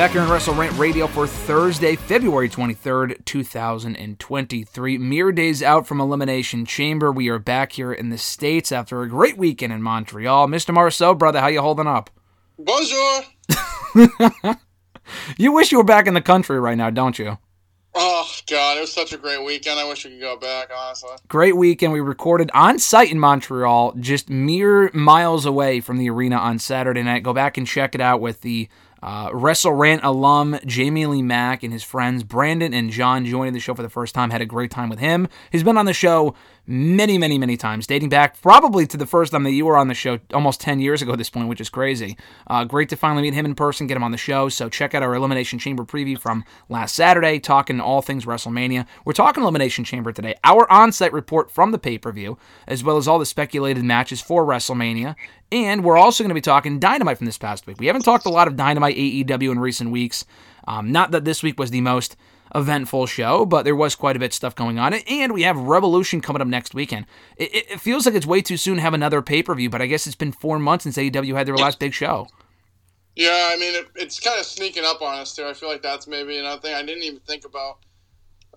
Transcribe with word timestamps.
Back 0.00 0.12
here 0.12 0.22
in 0.22 0.30
Wrestle 0.30 0.54
Rant 0.54 0.78
Radio 0.78 1.06
for 1.06 1.26
Thursday, 1.26 1.94
February 1.94 2.48
23rd, 2.48 3.22
2023. 3.26 4.96
Mere 4.96 5.30
days 5.30 5.62
out 5.62 5.86
from 5.86 6.00
Elimination 6.00 6.64
Chamber. 6.64 7.12
We 7.12 7.28
are 7.28 7.38
back 7.38 7.72
here 7.72 7.92
in 7.92 8.08
the 8.08 8.16
States 8.16 8.72
after 8.72 9.02
a 9.02 9.08
great 9.10 9.36
weekend 9.36 9.74
in 9.74 9.82
Montreal. 9.82 10.48
Mr. 10.48 10.72
Marceau, 10.72 11.12
brother, 11.12 11.42
how 11.42 11.48
you 11.48 11.60
holding 11.60 11.86
up? 11.86 12.08
Bonjour. 12.58 13.24
You 15.36 15.52
wish 15.52 15.70
you 15.70 15.76
were 15.76 15.84
back 15.84 16.06
in 16.06 16.14
the 16.14 16.22
country 16.22 16.58
right 16.58 16.78
now, 16.78 16.88
don't 16.88 17.18
you? 17.18 17.36
Oh 17.94 18.30
God, 18.48 18.78
it 18.78 18.80
was 18.82 18.92
such 18.92 19.12
a 19.12 19.16
great 19.16 19.44
weekend. 19.44 19.80
I 19.80 19.88
wish 19.88 20.04
we 20.04 20.12
could 20.12 20.20
go 20.20 20.36
back. 20.36 20.70
Honestly, 20.74 21.10
Great 21.28 21.56
weekend. 21.56 21.92
We 21.92 22.00
recorded 22.00 22.50
on 22.54 22.78
site 22.78 23.10
in 23.10 23.18
Montreal, 23.18 23.94
just 23.98 24.30
mere 24.30 24.90
miles 24.94 25.44
away 25.44 25.80
from 25.80 25.98
the 25.98 26.08
arena 26.08 26.36
on 26.36 26.60
Saturday 26.60 27.02
night. 27.02 27.24
Go 27.24 27.32
back 27.32 27.58
and 27.58 27.66
check 27.66 27.94
it 27.94 28.00
out 28.00 28.20
with 28.20 28.42
the 28.42 28.68
uh, 29.02 29.30
Wrestle 29.32 29.72
Rant 29.72 30.02
alum 30.04 30.58
Jamie 30.66 31.06
Lee 31.06 31.22
Mack 31.22 31.62
and 31.62 31.72
his 31.72 31.82
friends 31.82 32.22
Brandon 32.22 32.74
and 32.74 32.90
John 32.90 33.24
joining 33.24 33.52
the 33.52 33.60
show 33.60 33.74
for 33.74 33.82
the 33.82 33.88
first 33.88 34.14
time. 34.14 34.30
Had 34.30 34.40
a 34.40 34.46
great 34.46 34.70
time 34.70 34.88
with 34.88 34.98
him. 34.98 35.28
He's 35.50 35.62
been 35.62 35.76
on 35.76 35.86
the 35.86 35.92
show 35.92 36.34
many, 36.66 37.18
many, 37.18 37.38
many 37.38 37.56
times, 37.56 37.86
dating 37.86 38.08
back 38.08 38.40
probably 38.40 38.86
to 38.86 38.96
the 38.96 39.06
first 39.06 39.32
time 39.32 39.44
that 39.44 39.52
you 39.52 39.66
were 39.66 39.76
on 39.76 39.88
the 39.88 39.94
show 39.94 40.18
almost 40.32 40.60
10 40.60 40.80
years 40.80 41.02
ago 41.02 41.12
at 41.12 41.18
this 41.18 41.30
point, 41.30 41.48
which 41.48 41.60
is 41.60 41.68
crazy. 41.68 42.16
Uh, 42.46 42.64
great 42.64 42.88
to 42.88 42.96
finally 42.96 43.22
meet 43.22 43.34
him 43.34 43.46
in 43.46 43.54
person, 43.54 43.86
get 43.86 43.96
him 43.96 44.02
on 44.02 44.12
the 44.12 44.16
show. 44.16 44.48
So 44.48 44.68
check 44.68 44.94
out 44.94 45.02
our 45.02 45.14
Elimination 45.14 45.58
Chamber 45.58 45.84
preview 45.84 46.18
from 46.18 46.44
last 46.68 46.94
Saturday, 46.94 47.38
talking 47.38 47.80
all 47.80 48.02
things 48.02 48.24
WrestleMania. 48.24 48.86
We're 49.04 49.12
talking 49.12 49.42
Elimination 49.42 49.84
Chamber 49.84 50.12
today. 50.12 50.34
Our 50.44 50.70
on 50.70 50.92
site 50.92 51.12
report 51.12 51.50
from 51.50 51.72
the 51.72 51.78
pay 51.78 51.98
per 51.98 52.12
view, 52.12 52.38
as 52.66 52.84
well 52.84 52.96
as 52.96 53.08
all 53.08 53.18
the 53.18 53.26
speculated 53.26 53.84
matches 53.84 54.20
for 54.20 54.44
WrestleMania. 54.44 55.16
And 55.52 55.82
we're 55.82 55.96
also 55.96 56.22
going 56.22 56.30
to 56.30 56.34
be 56.34 56.40
talking 56.40 56.78
Dynamite 56.78 57.18
from 57.18 57.26
this 57.26 57.38
past 57.38 57.66
week. 57.66 57.80
We 57.80 57.86
haven't 57.86 58.02
talked 58.02 58.26
a 58.26 58.30
lot 58.30 58.46
of 58.46 58.56
Dynamite 58.56 58.96
AEW 58.96 59.50
in 59.50 59.58
recent 59.58 59.90
weeks. 59.90 60.24
Um, 60.66 60.92
not 60.92 61.10
that 61.10 61.24
this 61.24 61.42
week 61.42 61.58
was 61.58 61.70
the 61.70 61.80
most 61.80 62.16
eventful 62.54 63.06
show, 63.06 63.44
but 63.46 63.64
there 63.64 63.76
was 63.76 63.94
quite 63.94 64.16
a 64.16 64.18
bit 64.18 64.26
of 64.26 64.34
stuff 64.34 64.54
going 64.54 64.78
on. 64.78 64.94
And 64.94 65.32
we 65.32 65.42
have 65.42 65.56
Revolution 65.56 66.20
coming 66.20 66.42
up 66.42 66.48
next 66.48 66.74
weekend. 66.74 67.06
It, 67.36 67.54
it- 67.70 67.80
feels 67.80 68.06
like 68.06 68.14
it's 68.14 68.26
way 68.26 68.42
too 68.42 68.56
soon 68.56 68.76
to 68.76 68.82
have 68.82 68.94
another 68.94 69.22
pay 69.22 69.42
per 69.42 69.54
view, 69.54 69.70
but 69.70 69.80
I 69.82 69.86
guess 69.86 70.06
it's 70.06 70.16
been 70.16 70.32
four 70.32 70.58
months 70.58 70.82
since 70.84 70.96
AEW 70.96 71.34
had 71.36 71.46
their 71.46 71.56
last 71.56 71.78
big 71.78 71.92
show. 71.94 72.26
yeah. 73.16 73.50
I 73.52 73.56
mean, 73.56 73.74
it, 73.74 73.86
it's 73.96 74.20
kind 74.20 74.38
of 74.38 74.46
sneaking 74.46 74.84
up 74.84 75.02
on 75.02 75.18
us 75.18 75.34
too. 75.34 75.46
I 75.46 75.52
feel 75.54 75.68
like 75.68 75.82
that's 75.82 76.06
maybe 76.06 76.38
another 76.38 76.60
thing 76.60 76.74
I 76.74 76.82
didn't 76.82 77.02
even 77.04 77.20
think 77.20 77.44
about. 77.44 77.78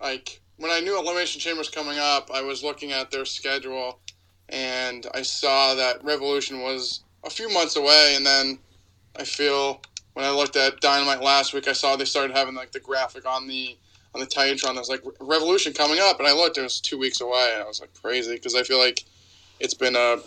Like 0.00 0.40
when 0.56 0.70
I 0.70 0.80
knew 0.80 0.98
Elimination 0.98 1.40
Chamber 1.40 1.58
was 1.58 1.68
coming 1.70 1.98
up, 1.98 2.30
I 2.32 2.42
was 2.42 2.62
looking 2.62 2.92
at 2.92 3.10
their 3.10 3.24
schedule, 3.24 3.98
and 4.48 5.06
I 5.14 5.22
saw 5.22 5.74
that 5.74 6.02
Revolution 6.04 6.60
was 6.62 7.02
a 7.24 7.30
few 7.30 7.48
months 7.52 7.76
away. 7.76 8.14
And 8.16 8.26
then 8.26 8.58
I 9.16 9.24
feel 9.24 9.80
when 10.14 10.24
I 10.24 10.30
looked 10.30 10.56
at 10.56 10.80
Dynamite 10.80 11.22
last 11.22 11.52
week, 11.52 11.68
I 11.68 11.72
saw 11.72 11.96
they 11.96 12.04
started 12.04 12.36
having 12.36 12.54
like 12.54 12.72
the 12.72 12.80
graphic 12.80 13.26
on 13.26 13.46
the 13.46 13.76
on 14.14 14.20
the 14.20 14.26
Titantron. 14.26 14.74
that 14.74 14.76
was 14.76 14.88
like 14.88 15.02
Revolution 15.20 15.72
coming 15.72 15.98
up, 16.00 16.18
and 16.18 16.28
I 16.28 16.32
looked, 16.32 16.56
it 16.56 16.62
was 16.62 16.80
two 16.80 16.98
weeks 16.98 17.20
away, 17.20 17.50
and 17.54 17.62
I 17.62 17.66
was 17.66 17.80
like 17.80 17.92
crazy 18.00 18.34
because 18.34 18.54
I 18.54 18.62
feel 18.62 18.78
like 18.78 19.04
it's 19.58 19.74
been 19.74 19.96
a 19.96 20.18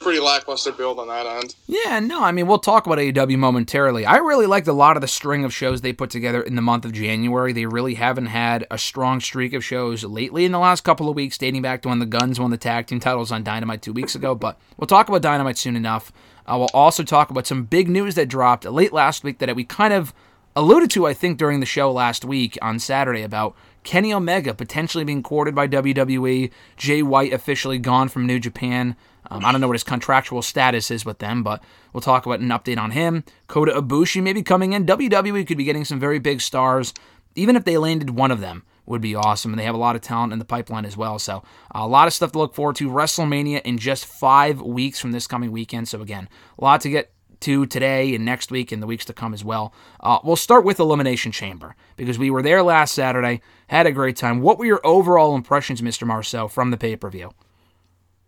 pretty 0.00 0.18
lackluster 0.18 0.72
build 0.72 0.98
on 0.98 1.08
that 1.08 1.26
end. 1.26 1.54
Yeah, 1.66 2.00
no, 2.00 2.22
I 2.22 2.32
mean, 2.32 2.46
we'll 2.46 2.58
talk 2.58 2.86
about 2.86 2.98
AEW 2.98 3.38
momentarily. 3.38 4.04
I 4.04 4.16
really 4.16 4.46
liked 4.46 4.66
a 4.66 4.72
lot 4.72 4.96
of 4.96 5.00
the 5.00 5.08
string 5.08 5.44
of 5.44 5.54
shows 5.54 5.80
they 5.80 5.92
put 5.92 6.10
together 6.10 6.42
in 6.42 6.56
the 6.56 6.62
month 6.62 6.84
of 6.84 6.92
January. 6.92 7.52
They 7.52 7.66
really 7.66 7.94
haven't 7.94 8.26
had 8.26 8.66
a 8.70 8.78
strong 8.78 9.20
streak 9.20 9.52
of 9.52 9.64
shows 9.64 10.04
lately 10.04 10.44
in 10.44 10.52
the 10.52 10.58
last 10.58 10.82
couple 10.82 11.08
of 11.08 11.16
weeks, 11.16 11.38
dating 11.38 11.62
back 11.62 11.82
to 11.82 11.88
when 11.88 12.00
the 12.00 12.06
Guns 12.06 12.40
won 12.40 12.50
the 12.50 12.56
tag 12.56 12.86
team 12.86 13.00
titles 13.00 13.30
on 13.30 13.44
Dynamite 13.44 13.82
two 13.82 13.92
weeks 13.92 14.14
ago. 14.14 14.34
But 14.34 14.58
we'll 14.76 14.86
talk 14.86 15.08
about 15.08 15.22
Dynamite 15.22 15.58
soon 15.58 15.76
enough. 15.76 16.12
Uh, 16.46 16.56
we'll 16.58 16.68
also 16.74 17.02
talk 17.02 17.30
about 17.30 17.46
some 17.46 17.64
big 17.64 17.88
news 17.88 18.14
that 18.14 18.28
dropped 18.28 18.64
late 18.64 18.92
last 18.92 19.24
week 19.24 19.38
that 19.38 19.54
we 19.56 19.64
kind 19.64 19.94
of 19.94 20.12
alluded 20.56 20.90
to, 20.90 21.06
I 21.06 21.14
think, 21.14 21.38
during 21.38 21.60
the 21.60 21.66
show 21.66 21.90
last 21.90 22.24
week 22.24 22.58
on 22.62 22.78
Saturday 22.78 23.22
about 23.22 23.54
Kenny 23.82 24.12
Omega 24.12 24.54
potentially 24.54 25.04
being 25.04 25.22
courted 25.22 25.54
by 25.54 25.68
WWE, 25.68 26.50
Jay 26.76 27.02
White 27.02 27.32
officially 27.32 27.78
gone 27.78 28.08
from 28.08 28.26
New 28.26 28.38
Japan. 28.38 28.96
Um, 29.30 29.44
I 29.44 29.52
don't 29.52 29.60
know 29.60 29.68
what 29.68 29.74
his 29.74 29.84
contractual 29.84 30.42
status 30.42 30.90
is 30.90 31.04
with 31.04 31.18
them, 31.18 31.42
but 31.42 31.62
we'll 31.92 32.00
talk 32.00 32.26
about 32.26 32.40
an 32.40 32.48
update 32.48 32.78
on 32.78 32.90
him. 32.90 33.24
Kota 33.46 33.72
Ibushi 33.72 34.22
maybe 34.22 34.42
coming 34.42 34.72
in. 34.72 34.86
WWE 34.86 35.46
could 35.46 35.58
be 35.58 35.64
getting 35.64 35.84
some 35.84 35.98
very 35.98 36.18
big 36.18 36.40
stars. 36.40 36.92
Even 37.34 37.56
if 37.56 37.64
they 37.64 37.78
landed 37.78 38.10
one 38.10 38.30
of 38.30 38.40
them, 38.40 38.64
would 38.86 39.00
be 39.00 39.14
awesome. 39.14 39.52
And 39.52 39.58
they 39.58 39.64
have 39.64 39.74
a 39.74 39.78
lot 39.78 39.96
of 39.96 40.02
talent 40.02 40.32
in 40.32 40.38
the 40.38 40.44
pipeline 40.44 40.84
as 40.84 40.96
well. 40.96 41.18
So 41.18 41.42
a 41.70 41.86
lot 41.86 42.06
of 42.06 42.12
stuff 42.12 42.32
to 42.32 42.38
look 42.38 42.54
forward 42.54 42.76
to. 42.76 42.88
WrestleMania 42.88 43.62
in 43.62 43.78
just 43.78 44.04
five 44.06 44.60
weeks 44.60 45.00
from 45.00 45.12
this 45.12 45.26
coming 45.26 45.50
weekend. 45.52 45.88
So 45.88 46.02
again, 46.02 46.28
a 46.58 46.64
lot 46.64 46.80
to 46.82 46.90
get 46.90 47.12
to 47.40 47.66
today 47.66 48.14
and 48.14 48.24
next 48.24 48.50
week 48.50 48.72
and 48.72 48.82
the 48.82 48.86
weeks 48.86 49.04
to 49.06 49.12
come 49.12 49.34
as 49.34 49.44
well. 49.44 49.74
Uh, 50.00 50.18
we'll 50.24 50.36
start 50.36 50.64
with 50.64 50.80
Elimination 50.80 51.30
Chamber 51.32 51.76
because 51.96 52.18
we 52.18 52.30
were 52.30 52.42
there 52.42 52.62
last 52.62 52.94
Saturday, 52.94 53.40
had 53.68 53.86
a 53.86 53.92
great 53.92 54.16
time. 54.16 54.40
What 54.40 54.58
were 54.58 54.64
your 54.64 54.80
overall 54.84 55.34
impressions, 55.34 55.80
Mr. 55.82 56.06
Marceau, 56.06 56.48
from 56.48 56.70
the 56.70 56.76
pay 56.76 56.96
per 56.96 57.10
view? 57.10 57.32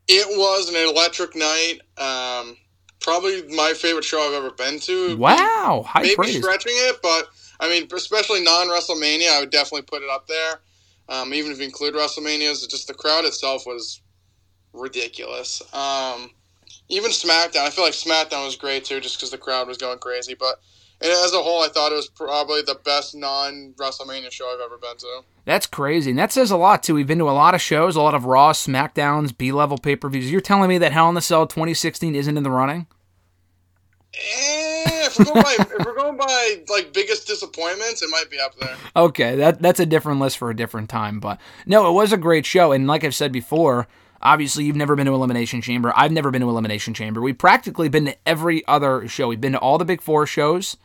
It 0.08 0.26
was 0.38 0.68
an 0.68 0.76
electric 0.76 1.34
night. 1.34 1.78
Um, 1.98 2.56
probably 3.00 3.42
my 3.54 3.72
favorite 3.74 4.04
show 4.04 4.20
I've 4.20 4.34
ever 4.34 4.50
been 4.50 4.78
to. 4.80 5.16
Wow, 5.16 5.84
high 5.86 6.02
Maybe 6.02 6.14
praise. 6.14 6.36
stretching 6.36 6.74
it, 6.74 6.96
but 7.02 7.28
I 7.60 7.68
mean, 7.68 7.88
especially 7.92 8.42
non 8.42 8.68
WrestleMania, 8.68 9.30
I 9.30 9.40
would 9.40 9.50
definitely 9.50 9.82
put 9.82 10.02
it 10.02 10.10
up 10.10 10.26
there. 10.26 10.60
Um, 11.08 11.32
even 11.32 11.52
if 11.52 11.58
you 11.58 11.64
include 11.64 11.94
WrestleManias, 11.94 12.68
just 12.68 12.88
the 12.88 12.94
crowd 12.94 13.24
itself 13.24 13.64
was 13.66 14.00
ridiculous. 14.72 15.62
Um, 15.72 16.30
even 16.88 17.10
SmackDown, 17.10 17.64
I 17.66 17.70
feel 17.70 17.84
like 17.84 17.94
SmackDown 17.94 18.44
was 18.44 18.56
great 18.56 18.84
too, 18.84 19.00
just 19.00 19.16
because 19.16 19.30
the 19.30 19.38
crowd 19.38 19.68
was 19.68 19.78
going 19.78 19.98
crazy. 19.98 20.34
But 20.34 20.60
as 21.00 21.32
a 21.32 21.42
whole, 21.42 21.62
I 21.62 21.68
thought 21.68 21.92
it 21.92 21.96
was 21.96 22.08
probably 22.08 22.62
the 22.62 22.78
best 22.84 23.14
non 23.14 23.74
WrestleMania 23.76 24.30
show 24.30 24.52
I've 24.52 24.60
ever 24.60 24.78
been 24.78 24.96
to. 24.98 25.20
That's 25.44 25.66
crazy. 25.66 26.10
And 26.10 26.18
that 26.18 26.32
says 26.32 26.50
a 26.50 26.56
lot, 26.56 26.82
too. 26.82 26.94
We've 26.94 27.06
been 27.06 27.18
to 27.18 27.30
a 27.30 27.32
lot 27.32 27.54
of 27.54 27.60
shows, 27.60 27.96
a 27.96 28.02
lot 28.02 28.14
of 28.14 28.24
Raw, 28.24 28.52
SmackDowns, 28.52 29.36
B 29.36 29.52
level 29.52 29.78
pay 29.78 29.94
per 29.94 30.08
views. 30.08 30.30
You're 30.30 30.40
telling 30.40 30.68
me 30.68 30.78
that 30.78 30.92
Hell 30.92 31.08
in 31.08 31.14
the 31.14 31.20
Cell 31.20 31.46
2016 31.46 32.14
isn't 32.14 32.36
in 32.36 32.42
the 32.42 32.50
running? 32.50 32.86
Eh, 34.16 35.06
if 35.06 35.18
we're 35.18 35.24
going 35.26 35.42
by 35.42 35.56
if 35.58 35.84
we're 35.84 35.94
going 35.94 36.16
by 36.16 36.56
like 36.68 36.92
biggest 36.92 37.26
disappointments, 37.26 38.02
it 38.02 38.08
might 38.10 38.30
be 38.30 38.38
up 38.40 38.56
there. 38.58 38.76
Okay, 38.94 39.36
that 39.36 39.60
that's 39.60 39.80
a 39.80 39.86
different 39.86 40.20
list 40.20 40.38
for 40.38 40.48
a 40.50 40.56
different 40.56 40.88
time. 40.88 41.20
But 41.20 41.38
no, 41.66 41.88
it 41.88 41.92
was 41.92 42.12
a 42.12 42.16
great 42.16 42.46
show. 42.46 42.72
And 42.72 42.86
like 42.86 43.04
I've 43.04 43.14
said 43.14 43.30
before, 43.30 43.86
obviously 44.22 44.64
you've 44.64 44.76
never 44.76 44.96
been 44.96 45.06
to 45.06 45.12
Elimination 45.12 45.60
Chamber. 45.60 45.92
I've 45.94 46.12
never 46.12 46.30
been 46.30 46.40
to 46.40 46.48
Elimination 46.48 46.94
Chamber. 46.94 47.20
We've 47.20 47.36
practically 47.36 47.90
been 47.90 48.06
to 48.06 48.16
every 48.26 48.66
other 48.66 49.06
show. 49.06 49.28
We've 49.28 49.40
been 49.40 49.52
to 49.52 49.58
all 49.58 49.76
the 49.76 49.84
big 49.84 50.00
four 50.00 50.26
shows. 50.26 50.76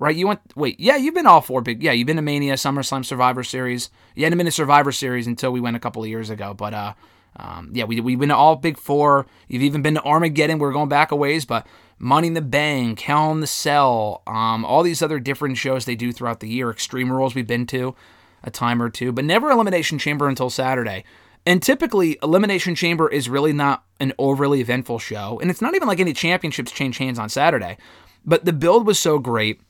Right? 0.00 0.14
You 0.14 0.28
went 0.28 0.40
wait, 0.54 0.78
yeah, 0.78 0.94
you've 0.94 1.14
been 1.14 1.26
all 1.26 1.40
four 1.40 1.60
big 1.60 1.82
yeah, 1.82 1.90
you've 1.90 2.06
been 2.06 2.16
to 2.16 2.22
Mania, 2.22 2.54
SummerSlam, 2.54 3.04
Survivor 3.04 3.42
Series. 3.42 3.90
You 4.14 4.22
hadn't 4.22 4.38
been 4.38 4.46
to 4.46 4.52
Survivor 4.52 4.92
Series 4.92 5.26
until 5.26 5.50
we 5.50 5.60
went 5.60 5.76
a 5.76 5.80
couple 5.80 6.02
of 6.02 6.08
years 6.08 6.30
ago. 6.30 6.54
But 6.54 6.74
uh 6.74 6.94
um, 7.36 7.70
yeah, 7.72 7.84
we, 7.84 8.00
we've 8.00 8.18
been 8.18 8.30
to 8.30 8.36
all 8.36 8.56
big 8.56 8.76
four. 8.76 9.26
You've 9.46 9.62
even 9.62 9.82
been 9.82 9.94
to 9.94 10.02
Armageddon. 10.02 10.58
We're 10.58 10.72
going 10.72 10.88
back 10.88 11.12
a 11.12 11.16
ways, 11.16 11.44
but 11.44 11.66
Money 11.98 12.28
in 12.28 12.34
the 12.34 12.40
Bank, 12.40 13.00
Hell 13.00 13.32
in 13.32 13.40
the 13.40 13.46
Cell, 13.46 14.22
um, 14.26 14.64
all 14.64 14.82
these 14.82 15.02
other 15.02 15.18
different 15.18 15.56
shows 15.56 15.84
they 15.84 15.96
do 15.96 16.12
throughout 16.12 16.40
the 16.40 16.48
year. 16.48 16.70
Extreme 16.70 17.10
Rules 17.10 17.34
we've 17.34 17.46
been 17.46 17.66
to 17.66 17.94
a 18.44 18.50
time 18.50 18.80
or 18.80 18.88
two, 18.88 19.12
but 19.12 19.24
never 19.24 19.50
Elimination 19.50 19.98
Chamber 19.98 20.28
until 20.28 20.50
Saturday. 20.50 21.04
And 21.44 21.62
typically, 21.62 22.18
Elimination 22.22 22.74
Chamber 22.74 23.08
is 23.08 23.28
really 23.28 23.52
not 23.52 23.84
an 24.00 24.12
overly 24.18 24.60
eventful 24.60 24.98
show, 24.98 25.38
and 25.40 25.50
it's 25.50 25.62
not 25.62 25.74
even 25.74 25.88
like 25.88 26.00
any 26.00 26.12
championships 26.12 26.70
change 26.70 26.98
hands 26.98 27.18
on 27.18 27.28
Saturday. 27.28 27.78
But 28.24 28.44
the 28.44 28.52
build 28.52 28.86
was 28.86 28.98
so 28.98 29.18
great. 29.18 29.60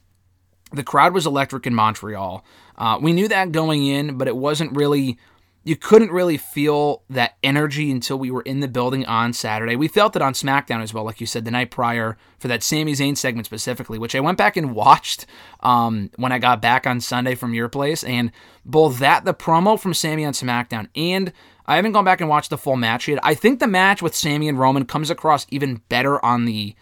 The 0.72 0.82
crowd 0.82 1.14
was 1.14 1.26
electric 1.26 1.66
in 1.66 1.74
Montreal. 1.74 2.44
Uh, 2.76 2.98
we 3.00 3.12
knew 3.12 3.28
that 3.28 3.52
going 3.52 3.86
in, 3.86 4.18
but 4.18 4.28
it 4.28 4.36
wasn't 4.36 4.76
really 4.76 5.18
you 5.68 5.76
couldn't 5.76 6.10
really 6.10 6.38
feel 6.38 7.02
that 7.10 7.36
energy 7.42 7.90
until 7.90 8.18
we 8.18 8.30
were 8.30 8.40
in 8.40 8.60
the 8.60 8.68
building 8.68 9.04
on 9.04 9.34
Saturday. 9.34 9.76
We 9.76 9.86
felt 9.86 10.16
it 10.16 10.22
on 10.22 10.32
SmackDown 10.32 10.82
as 10.82 10.94
well, 10.94 11.04
like 11.04 11.20
you 11.20 11.26
said, 11.26 11.44
the 11.44 11.50
night 11.50 11.70
prior 11.70 12.16
for 12.38 12.48
that 12.48 12.62
Sami 12.62 12.92
Zayn 12.92 13.18
segment 13.18 13.44
specifically, 13.44 13.98
which 13.98 14.14
I 14.14 14.20
went 14.20 14.38
back 14.38 14.56
and 14.56 14.74
watched 14.74 15.26
um, 15.60 16.10
when 16.16 16.32
I 16.32 16.38
got 16.38 16.62
back 16.62 16.86
on 16.86 17.02
Sunday 17.02 17.34
from 17.34 17.52
your 17.52 17.68
place. 17.68 18.02
And 18.02 18.32
both 18.64 18.98
that, 19.00 19.26
the 19.26 19.34
promo 19.34 19.78
from 19.78 19.92
Sami 19.92 20.24
on 20.24 20.32
SmackDown, 20.32 20.88
and 20.96 21.34
I 21.66 21.76
haven't 21.76 21.92
gone 21.92 22.04
back 22.04 22.22
and 22.22 22.30
watched 22.30 22.48
the 22.48 22.56
full 22.56 22.76
match 22.76 23.06
yet. 23.06 23.18
I 23.22 23.34
think 23.34 23.60
the 23.60 23.66
match 23.66 24.00
with 24.00 24.16
Sami 24.16 24.48
and 24.48 24.58
Roman 24.58 24.86
comes 24.86 25.10
across 25.10 25.46
even 25.50 25.82
better 25.90 26.24
on 26.24 26.46
the 26.46 26.74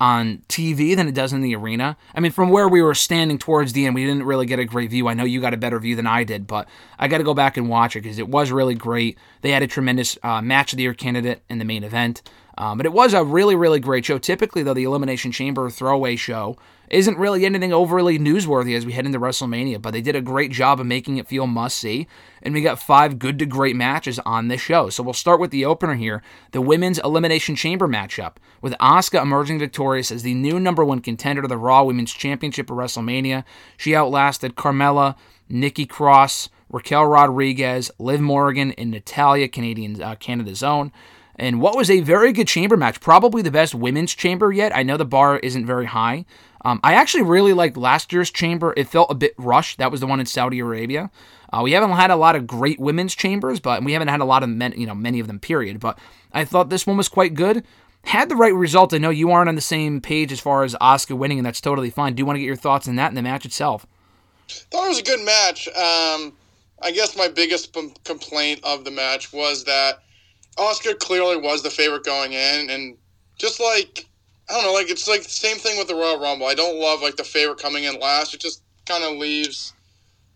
on 0.00 0.42
TV 0.48 0.96
than 0.96 1.08
it 1.08 1.14
does 1.14 1.32
in 1.32 1.40
the 1.40 1.54
arena. 1.54 1.96
I 2.14 2.20
mean, 2.20 2.32
from 2.32 2.50
where 2.50 2.68
we 2.68 2.82
were 2.82 2.94
standing 2.94 3.38
towards 3.38 3.72
the 3.72 3.86
end, 3.86 3.94
we 3.94 4.04
didn't 4.04 4.24
really 4.24 4.46
get 4.46 4.58
a 4.58 4.64
great 4.64 4.90
view. 4.90 5.08
I 5.08 5.14
know 5.14 5.24
you 5.24 5.40
got 5.40 5.54
a 5.54 5.56
better 5.56 5.78
view 5.78 5.94
than 5.94 6.06
I 6.06 6.24
did, 6.24 6.46
but 6.46 6.68
I 6.98 7.08
got 7.08 7.18
to 7.18 7.24
go 7.24 7.34
back 7.34 7.56
and 7.56 7.68
watch 7.68 7.94
it 7.94 8.02
because 8.02 8.18
it 8.18 8.28
was 8.28 8.50
really 8.50 8.74
great. 8.74 9.18
They 9.42 9.50
had 9.50 9.62
a 9.62 9.66
tremendous 9.66 10.18
uh, 10.22 10.42
match 10.42 10.72
of 10.72 10.78
the 10.78 10.82
year 10.82 10.94
candidate 10.94 11.42
in 11.48 11.58
the 11.58 11.64
main 11.64 11.84
event. 11.84 12.22
Um, 12.58 12.76
but 12.76 12.86
it 12.86 12.92
was 12.92 13.14
a 13.14 13.24
really, 13.24 13.56
really 13.56 13.80
great 13.80 14.04
show. 14.04 14.18
Typically, 14.18 14.62
though, 14.62 14.74
the 14.74 14.84
Elimination 14.84 15.32
Chamber 15.32 15.70
throwaway 15.70 16.16
show 16.16 16.56
isn't 16.94 17.18
really 17.18 17.44
anything 17.44 17.72
overly 17.72 18.20
newsworthy 18.20 18.76
as 18.76 18.86
we 18.86 18.92
head 18.92 19.04
into 19.04 19.18
WrestleMania, 19.18 19.82
but 19.82 19.92
they 19.92 20.00
did 20.00 20.14
a 20.14 20.20
great 20.20 20.52
job 20.52 20.78
of 20.78 20.86
making 20.86 21.16
it 21.16 21.26
feel 21.26 21.46
must 21.46 21.76
see. 21.76 22.06
And 22.40 22.54
we 22.54 22.62
got 22.62 22.80
five 22.80 23.18
good 23.18 23.36
to 23.40 23.46
great 23.46 23.74
matches 23.74 24.20
on 24.20 24.46
this 24.46 24.60
show. 24.60 24.90
So 24.90 25.02
we'll 25.02 25.12
start 25.12 25.40
with 25.40 25.50
the 25.50 25.64
opener 25.64 25.94
here 25.94 26.22
the 26.52 26.60
Women's 26.60 27.00
Elimination 27.00 27.56
Chamber 27.56 27.88
matchup, 27.88 28.36
with 28.62 28.74
Asuka 28.74 29.20
emerging 29.20 29.58
victorious 29.58 30.12
as 30.12 30.22
the 30.22 30.34
new 30.34 30.60
number 30.60 30.84
one 30.84 31.00
contender 31.00 31.42
to 31.42 31.48
the 31.48 31.56
Raw 31.56 31.82
Women's 31.82 32.12
Championship 32.12 32.70
at 32.70 32.76
WrestleMania. 32.76 33.42
She 33.76 33.96
outlasted 33.96 34.54
Carmella, 34.54 35.16
Nikki 35.48 35.86
Cross, 35.86 36.48
Raquel 36.70 37.06
Rodriguez, 37.06 37.90
Liv 37.98 38.20
Morgan, 38.20 38.70
and 38.72 38.92
Natalya, 38.92 39.48
Canadian 39.48 40.00
uh, 40.00 40.14
Canada's 40.14 40.62
own. 40.62 40.92
And 41.36 41.60
what 41.60 41.76
was 41.76 41.90
a 41.90 42.00
very 42.00 42.32
good 42.32 42.48
chamber 42.48 42.76
match, 42.76 43.00
probably 43.00 43.42
the 43.42 43.50
best 43.50 43.74
women's 43.74 44.14
chamber 44.14 44.52
yet. 44.52 44.74
I 44.74 44.82
know 44.82 44.96
the 44.96 45.04
bar 45.04 45.38
isn't 45.38 45.66
very 45.66 45.86
high. 45.86 46.24
Um, 46.64 46.80
I 46.82 46.94
actually 46.94 47.24
really 47.24 47.52
liked 47.52 47.76
last 47.76 48.12
year's 48.12 48.30
chamber. 48.30 48.72
It 48.76 48.88
felt 48.88 49.10
a 49.10 49.14
bit 49.14 49.34
rushed. 49.36 49.78
That 49.78 49.90
was 49.90 50.00
the 50.00 50.06
one 50.06 50.20
in 50.20 50.26
Saudi 50.26 50.60
Arabia. 50.60 51.10
Uh, 51.52 51.62
we 51.62 51.72
haven't 51.72 51.90
had 51.90 52.10
a 52.10 52.16
lot 52.16 52.36
of 52.36 52.46
great 52.46 52.80
women's 52.80 53.14
chambers, 53.14 53.60
but 53.60 53.84
we 53.84 53.92
haven't 53.92 54.08
had 54.08 54.20
a 54.20 54.24
lot 54.24 54.42
of 54.42 54.48
men, 54.48 54.74
you 54.76 54.86
know, 54.86 54.94
many 54.94 55.20
of 55.20 55.26
them. 55.26 55.38
Period. 55.38 55.78
But 55.80 55.98
I 56.32 56.44
thought 56.44 56.70
this 56.70 56.86
one 56.86 56.96
was 56.96 57.08
quite 57.08 57.34
good. 57.34 57.64
Had 58.04 58.28
the 58.28 58.36
right 58.36 58.54
result. 58.54 58.94
I 58.94 58.98
know 58.98 59.10
you 59.10 59.30
aren't 59.30 59.48
on 59.48 59.54
the 59.54 59.60
same 59.60 60.00
page 60.00 60.32
as 60.32 60.40
far 60.40 60.62
as 60.62 60.74
Asuka 60.76 61.16
winning, 61.16 61.38
and 61.38 61.46
that's 61.46 61.60
totally 61.60 61.90
fine. 61.90 62.14
Do 62.14 62.20
you 62.20 62.26
want 62.26 62.36
to 62.36 62.40
get 62.40 62.46
your 62.46 62.56
thoughts 62.56 62.88
on 62.88 62.96
that 62.96 63.08
and 63.08 63.16
the 63.16 63.22
match 63.22 63.44
itself? 63.44 63.86
Thought 64.48 64.86
it 64.86 64.88
was 64.88 64.98
a 64.98 65.02
good 65.02 65.24
match. 65.24 65.68
Um, 65.68 66.34
I 66.82 66.90
guess 66.92 67.16
my 67.16 67.28
biggest 67.28 67.72
p- 67.72 67.94
complaint 68.04 68.60
of 68.62 68.84
the 68.84 68.90
match 68.90 69.32
was 69.32 69.64
that 69.64 70.02
Asuka 70.56 70.98
clearly 70.98 71.36
was 71.36 71.62
the 71.62 71.70
favorite 71.70 72.04
going 72.04 72.32
in, 72.32 72.70
and 72.70 72.96
just 73.38 73.60
like 73.60 74.06
I 74.48 74.54
don't 74.54 74.64
know, 74.64 74.72
like 74.72 74.90
it's 74.90 75.08
like 75.08 75.22
the 75.22 75.30
same 75.30 75.56
thing 75.56 75.78
with 75.78 75.88
the 75.88 75.94
Royal 75.94 76.20
Rumble. 76.20 76.46
I 76.46 76.54
don't 76.54 76.78
love 76.78 77.02
like 77.02 77.16
the 77.16 77.24
favorite 77.24 77.58
coming 77.58 77.84
in 77.84 77.98
last. 77.98 78.34
It 78.34 78.40
just 78.40 78.62
kind 78.86 79.02
of 79.04 79.16
leaves 79.16 79.72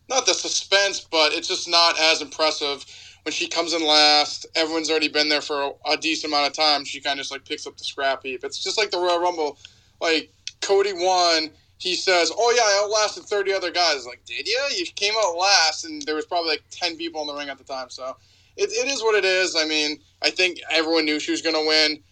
not 0.09 0.27
the 0.27 0.33
suspense, 0.33 1.01
but 1.01 1.33
it's 1.33 1.49
just 1.49 1.69
not 1.69 2.01
as 2.01 2.23
impressive 2.23 2.85
when 3.25 3.33
she 3.33 3.47
comes 3.47 3.75
in 3.75 3.85
last. 3.85 4.47
Everyone's 4.55 4.91
already 4.91 5.09
been 5.09 5.29
there 5.29 5.43
for 5.43 5.61
a, 5.61 5.93
a 5.93 5.97
decent 5.97 6.33
amount 6.33 6.47
of 6.47 6.55
time. 6.55 6.85
She 6.85 7.01
kind 7.01 7.19
of 7.19 7.25
just 7.25 7.33
like 7.33 7.45
picks 7.45 7.67
up 7.67 7.77
the 7.77 7.85
scrap 7.85 8.23
heap. 8.23 8.45
It's 8.45 8.63
just 8.63 8.79
like 8.79 8.91
the 8.91 8.99
Royal 8.99 9.21
Rumble. 9.21 9.59
Like 10.01 10.33
Cody 10.63 10.93
won. 10.95 11.51
He 11.77 11.95
says, 11.95 12.33
"Oh 12.37 12.53
yeah, 12.57 12.63
I 12.63 12.85
outlasted 12.85 13.25
thirty 13.25 13.53
other 13.53 13.71
guys." 13.71 14.05
Like, 14.05 14.25
did 14.25 14.49
you? 14.49 14.61
You 14.77 14.87
came 14.97 15.15
out 15.23 15.37
last, 15.37 15.85
and 15.85 16.03
there 16.03 16.17
was 16.17 16.27
probably 16.27 16.51
like 16.51 16.65
ten 16.71 16.97
people 16.97 17.21
in 17.21 17.29
the 17.29 17.35
ring 17.35 17.49
at 17.51 17.59
the 17.59 17.65
time. 17.65 17.89
So 17.91 18.17
it, 18.59 18.71
it 18.71 18.91
is 18.91 19.03
what 19.03 19.15
it 19.15 19.25
is. 19.25 19.57
I 19.57 19.65
mean, 19.65 19.99
I 20.21 20.31
think 20.31 20.59
everyone 20.71 21.05
knew 21.05 21.21
she 21.21 21.31
was 21.31 21.43
going 21.43 21.55
to 21.55 21.67
win. 21.67 22.03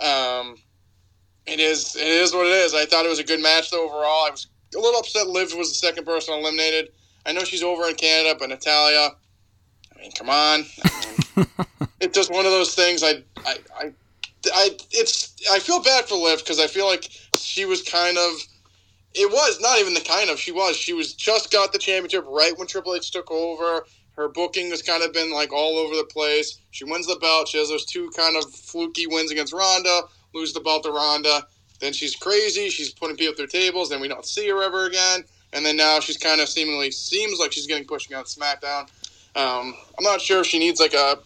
Um, 0.00 0.56
it 1.46 1.60
is 1.60 1.96
it 1.96 2.06
is 2.06 2.32
what 2.32 2.46
it 2.46 2.52
is. 2.52 2.74
I 2.74 2.84
thought 2.84 3.04
it 3.04 3.08
was 3.08 3.18
a 3.18 3.24
good 3.24 3.40
match 3.40 3.70
though 3.70 3.86
overall. 3.86 4.26
I 4.26 4.30
was 4.30 4.46
a 4.74 4.78
little 4.78 5.00
upset. 5.00 5.28
Liv 5.28 5.54
was 5.54 5.68
the 5.70 5.74
second 5.74 6.04
person 6.04 6.34
eliminated. 6.34 6.90
I 7.26 7.32
know 7.32 7.44
she's 7.44 7.62
over 7.62 7.88
in 7.88 7.94
Canada, 7.94 8.36
but 8.38 8.48
Natalya. 8.48 9.10
I 9.94 10.00
mean, 10.00 10.12
come 10.12 10.28
on. 10.28 10.64
I 10.84 11.16
mean, 11.36 11.46
it's 12.00 12.14
just 12.14 12.30
one 12.30 12.44
of 12.44 12.52
those 12.52 12.74
things. 12.74 13.02
I 13.02 13.22
I 13.46 13.56
I, 13.78 13.92
I 14.54 14.70
it's 14.90 15.34
I 15.50 15.58
feel 15.58 15.82
bad 15.82 16.06
for 16.06 16.16
Liv 16.16 16.40
because 16.40 16.60
I 16.60 16.66
feel 16.66 16.86
like 16.86 17.08
she 17.36 17.64
was 17.64 17.82
kind 17.82 18.18
of. 18.18 18.32
It 19.16 19.30
was 19.30 19.60
not 19.60 19.78
even 19.78 19.94
the 19.94 20.00
kind 20.00 20.28
of 20.28 20.40
she 20.40 20.50
was. 20.50 20.76
She 20.76 20.92
was 20.92 21.14
just 21.14 21.52
got 21.52 21.72
the 21.72 21.78
championship 21.78 22.24
right 22.26 22.56
when 22.58 22.66
Triple 22.66 22.94
H 22.94 23.10
took 23.12 23.30
over. 23.30 23.84
Her 24.16 24.28
booking 24.28 24.70
has 24.70 24.82
kind 24.82 25.02
of 25.02 25.12
been 25.12 25.32
like 25.32 25.52
all 25.52 25.78
over 25.78 25.94
the 25.96 26.04
place. 26.04 26.58
She 26.70 26.84
wins 26.84 27.06
the 27.06 27.16
belt. 27.16 27.48
She 27.48 27.58
has 27.58 27.68
those 27.68 27.84
two 27.84 28.10
kind 28.16 28.36
of 28.36 28.48
fluky 28.52 29.06
wins 29.06 29.30
against 29.30 29.52
Ronda, 29.52 30.02
lose 30.34 30.52
the 30.52 30.60
belt 30.60 30.84
to 30.84 30.90
Ronda. 30.90 31.46
Then 31.80 31.92
she's 31.92 32.14
crazy. 32.14 32.70
She's 32.70 32.92
putting 32.92 33.16
people 33.16 33.34
through 33.34 33.48
tables. 33.48 33.90
Then 33.90 34.00
we 34.00 34.08
don't 34.08 34.24
see 34.24 34.48
her 34.48 34.62
ever 34.62 34.86
again. 34.86 35.24
And 35.52 35.64
then 35.64 35.76
now 35.76 36.00
she's 36.00 36.16
kind 36.16 36.40
of 36.40 36.48
seemingly 36.48 36.90
seems 36.90 37.38
like 37.38 37.52
she's 37.52 37.66
getting 37.66 37.86
pushed 37.86 38.12
on 38.12 38.24
SmackDown. 38.24 38.88
Um, 39.36 39.74
I'm 39.98 40.04
not 40.04 40.20
sure 40.20 40.40
if 40.40 40.46
she 40.46 40.58
needs 40.58 40.80
like 40.80 40.94
a 40.94 41.18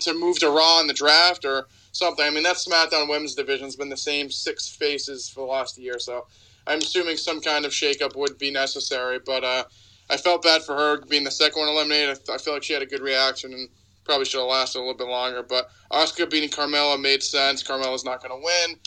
to 0.00 0.14
move 0.14 0.38
to 0.40 0.50
Raw 0.50 0.80
in 0.80 0.86
the 0.86 0.94
draft 0.94 1.44
or 1.44 1.66
something. 1.92 2.24
I 2.24 2.30
mean, 2.30 2.42
that 2.42 2.56
SmackDown 2.56 3.08
Women's 3.08 3.34
Division 3.34 3.64
has 3.66 3.76
been 3.76 3.88
the 3.88 3.96
same 3.96 4.30
six 4.30 4.68
faces 4.68 5.28
for 5.28 5.40
the 5.40 5.46
last 5.46 5.78
year, 5.78 5.98
so 5.98 6.26
I'm 6.66 6.78
assuming 6.78 7.16
some 7.16 7.40
kind 7.40 7.64
of 7.64 7.72
shakeup 7.72 8.16
would 8.16 8.38
be 8.38 8.50
necessary. 8.50 9.20
But 9.24 9.44
uh, 9.44 9.64
I 10.10 10.16
felt 10.16 10.42
bad 10.42 10.62
for 10.62 10.74
her 10.74 11.00
being 11.06 11.24
the 11.24 11.30
second 11.30 11.60
one 11.60 11.68
eliminated. 11.68 12.18
I, 12.28 12.34
I 12.34 12.38
feel 12.38 12.54
like 12.54 12.62
she 12.62 12.72
had 12.72 12.82
a 12.82 12.86
good 12.86 13.00
reaction 13.00 13.52
and 13.52 13.68
probably 14.04 14.24
should 14.24 14.40
have 14.40 14.48
lasted 14.48 14.78
a 14.78 14.80
little 14.80 14.94
bit 14.94 15.08
longer. 15.08 15.42
But 15.42 15.70
Asuka 15.90 16.30
beating 16.30 16.50
Carmella 16.50 17.00
made 17.00 17.22
sense. 17.22 17.62
Carmella's 17.62 18.04
not 18.04 18.22
going 18.22 18.38
to 18.38 18.44
win. 18.44 18.78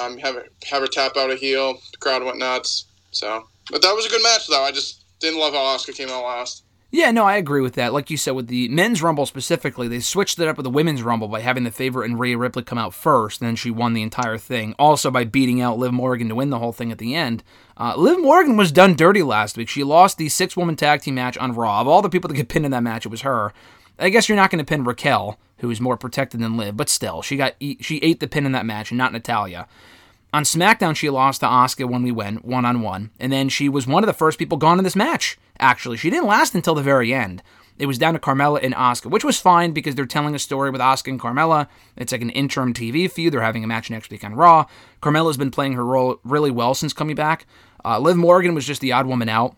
Um, 0.00 0.18
have 0.18 0.36
her, 0.36 0.46
have 0.64 0.82
her 0.82 0.88
tap 0.88 1.16
out 1.16 1.30
a 1.30 1.36
heel. 1.36 1.74
The 1.92 1.98
crowd 1.98 2.22
went 2.22 2.38
nuts. 2.38 2.86
So, 3.10 3.44
but 3.70 3.82
that 3.82 3.94
was 3.94 4.06
a 4.06 4.10
good 4.10 4.22
match 4.22 4.46
though. 4.46 4.62
I 4.62 4.70
just 4.70 5.04
didn't 5.18 5.40
love 5.40 5.52
how 5.52 5.76
Asuka 5.76 5.94
came 5.94 6.08
out 6.08 6.24
last. 6.24 6.64
Yeah, 6.92 7.12
no, 7.12 7.24
I 7.24 7.36
agree 7.36 7.60
with 7.60 7.74
that. 7.74 7.92
Like 7.92 8.10
you 8.10 8.16
said, 8.16 8.32
with 8.32 8.48
the 8.48 8.68
men's 8.68 9.00
rumble 9.00 9.24
specifically, 9.24 9.86
they 9.86 10.00
switched 10.00 10.40
it 10.40 10.48
up 10.48 10.56
with 10.56 10.64
the 10.64 10.70
women's 10.70 11.04
rumble 11.04 11.28
by 11.28 11.40
having 11.40 11.62
the 11.62 11.70
favorite 11.70 12.10
and 12.10 12.18
Rhea 12.18 12.36
Ripley 12.36 12.64
come 12.64 12.78
out 12.78 12.94
first, 12.94 13.40
and 13.40 13.46
then 13.46 13.54
she 13.54 13.70
won 13.70 13.92
the 13.92 14.02
entire 14.02 14.38
thing. 14.38 14.74
Also 14.76 15.08
by 15.08 15.22
beating 15.22 15.60
out 15.60 15.78
Liv 15.78 15.92
Morgan 15.92 16.28
to 16.28 16.34
win 16.34 16.50
the 16.50 16.58
whole 16.58 16.72
thing 16.72 16.90
at 16.90 16.98
the 16.98 17.14
end. 17.14 17.44
Uh, 17.80 17.94
Liv 17.96 18.20
Morgan 18.20 18.58
was 18.58 18.70
done 18.70 18.94
dirty 18.94 19.22
last 19.22 19.56
week. 19.56 19.70
She 19.70 19.82
lost 19.82 20.18
the 20.18 20.28
six-woman 20.28 20.76
tag 20.76 21.00
team 21.00 21.14
match 21.14 21.38
on 21.38 21.54
Raw. 21.54 21.80
Of 21.80 21.88
all 21.88 22.02
the 22.02 22.10
people 22.10 22.28
that 22.28 22.34
get 22.34 22.50
pinned 22.50 22.66
in 22.66 22.72
that 22.72 22.82
match, 22.82 23.06
it 23.06 23.08
was 23.08 23.22
her. 23.22 23.54
I 23.98 24.10
guess 24.10 24.28
you're 24.28 24.36
not 24.36 24.50
going 24.50 24.58
to 24.58 24.68
pin 24.68 24.84
Raquel, 24.84 25.38
who 25.60 25.70
is 25.70 25.80
more 25.80 25.96
protected 25.96 26.40
than 26.40 26.58
Liv, 26.58 26.76
but 26.76 26.90
still, 26.90 27.22
she 27.22 27.38
got 27.38 27.54
she 27.58 27.98
ate 28.02 28.20
the 28.20 28.28
pin 28.28 28.44
in 28.44 28.52
that 28.52 28.66
match, 28.66 28.90
and 28.90 28.98
not 28.98 29.14
Natalya. 29.14 29.66
On 30.34 30.42
SmackDown, 30.42 30.94
she 30.94 31.08
lost 31.08 31.40
to 31.40 31.46
Asuka 31.46 31.88
when 31.88 32.02
we 32.02 32.12
went 32.12 32.44
one 32.44 32.66
on 32.66 32.82
one, 32.82 33.12
and 33.18 33.32
then 33.32 33.48
she 33.48 33.66
was 33.70 33.86
one 33.86 34.04
of 34.04 34.06
the 34.06 34.12
first 34.12 34.38
people 34.38 34.58
gone 34.58 34.76
in 34.76 34.84
this 34.84 34.94
match. 34.94 35.38
Actually, 35.58 35.96
she 35.96 36.10
didn't 36.10 36.26
last 36.26 36.54
until 36.54 36.74
the 36.74 36.82
very 36.82 37.14
end. 37.14 37.42
It 37.78 37.86
was 37.86 37.96
down 37.96 38.12
to 38.12 38.20
Carmella 38.20 38.62
and 38.62 38.74
Asuka, 38.74 39.10
which 39.10 39.24
was 39.24 39.40
fine 39.40 39.72
because 39.72 39.94
they're 39.94 40.04
telling 40.04 40.34
a 40.34 40.38
story 40.38 40.70
with 40.70 40.82
Asuka 40.82 41.08
and 41.08 41.20
Carmella. 41.20 41.66
It's 41.96 42.12
like 42.12 42.20
an 42.20 42.28
interim 42.28 42.74
TV 42.74 43.10
feud. 43.10 43.32
They're 43.32 43.40
having 43.40 43.64
a 43.64 43.66
match 43.66 43.88
next 43.88 44.10
week 44.10 44.22
on 44.22 44.34
Raw. 44.34 44.66
Carmella's 45.00 45.38
been 45.38 45.50
playing 45.50 45.72
her 45.72 45.84
role 45.84 46.20
really 46.22 46.50
well 46.50 46.74
since 46.74 46.92
coming 46.92 47.16
back. 47.16 47.46
Uh, 47.84 47.98
Liv 47.98 48.16
Morgan 48.16 48.54
was 48.54 48.66
just 48.66 48.80
the 48.80 48.92
odd 48.92 49.06
woman 49.06 49.28
out. 49.28 49.56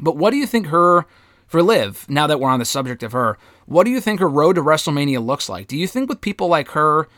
But 0.00 0.16
what 0.16 0.30
do 0.30 0.36
you 0.36 0.46
think 0.46 0.68
her 0.68 1.06
for 1.46 1.62
Liv? 1.62 2.06
Now 2.08 2.26
that 2.26 2.40
we're 2.40 2.50
on 2.50 2.58
the 2.58 2.64
subject 2.64 3.02
of 3.02 3.12
her, 3.12 3.38
what 3.66 3.84
do 3.84 3.90
you 3.90 4.00
think 4.00 4.20
her 4.20 4.28
road 4.28 4.54
to 4.54 4.62
WrestleMania 4.62 5.24
looks 5.24 5.48
like? 5.48 5.68
Do 5.68 5.76
you 5.76 5.86
think 5.86 6.08
with 6.08 6.20
people 6.20 6.48
like 6.48 6.68
her? 6.70 7.08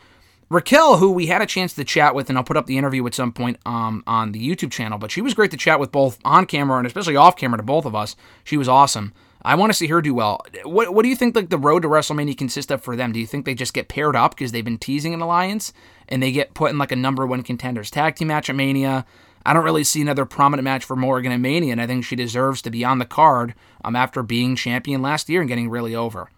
Raquel, 0.49 0.97
who 0.97 1.11
we 1.11 1.25
had 1.25 1.41
a 1.41 1.47
chance 1.47 1.73
to 1.73 1.83
chat 1.83 2.13
with, 2.13 2.29
and 2.29 2.37
I'll 2.37 2.43
put 2.43 2.57
up 2.57 2.67
the 2.67 2.77
interview 2.77 3.05
at 3.07 3.15
some 3.15 3.31
point 3.31 3.57
um, 3.65 4.03
on 4.05 4.31
the 4.31 4.47
YouTube 4.47 4.71
channel, 4.71 4.99
but 4.99 5.09
she 5.09 5.21
was 5.21 5.33
great 5.33 5.49
to 5.51 5.57
chat 5.57 5.79
with 5.79 5.91
both 5.91 6.19
on 6.23 6.45
camera 6.45 6.77
and 6.77 6.85
especially 6.85 7.15
off 7.15 7.35
camera 7.35 7.57
to 7.57 7.63
both 7.63 7.85
of 7.85 7.95
us. 7.95 8.15
She 8.43 8.55
was 8.55 8.69
awesome. 8.69 9.13
I 9.41 9.55
want 9.55 9.71
to 9.71 9.77
see 9.77 9.87
her 9.87 10.01
do 10.01 10.13
well. 10.13 10.41
What 10.63 10.93
What 10.93 11.03
do 11.03 11.09
you 11.09 11.15
think 11.15 11.35
like 11.35 11.49
the 11.49 11.57
road 11.57 11.81
to 11.81 11.87
WrestleMania 11.87 12.37
consists 12.37 12.71
of 12.71 12.83
for 12.83 12.95
them? 12.95 13.11
Do 13.11 13.19
you 13.19 13.27
think 13.27 13.45
they 13.45 13.53
just 13.53 13.73
get 13.73 13.87
paired 13.87 14.15
up 14.15 14.35
because 14.35 14.51
they've 14.51 14.65
been 14.65 14.79
teasing 14.79 15.13
an 15.13 15.21
alliance 15.21 15.71
and 16.09 16.21
they 16.21 16.31
get 16.31 16.53
put 16.55 16.71
in 16.71 16.77
like 16.77 16.91
a 16.91 16.95
number 16.95 17.25
one 17.27 17.43
contenders 17.43 17.91
tag 17.91 18.15
team 18.15 18.27
match 18.27 18.49
at 18.49 18.55
Mania? 18.55 19.05
I 19.45 19.53
don't 19.53 19.63
really 19.63 19.83
see 19.83 20.01
another 20.01 20.25
prominent 20.25 20.63
match 20.63 20.83
for 20.83 20.95
Morgan 20.95 21.31
and 21.31 21.41
Mania, 21.41 21.71
and 21.71 21.81
I 21.81 21.87
think 21.87 22.03
she 22.03 22.15
deserves 22.15 22.61
to 22.63 22.71
be 22.71 22.83
on 22.83 22.97
the 22.97 23.05
card 23.05 23.53
um, 23.83 23.95
after 23.95 24.23
being 24.23 24.55
champion 24.55 25.01
last 25.01 25.29
year 25.29 25.41
and 25.41 25.47
getting 25.47 25.69
really 25.69 25.93
over. 25.93 26.29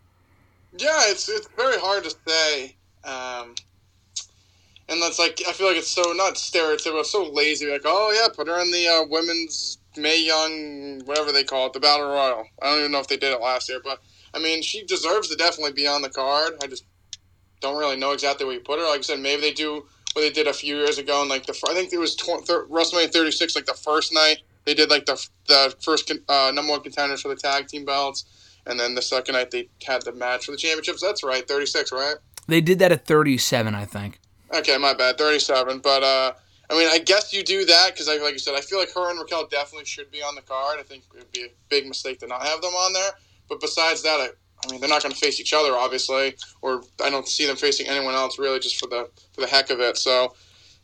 Yeah, 0.77 1.01
it's 1.05 1.29
it's 1.29 1.47
very 1.55 1.79
hard 1.79 2.03
to 2.03 2.15
say. 2.27 2.75
Um, 3.03 3.55
and 4.89 5.01
that's 5.01 5.19
like 5.19 5.41
I 5.47 5.53
feel 5.53 5.67
like 5.67 5.77
it's 5.77 5.89
so 5.89 6.11
not 6.13 6.35
stereotypical, 6.35 7.05
so 7.05 7.23
lazy. 7.31 7.71
Like, 7.71 7.83
oh 7.85 8.11
yeah, 8.11 8.27
put 8.33 8.47
her 8.47 8.59
in 8.61 8.71
the 8.71 8.87
uh, 8.87 9.05
women's 9.09 9.77
Mae 9.97 10.23
Young, 10.23 11.01
whatever 11.05 11.31
they 11.31 11.43
call 11.43 11.67
it, 11.67 11.73
the 11.73 11.79
Battle 11.79 12.07
Royal. 12.07 12.45
I 12.61 12.69
don't 12.69 12.79
even 12.79 12.91
know 12.91 12.99
if 12.99 13.07
they 13.07 13.17
did 13.17 13.33
it 13.33 13.41
last 13.41 13.69
year, 13.69 13.79
but 13.83 13.99
I 14.33 14.39
mean, 14.39 14.61
she 14.61 14.83
deserves 14.85 15.29
to 15.29 15.35
definitely 15.35 15.73
be 15.73 15.87
on 15.87 16.01
the 16.01 16.09
card. 16.09 16.53
I 16.61 16.67
just 16.67 16.85
don't 17.61 17.77
really 17.77 17.97
know 17.97 18.11
exactly 18.11 18.45
where 18.45 18.55
you 18.55 18.61
put 18.61 18.79
her. 18.79 18.85
Like 18.85 18.99
I 18.99 19.01
said, 19.01 19.19
maybe 19.19 19.41
they 19.41 19.53
do 19.53 19.85
what 20.17 20.23
they 20.23 20.31
did 20.31 20.47
a 20.47 20.53
few 20.53 20.75
years 20.75 20.97
ago, 20.97 21.21
and 21.21 21.29
like 21.29 21.45
the 21.45 21.53
I 21.69 21.75
think 21.75 21.93
it 21.93 21.99
was 21.99 22.15
tw- 22.15 22.43
thir- 22.43 22.65
WrestleMania 22.65 23.11
36, 23.13 23.55
like 23.55 23.67
the 23.67 23.75
first 23.75 24.11
night 24.11 24.39
they 24.65 24.73
did 24.73 24.89
like 24.89 25.05
the 25.05 25.23
the 25.47 25.75
first 25.79 26.11
uh, 26.27 26.51
number 26.53 26.71
one 26.71 26.81
contenders 26.81 27.21
for 27.21 27.27
the 27.27 27.35
tag 27.35 27.67
team 27.67 27.85
belts, 27.85 28.25
and 28.65 28.79
then 28.79 28.95
the 28.95 29.01
second 29.03 29.33
night 29.33 29.51
they 29.51 29.69
had 29.85 30.01
the 30.01 30.11
match 30.11 30.45
for 30.45 30.51
the 30.51 30.57
championships. 30.57 31.01
That's 31.03 31.23
right, 31.23 31.47
36, 31.47 31.91
right? 31.91 32.15
They 32.47 32.61
did 32.61 32.79
that 32.79 32.91
at 32.91 33.05
37, 33.05 33.75
I 33.75 33.85
think. 33.85 34.19
Okay, 34.55 34.77
my 34.77 34.95
bad, 34.95 35.19
37. 35.19 35.79
But 35.79 36.01
uh, 36.01 36.33
I 36.71 36.73
mean, 36.73 36.87
I 36.89 36.97
guess 36.97 37.31
you 37.31 37.43
do 37.43 37.65
that 37.65 37.91
because, 37.93 38.07
like 38.07 38.33
you 38.33 38.39
said, 38.39 38.55
I 38.55 38.61
feel 38.61 38.79
like 38.79 38.91
her 38.95 39.11
and 39.11 39.19
Raquel 39.19 39.45
definitely 39.45 39.85
should 39.85 40.09
be 40.09 40.23
on 40.23 40.33
the 40.33 40.41
card. 40.41 40.79
I 40.79 40.83
think 40.83 41.03
it 41.13 41.19
would 41.19 41.31
be 41.31 41.43
a 41.43 41.49
big 41.69 41.85
mistake 41.85 42.19
to 42.21 42.27
not 42.27 42.41
have 42.41 42.61
them 42.61 42.73
on 42.73 42.93
there. 42.93 43.11
But 43.47 43.61
besides 43.61 44.01
that, 44.01 44.19
I, 44.19 44.29
I 44.65 44.71
mean, 44.71 44.81
they're 44.81 44.89
not 44.89 45.03
going 45.03 45.13
to 45.13 45.19
face 45.19 45.39
each 45.39 45.53
other, 45.53 45.73
obviously, 45.73 46.35
or 46.61 46.81
I 47.03 47.09
don't 47.09 47.27
see 47.27 47.45
them 47.45 47.55
facing 47.55 47.87
anyone 47.87 48.15
else 48.15 48.39
really, 48.39 48.59
just 48.59 48.77
for 48.79 48.87
the 48.87 49.09
for 49.33 49.41
the 49.41 49.47
heck 49.47 49.69
of 49.69 49.79
it. 49.79 49.97
So 49.97 50.33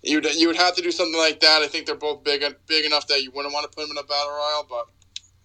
you 0.03 0.17
would 0.17 0.35
you 0.35 0.47
would 0.47 0.57
have 0.57 0.75
to 0.75 0.81
do 0.81 0.91
something 0.91 1.17
like 1.17 1.39
that. 1.39 1.61
I 1.61 1.67
think 1.67 1.85
they're 1.85 1.95
both 1.95 2.23
big 2.23 2.43
big 2.67 2.85
enough 2.85 3.07
that 3.07 3.23
you 3.23 3.31
wouldn't 3.31 3.53
want 3.53 3.69
to 3.69 3.75
put 3.75 3.87
them 3.87 3.97
in 3.97 4.03
a 4.03 4.07
battle 4.07 4.31
royal. 4.31 4.67
But 4.69 4.87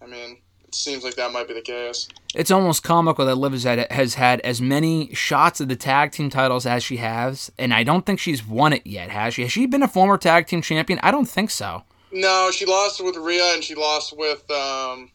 I 0.01 0.09
mean, 0.09 0.37
it 0.67 0.75
seems 0.75 1.03
like 1.03 1.15
that 1.15 1.31
might 1.31 1.47
be 1.47 1.53
the 1.53 1.61
case. 1.61 2.07
It's 2.35 2.51
almost 2.51 2.83
comical 2.83 3.25
that 3.25 3.35
Liv 3.35 3.53
has 3.53 3.63
had, 3.63 3.91
has 3.91 4.13
had 4.13 4.39
as 4.41 4.61
many 4.61 5.13
shots 5.15 5.59
at 5.59 5.67
the 5.67 5.75
tag 5.75 6.11
team 6.11 6.29
titles 6.29 6.67
as 6.67 6.83
she 6.83 6.97
has, 6.97 7.51
and 7.57 7.73
I 7.73 7.83
don't 7.83 8.05
think 8.05 8.19
she's 8.19 8.45
won 8.45 8.73
it 8.73 8.85
yet, 8.85 9.09
has 9.09 9.33
she? 9.33 9.41
Has 9.41 9.51
she 9.51 9.65
been 9.65 9.81
a 9.81 9.87
former 9.87 10.17
tag 10.17 10.45
team 10.45 10.61
champion? 10.61 10.99
I 11.01 11.09
don't 11.09 11.27
think 11.27 11.49
so. 11.49 11.83
No, 12.11 12.51
she 12.51 12.65
lost 12.65 13.03
with 13.03 13.17
Rhea, 13.17 13.53
and 13.53 13.63
she 13.63 13.75
lost 13.75 14.15
with 14.15 14.49
um. 14.51 15.11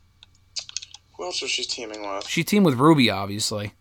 Who 1.17 1.25
else 1.25 1.41
was 1.43 1.51
she 1.51 1.65
teaming 1.65 2.03
with? 2.03 2.27
She 2.29 2.43
teamed 2.45 2.67
with 2.67 2.75
Ruby, 2.77 3.11
obviously. 3.11 3.73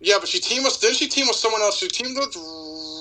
Yeah, 0.00 0.16
but 0.18 0.28
she 0.28 0.40
teamed 0.40 0.64
with 0.64 0.80
didn't 0.80 0.96
she 0.96 1.08
team 1.08 1.26
with 1.26 1.36
someone 1.36 1.62
else? 1.62 1.78
She 1.78 1.88
teamed 1.88 2.16
with 2.16 2.34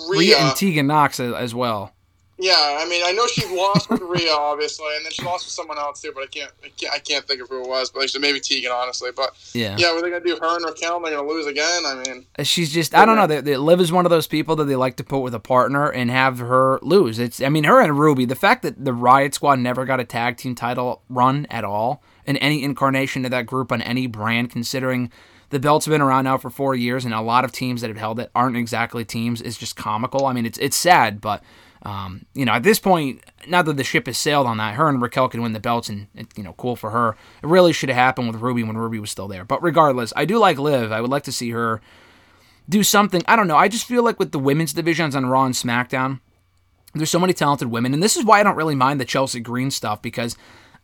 Rhea. 0.09 0.19
Rhea 0.19 0.37
and 0.37 0.55
Tegan 0.55 0.87
Nox 0.87 1.19
as 1.19 1.53
well. 1.55 1.93
Yeah, 2.39 2.77
I 2.81 2.87
mean, 2.89 3.03
I 3.05 3.11
know 3.11 3.27
she 3.27 3.45
lost 3.55 3.89
with 3.91 4.01
Rhea, 4.01 4.31
obviously, 4.31 4.87
and 4.97 5.05
then 5.05 5.11
she 5.11 5.23
lost 5.23 5.45
with 5.45 5.51
someone 5.53 5.77
else 5.77 6.01
too, 6.01 6.11
but 6.15 6.23
I 6.23 6.27
can't, 6.27 6.51
I 6.63 6.69
can't, 6.69 6.93
I 6.93 6.97
can't 6.97 7.25
think 7.25 7.41
of 7.41 7.47
who 7.47 7.63
it 7.63 7.69
was. 7.69 7.91
But 7.91 7.99
like 8.01 8.09
maybe 8.19 8.39
Tegan, 8.39 8.71
honestly. 8.71 9.11
But 9.15 9.31
Yeah. 9.53 9.75
yeah, 9.77 9.93
were 9.93 10.01
they 10.01 10.09
gonna 10.09 10.25
do 10.25 10.37
her 10.41 10.55
and 10.55 10.65
Raquel? 10.65 10.95
and 10.97 11.05
They're 11.05 11.15
gonna 11.15 11.27
lose 11.27 11.45
again. 11.45 11.83
I 11.85 12.03
mean, 12.05 12.25
uh, 12.39 12.43
She's 12.43 12.73
just, 12.73 12.95
I 12.95 13.05
don't 13.05 13.15
know. 13.17 13.27
They, 13.27 13.41
they, 13.41 13.57
Liv 13.57 13.79
is 13.79 13.91
one 13.91 14.05
of 14.05 14.09
those 14.09 14.27
people 14.27 14.55
that 14.57 14.65
they 14.65 14.75
like 14.75 14.95
to 14.97 15.03
put 15.03 15.19
with 15.19 15.35
a 15.35 15.39
partner 15.39 15.89
and 15.91 16.09
have 16.09 16.39
her 16.39 16.79
lose. 16.81 17.19
It's, 17.19 17.39
I 17.39 17.49
mean, 17.49 17.65
her 17.65 17.79
and 17.79 17.99
Ruby, 17.99 18.25
the 18.25 18.35
fact 18.35 18.63
that 18.63 18.83
the 18.83 18.93
Riot 18.93 19.35
Squad 19.35 19.59
never 19.59 19.85
got 19.85 19.99
a 19.99 20.03
tag 20.05 20.37
team 20.37 20.55
title 20.55 21.03
run 21.09 21.45
at 21.51 21.63
all 21.63 22.01
in 22.25 22.37
any 22.37 22.63
incarnation 22.63 23.25
of 23.25 23.31
that 23.31 23.45
group 23.45 23.71
on 23.71 23.81
any 23.81 24.07
brand, 24.07 24.49
considering 24.49 25.11
the 25.49 25.59
belt's 25.59 25.87
been 25.87 26.01
around 26.01 26.23
now 26.23 26.37
for 26.37 26.49
four 26.49 26.75
years 26.75 27.05
and 27.05 27.13
a 27.13 27.21
lot 27.21 27.45
of 27.45 27.51
teams 27.51 27.81
that 27.81 27.89
have 27.89 27.97
held 27.97 28.19
it 28.19 28.31
aren't 28.33 28.57
exactly 28.57 29.05
teams, 29.05 29.41
is 29.41 29.57
just 29.57 29.75
comical. 29.75 30.25
I 30.25 30.33
mean, 30.33 30.45
it's, 30.45 30.57
it's 30.57 30.77
sad, 30.77 31.21
but. 31.21 31.43
Um, 31.85 32.25
you 32.33 32.45
know, 32.45 32.53
at 32.53 32.63
this 32.63 32.79
point, 32.79 33.21
now 33.45 33.61
that 33.61 33.75
the 33.75 33.83
ship 33.83 34.05
has 34.05 34.17
sailed 34.17 34.47
on 34.47 34.55
that, 34.55 34.75
her 34.75 34.87
and 34.87 35.01
Raquel 35.01 35.27
can 35.27 35.41
win 35.41 35.51
the 35.51 35.59
belts, 35.59 35.89
and 35.89 36.07
you 36.37 36.41
know, 36.41 36.53
cool 36.53 36.77
for 36.77 36.91
her. 36.91 37.17
It 37.43 37.47
really 37.47 37.73
should 37.73 37.89
have 37.89 37.97
happened 37.97 38.27
with 38.27 38.41
Ruby 38.41 38.63
when 38.63 38.77
Ruby 38.77 38.99
was 38.99 39.11
still 39.11 39.27
there. 39.27 39.43
But 39.43 39.61
regardless, 39.61 40.13
I 40.15 40.23
do 40.23 40.37
like 40.37 40.57
Liv. 40.57 40.93
I 40.93 41.01
would 41.01 41.09
like 41.09 41.23
to 41.23 41.31
see 41.33 41.49
her 41.49 41.81
do 42.69 42.83
something. 42.83 43.21
I 43.27 43.35
don't 43.35 43.49
know. 43.49 43.57
I 43.57 43.67
just 43.67 43.85
feel 43.85 44.01
like 44.01 44.17
with 44.17 44.31
the 44.31 44.39
women's 44.39 44.71
divisions 44.71 45.13
on 45.13 45.25
Raw 45.25 45.43
and 45.43 45.53
SmackDown, 45.53 46.21
there's 46.93 47.09
so 47.09 47.19
many 47.19 47.33
talented 47.33 47.69
women, 47.69 47.93
and 47.93 48.01
this 48.01 48.15
is 48.15 48.23
why 48.23 48.39
I 48.39 48.43
don't 48.43 48.55
really 48.55 48.75
mind 48.75 49.01
the 49.01 49.05
Chelsea 49.05 49.41
Green 49.41 49.69
stuff 49.69 50.01
because 50.01 50.37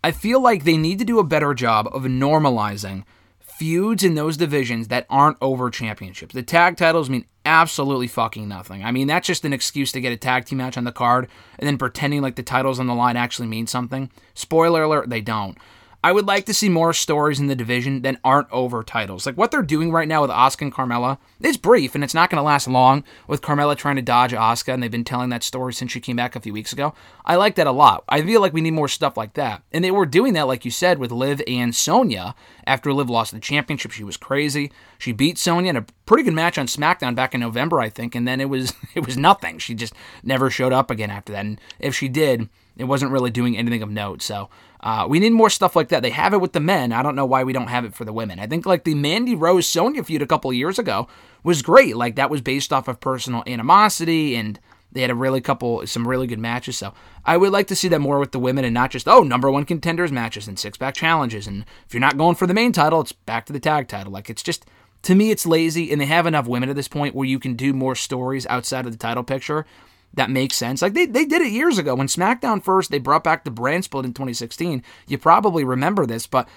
I 0.03 0.11
feel 0.11 0.41
like 0.41 0.63
they 0.63 0.77
need 0.77 0.99
to 0.99 1.05
do 1.05 1.19
a 1.19 1.23
better 1.23 1.53
job 1.53 1.87
of 1.91 2.03
normalizing 2.03 3.03
feuds 3.39 4.03
in 4.03 4.15
those 4.15 4.37
divisions 4.37 4.87
that 4.87 5.05
aren't 5.09 5.37
over 5.41 5.69
championships. 5.69 6.33
The 6.33 6.43
tag 6.43 6.77
titles 6.77 7.09
mean 7.09 7.25
absolutely 7.45 8.07
fucking 8.07 8.47
nothing. 8.47 8.85
I 8.85 8.91
mean, 8.91 9.07
that's 9.07 9.27
just 9.27 9.43
an 9.43 9.51
excuse 9.51 9.91
to 9.91 9.99
get 9.99 10.13
a 10.13 10.17
tag 10.17 10.45
team 10.45 10.59
match 10.59 10.77
on 10.77 10.85
the 10.85 10.93
card 10.93 11.27
and 11.57 11.67
then 11.67 11.77
pretending 11.77 12.21
like 12.21 12.37
the 12.37 12.43
titles 12.43 12.79
on 12.79 12.87
the 12.87 12.95
line 12.95 13.17
actually 13.17 13.49
mean 13.49 13.67
something. 13.67 14.09
Spoiler 14.33 14.83
alert, 14.83 15.09
they 15.09 15.19
don't. 15.19 15.57
I 16.01 16.13
would 16.13 16.27
like 16.27 16.45
to 16.45 16.53
see 16.53 16.69
more 16.69 16.93
stories 16.93 17.41
in 17.41 17.47
the 17.47 17.55
division 17.55 18.03
that 18.03 18.19
aren't 18.23 18.49
over 18.51 18.83
titles. 18.83 19.25
Like 19.25 19.35
what 19.35 19.51
they're 19.51 19.61
doing 19.61 19.91
right 19.91 20.07
now 20.07 20.21
with 20.21 20.31
Asuka 20.31 20.61
and 20.61 20.73
Carmella 20.73 21.17
is 21.41 21.57
brief 21.57 21.93
and 21.93 22.05
it's 22.05 22.13
not 22.13 22.29
going 22.29 22.37
to 22.37 22.45
last 22.45 22.69
long 22.69 23.03
with 23.27 23.41
Carmella 23.41 23.75
trying 23.75 23.97
to 23.97 24.01
dodge 24.01 24.31
Asuka 24.31 24.73
and 24.73 24.81
they've 24.81 24.89
been 24.89 25.03
telling 25.03 25.29
that 25.29 25.43
story 25.43 25.73
since 25.73 25.91
she 25.91 25.99
came 25.99 26.15
back 26.15 26.37
a 26.37 26.39
few 26.39 26.53
weeks 26.53 26.71
ago. 26.71 26.93
I 27.25 27.35
like 27.35 27.55
that 27.55 27.67
a 27.67 27.71
lot. 27.71 28.05
I 28.07 28.21
feel 28.21 28.39
like 28.39 28.53
we 28.53 28.61
need 28.61 28.71
more 28.71 28.87
stuff 28.87 29.17
like 29.17 29.33
that. 29.33 29.61
And 29.73 29.83
they 29.83 29.91
were 29.91 30.05
doing 30.05 30.33
that, 30.33 30.47
like 30.47 30.63
you 30.63 30.71
said, 30.71 30.99
with 30.99 31.11
Liv 31.11 31.41
and 31.47 31.75
Sonya. 31.75 32.33
After 32.65 32.93
Liv 32.93 33.09
lost 33.09 33.33
the 33.33 33.39
championship, 33.39 33.91
she 33.91 34.05
was 34.05 34.15
crazy. 34.15 34.71
She 34.99 35.11
beat 35.11 35.37
Sonya 35.37 35.71
in 35.71 35.77
a 35.77 35.85
pretty 36.05 36.23
good 36.23 36.33
match 36.33 36.57
on 36.57 36.67
SmackDown 36.67 37.13
back 37.13 37.33
in 37.33 37.41
November, 37.41 37.81
I 37.81 37.89
think, 37.89 38.15
and 38.15 38.25
then 38.25 38.39
it 38.39 38.49
was 38.49 38.73
it 38.95 39.05
was 39.05 39.17
nothing. 39.17 39.59
She 39.59 39.75
just 39.75 39.93
never 40.23 40.49
showed 40.49 40.71
up 40.71 40.89
again 40.89 41.11
after 41.11 41.33
that. 41.33 41.45
And 41.45 41.59
if 41.77 41.93
she 41.93 42.07
did, 42.07 42.47
it 42.79 42.85
wasn't 42.85 43.11
really 43.11 43.29
doing 43.29 43.57
anything 43.57 43.83
of 43.83 43.89
note. 43.89 44.21
So 44.21 44.49
uh, 44.79 45.05
we 45.09 45.19
need 45.19 45.33
more 45.33 45.49
stuff 45.49 45.75
like 45.75 45.89
that. 45.89 46.01
They 46.01 46.11
have 46.11 46.33
it 46.33 46.39
with 46.39 46.53
the 46.53 46.61
men. 46.61 46.93
I 46.93 47.03
don't 47.03 47.15
know 47.15 47.25
why 47.25 47.43
we 47.43 47.51
don't 47.51 47.67
have 47.67 47.83
it 47.83 47.93
for 47.93 48.05
the 48.05 48.13
women. 48.13 48.39
I 48.39 48.47
think 48.47 48.65
like 48.65 48.85
the 48.85 48.95
Mandy 48.95 49.35
Rose 49.35 49.67
Sonya 49.67 50.03
feud 50.03 50.21
a 50.21 50.27
couple 50.27 50.51
years 50.53 50.79
ago 50.79 51.07
was 51.43 51.61
great. 51.61 51.97
Like 51.97 52.15
that 52.15 52.29
was 52.29 52.39
based 52.39 52.71
off 52.71 52.87
of 52.87 53.01
personal 53.01 53.43
animosity 53.45 54.35
and 54.35 54.59
they 54.91 55.01
had 55.01 55.11
a 55.11 55.15
really 55.15 55.41
couple 55.41 55.85
some 55.85 56.07
really 56.07 56.25
good 56.25 56.39
matches. 56.39 56.77
So 56.77 56.93
I 57.25 57.35
would 57.35 57.51
like 57.51 57.67
to 57.67 57.75
see 57.75 57.89
that 57.89 57.99
more 57.99 58.17
with 58.17 58.31
the 58.31 58.39
women 58.39 58.63
and 58.63 58.73
not 58.73 58.91
just 58.91 59.07
oh 59.07 59.23
number 59.23 59.51
one 59.51 59.65
contenders 59.65 60.11
matches 60.11 60.47
and 60.47 60.57
six 60.57 60.77
pack 60.77 60.95
challenges. 60.95 61.47
And 61.47 61.65
if 61.85 61.93
you're 61.93 62.01
not 62.01 62.17
going 62.17 62.35
for 62.35 62.47
the 62.47 62.53
main 62.53 62.71
title, 62.71 63.01
it's 63.01 63.11
back 63.11 63.45
to 63.47 63.53
the 63.53 63.59
tag 63.59 63.89
title. 63.89 64.13
Like 64.13 64.29
it's 64.29 64.41
just 64.41 64.65
to 65.03 65.15
me 65.15 65.31
it's 65.31 65.45
lazy 65.45 65.91
and 65.91 65.99
they 65.99 66.05
have 66.05 66.25
enough 66.25 66.47
women 66.47 66.69
at 66.69 66.77
this 66.77 66.87
point 66.87 67.13
where 67.13 67.27
you 67.27 67.39
can 67.39 67.55
do 67.55 67.73
more 67.73 67.95
stories 67.95 68.47
outside 68.47 68.85
of 68.85 68.93
the 68.93 68.97
title 68.97 69.23
picture 69.23 69.65
that 70.13 70.29
makes 70.29 70.55
sense. 70.55 70.81
Like 70.81 70.93
they, 70.93 71.05
they 71.05 71.25
did 71.25 71.41
it 71.41 71.51
years 71.51 71.77
ago 71.77 71.95
when 71.95 72.07
SmackDown 72.07 72.63
first 72.63 72.91
they 72.91 72.99
brought 72.99 73.23
back 73.23 73.43
the 73.43 73.51
brand 73.51 73.83
split 73.83 74.05
in 74.05 74.13
2016. 74.13 74.83
You 75.07 75.17
probably 75.17 75.63
remember 75.63 76.05
this, 76.05 76.27
but 76.27 76.47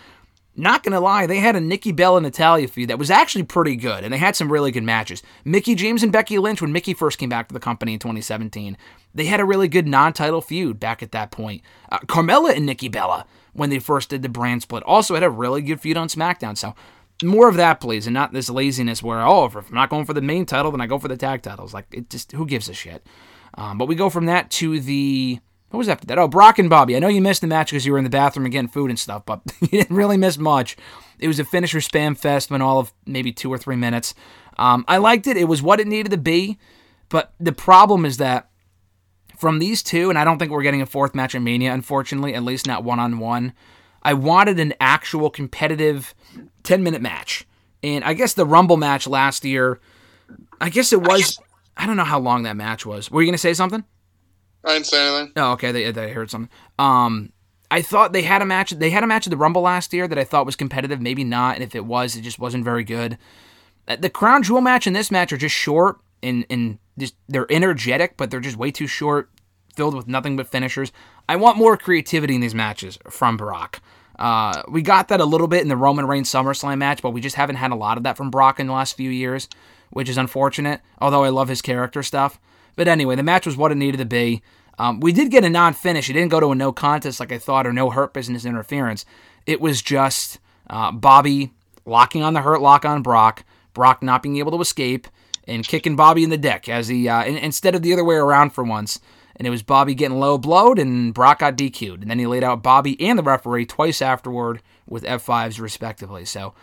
not 0.55 0.83
gonna 0.83 1.01
lie, 1.01 1.27
they 1.27 1.39
had 1.39 1.57
a 1.57 1.61
Nikki 1.61 1.93
Bella 1.93 2.19
and 2.19 2.25
Natalya 2.25 2.69
feud 2.69 2.91
that 2.91 2.99
was 2.99 3.11
actually 3.11 3.45
pretty 3.45 3.75
good, 3.75 4.05
and 4.05 4.13
they 4.13 4.19
had 4.19 4.37
some 4.37 4.53
really 4.53 4.71
good 4.71 4.83
matches. 4.83 5.23
Mickie 5.45 5.75
James 5.75 6.03
and 6.03 6.13
Becky 6.13 6.39
Lynch, 6.39 6.61
when 6.61 6.73
Mickie 6.73 6.93
first 6.93 7.19
came 7.19 7.31
back 7.31 7.49
to 7.49 7.55
the 7.55 7.61
company 7.61 7.95
in 7.95 7.99
2017, 7.99 8.77
they 9.15 9.25
had 9.25 9.41
a 9.41 9.47
really 9.47 9.69
good 9.69 9.89
non-title 9.89 10.43
feud 10.43 10.79
back 10.79 11.03
at 11.03 11.13
that 11.13 11.31
point. 11.31 11.63
Uh, 11.91 12.01
Carmella 12.01 12.55
and 12.55 12.67
Nikki 12.67 12.89
Bella, 12.89 13.27
when 13.55 13.71
they 13.71 13.79
first 13.79 14.11
did 14.11 14.23
the 14.23 14.29
brand 14.29 14.63
split, 14.63 14.83
also 14.83 15.15
had 15.15 15.23
a 15.23 15.31
really 15.31 15.63
good 15.63 15.81
feud 15.81 15.97
on 15.97 16.09
SmackDown. 16.09 16.57
So 16.57 16.75
more 17.23 17.49
of 17.49 17.57
that, 17.57 17.81
please, 17.81 18.07
and 18.07 18.15
not 18.15 18.33
this 18.33 18.51
laziness 18.51 19.03
where 19.03 19.23
oh, 19.23 19.47
if 19.47 19.57
I'm 19.57 19.65
not 19.71 19.91
going 19.91 20.05
for 20.05 20.15
the 20.15 20.21
main 20.21 20.45
title, 20.45 20.71
then 20.71 20.81
I 20.81 20.87
go 20.87 20.99
for 20.99 21.09
the 21.09 21.17
tag 21.17 21.43
titles. 21.43 21.73
Like 21.73 21.87
it 21.93 22.11
just 22.11 22.33
who 22.33 22.47
gives 22.47 22.69
a 22.69 22.75
shit. 22.75 23.07
Um, 23.55 23.79
but 23.79 23.87
we 23.87 23.95
go 23.95 24.11
from 24.11 24.27
that 24.27 24.51
to 24.53 24.81
the 24.81 25.41
what 25.71 25.79
was 25.79 25.89
after 25.89 26.07
that? 26.07 26.19
Oh, 26.19 26.29
Brock 26.29 26.59
and 26.59 26.69
Bobby. 26.69 26.95
I 26.97 26.99
know 26.99 27.09
you 27.09 27.23
missed 27.23 27.41
the 27.41 27.47
match 27.47 27.71
because 27.71 27.87
you 27.87 27.93
were 27.93 27.99
in 27.99 28.05
the 28.05 28.11
bathroom 28.11 28.49
getting 28.51 28.69
food 28.69 28.91
and 28.91 28.99
stuff, 28.99 29.25
but 29.25 29.41
you 29.61 29.69
didn't 29.69 29.97
really 29.97 30.19
miss 30.19 30.37
much. 30.37 30.77
It 31.19 31.29
was 31.29 31.39
a 31.39 31.45
finisher 31.45 31.79
spam 31.79 32.17
fest, 32.17 32.51
went 32.51 32.63
all 32.63 32.79
of 32.79 32.93
maybe 33.07 33.33
two 33.33 33.51
or 33.51 33.57
three 33.57 33.77
minutes. 33.77 34.15
Um, 34.59 34.85
I 34.87 34.99
liked 34.99 35.27
it. 35.27 35.39
It 35.39 35.49
was 35.49 35.63
what 35.63 35.81
it 35.81 35.87
needed 35.87 36.11
to 36.11 36.19
be, 36.19 36.59
but 37.09 37.33
the 37.41 37.53
problem 37.53 38.05
is 38.05 38.19
that 38.19 38.51
from 39.39 39.59
these 39.59 39.83
two, 39.83 40.11
and 40.11 40.19
I 40.19 40.25
don't 40.25 40.39
think 40.39 40.51
we're 40.51 40.63
getting 40.63 40.83
a 40.83 40.87
fourth 40.87 41.15
match 41.15 41.35
in 41.35 41.43
Mania, 41.43 41.73
unfortunately, 41.73 42.35
at 42.35 42.43
least 42.43 42.67
not 42.67 42.85
one 42.85 43.01
on 43.01 43.19
one. 43.19 43.55
I 44.03 44.15
wanted 44.15 44.61
an 44.61 44.75
actual 44.79 45.31
competitive 45.31 46.15
10 46.65 46.83
minute 46.83 47.01
match. 47.01 47.47
And 47.83 48.05
I 48.05 48.15
guess 48.15 48.35
the 48.35 48.47
Rumble 48.47 48.77
match 48.77 49.07
last 49.07 49.45
year, 49.45 49.81
I 50.61 50.69
guess 50.69 50.93
it 50.93 51.01
was, 51.01 51.41
I 51.77 51.87
don't 51.87 51.97
know 51.97 52.05
how 52.05 52.19
long 52.21 52.43
that 52.43 52.57
match 52.57 52.85
was. 52.85 53.11
Were 53.11 53.23
you 53.23 53.27
going 53.27 53.35
to 53.35 53.39
say 53.39 53.55
something? 53.55 53.85
I 54.65 54.75
didn't 54.75 54.87
say 54.87 55.09
anything. 55.09 55.33
Oh, 55.37 55.53
okay. 55.53 55.73
They, 55.73 55.91
they 55.91 56.11
heard 56.11 56.31
something. 56.31 56.51
Um, 56.79 57.33
I 57.71 57.83
thought 57.83 58.13
they 58.13 58.23
had 58.23 58.43
a 58.43 58.45
match. 58.47 58.71
They 58.71 58.91
had 58.91 59.03
a 59.03 59.07
match 59.07 59.27
at 59.27 59.31
the 59.31 59.37
Rumble 59.37 59.63
last 59.63 59.93
year 59.93 60.07
that 60.07 60.19
I 60.19 60.25
thought 60.25 60.47
was 60.47 60.57
competitive. 60.57 61.01
Maybe 61.01 61.25
not. 61.25 61.55
And 61.55 61.65
if 61.65 61.75
it 61.75 61.87
was, 61.87 62.17
it 62.17 62.21
just 62.23 62.39
wasn't 62.39 62.65
very 62.65 62.85
good. 62.85 63.19
Uh, 63.89 63.97
The 63.97 64.11
Crown 64.11 64.43
Jewel 64.43 64.61
match 64.61 64.87
and 64.87 64.95
this 64.95 65.11
match 65.11 65.33
are 65.33 65.39
just 65.39 65.55
short 65.55 65.99
and 66.23 66.47
and 66.51 66.79
just 66.99 67.15
they're 67.29 67.51
energetic, 67.51 68.17
but 68.17 68.31
they're 68.31 68.41
just 68.41 68.57
way 68.57 68.71
too 68.71 68.87
short, 68.87 69.31
filled 69.75 69.95
with 69.95 70.07
nothing 70.07 70.37
but 70.37 70.47
finishers. 70.47 70.93
I 71.29 71.37
want 71.37 71.57
more 71.57 71.77
creativity 71.77 72.35
in 72.35 72.41
these 72.41 72.55
matches 72.55 72.99
from 73.09 73.37
Brock. 73.37 73.81
Uh, 74.19 74.63
we 74.69 74.83
got 74.83 75.09
that 75.09 75.21
a 75.21 75.25
little 75.25 75.49
bit 75.49 75.63
in 75.63 75.69
the 75.69 75.77
Roman 75.77 76.07
Reigns 76.07 76.31
SummerSlam 76.31 76.79
match, 76.79 77.01
but 77.03 77.11
we 77.11 77.21
just 77.21 77.37
haven't 77.37 77.57
had 77.57 77.71
a 77.71 77.75
lot 77.75 77.97
of 77.97 78.05
that 78.05 78.17
from 78.17 78.31
Brock 78.31 78.61
in 78.61 78.67
the 78.67 78.73
last 78.73 78.97
few 78.97 79.11
years, 79.11 79.49
which 79.93 80.09
is 80.09 80.19
unfortunate. 80.19 80.81
Although 81.01 81.25
I 81.25 81.29
love 81.29 81.49
his 81.49 81.63
character 81.63 82.03
stuff. 82.03 82.39
But 82.77 82.89
anyway, 82.89 83.17
the 83.17 83.23
match 83.23 83.47
was 83.47 83.57
what 83.57 83.73
it 83.73 83.77
needed 83.77 83.99
to 83.99 84.05
be. 84.05 84.43
Um, 84.79 85.01
we 85.01 85.13
did 85.13 85.31
get 85.31 85.45
a 85.45 85.51
non-finish. 85.51 86.09
It 86.09 86.15
didn't 86.15 86.31
go 86.31 86.41
to 86.41 86.53
a 86.53 86.55
no 86.55 86.73
contest 86.73 87.21
like 87.21 87.33
I 87.33 87.39
thought, 87.39 87.67
or 87.67 87.73
no 87.73 87.91
hurt 87.91 88.15
business 88.15 88.45
interference. 88.45 89.05
It 89.47 89.61
was 89.61 89.83
just 89.83 90.39
uh, 90.71 90.93
Bobby 90.93 91.53
locking 91.85 92.23
on 92.23 92.33
the 92.35 92.43
hurt 92.43 92.61
lock 92.61 92.85
on 92.85 93.03
Brock, 93.03 93.45
Brock 93.75 94.03
not 94.03 94.23
being 94.23 94.37
able 94.37 94.53
to 94.53 94.61
escape, 94.61 95.09
and 95.47 95.67
kicking 95.67 95.97
Bobby 95.97 96.25
in 96.25 96.31
the 96.31 96.39
deck 96.39 96.69
as 96.69 96.89
he 96.89 97.09
uh, 97.09 97.25
in, 97.25 97.37
instead 97.37 97.75
of 97.75 97.83
the 97.83 97.93
other 97.93 98.05
way 98.05 98.17
around 98.17 98.51
for 98.51 98.65
once. 98.65 99.01
And 99.37 99.47
it 99.47 99.51
was 99.51 99.63
Bobby 99.63 99.95
getting 99.95 100.19
low 100.19 100.39
blowed, 100.39 100.79
and 100.79 101.13
Brock 101.13 101.41
got 101.41 101.57
DQ'd. 101.57 102.03
And 102.03 102.11
then 102.11 102.19
he 102.19 102.27
laid 102.27 102.45
out 102.45 102.63
Bobby 102.63 103.01
and 103.01 103.19
the 103.19 103.23
referee 103.23 103.67
twice 103.67 104.03
afterward 104.03 104.63
with 104.87 105.05
F5s 105.05 105.59
respectively. 105.59 106.25
So 106.25 106.55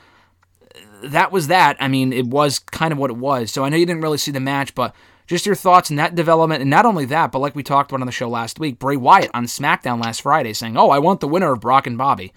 that 1.04 1.32
was 1.32 1.48
that. 1.48 1.78
I 1.80 1.88
mean, 1.88 2.14
it 2.14 2.28
was 2.28 2.60
kind 2.60 2.92
of 2.92 2.98
what 2.98 3.10
it 3.10 3.18
was. 3.18 3.52
So 3.52 3.64
I 3.64 3.70
know 3.70 3.78
you 3.78 3.86
didn't 3.86 4.02
really 4.02 4.18
see 4.18 4.32
the 4.32 4.40
match, 4.40 4.76
but 4.76 4.96
just 5.28 5.46
your 5.46 5.56
thoughts 5.56 5.92
on 5.92 5.98
that 5.98 6.16
development. 6.16 6.62
And 6.62 6.70
not 6.70 6.86
only 6.86 7.06
that, 7.06 7.32
but 7.32 7.40
like 7.40 7.56
we 7.56 7.64
talked 7.64 7.92
about 7.92 8.02
on 8.02 8.08
the 8.08 8.12
show 8.12 8.30
last 8.30 8.60
week, 8.60 8.80
Bray 8.80 8.98
Wyatt 8.98 9.32
on 9.34 9.46
SmackDown 9.46 10.02
last 10.02 10.22
Friday 10.22 10.54
saying, 10.54 10.78
Oh, 10.78 10.90
I 10.90 11.00
want 11.00 11.20
the 11.20 11.28
winner 11.28 11.54
of 11.54 11.60
Brock 11.60 11.88
and 11.88 11.98
Bobby. 11.98 12.34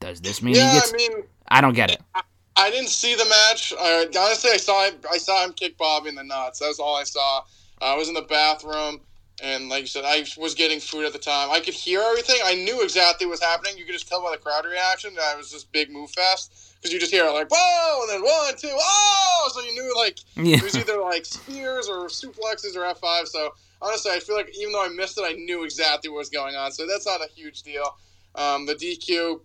Does 0.00 0.20
this 0.20 0.42
mean 0.42 0.54
Yeah, 0.54 0.68
he 0.68 0.76
gets. 0.78 0.92
I 0.92 0.96
mean, 0.96 1.10
I 1.48 1.60
don't 1.60 1.74
get 1.74 1.90
it. 1.90 2.00
I 2.14 2.22
I 2.58 2.70
didn't 2.70 2.88
see 2.88 3.14
the 3.14 3.24
match. 3.24 3.72
Uh, 3.72 4.04
honestly, 4.18 4.50
I 4.52 4.56
saw 4.56 4.84
him, 4.84 4.96
I 5.10 5.18
saw 5.18 5.44
him 5.44 5.52
kick 5.52 5.78
Bobby 5.78 6.08
in 6.08 6.16
the 6.16 6.24
nuts. 6.24 6.58
That's 6.58 6.80
all 6.80 6.96
I 6.96 7.04
saw. 7.04 7.42
I 7.80 7.94
was 7.94 8.08
in 8.08 8.14
the 8.14 8.22
bathroom, 8.22 9.00
and 9.40 9.68
like 9.68 9.82
you 9.82 9.86
said, 9.86 10.04
I 10.04 10.24
was 10.36 10.54
getting 10.54 10.80
food 10.80 11.04
at 11.04 11.12
the 11.12 11.20
time. 11.20 11.50
I 11.52 11.60
could 11.60 11.74
hear 11.74 12.00
everything. 12.00 12.36
I 12.44 12.56
knew 12.56 12.82
exactly 12.82 13.26
what 13.28 13.32
was 13.32 13.42
happening. 13.42 13.78
You 13.78 13.84
could 13.84 13.92
just 13.92 14.08
tell 14.08 14.20
by 14.24 14.32
the 14.32 14.38
crowd 14.38 14.64
reaction 14.64 15.14
that 15.14 15.34
it 15.34 15.38
was 15.38 15.52
this 15.52 15.62
big 15.62 15.92
move 15.92 16.10
fest 16.10 16.67
because 16.80 16.92
you 16.92 17.00
just 17.00 17.12
hear 17.12 17.24
it 17.26 17.32
like 17.32 17.48
whoa, 17.50 18.02
and 18.02 18.10
then 18.10 18.22
one, 18.22 18.56
two, 18.56 18.70
oh, 18.72 19.50
so 19.52 19.60
you 19.62 19.72
knew 19.74 19.94
like 19.96 20.18
Yeah. 20.36 20.56
it 20.56 20.62
was 20.62 20.76
either 20.76 21.00
like 21.00 21.24
spears 21.24 21.88
or 21.88 22.06
suplexes 22.06 22.76
or 22.76 22.84
F 22.84 23.00
five. 23.00 23.28
So 23.28 23.50
honestly, 23.82 24.12
I 24.12 24.20
feel 24.20 24.36
like 24.36 24.50
even 24.58 24.72
though 24.72 24.84
I 24.84 24.88
missed 24.88 25.18
it, 25.18 25.24
I 25.26 25.32
knew 25.32 25.64
exactly 25.64 26.10
what 26.10 26.18
was 26.18 26.28
going 26.30 26.54
on. 26.54 26.72
So 26.72 26.86
that's 26.86 27.06
not 27.06 27.20
a 27.20 27.28
huge 27.34 27.62
deal. 27.62 27.96
Um, 28.34 28.66
the 28.66 28.74
DQ 28.74 29.40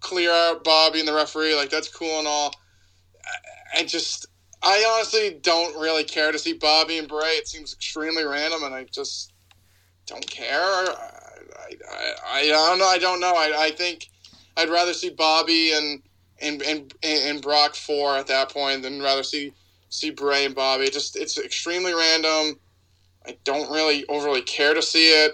clear 0.00 0.30
out 0.32 0.64
Bobby 0.64 0.98
and 0.98 1.08
the 1.08 1.14
referee, 1.14 1.54
like 1.54 1.70
that's 1.70 1.88
cool 1.88 2.18
and 2.18 2.28
all. 2.28 2.52
I, 3.74 3.80
I 3.80 3.84
just, 3.84 4.26
I 4.62 4.84
honestly 4.94 5.38
don't 5.40 5.78
really 5.80 6.04
care 6.04 6.32
to 6.32 6.38
see 6.38 6.52
Bobby 6.52 6.98
and 6.98 7.08
Bray. 7.08 7.28
It 7.30 7.48
seems 7.48 7.72
extremely 7.72 8.24
random, 8.24 8.62
and 8.64 8.74
I 8.74 8.84
just 8.84 9.32
don't 10.06 10.26
care. 10.28 10.60
I, 10.60 10.94
I, 11.58 12.14
I, 12.26 12.38
I 12.40 12.46
don't 12.48 12.78
know. 12.78 12.86
I 12.88 12.98
don't 12.98 13.20
know. 13.20 13.34
I, 13.34 13.52
I 13.66 13.70
think 13.70 14.08
I'd 14.56 14.68
rather 14.70 14.92
see 14.94 15.10
Bobby 15.10 15.72
and 15.72 16.02
and 16.40 16.62
and 16.62 16.94
and 17.02 17.42
Brock 17.42 17.74
four 17.74 18.16
at 18.16 18.26
that 18.28 18.50
point 18.50 18.82
than 18.82 19.00
rather 19.00 19.22
see 19.22 19.52
see 19.88 20.10
Bray 20.10 20.44
and 20.44 20.54
Bobby. 20.54 20.84
It 20.84 20.92
just 20.92 21.16
it's 21.16 21.38
extremely 21.38 21.94
random. 21.94 22.58
I 23.26 23.36
don't 23.44 23.70
really 23.70 24.06
overly 24.08 24.42
care 24.42 24.74
to 24.74 24.82
see 24.82 25.08
it. 25.10 25.32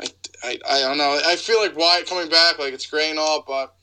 I, 0.00 0.06
I, 0.42 0.58
I 0.68 0.80
don't 0.80 0.98
know. 0.98 1.20
I 1.26 1.36
feel 1.36 1.60
like 1.60 1.76
Wyatt 1.76 2.08
coming 2.08 2.30
back, 2.30 2.58
like 2.58 2.72
it's 2.72 2.86
great 2.86 3.10
and 3.10 3.18
all, 3.18 3.44
but 3.46 3.74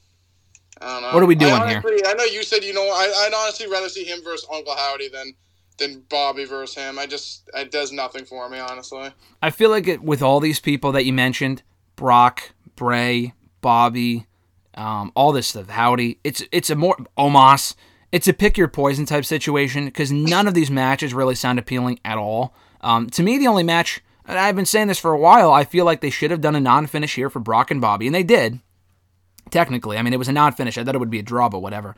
I 0.82 0.94
don't 0.94 1.02
know. 1.04 1.14
What 1.14 1.24
are 1.24 1.28
we 1.28 1.36
doing 1.36 1.54
I 1.54 1.70
here? 1.70 1.82
I 2.06 2.14
know 2.14 2.24
you 2.24 2.44
said 2.44 2.64
you 2.64 2.74
know. 2.74 2.84
I, 2.84 3.26
I'd 3.26 3.34
honestly 3.36 3.68
rather 3.68 3.90
see 3.90 4.04
him 4.04 4.24
versus 4.24 4.48
Uncle 4.52 4.76
Howdy 4.76 5.10
than 5.10 5.34
than 5.78 6.04
Bobby 6.10 6.46
versus 6.46 6.76
him. 6.76 6.98
I 6.98 7.06
just 7.06 7.50
it 7.54 7.72
does 7.72 7.92
nothing 7.92 8.26
for 8.26 8.50
me, 8.50 8.60
honestly. 8.60 9.12
I 9.42 9.50
feel 9.50 9.70
like 9.70 9.88
it, 9.88 10.02
with 10.02 10.22
all 10.22 10.40
these 10.40 10.60
people 10.60 10.92
that 10.94 11.06
you 11.06 11.14
mentioned, 11.14 11.64
Brock, 11.96 12.54
Bray, 12.76 13.34
Bobby, 13.62 14.28
um, 14.78 15.12
all 15.16 15.32
this 15.32 15.48
stuff, 15.48 15.70
Howdy, 15.70 16.20
it's 16.24 16.44
it's 16.52 16.70
a 16.70 16.76
more 16.76 16.96
Omos. 17.18 17.76
It's 18.12 18.28
a 18.28 18.34
pick 18.34 18.58
your 18.58 18.70
poison 18.70 19.06
type 19.06 19.26
situation 19.26 19.86
because 19.86 20.12
none 20.12 20.48
of 20.48 20.54
these 20.54 20.72
matches 20.72 21.14
really 21.14 21.36
sound 21.36 21.60
appealing 21.60 22.00
at 22.06 22.18
all. 22.18 22.54
Um, 22.80 23.10
to 23.10 23.24
me, 23.24 23.38
the 23.38 23.48
only 23.48 23.64
match, 23.64 24.02
and 24.26 24.40
I've 24.40 24.56
been 24.56 24.66
saying 24.66 24.88
this 24.88 25.00
for 25.00 25.12
a 25.12 25.20
while, 25.20 25.52
I 25.52 25.66
feel 25.66 25.84
like 25.84 26.00
they 26.00 26.10
should 26.10 26.32
have 26.32 26.40
done 26.40 26.56
a 26.56 26.62
non-finish 26.62 27.16
here 27.16 27.30
for 27.30 27.40
Brock 27.40 27.70
and 27.70 27.82
Bobby, 27.82 28.06
and 28.06 28.16
they 28.16 28.24
did. 28.24 28.60
Technically, 29.50 29.98
I 29.98 30.04
mean, 30.04 30.14
it 30.14 30.20
was 30.20 30.30
a 30.30 30.34
non-finish. 30.34 30.78
I 30.78 30.84
thought 30.84 30.96
it 30.96 31.00
would 31.00 31.10
be 31.10 31.20
a 31.20 31.24
draw, 31.24 31.50
but 31.50 31.60
whatever. 31.60 31.96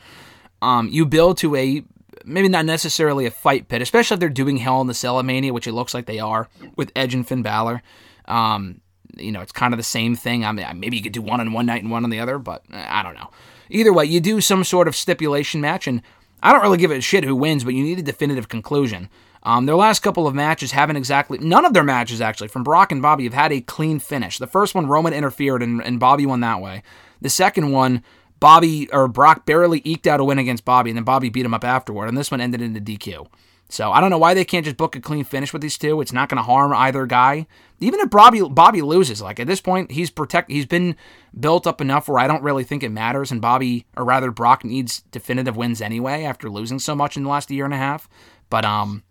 Um, 0.62 0.90
you 0.90 1.06
build 1.06 1.38
to 1.40 1.56
a 1.56 1.84
maybe 2.26 2.50
not 2.50 2.66
necessarily 2.66 3.26
a 3.26 3.32
fight 3.32 3.68
pit, 3.68 3.82
especially 3.82 4.16
if 4.16 4.20
they're 4.20 4.30
doing 4.30 4.58
Hell 4.58 4.82
in 4.82 4.88
the 4.88 4.94
Cell 4.94 5.22
Mania, 5.22 5.54
which 5.54 5.68
it 5.68 5.74
looks 5.74 5.94
like 5.94 6.06
they 6.06 6.20
are 6.20 6.48
with 6.76 6.92
Edge 6.96 7.14
and 7.14 7.28
Finn 7.28 7.44
Balor. 7.44 7.82
Um, 8.26 8.82
you 9.18 9.32
know, 9.32 9.42
it's 9.42 9.52
kind 9.52 9.74
of 9.74 9.78
the 9.78 9.84
same 9.84 10.16
thing. 10.16 10.46
I 10.46 10.52
mean, 10.52 10.80
maybe 10.80 10.98
you 10.98 11.04
could 11.04 11.14
do 11.14 11.22
one 11.22 11.40
on 11.40 11.54
one 11.54 11.66
night 11.66 11.84
and 11.84 11.92
one 11.92 12.04
on 12.04 12.10
the 12.10 12.20
other, 12.20 12.38
but 12.38 12.64
uh, 12.72 12.86
I 12.88 13.04
don't 13.04 13.16
know. 13.16 13.30
Either 13.70 13.94
way, 13.94 14.06
you 14.06 14.20
do 14.20 14.42
some 14.42 14.64
sort 14.64 14.88
of 14.88 14.96
stipulation 14.96 15.62
match, 15.62 15.88
and 15.88 16.02
I 16.42 16.52
don't 16.52 16.62
really 16.62 16.78
give 16.78 16.92
a 16.92 17.02
shit 17.02 17.24
who 17.24 17.36
wins, 17.36 17.64
but 17.64 17.74
you 17.74 17.84
need 17.84 18.00
a 18.00 18.04
definitive 18.04 18.50
conclusion. 18.50 19.10
Um, 19.44 19.66
their 19.66 19.76
last 19.76 20.02
couple 20.02 20.28
of 20.28 20.36
matches 20.36 20.72
haven't 20.72 20.98
exactly, 20.98 21.38
none 21.38 21.66
of 21.66 21.74
their 21.74 21.84
matches 21.84 22.20
actually, 22.20 22.50
from 22.50 22.64
Brock 22.64 22.92
and 22.92 23.02
Bobby, 23.02 23.24
have 23.24 23.34
had 23.34 23.54
a 23.54 23.62
clean 23.62 24.00
finish. 24.00 24.38
The 24.38 24.48
first 24.48 24.76
one, 24.76 24.88
Roman 24.88 25.14
interfered 25.14 25.64
and, 25.64 25.82
and 25.82 26.00
Bobby 26.00 26.26
won 26.26 26.42
that 26.42 26.60
way. 26.62 26.84
The 27.22 27.30
second 27.30 27.72
one, 27.72 28.04
Bobby 28.40 28.90
or 28.92 29.08
Brock 29.08 29.46
barely 29.46 29.82
eked 29.84 30.08
out 30.08 30.20
a 30.20 30.24
win 30.24 30.40
against 30.40 30.66
Bobby, 30.66 30.90
and 30.90 30.98
then 30.98 31.04
Bobby 31.04 31.30
beat 31.30 31.46
him 31.46 31.54
up 31.54 31.64
afterward, 31.64 32.08
and 32.08 32.18
this 32.18 32.32
one 32.32 32.42
ended 32.42 32.62
in 32.62 32.76
a 32.76 32.80
DQ. 32.80 33.28
So 33.72 33.92
I 33.92 34.02
don't 34.02 34.10
know 34.10 34.18
why 34.18 34.34
they 34.34 34.46
can't 34.46 34.66
just 34.66 34.78
book 34.78 34.96
a 34.96 35.00
clean 35.00 35.24
finish 35.24 35.54
with 35.54 35.62
these 35.62 35.78
two. 35.78 36.02
It's 36.02 36.12
not 36.12 36.28
going 36.28 36.38
to 36.38 36.44
harm 36.44 36.74
either 36.74 37.06
guy. 37.06 37.46
Even 37.80 38.00
if 38.00 38.10
Bobby 38.10 38.42
Bobby 38.42 38.82
loses, 38.82 39.22
like 39.22 39.40
at 39.40 39.46
this 39.46 39.62
point, 39.62 39.92
he's 39.92 40.10
protect. 40.10 40.50
He's 40.50 40.66
been 40.66 40.96
built 41.40 41.68
up 41.68 41.80
enough 41.80 42.10
where 42.10 42.18
I 42.20 42.28
don't 42.28 42.42
really 42.42 42.64
think 42.64 42.82
it 42.82 42.90
matters. 42.90 43.32
And 43.32 43.42
Bobby, 43.42 43.86
or 43.96 44.04
rather 44.04 44.32
Brock, 44.32 44.66
needs 44.66 45.02
definitive 45.12 45.56
wins 45.56 45.82
anyway 45.82 46.24
after 46.24 46.50
losing 46.50 46.80
so 46.80 46.96
much 46.96 47.16
in 47.16 47.24
the 47.24 47.30
last 47.30 47.52
year 47.52 47.64
and 47.64 47.74
a 47.74 47.78
half. 47.78 48.10
But 48.50 48.66
um, 48.66 49.04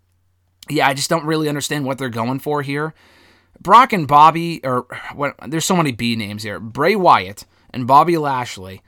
yeah, 0.69 0.87
I 0.89 0.93
just 0.93 1.09
don't 1.09 1.25
really 1.25 1.47
understand 1.47 1.85
what 1.85 1.97
they're 1.97 2.09
going 2.09 2.39
for 2.39 2.61
here. 2.61 2.93
Brock 3.61 3.93
and 3.93 4.07
Bobby, 4.07 4.59
or 4.65 4.85
what? 5.15 5.35
There's 5.47 5.65
so 5.65 5.77
many 5.77 5.93
B 5.93 6.17
names 6.17 6.43
here. 6.43 6.59
Bray 6.59 6.97
Wyatt 6.97 7.45
and 7.71 7.87
Bobby 7.87 8.17
Lashley 8.17 8.81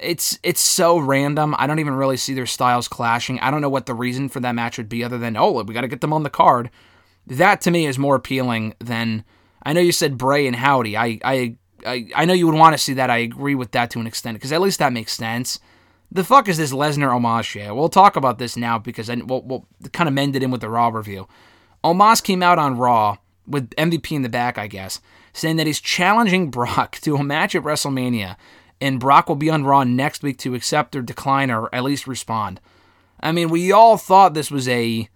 it's 0.00 0.38
it's 0.42 0.60
so 0.60 0.98
random. 0.98 1.54
I 1.58 1.66
don't 1.66 1.78
even 1.78 1.94
really 1.94 2.16
see 2.16 2.34
their 2.34 2.46
styles 2.46 2.88
clashing. 2.88 3.38
I 3.40 3.50
don't 3.50 3.60
know 3.60 3.68
what 3.68 3.86
the 3.86 3.94
reason 3.94 4.28
for 4.28 4.40
that 4.40 4.54
match 4.54 4.78
would 4.78 4.88
be 4.88 5.04
other 5.04 5.18
than 5.18 5.36
oh, 5.36 5.62
we 5.62 5.74
got 5.74 5.82
to 5.82 5.88
get 5.88 6.00
them 6.00 6.12
on 6.12 6.22
the 6.22 6.30
card. 6.30 6.70
That 7.26 7.60
to 7.62 7.70
me 7.70 7.86
is 7.86 7.98
more 7.98 8.16
appealing 8.16 8.74
than 8.80 9.24
I 9.62 9.72
know 9.72 9.80
you 9.80 9.92
said 9.92 10.18
Bray 10.18 10.46
and 10.46 10.56
Howdy. 10.56 10.96
I 10.96 11.20
I 11.24 11.56
I, 11.86 12.08
I 12.14 12.24
know 12.24 12.32
you 12.32 12.46
would 12.46 12.56
want 12.56 12.74
to 12.74 12.82
see 12.82 12.94
that. 12.94 13.10
I 13.10 13.18
agree 13.18 13.54
with 13.54 13.72
that 13.72 13.90
to 13.90 14.00
an 14.00 14.06
extent 14.06 14.36
because 14.36 14.52
at 14.52 14.60
least 14.60 14.78
that 14.78 14.92
makes 14.92 15.12
sense. 15.12 15.60
The 16.10 16.24
fuck 16.24 16.48
is 16.48 16.56
this 16.56 16.72
Lesnar 16.72 17.10
Omos 17.10 17.44
shit? 17.44 17.74
We'll 17.74 17.88
talk 17.88 18.16
about 18.16 18.38
this 18.38 18.56
now 18.56 18.78
because 18.78 19.10
I, 19.10 19.16
we'll, 19.16 19.42
we'll 19.42 19.66
kind 19.92 20.06
of 20.06 20.14
mend 20.14 20.36
it 20.36 20.42
in 20.42 20.50
with 20.50 20.60
the 20.60 20.68
Raw 20.68 20.88
review. 20.88 21.26
Omos 21.82 22.22
came 22.22 22.42
out 22.42 22.58
on 22.58 22.78
Raw 22.78 23.16
with 23.46 23.70
MVP 23.70 24.12
in 24.12 24.22
the 24.22 24.28
back, 24.28 24.56
I 24.56 24.68
guess, 24.68 25.00
saying 25.32 25.56
that 25.56 25.66
he's 25.66 25.80
challenging 25.80 26.50
Brock 26.52 26.98
to 27.02 27.16
a 27.16 27.24
match 27.24 27.54
at 27.54 27.62
WrestleMania 27.62 28.36
and 28.80 29.00
Brock 29.00 29.28
will 29.28 29.36
be 29.36 29.50
on 29.50 29.64
Raw 29.64 29.84
next 29.84 30.22
week 30.22 30.38
to 30.38 30.54
accept 30.54 30.94
or 30.96 31.02
decline 31.02 31.50
or 31.50 31.74
at 31.74 31.84
least 31.84 32.06
respond. 32.06 32.60
I 33.20 33.32
mean, 33.32 33.48
we 33.48 33.72
all 33.72 33.96
thought 33.96 34.34
this 34.34 34.50
was 34.50 34.68
a 34.68 35.08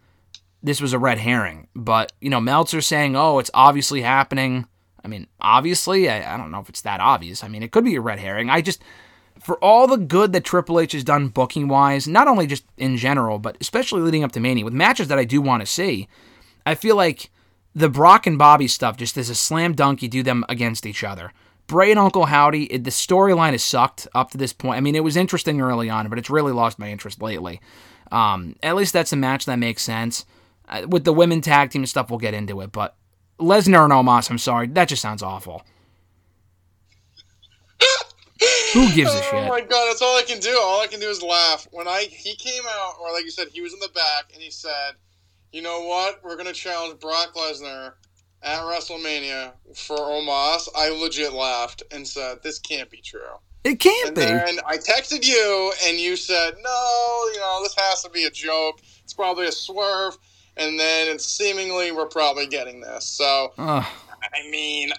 this 0.63 0.81
was 0.81 0.93
a 0.93 0.99
red 0.99 1.19
herring, 1.19 1.69
but 1.75 2.13
you 2.21 2.31
know, 2.31 2.41
Meltzer 2.41 2.81
saying, 2.81 3.17
"Oh, 3.17 3.39
it's 3.39 3.51
obviously 3.55 4.03
happening." 4.03 4.67
I 5.05 5.09
mean, 5.09 5.29
obviously, 5.41 6.09
I, 6.09 6.35
I 6.35 6.37
don't 6.37 6.51
know 6.51 6.61
if 6.61 6.69
it's 6.69 6.83
that 6.83 7.01
obvious. 7.01 7.45
I 7.45 7.49
mean, 7.49 7.63
it 7.63 7.71
could 7.71 7.85
be 7.85 7.95
a 7.95 8.01
red 8.01 8.19
herring. 8.19 8.51
I 8.51 8.61
just 8.61 8.83
for 9.41 9.57
all 9.63 9.87
the 9.87 9.97
good 9.97 10.33
that 10.33 10.45
Triple 10.45 10.81
H 10.81 10.93
has 10.93 11.05
done 11.05 11.29
booking 11.29 11.69
wise, 11.69 12.09
not 12.09 12.29
only 12.29 12.47
just 12.47 12.65
in 12.77 12.97
general, 12.97 13.39
but 13.39 13.57
especially 13.61 14.01
leading 14.01 14.25
up 14.25 14.33
to 14.33 14.41
Mania 14.41 14.65
with 14.65 14.75
matches 14.75 15.09
that 15.09 15.19
I 15.19 15.25
do 15.25 15.41
want 15.41 15.61
to 15.61 15.67
see, 15.67 16.09
I 16.67 16.75
feel 16.75 16.97
like 16.97 17.31
the 17.75 17.89
Brock 17.89 18.27
and 18.27 18.39
Bobby 18.39 18.69
stuff 18.69 18.97
just 18.97 19.17
is 19.17 19.31
a 19.31 19.35
slam 19.35 19.75
dunk. 19.75 20.03
You 20.03 20.09
do 20.09 20.23
them 20.23 20.45
against 20.49 20.87
each 20.87 21.05
other. 21.05 21.33
Bray 21.69 21.91
and 21.91 22.01
Uncle 22.01 22.25
Howdy, 22.25 22.65
it, 22.65 22.85
the 22.85 22.91
storyline 22.91 23.53
has 23.53 23.63
sucked 23.63 24.09
up 24.15 24.31
to 24.33 24.39
this 24.39 24.53
point. 24.53 24.79
I 24.79 24.81
mean, 24.81 24.97
it 24.97 25.05
was 25.05 25.17
interesting 25.17 25.61
early 25.61 25.89
on, 25.89 26.09
but 26.09 26.19
it's 26.19 26.31
really 26.31 26.53
lost 26.53 26.79
my 26.79 26.91
interest 26.91 27.23
lately. 27.23 27.61
Um, 28.11 28.57
at 28.63 28.75
least 28.75 28.95
that's 28.95 29.13
a 29.13 29.17
match 29.17 29.45
that 29.45 29.59
makes 29.59 29.83
sense. 29.83 30.25
Uh, 30.67 30.87
with 30.89 31.05
the 31.05 31.13
women 31.13 31.43
tag 31.43 31.71
team 31.71 31.85
stuff, 31.87 32.11
we'll 32.11 32.19
get 32.19 32.35
into 32.35 32.61
it. 32.63 32.73
But 32.73 32.97
Lesnar 33.39 33.85
and 33.85 33.93
Omos, 33.93 34.31
I'm 34.31 34.39
sorry, 34.39 34.67
that 34.69 34.89
just 34.89 35.03
sounds 35.03 35.23
awful. 35.23 35.63
Who 38.73 38.93
gives 38.95 39.15
a 39.15 39.23
shit? 39.23 39.35
Oh 39.35 39.49
my 39.49 39.61
god, 39.61 39.89
that's 39.89 40.03
all 40.03 40.17
I 40.17 40.23
can 40.23 40.41
do. 40.41 40.59
All 40.61 40.81
I 40.81 40.87
can 40.87 41.01
do 41.01 41.09
is 41.09 41.23
laugh. 41.23 41.67
When 41.71 41.87
I 41.87 42.07
he 42.11 42.35
came 42.37 42.63
out, 42.67 42.95
or 43.01 43.13
like 43.13 43.25
you 43.25 43.31
said, 43.31 43.49
he 43.53 43.61
was 43.61 43.75
in 43.75 43.81
the 43.81 43.91
back, 43.95 44.31
and 44.33 44.43
he 44.43 44.51
said, 44.51 44.93
"You 45.53 45.63
know 45.63 45.83
what? 45.83 46.23
We're 46.23 46.37
gonna 46.37 46.53
challenge 46.53 47.01
Brock 47.01 47.35
Lesnar 47.35 47.95
at 48.43 48.61
WrestleMania 48.61 49.53
for 49.75 49.97
Omos." 49.97 50.69
I 50.75 50.91
legit 50.91 51.33
laughed 51.33 51.83
and 51.91 52.07
said, 52.07 52.43
"This 52.43 52.59
can't 52.59 52.91
be 52.91 53.01
true." 53.01 53.39
It 53.65 53.81
can't 53.81 54.09
And 54.09 54.15
be. 54.17 54.23
And 54.23 54.61
I 54.67 54.77
texted 54.77 55.25
you, 55.25 55.73
and 55.85 55.99
you 55.99 56.17
said, 56.17 56.55
"No, 56.63 57.31
you 57.33 57.41
know 57.41 57.61
this 57.63 57.75
has 57.77 58.03
to 58.03 58.11
be 58.11 58.25
a 58.25 58.31
joke. 58.31 58.81
It's 59.03 59.13
probably 59.13 59.47
a 59.47 59.53
swerve." 59.53 60.17
And 60.57 60.79
then 60.79 61.09
it's 61.09 61.25
seemingly 61.25 61.93
we're 61.93 62.07
probably 62.07 62.47
getting 62.47 62.81
this. 62.81 63.07
So 63.07 63.53
Ugh. 63.59 63.85
I 64.35 64.51
mean, 64.51 64.91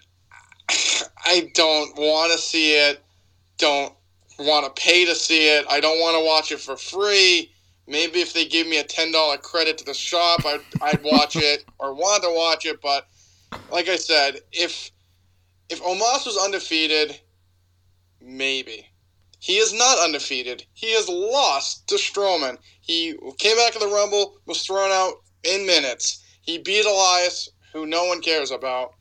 I 1.25 1.51
don't 1.53 1.95
want 1.97 2.31
to 2.31 2.37
see 2.37 2.75
it. 2.75 3.03
Don't 3.57 3.93
want 4.37 4.65
to 4.65 4.81
pay 4.81 5.05
to 5.05 5.15
see 5.15 5.49
it. 5.49 5.65
I 5.69 5.79
don't 5.79 5.99
want 5.99 6.17
to 6.17 6.25
watch 6.25 6.51
it 6.51 6.59
for 6.59 6.77
free. 6.77 7.51
Maybe 7.87 8.21
if 8.21 8.33
they 8.33 8.45
give 8.45 8.67
me 8.67 8.77
a 8.77 8.83
ten 8.83 9.11
dollar 9.11 9.37
credit 9.37 9.77
to 9.79 9.85
the 9.85 9.93
shop, 9.93 10.45
I'd, 10.45 10.61
I'd 10.81 11.03
watch 11.03 11.35
it 11.35 11.65
or 11.79 11.93
want 11.93 12.23
to 12.23 12.29
watch 12.33 12.65
it. 12.65 12.81
But 12.81 13.07
like 13.71 13.87
I 13.87 13.95
said, 13.95 14.39
if 14.51 14.91
if 15.69 15.81
Omos 15.81 16.25
was 16.25 16.39
undefeated, 16.43 17.19
maybe 18.21 18.89
he 19.39 19.57
is 19.57 19.73
not 19.73 19.99
undefeated. 19.99 20.65
He 20.73 20.93
has 20.95 21.07
lost 21.07 21.87
to 21.87 21.95
Strowman. 21.95 22.57
He 22.81 23.15
came 23.37 23.55
back 23.55 23.73
in 23.73 23.79
the 23.79 23.93
Rumble, 23.93 24.39
was 24.45 24.61
thrown 24.63 24.91
out 24.91 25.13
in 25.43 25.65
minutes. 25.65 26.23
He 26.41 26.57
beat 26.57 26.85
Elias, 26.85 27.49
who 27.71 27.85
no 27.85 28.03
one 28.05 28.21
cares 28.21 28.51
about. 28.51 28.95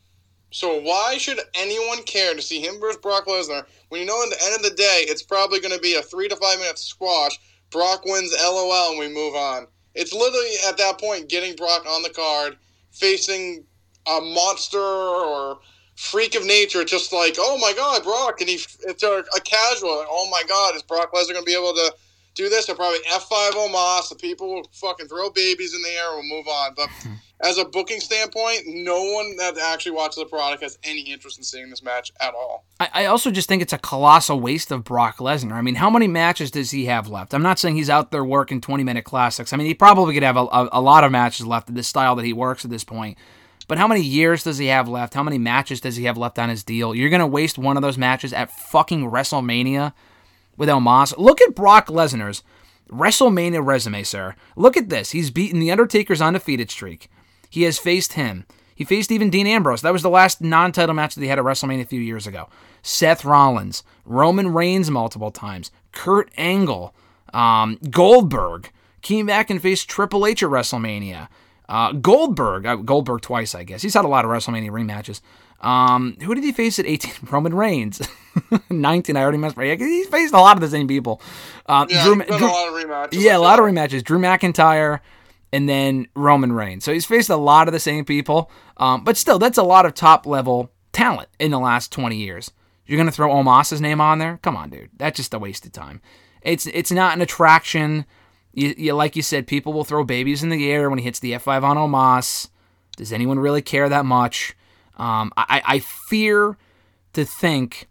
So 0.51 0.81
why 0.81 1.19
should 1.19 1.41
anyone 1.55 2.05
care 2.05 2.35
to 2.35 2.41
see 2.41 2.61
him 2.61 2.81
versus 2.81 3.01
Brock 3.03 3.27
Lesnar 3.27 3.65
when 3.89 4.01
you 4.01 4.07
know 4.07 4.23
at 4.23 4.31
the 4.31 4.45
end 4.45 4.55
of 4.55 4.63
the 4.63 4.77
day 4.77 5.05
it's 5.09 5.23
probably 5.23 5.61
going 5.61 5.75
to 5.75 5.81
be 5.81 5.95
a 5.95 6.03
three 6.03 6.29
to 6.29 6.37
five 6.37 6.59
minute 6.59 6.79
squash? 6.79 7.39
Brock 7.71 8.05
wins, 8.05 8.35
LOL, 8.41 8.91
and 8.91 8.99
we 8.99 9.09
move 9.09 9.35
on. 9.35 9.67
It's 9.95 10.13
literally 10.15 10.55
at 10.67 10.79
that 10.79 10.99
point 11.01 11.29
getting 11.29 11.57
Brock 11.57 11.85
on 11.87 12.03
the 12.03 12.11
card, 12.11 12.57
facing 12.93 13.65
a 14.09 14.21
monster 14.21 14.79
or 14.79 15.59
freak 15.97 16.35
of 16.35 16.47
nature, 16.47 16.85
just 16.85 17.13
like 17.13 17.37
oh 17.39 17.59
my 17.59 17.73
god, 17.75 18.03
Brock, 18.05 18.41
and 18.41 18.49
he 18.49 18.57
it's 18.87 19.03
a, 19.03 19.25
a 19.37 19.41
casual. 19.41 19.99
Like, 19.99 20.09
oh 20.11 20.29
my 20.31 20.43
god, 20.49 20.77
is 20.77 20.83
Brock 20.83 21.13
Lesnar 21.13 21.33
going 21.33 21.43
to 21.45 21.47
be 21.47 21.55
able 21.55 21.75
to 21.75 21.93
do 22.39 22.49
this, 22.49 22.67
they'll 22.67 22.77
probably 22.77 23.01
F5 23.01 23.51
Omos. 23.51 24.09
The 24.09 24.15
people 24.15 24.55
will 24.55 24.71
fucking 24.73 25.09
throw 25.09 25.29
babies 25.29 25.75
in 25.75 25.83
the 25.83 25.89
air 25.89 26.17
and 26.17 26.31
we'll 26.31 26.39
move 26.39 26.49
on. 26.49 26.73
But 26.77 26.89
hmm. 27.03 27.15
as 27.43 27.59
a 27.59 27.65
booking 27.65 28.01
standpoint, 28.01 28.63
no 28.67 29.03
one 29.03 29.37
that 29.37 29.59
actually 29.59 29.93
watches 29.93 30.17
the 30.17 30.25
product 30.25 30.63
has 30.63 30.79
any 30.85 31.01
interest 31.01 31.37
in 31.37 31.45
seeing 31.45 31.69
this 31.69 31.83
match 31.83 32.13
at 32.21 32.35
all. 32.35 32.65
I, 32.79 32.89
I 32.95 33.05
also 33.07 33.31
just 33.31 33.49
think 33.49 33.61
it's 33.61 33.73
a 33.73 33.79
colossal 33.79 34.41
waste 34.41 34.71
of 34.71 34.85
Brock 34.85 35.19
Lesnar. 35.19 35.53
I 35.53 35.63
mean, 35.63 35.75
how 35.75 35.91
many 35.91 36.07
matches 36.07 36.53
does 36.53 36.71
he 36.71 36.87
have 36.87 37.09
left? 37.09 37.35
I'm 37.35 37.43
not 37.43 37.59
saying 37.59 37.75
he's 37.75 37.91
out 37.91 38.13
there 38.13 38.25
working 38.25 38.61
20 38.61 38.85
minute 38.85 39.05
classics. 39.05 39.53
I 39.53 39.57
mean, 39.57 39.67
he 39.67 39.75
probably 39.75 40.15
could 40.15 40.23
have 40.23 40.37
a, 40.37 40.45
a, 40.45 40.69
a 40.73 40.81
lot 40.81 41.03
of 41.03 41.11
matches 41.11 41.45
left 41.45 41.69
in 41.69 41.75
this 41.75 41.89
style 41.89 42.15
that 42.17 42.25
he 42.25 42.33
works 42.33 42.65
at 42.65 42.71
this 42.71 42.85
point. 42.85 43.19
But 43.69 43.79
how 43.79 43.87
many 43.87 44.01
years 44.01 44.43
does 44.43 44.59
he 44.59 44.67
have 44.67 44.89
left? 44.89 45.15
How 45.15 45.23
many 45.23 45.39
matches 45.39 45.81
does 45.81 45.97
he 45.97 46.05
have 46.05 46.17
left 46.17 46.39
on 46.39 46.49
his 46.49 46.65
deal? 46.65 46.95
You're 46.95 47.11
going 47.11 47.21
to 47.21 47.27
waste 47.27 47.59
one 47.59 47.77
of 47.77 47.83
those 47.83 47.99
matches 47.99 48.33
at 48.33 48.51
fucking 48.51 49.11
WrestleMania 49.11 49.93
with 50.57 50.71
Omos. 50.71 51.17
Look 51.19 51.41
at 51.43 51.55
Brock 51.55 51.89
Lesnar's 51.89 52.43
WrestleMania 52.91 53.65
resume, 53.65 54.03
sir. 54.03 54.35
Look 54.57 54.77
at 54.79 54.89
this. 54.89 55.11
He's 55.11 55.31
beaten 55.31 55.61
The 55.61 55.71
Undertaker's 55.71 56.23
undefeated 56.23 56.71
streak. 56.71 57.11
He 57.51 57.63
has 57.63 57.79
faced 57.79 58.15
him. 58.15 58.47
He 58.75 58.85
faced 58.85 59.13
even 59.13 59.29
Dean 59.29 59.47
Ambrose. 59.47 59.83
That 59.83 59.93
was 59.93 60.03
the 60.03 60.09
last 60.09 60.41
non 60.41 60.73
title 60.73 60.95
match 60.95 61.15
that 61.15 61.21
he 61.21 61.29
had 61.29 61.39
at 61.39 61.45
WrestleMania 61.45 61.83
a 61.83 61.87
few 61.87 62.01
years 62.01 62.27
ago. 62.27 62.49
Seth 62.83 63.25
Rollins, 63.25 63.83
Roman 64.05 64.53
Reigns 64.53 64.91
multiple 64.91 65.31
times, 65.31 65.71
Kurt 65.93 66.31
Angle, 66.37 66.95
um, 67.35 67.79
Goldberg 67.91 68.71
came 69.03 69.27
back 69.27 69.51
and 69.51 69.61
faced 69.61 69.91
Triple 69.91 70.27
H 70.27 70.43
at 70.43 70.49
WrestleMania. 70.49 71.29
Uh, 71.69 71.93
Goldberg, 71.93 72.65
uh, 72.67 72.77
Goldberg 72.77 73.21
twice, 73.21 73.55
I 73.55 73.65
guess. 73.65 73.83
He's 73.83 73.95
had 73.95 74.05
a 74.05 74.09
lot 74.09 74.25
of 74.25 74.31
WrestleMania 74.31 74.71
rematches. 74.71 75.21
Um, 75.61 76.17
who 76.23 76.35
did 76.35 76.45
he 76.45 76.53
face 76.53 76.79
at 76.79 76.87
18? 76.87 77.13
Roman 77.31 77.55
Reigns. 77.55 78.01
19, 78.71 79.17
I 79.17 79.23
already 79.23 79.39
messed 79.39 79.59
up. 79.59 79.65
He's 79.65 80.07
faced 80.09 80.33
a 80.33 80.39
lot 80.41 80.57
of 80.57 80.61
the 80.61 80.69
same 80.69 80.87
people. 80.89 81.21
Um, 81.67 81.89
Yeah, 81.91 82.05
Drew- 82.05 82.15
Drew- 82.25 82.37
a 82.37 82.49
lot 82.49 82.69
of 82.69 82.75
rematches. 82.75 83.09
yeah, 83.21 83.37
a 83.37 83.39
lot 83.41 83.59
of 83.59 83.65
rematches. 83.65 84.03
Drew 84.05 84.19
McIntyre 84.19 85.01
and 85.53 85.69
then 85.69 86.07
Roman 86.15 86.53
Reigns. 86.53 86.85
So 86.85 86.93
he's 86.93 87.07
faced 87.07 87.29
a 87.31 87.37
lot 87.37 87.69
of 87.69 87.73
the 87.73 87.81
same 87.81 88.05
people. 88.05 88.51
Um, 88.77 89.03
but 89.05 89.17
still, 89.17 89.39
that's 89.39 89.59
a 89.59 89.63
lot 89.63 89.85
of 89.87 89.95
top 89.95 90.27
level 90.27 90.71
talent 90.93 91.29
in 91.39 91.51
the 91.51 91.59
last 91.59 91.91
20 91.93 92.17
years. 92.17 92.51
You're 92.87 92.97
gonna 92.97 93.11
throw 93.13 93.31
Omos's 93.31 93.81
name 93.83 94.01
on 94.01 94.19
there? 94.19 94.39
Come 94.43 94.57
on, 94.57 94.71
dude. 94.71 94.89
That's 94.97 95.17
just 95.19 95.35
a 95.35 95.39
waste 95.39 95.67
of 95.67 95.73
time. 95.73 96.01
It's 96.41 96.67
it's 96.69 96.91
not 96.91 97.15
an 97.15 97.21
attraction. 97.21 98.07
You, 98.59 98.75
you 98.77 98.93
like 98.93 99.15
you 99.15 99.23
said, 99.23 99.47
people 99.47 99.73
will 99.73 99.85
throw 99.85 100.03
babies 100.03 100.43
in 100.43 100.49
the 100.49 100.71
air 100.71 100.91
when 100.91 100.99
he 100.99 101.05
hits 101.05 101.21
the 101.21 101.33
F5 101.33 101.63
on 101.63 101.77
Omos. 101.77 102.49
Does 102.97 103.13
anyone 103.13 103.39
really 103.39 103.63
care 103.63 103.89
that 103.89 104.05
much? 104.05 104.57
Um, 104.97 105.33
I, 105.37 105.63
I 105.65 105.79
fear 105.79 106.57
to 107.13 107.25
think 107.25 107.89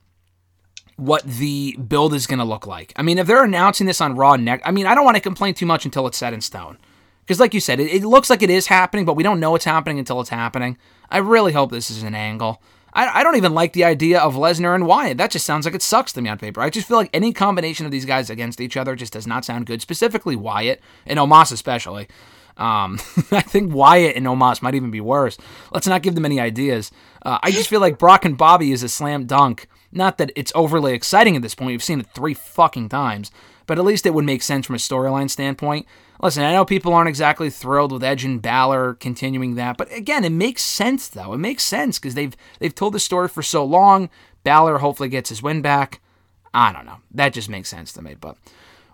what 0.98 1.24
the 1.24 1.78
build 1.78 2.14
is 2.14 2.28
going 2.28 2.40
to 2.40 2.46
look 2.46 2.68
like. 2.68 2.92
I 2.98 3.02
mean, 3.02 3.18
if 3.18 3.28
they're 3.28 3.46
announcing 3.46 3.88
this 3.88 4.02
on 4.02 4.16
Raw 4.18 4.36
next, 4.36 4.68
I 4.68 4.72
mean, 4.72 4.86
I 4.88 4.94
don't 4.94 5.06
want 5.06 5.16
to 5.16 5.22
complain 5.22 5.54
too 5.54 5.66
much 5.66 5.86
until 5.86 6.06
it's 6.06 6.18
set 6.18 6.34
in 6.34 6.42
stone. 6.42 6.78
Because, 7.22 7.40
like 7.40 7.54
you 7.54 7.62
said, 7.62 7.80
it, 7.80 7.94
it 7.94 8.04
looks 8.06 8.30
like 8.30 8.42
it 8.42 8.50
is 8.50 8.68
happening, 8.68 9.06
but 9.06 9.14
we 9.14 9.24
don't 9.24 9.40
know 9.40 9.56
it's 9.56 9.66
happening 9.66 10.00
until 10.00 10.20
it's 10.20 10.30
happening. 10.30 10.78
I 11.10 11.20
really 11.20 11.54
hope 11.54 11.72
this 11.72 11.90
is 11.90 12.04
an 12.04 12.16
angle. 12.16 12.62
I, 12.98 13.20
I 13.20 13.24
don't 13.24 13.38
even 13.38 13.54
like 13.54 13.74
the 13.74 13.84
idea 13.84 14.20
of 14.20 14.34
Lesnar 14.34 14.74
and 14.74 14.88
Wyatt. 14.88 15.18
That 15.18 15.30
just 15.30 15.46
sounds 15.46 15.66
like 15.66 15.76
it 15.76 15.84
sucks 15.84 16.12
to 16.14 16.22
me 16.22 16.30
on 16.30 16.40
paper. 16.40 16.62
I 16.62 16.72
just 16.72 16.88
feel 16.88 16.98
like 16.98 17.12
any 17.14 17.32
combination 17.32 17.86
of 17.86 17.92
these 17.92 18.06
guys 18.06 18.30
against 18.32 18.60
each 18.60 18.76
other 18.76 18.96
just 18.96 19.14
does 19.14 19.28
not 19.28 19.46
sound 19.46 19.68
good, 19.68 19.82
specifically 19.82 20.36
Wyatt 20.36 20.82
and 21.06 21.20
Omos 21.20 21.52
especially. 21.52 22.08
Um, 22.58 23.00
I 23.32 23.42
think 23.42 23.72
Wyatt 23.72 24.16
and 24.16 24.26
Omos 24.26 24.64
might 24.64 24.74
even 24.74 24.90
be 24.90 25.00
worse. 25.00 25.38
Let's 25.72 25.88
not 25.88 26.02
give 26.02 26.16
them 26.16 26.26
any 26.26 26.40
ideas. 26.40 26.92
Uh, 27.22 27.38
I 27.44 27.52
just 27.52 27.70
feel 27.70 27.80
like 27.80 28.00
Brock 28.00 28.26
and 28.26 28.36
Bobby 28.36 28.72
is 28.72 28.82
a 28.82 28.90
slam 28.90 29.26
dunk. 29.26 29.68
Not 29.92 30.18
that 30.18 30.32
it's 30.36 30.52
overly 30.56 30.94
exciting 30.94 31.36
at 31.36 31.44
this 31.44 31.56
point. 31.56 31.68
We've 31.68 31.84
seen 31.84 32.00
it 32.00 32.08
three 32.08 32.34
fucking 32.34 32.90
times, 32.90 33.32
but 33.68 33.78
at 33.78 33.86
least 33.86 34.06
it 34.06 34.14
would 34.14 34.26
make 34.26 34.42
sense 34.42 34.66
from 34.66 34.76
a 34.76 34.80
storyline 34.80 35.30
standpoint. 35.30 35.86
Listen, 36.22 36.44
I 36.44 36.54
know 36.54 36.66
people 36.66 36.94
aren't 36.94 37.10
exactly 37.10 37.52
thrilled 37.52 37.92
with 37.92 38.04
Edge 38.04 38.24
and 38.24 38.42
Balor 38.42 38.96
continuing 38.96 39.54
that, 39.56 39.78
but 39.78 39.94
again, 39.94 40.24
it 40.26 40.32
makes 40.32 40.64
sense 40.64 41.08
though. 41.08 41.34
It 41.34 41.38
makes 41.38 41.64
sense 41.64 42.00
because 42.00 42.16
they've 42.16 42.36
they've 42.60 42.74
told 42.74 42.94
the 42.94 43.00
story 43.00 43.28
for 43.28 43.44
so 43.44 43.64
long. 43.64 44.10
Balor 44.44 44.80
hopefully 44.80 45.10
gets 45.10 45.30
his 45.30 45.44
win 45.44 45.62
back. 45.62 46.02
I 46.54 46.74
don't 46.74 46.86
know. 46.86 46.98
That 47.12 47.34
just 47.34 47.50
makes 47.50 47.70
sense 47.70 47.94
to 47.94 48.02
me, 48.02 48.16
but 48.16 48.38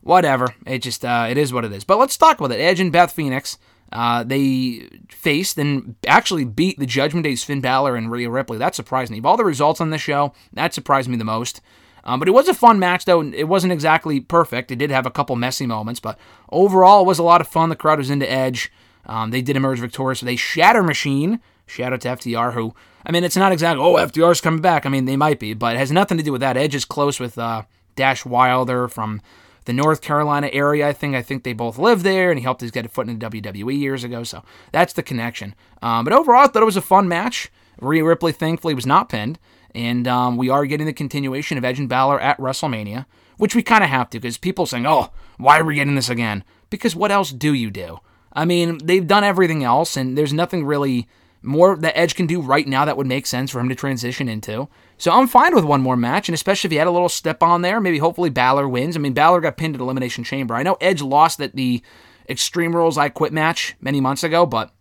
whatever. 0.01 0.53
It 0.65 0.79
just 0.79 1.05
uh, 1.05 1.27
it 1.29 1.37
is 1.37 1.53
what 1.53 1.63
it 1.63 1.71
is. 1.71 1.83
But 1.83 1.99
let's 1.99 2.17
talk 2.17 2.39
about 2.39 2.51
it. 2.51 2.59
Edge 2.59 2.79
and 2.79 2.91
Beth 2.91 3.13
Phoenix. 3.13 3.57
Uh, 3.91 4.23
they 4.23 4.89
faced 5.09 5.57
and 5.59 5.95
actually 6.07 6.43
beat 6.43 6.79
the 6.79 6.85
Judgment 6.87 7.23
Day's 7.23 7.43
Finn 7.43 7.61
Balor 7.61 7.95
and 7.95 8.11
Rhea 8.11 8.29
Ripley. 8.29 8.57
That 8.57 8.73
surprised 8.73 9.11
me. 9.11 9.19
Of 9.19 9.25
all 9.25 9.37
the 9.37 9.45
results 9.45 9.79
on 9.79 9.91
this 9.91 10.01
show, 10.01 10.33
that 10.51 10.73
surprised 10.73 11.07
me 11.07 11.15
the 11.15 11.23
most. 11.23 11.61
Um, 12.03 12.19
but 12.19 12.27
it 12.27 12.31
was 12.33 12.49
a 12.49 12.53
fun 12.53 12.79
match, 12.79 13.05
though. 13.05 13.21
It 13.21 13.47
wasn't 13.47 13.73
exactly 13.73 14.19
perfect. 14.19 14.71
It 14.71 14.75
did 14.77 14.91
have 14.91 15.05
a 15.05 15.11
couple 15.11 15.35
messy 15.35 15.65
moments, 15.65 15.99
but 15.99 16.19
overall, 16.51 17.01
it 17.01 17.07
was 17.07 17.19
a 17.19 17.23
lot 17.23 17.41
of 17.41 17.47
fun. 17.47 17.69
The 17.69 17.75
crowd 17.75 17.99
was 17.99 18.09
into 18.09 18.29
Edge. 18.29 18.71
Um, 19.05 19.31
they 19.31 19.41
did 19.41 19.55
emerge 19.55 19.79
victorious 19.79 20.21
with 20.21 20.29
a 20.29 20.35
Shatter 20.35 20.83
Machine. 20.83 21.39
Shout 21.65 21.93
out 21.93 22.01
to 22.01 22.09
FTR, 22.09 22.53
who, 22.53 22.73
I 23.05 23.11
mean, 23.11 23.23
it's 23.23 23.37
not 23.37 23.51
exactly, 23.51 23.83
oh, 23.83 23.95
FTR's 23.95 24.41
coming 24.41 24.61
back. 24.61 24.85
I 24.85 24.89
mean, 24.89 25.05
they 25.05 25.15
might 25.15 25.39
be, 25.39 25.53
but 25.53 25.75
it 25.75 25.79
has 25.79 25.91
nothing 25.91 26.17
to 26.17 26.23
do 26.23 26.31
with 26.31 26.41
that. 26.41 26.57
Edge 26.57 26.75
is 26.75 26.85
close 26.85 27.19
with 27.19 27.37
uh, 27.37 27.63
Dash 27.95 28.25
Wilder 28.25 28.87
from 28.87 29.21
the 29.65 29.73
North 29.73 30.01
Carolina 30.01 30.49
area. 30.51 30.87
I 30.87 30.93
think 30.93 31.15
I 31.15 31.21
think 31.21 31.43
they 31.43 31.53
both 31.53 31.77
live 31.77 32.03
there, 32.03 32.29
and 32.29 32.39
he 32.39 32.43
helped 32.43 32.63
us 32.63 32.71
get 32.71 32.85
a 32.85 32.89
foot 32.89 33.07
in 33.07 33.17
the 33.17 33.29
WWE 33.29 33.77
years 33.77 34.03
ago. 34.03 34.23
So 34.23 34.43
that's 34.71 34.93
the 34.93 35.03
connection. 35.03 35.55
Um, 35.81 36.03
but 36.03 36.13
overall, 36.13 36.43
I 36.43 36.47
thought 36.47 36.61
it 36.61 36.65
was 36.65 36.77
a 36.77 36.81
fun 36.81 37.07
match. 37.07 37.49
Rhea 37.79 38.03
Ripley, 38.03 38.31
thankfully, 38.31 38.73
was 38.73 38.85
not 38.85 39.09
pinned, 39.09 39.39
and 39.75 40.07
um, 40.07 40.37
we 40.37 40.49
are 40.49 40.65
getting 40.65 40.85
the 40.85 40.93
continuation 40.93 41.57
of 41.57 41.65
Edge 41.65 41.79
and 41.79 41.89
Balor 41.89 42.19
at 42.19 42.37
WrestleMania, 42.37 43.05
which 43.37 43.55
we 43.55 43.63
kind 43.63 43.83
of 43.83 43.89
have 43.89 44.09
to 44.11 44.19
because 44.19 44.37
people 44.37 44.65
saying, 44.65 44.85
"Oh, 44.85 45.11
why 45.37 45.59
are 45.59 45.65
we 45.65 45.75
getting 45.75 45.95
this 45.95 46.09
again?" 46.09 46.43
Because 46.69 46.95
what 46.95 47.11
else 47.11 47.31
do 47.31 47.53
you 47.53 47.69
do? 47.69 47.99
I 48.33 48.45
mean, 48.45 48.79
they've 48.83 49.05
done 49.05 49.23
everything 49.23 49.63
else, 49.63 49.95
and 49.95 50.17
there's 50.17 50.33
nothing 50.33 50.65
really 50.65 51.07
more 51.43 51.75
that 51.75 51.97
Edge 51.97 52.15
can 52.15 52.25
do 52.25 52.41
right 52.41 52.67
now 52.67 52.85
that 52.85 52.97
would 52.97 53.05
make 53.05 53.27
sense 53.27 53.51
for 53.51 53.59
him 53.59 53.69
to 53.69 53.75
transition 53.75 54.29
into. 54.29 54.67
So 54.97 55.11
I'm 55.11 55.27
fine 55.27 55.53
with 55.53 55.65
one 55.65 55.81
more 55.81 55.97
match, 55.97 56.29
and 56.29 56.33
especially 56.33 56.69
if 56.69 56.71
he 56.71 56.77
had 56.77 56.87
a 56.87 56.91
little 56.91 57.09
step 57.09 57.43
on 57.43 57.61
there, 57.61 57.81
maybe 57.81 57.97
hopefully 57.97 58.29
Balor 58.29 58.67
wins. 58.69 58.95
I 58.95 58.99
mean, 58.99 59.13
Balor 59.13 59.41
got 59.41 59.57
pinned 59.57 59.75
at 59.75 59.81
Elimination 59.81 60.23
Chamber. 60.23 60.55
I 60.55 60.63
know 60.63 60.77
Edge 60.79 61.01
lost 61.01 61.41
at 61.41 61.55
the 61.55 61.83
Extreme 62.29 62.75
Rules 62.75 62.97
I 62.97 63.09
Quit 63.09 63.33
match 63.33 63.75
many 63.81 63.99
months 63.99 64.23
ago, 64.23 64.45
but 64.45 64.71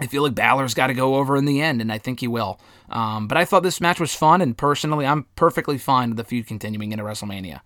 I 0.00 0.06
feel 0.06 0.22
like 0.22 0.34
Balor's 0.34 0.74
got 0.74 0.86
to 0.86 0.94
go 0.94 1.16
over 1.16 1.36
in 1.36 1.44
the 1.44 1.60
end, 1.60 1.80
and 1.80 1.92
I 1.92 1.98
think 1.98 2.20
he 2.20 2.28
will. 2.28 2.58
Um, 2.88 3.28
but 3.28 3.36
I 3.36 3.44
thought 3.44 3.62
this 3.62 3.80
match 3.80 4.00
was 4.00 4.14
fun, 4.14 4.40
and 4.40 4.56
personally, 4.56 5.06
I'm 5.06 5.26
perfectly 5.36 5.78
fine 5.78 6.10
with 6.10 6.16
the 6.16 6.24
feud 6.24 6.46
continuing 6.46 6.92
into 6.92 7.04
WrestleMania. 7.04 7.60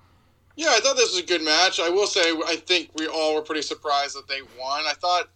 Yeah, 0.56 0.68
I 0.70 0.80
thought 0.80 0.96
this 0.96 1.12
was 1.12 1.22
a 1.22 1.26
good 1.26 1.42
match. 1.42 1.80
I 1.80 1.88
will 1.88 2.06
say, 2.06 2.20
I 2.46 2.56
think 2.56 2.90
we 2.96 3.06
all 3.06 3.34
were 3.34 3.42
pretty 3.42 3.62
surprised 3.62 4.16
that 4.16 4.28
they 4.28 4.42
won. 4.60 4.84
I 4.86 4.94
thought, 4.94 5.28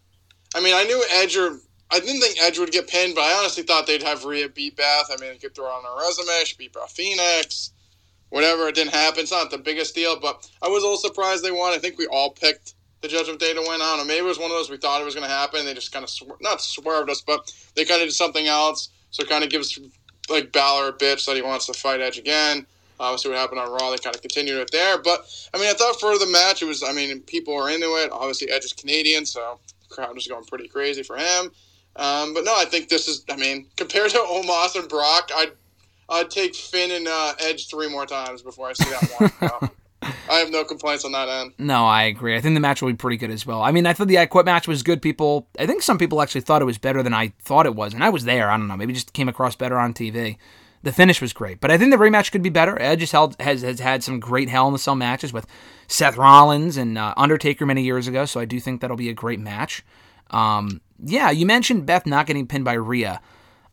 I 0.55 0.61
mean, 0.61 0.75
I 0.75 0.83
knew 0.83 1.03
Edge 1.11 1.35
or 1.37 1.59
I 1.91 1.99
didn't 1.99 2.21
think 2.21 2.41
Edge 2.41 2.59
would 2.59 2.71
get 2.71 2.87
pinned, 2.87 3.15
but 3.15 3.21
I 3.21 3.33
honestly 3.33 3.63
thought 3.63 3.87
they'd 3.87 4.03
have 4.03 4.23
Rhea 4.23 4.47
beat 4.47 4.77
Beth. 4.77 5.09
I 5.09 5.19
mean, 5.19 5.31
they 5.31 5.37
could 5.37 5.55
throw 5.55 5.65
on 5.65 5.83
her 5.83 6.07
resume. 6.07 6.45
She 6.45 6.55
beat 6.55 6.73
Beth 6.73 6.91
Phoenix. 6.91 7.71
Whatever, 8.29 8.67
it 8.67 8.75
didn't 8.75 8.93
happen. 8.93 9.21
It's 9.21 9.31
not 9.31 9.49
the 9.49 9.57
biggest 9.57 9.95
deal, 9.95 10.19
but 10.19 10.49
I 10.61 10.67
was 10.67 10.83
a 10.83 10.85
little 10.85 10.97
surprised 10.97 11.43
they 11.43 11.51
won. 11.51 11.73
I 11.73 11.79
think 11.79 11.97
we 11.97 12.05
all 12.07 12.29
picked 12.29 12.75
the 13.01 13.07
Judgment 13.07 13.39
Day 13.39 13.53
to 13.53 13.61
win. 13.61 13.81
I 13.81 13.95
don't 13.95 13.97
know. 13.99 14.05
Maybe 14.05 14.19
it 14.19 14.27
was 14.27 14.39
one 14.39 14.51
of 14.51 14.57
those 14.57 14.69
we 14.69 14.77
thought 14.77 15.01
it 15.01 15.05
was 15.05 15.15
going 15.15 15.27
to 15.27 15.33
happen. 15.33 15.65
They 15.65 15.73
just 15.73 15.91
kind 15.91 16.03
of 16.03 16.09
swer- 16.09 16.41
not 16.41 16.61
swerved 16.61 17.09
us, 17.09 17.21
but 17.21 17.51
they 17.75 17.85
kind 17.85 18.01
of 18.01 18.07
did 18.07 18.13
something 18.13 18.47
else. 18.47 18.89
So 19.11 19.23
it 19.23 19.29
kind 19.29 19.43
of 19.43 19.49
gives 19.49 19.79
like 20.29 20.51
Balor 20.51 20.89
a 20.89 20.93
bitch 20.93 21.25
that 21.25 21.35
he 21.35 21.41
wants 21.41 21.65
to 21.67 21.73
fight 21.73 22.01
Edge 22.01 22.17
again. 22.17 22.65
Obviously, 22.99 23.31
what 23.31 23.39
happened 23.39 23.61
on 23.61 23.71
Raw, 23.71 23.91
they 23.91 23.97
kind 23.97 24.15
of 24.15 24.21
continued 24.21 24.57
it 24.57 24.71
there. 24.71 24.97
But 24.97 25.21
I 25.53 25.57
mean, 25.57 25.69
I 25.69 25.73
thought 25.73 25.99
for 25.99 26.17
the 26.19 26.27
match, 26.27 26.61
it 26.61 26.65
was. 26.65 26.83
I 26.83 26.91
mean, 26.91 27.21
people 27.21 27.55
were 27.55 27.69
into 27.69 27.95
it. 27.95 28.11
Obviously, 28.11 28.51
Edge 28.51 28.65
is 28.65 28.73
Canadian, 28.73 29.25
so 29.25 29.59
the 29.87 29.95
crowd 29.95 30.13
was 30.13 30.27
going 30.27 30.43
pretty 30.43 30.67
crazy 30.67 31.03
for 31.03 31.15
him. 31.15 31.51
Um, 31.95 32.33
but 32.33 32.43
no, 32.43 32.53
I 32.55 32.65
think 32.65 32.89
this 32.89 33.07
is. 33.07 33.23
I 33.29 33.37
mean, 33.37 33.67
compared 33.77 34.11
to 34.11 34.17
Omos 34.17 34.77
and 34.77 34.89
Brock, 34.89 35.31
I'd 35.33 35.51
I'd 36.09 36.29
take 36.29 36.55
Finn 36.55 36.91
and 36.91 37.07
uh, 37.07 37.33
Edge 37.39 37.69
three 37.69 37.89
more 37.89 38.05
times 38.05 38.41
before 38.41 38.67
I 38.67 38.73
see 38.73 38.89
that 38.89 39.31
one. 39.51 39.71
I 40.01 40.35
have 40.35 40.49
no 40.49 40.63
complaints 40.63 41.03
on 41.03 41.11
that 41.11 41.27
end. 41.27 41.53
No, 41.57 41.85
I 41.85 42.03
agree. 42.03 42.35
I 42.35 42.41
think 42.41 42.55
the 42.55 42.61
match 42.61 42.81
will 42.81 42.89
be 42.89 42.95
pretty 42.95 43.17
good 43.17 43.31
as 43.31 43.45
well. 43.45 43.61
I 43.61 43.71
mean, 43.71 43.85
I 43.85 43.93
thought 43.93 44.07
the 44.07 44.19
I 44.19 44.25
Quit 44.25 44.45
match 44.45 44.67
was 44.67 44.83
good. 44.83 45.01
People, 45.01 45.47
I 45.59 45.65
think 45.65 45.81
some 45.81 45.97
people 45.97 46.21
actually 46.21 46.41
thought 46.41 46.61
it 46.61 46.65
was 46.65 46.77
better 46.77 47.03
than 47.03 47.13
I 47.13 47.33
thought 47.41 47.65
it 47.65 47.75
was, 47.75 47.93
and 47.93 48.03
I 48.03 48.09
was 48.09 48.25
there. 48.25 48.49
I 48.49 48.57
don't 48.57 48.67
know, 48.67 48.77
maybe 48.77 48.93
just 48.93 49.13
came 49.13 49.29
across 49.29 49.55
better 49.55 49.77
on 49.77 49.93
TV. 49.93 50.37
The 50.81 50.93
finish 50.93 51.19
was 51.21 51.33
great, 51.33 51.59
but 51.59 51.71
I 51.71 51.77
think 51.77 51.91
the 51.91 51.97
rematch 51.97 52.31
could 52.31 52.41
be 52.41 52.49
better. 52.49 52.81
Edge 52.81 53.01
has, 53.01 53.11
held, 53.11 53.35
has, 53.41 53.63
has 53.63 53.81
had 53.81 54.01
some 54.01 54.21
great 54.21 54.47
Hell 54.47 54.67
in 54.67 54.73
the 54.73 54.79
Cell 54.79 54.95
matches 54.95 55.33
with 55.33 55.45
Seth 55.87 56.15
Rollins 56.15 56.77
and 56.77 56.97
uh, 56.97 57.13
Undertaker 57.17 57.65
many 57.65 57.83
years 57.83 58.07
ago, 58.07 58.23
so 58.23 58.39
I 58.39 58.45
do 58.45 58.61
think 58.61 58.79
that'll 58.79 58.95
be 58.95 59.09
a 59.09 59.13
great 59.13 59.41
match. 59.41 59.83
Um, 60.31 60.79
yeah, 61.03 61.31
you 61.31 61.45
mentioned 61.45 61.85
Beth 61.85 62.05
not 62.05 62.27
getting 62.27 62.47
pinned 62.47 62.63
by 62.63 62.73
Rhea. 62.73 63.19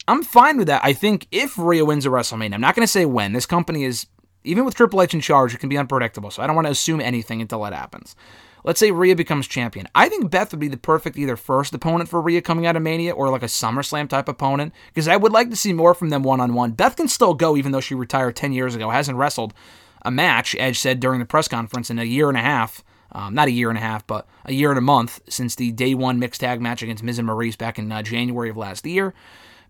I'm 0.08 0.22
fine 0.22 0.56
with 0.56 0.68
that. 0.68 0.84
I 0.84 0.92
think 0.92 1.26
if 1.30 1.58
Rhea 1.58 1.84
wins 1.84 2.06
a 2.06 2.08
WrestleMania, 2.08 2.54
I'm 2.54 2.60
not 2.60 2.74
going 2.74 2.86
to 2.86 2.92
say 2.92 3.04
when. 3.04 3.32
This 3.32 3.46
company 3.46 3.84
is, 3.84 4.06
even 4.46 4.64
with 4.64 4.74
Triple 4.74 5.02
H 5.02 5.14
in 5.14 5.20
charge, 5.20 5.54
it 5.54 5.58
can 5.58 5.68
be 5.68 5.78
unpredictable. 5.78 6.30
So 6.30 6.42
I 6.42 6.46
don't 6.46 6.56
want 6.56 6.66
to 6.66 6.72
assume 6.72 7.00
anything 7.00 7.40
until 7.40 7.62
that 7.62 7.72
happens. 7.72 8.16
Let's 8.64 8.80
say 8.80 8.90
Rhea 8.90 9.14
becomes 9.14 9.46
champion. 9.46 9.86
I 9.94 10.08
think 10.08 10.28
Beth 10.28 10.50
would 10.50 10.58
be 10.58 10.66
the 10.66 10.76
perfect 10.76 11.16
either 11.16 11.36
first 11.36 11.72
opponent 11.72 12.08
for 12.08 12.20
Rhea 12.20 12.42
coming 12.42 12.66
out 12.66 12.74
of 12.74 12.82
Mania 12.82 13.12
or 13.12 13.30
like 13.30 13.44
a 13.44 13.46
SummerSlam 13.46 14.08
type 14.08 14.28
opponent 14.28 14.72
because 14.88 15.06
I 15.06 15.16
would 15.16 15.30
like 15.30 15.50
to 15.50 15.56
see 15.56 15.72
more 15.72 15.94
from 15.94 16.08
them 16.08 16.24
one 16.24 16.40
on 16.40 16.52
one. 16.52 16.72
Beth 16.72 16.96
can 16.96 17.06
still 17.06 17.32
go 17.32 17.56
even 17.56 17.70
though 17.70 17.80
she 17.80 17.94
retired 17.94 18.34
10 18.34 18.52
years 18.52 18.74
ago, 18.74 18.90
hasn't 18.90 19.18
wrestled 19.18 19.54
a 20.02 20.10
match, 20.10 20.56
Edge 20.58 20.78
said 20.78 20.98
during 20.98 21.20
the 21.20 21.26
press 21.26 21.46
conference, 21.46 21.90
in 21.90 21.98
a 21.98 22.04
year 22.04 22.28
and 22.28 22.38
a 22.38 22.42
half. 22.42 22.82
Um, 23.12 23.34
not 23.34 23.46
a 23.46 23.52
year 23.52 23.68
and 23.68 23.78
a 23.78 23.80
half, 23.80 24.04
but 24.06 24.26
a 24.44 24.52
year 24.52 24.70
and 24.70 24.78
a 24.78 24.82
month 24.82 25.20
since 25.28 25.54
the 25.54 25.70
day 25.70 25.94
one 25.94 26.18
mixed 26.18 26.40
tag 26.40 26.60
match 26.60 26.82
against 26.82 27.04
Miz 27.04 27.20
and 27.20 27.28
Maryse 27.28 27.56
back 27.56 27.78
in 27.78 27.90
uh, 27.90 28.02
January 28.02 28.50
of 28.50 28.56
last 28.56 28.84
year. 28.84 29.14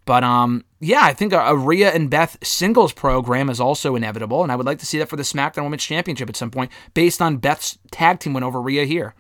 But 0.07 0.25
um, 0.25 0.65
yeah, 0.81 1.03
I 1.03 1.13
think 1.13 1.33
a, 1.33 1.41
a 1.41 1.57
Rhea 1.57 1.93
and 1.93 2.09
Beth 2.09 2.39
singles 2.43 2.93
program 2.93 3.51
is 3.51 3.61
also 3.61 3.97
inevitable, 3.97 4.43
and 4.43 4.51
I 4.51 4.57
would 4.57 4.65
like 4.65 4.79
to 4.79 4.87
see 4.87 4.99
that 4.99 5.09
for 5.09 5.17
the 5.17 5.25
SmackDown 5.25 5.65
Women's 5.65 5.85
Championship 5.85 6.29
at 6.29 6.37
some 6.37 6.51
point, 6.51 6.71
based 6.95 7.21
on 7.21 7.37
Beth's 7.37 7.77
tag 7.91 8.21
team 8.21 8.33
win 8.33 8.45
over 8.45 8.63
Rhea 8.63 8.85
here. 8.85 9.15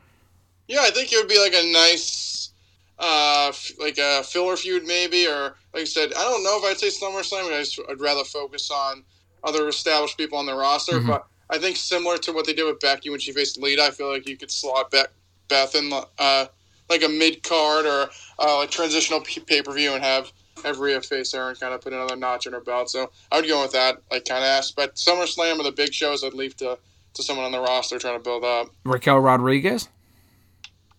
Yeah, 0.68 0.80
I 0.82 0.90
think 0.90 1.12
it 1.12 1.16
would 1.16 1.28
be 1.28 1.40
like 1.40 1.54
a 1.54 1.72
nice, 1.72 2.50
uh, 2.98 3.48
f- 3.48 3.72
like 3.80 3.98
a 3.98 4.22
filler 4.22 4.56
feud 4.56 4.84
maybe, 4.84 5.26
or 5.26 5.56
like 5.74 5.82
I 5.82 5.84
said, 5.84 6.12
I 6.14 6.22
don't 6.22 6.44
know 6.44 6.58
if 6.58 6.64
I'd 6.64 6.78
say 6.78 6.88
SummerSlam. 6.88 7.52
I 7.52 7.58
just, 7.62 7.80
I'd 7.90 8.00
rather 8.00 8.24
focus 8.24 8.70
on 8.70 9.02
other 9.44 9.68
established 9.68 10.16
people 10.16 10.38
on 10.38 10.46
the 10.46 10.54
roster. 10.54 11.00
But 11.00 11.26
I 11.50 11.58
think 11.58 11.76
similar 11.76 12.16
to 12.18 12.32
what 12.32 12.46
they 12.46 12.52
did 12.52 12.64
with 12.64 12.80
Becky 12.80 13.10
when 13.10 13.20
she 13.20 13.32
faced 13.32 13.60
Lita, 13.60 13.82
I 13.84 13.90
feel 13.90 14.10
like 14.10 14.28
you 14.28 14.36
could 14.36 14.50
slot 14.50 14.90
Be- 14.90 15.02
Beth 15.48 15.74
in 15.74 15.92
uh, 15.92 16.46
like 16.88 17.02
a 17.02 17.08
mid 17.08 17.42
card 17.42 17.86
or 17.86 18.08
uh, 18.38 18.58
like 18.58 18.70
transitional 18.70 19.20
pay 19.20 19.62
per 19.62 19.72
view 19.72 19.92
and 19.92 20.02
have 20.02 20.32
face 20.74 21.32
her 21.32 21.48
and 21.48 21.60
kind 21.60 21.74
of 21.74 21.80
put 21.80 21.92
another 21.92 22.16
notch 22.16 22.46
in 22.46 22.52
her 22.52 22.60
belt. 22.60 22.90
So 22.90 23.10
I 23.30 23.40
would 23.40 23.48
go 23.48 23.62
with 23.62 23.72
that 23.72 24.02
like 24.10 24.24
kind 24.24 24.42
of 24.42 24.48
aspect. 24.48 24.96
SummerSlam 24.96 25.58
or 25.58 25.62
the 25.62 25.72
big 25.72 25.92
shows, 25.92 26.24
I'd 26.24 26.34
leave 26.34 26.56
to 26.58 26.78
to 27.14 27.22
someone 27.22 27.46
on 27.46 27.52
the 27.52 27.60
roster 27.60 27.98
trying 27.98 28.16
to 28.16 28.22
build 28.22 28.44
up. 28.44 28.68
Raquel 28.84 29.18
Rodriguez. 29.18 29.88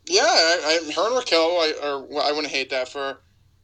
Yeah, 0.07 0.23
I, 0.23 0.79
I 0.87 0.91
her 0.93 1.07
and 1.07 1.15
Raquel, 1.15 1.59
I, 1.59 1.73
or 1.83 2.21
I 2.21 2.31
wouldn't 2.31 2.53
hate 2.53 2.69
that 2.69 2.89
for 2.89 3.19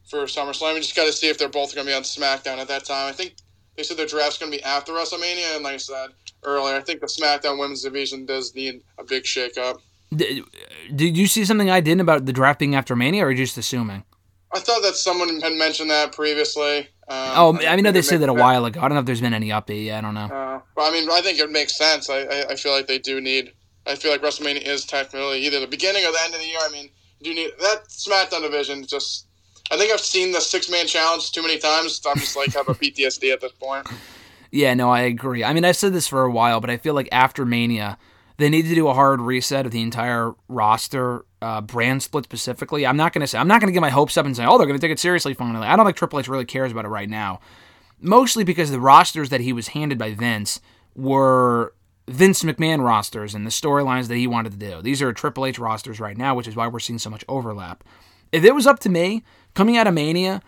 for 0.09 0.25
SummerSlam. 0.25 0.73
We 0.73 0.81
just 0.81 0.95
got 0.95 1.05
to 1.05 1.13
see 1.13 1.29
if 1.29 1.37
they're 1.37 1.49
both 1.49 1.73
going 1.73 1.87
to 1.87 1.91
be 1.91 1.95
on 1.95 2.03
SmackDown 2.03 2.57
at 2.57 2.67
that 2.67 2.85
time. 2.85 3.09
I 3.09 3.13
think 3.13 3.35
they 3.75 3.83
said 3.83 3.97
their 3.97 4.05
draft's 4.05 4.37
going 4.37 4.51
to 4.51 4.57
be 4.57 4.63
after 4.63 4.91
WrestleMania, 4.91 5.55
and 5.55 5.63
like 5.63 5.75
I 5.75 5.77
said 5.77 6.09
earlier, 6.43 6.75
I 6.75 6.81
think 6.81 6.99
the 6.99 7.07
SmackDown 7.07 7.57
Women's 7.57 7.83
Division 7.83 8.25
does 8.25 8.53
need 8.53 8.81
a 8.99 9.03
big 9.03 9.23
shakeup. 9.23 9.79
D- 10.13 10.43
did 10.93 11.17
you 11.17 11.27
see 11.27 11.45
something 11.45 11.71
I 11.71 11.79
didn't 11.79 12.01
about 12.01 12.25
the 12.25 12.33
draft 12.33 12.59
being 12.59 12.75
after 12.75 12.95
Mania, 12.95 13.23
or 13.23 13.27
are 13.27 13.31
you 13.31 13.37
just 13.37 13.57
assuming? 13.57 14.03
I 14.53 14.59
thought 14.59 14.81
that 14.83 14.95
someone 14.95 15.41
had 15.41 15.53
mentioned 15.53 15.89
that 15.89 16.11
previously. 16.13 16.79
Um, 17.07 17.31
Oh, 17.35 17.59
I 17.67 17.75
mean, 17.75 17.83
no, 17.83 17.91
they 17.91 18.01
said 18.01 18.21
that 18.21 18.29
a 18.29 18.33
while 18.33 18.65
ago. 18.65 18.79
I 18.79 18.83
don't 18.87 18.93
know 18.93 18.99
if 18.99 19.05
there's 19.05 19.21
been 19.21 19.33
any 19.33 19.49
update. 19.49 19.85
yet. 19.85 19.97
I 19.97 20.01
don't 20.01 20.13
know. 20.13 20.25
Uh, 20.33 20.59
but 20.75 20.83
I 20.83 20.91
mean, 20.91 21.09
I 21.11 21.21
think 21.21 21.39
it 21.39 21.49
makes 21.51 21.77
sense. 21.77 22.09
I, 22.09 22.19
I, 22.21 22.45
I 22.51 22.55
feel 22.55 22.71
like 22.71 22.87
they 22.87 22.99
do 22.99 23.19
need. 23.19 23.51
I 23.85 23.95
feel 23.95 24.11
like 24.11 24.21
WrestleMania 24.21 24.65
is 24.65 24.85
technically 24.85 25.39
either 25.45 25.59
the 25.59 25.67
beginning 25.67 26.05
or 26.05 26.11
the 26.11 26.19
end 26.23 26.33
of 26.33 26.39
the 26.39 26.47
year. 26.47 26.59
I 26.61 26.69
mean, 26.71 26.89
you 27.19 27.33
do 27.33 27.35
need 27.35 27.51
that 27.59 27.87
SmackDown 27.89 28.41
division. 28.43 28.85
Just, 28.85 29.27
I 29.71 29.77
think 29.77 29.91
I've 29.91 29.99
seen 29.99 30.31
the 30.31 30.39
six 30.39 30.69
man 30.69 30.87
challenge 30.87 31.31
too 31.31 31.41
many 31.41 31.57
times. 31.57 32.01
I'm 32.05 32.15
just 32.17 32.37
like 32.37 32.53
have 32.53 32.69
a 32.69 32.73
PTSD 32.73 33.33
at 33.33 33.41
this 33.41 33.51
point. 33.53 33.87
Yeah, 34.55 34.75
no, 34.75 34.91
I 34.91 34.99
agree. 34.99 35.43
I 35.43 35.51
mean, 35.51 35.65
I've 35.65 35.75
said 35.77 35.93
this 35.93 36.07
for 36.07 36.21
a 36.25 36.29
while, 36.29 36.61
but 36.61 36.69
I 36.69 36.77
feel 36.77 36.93
like 36.93 37.09
after 37.11 37.43
Mania, 37.43 37.97
they 38.37 38.49
need 38.49 38.67
to 38.67 38.75
do 38.75 38.87
a 38.87 38.93
hard 38.93 39.19
reset 39.19 39.65
of 39.65 39.71
the 39.71 39.81
entire 39.81 40.33
roster, 40.47 41.25
uh, 41.43 41.61
brand 41.61 42.01
split 42.01 42.23
specifically. 42.23 42.87
I'm 42.87 42.95
not 42.95 43.11
going 43.11 43.21
to 43.21 43.27
say, 43.27 43.37
I'm 43.37 43.47
not 43.47 43.59
going 43.59 43.67
to 43.67 43.73
get 43.73 43.81
my 43.81 43.89
hopes 43.89 44.15
up 44.15 44.25
and 44.25 44.35
say, 44.35 44.45
oh, 44.45 44.57
they're 44.57 44.65
going 44.65 44.79
to 44.79 44.81
take 44.81 44.91
it 44.91 44.99
seriously 44.99 45.33
finally. 45.33 45.67
I 45.67 45.75
don't 45.75 45.85
think 45.85 45.97
Triple 45.97 46.19
H 46.19 46.29
really 46.29 46.45
cares 46.45 46.71
about 46.71 46.85
it 46.85 46.89
right 46.89 47.09
now. 47.09 47.41
Mostly 47.99 48.43
because 48.43 48.71
the 48.71 48.79
rosters 48.79 49.29
that 49.29 49.41
he 49.41 49.51
was 49.53 49.69
handed 49.69 49.97
by 49.97 50.13
Vince 50.13 50.61
were 50.95 51.73
Vince 52.07 52.43
McMahon 52.43 52.83
rosters 52.83 53.35
and 53.35 53.45
the 53.45 53.49
storylines 53.51 54.07
that 54.07 54.15
he 54.15 54.27
wanted 54.27 54.53
to 54.53 54.57
do. 54.57 54.81
These 54.81 55.01
are 55.01 55.11
Triple 55.11 55.45
H 55.45 55.59
rosters 55.59 55.99
right 55.99 56.17
now, 56.17 56.33
which 56.33 56.47
is 56.47 56.55
why 56.55 56.67
we're 56.67 56.79
seeing 56.79 56.99
so 56.99 57.09
much 57.09 57.25
overlap. 57.27 57.83
If 58.31 58.43
it 58.43 58.55
was 58.55 58.65
up 58.65 58.79
to 58.79 58.89
me, 58.89 59.23
coming 59.53 59.77
out 59.77 59.87
of 59.87 59.93
Mania, 59.93 60.41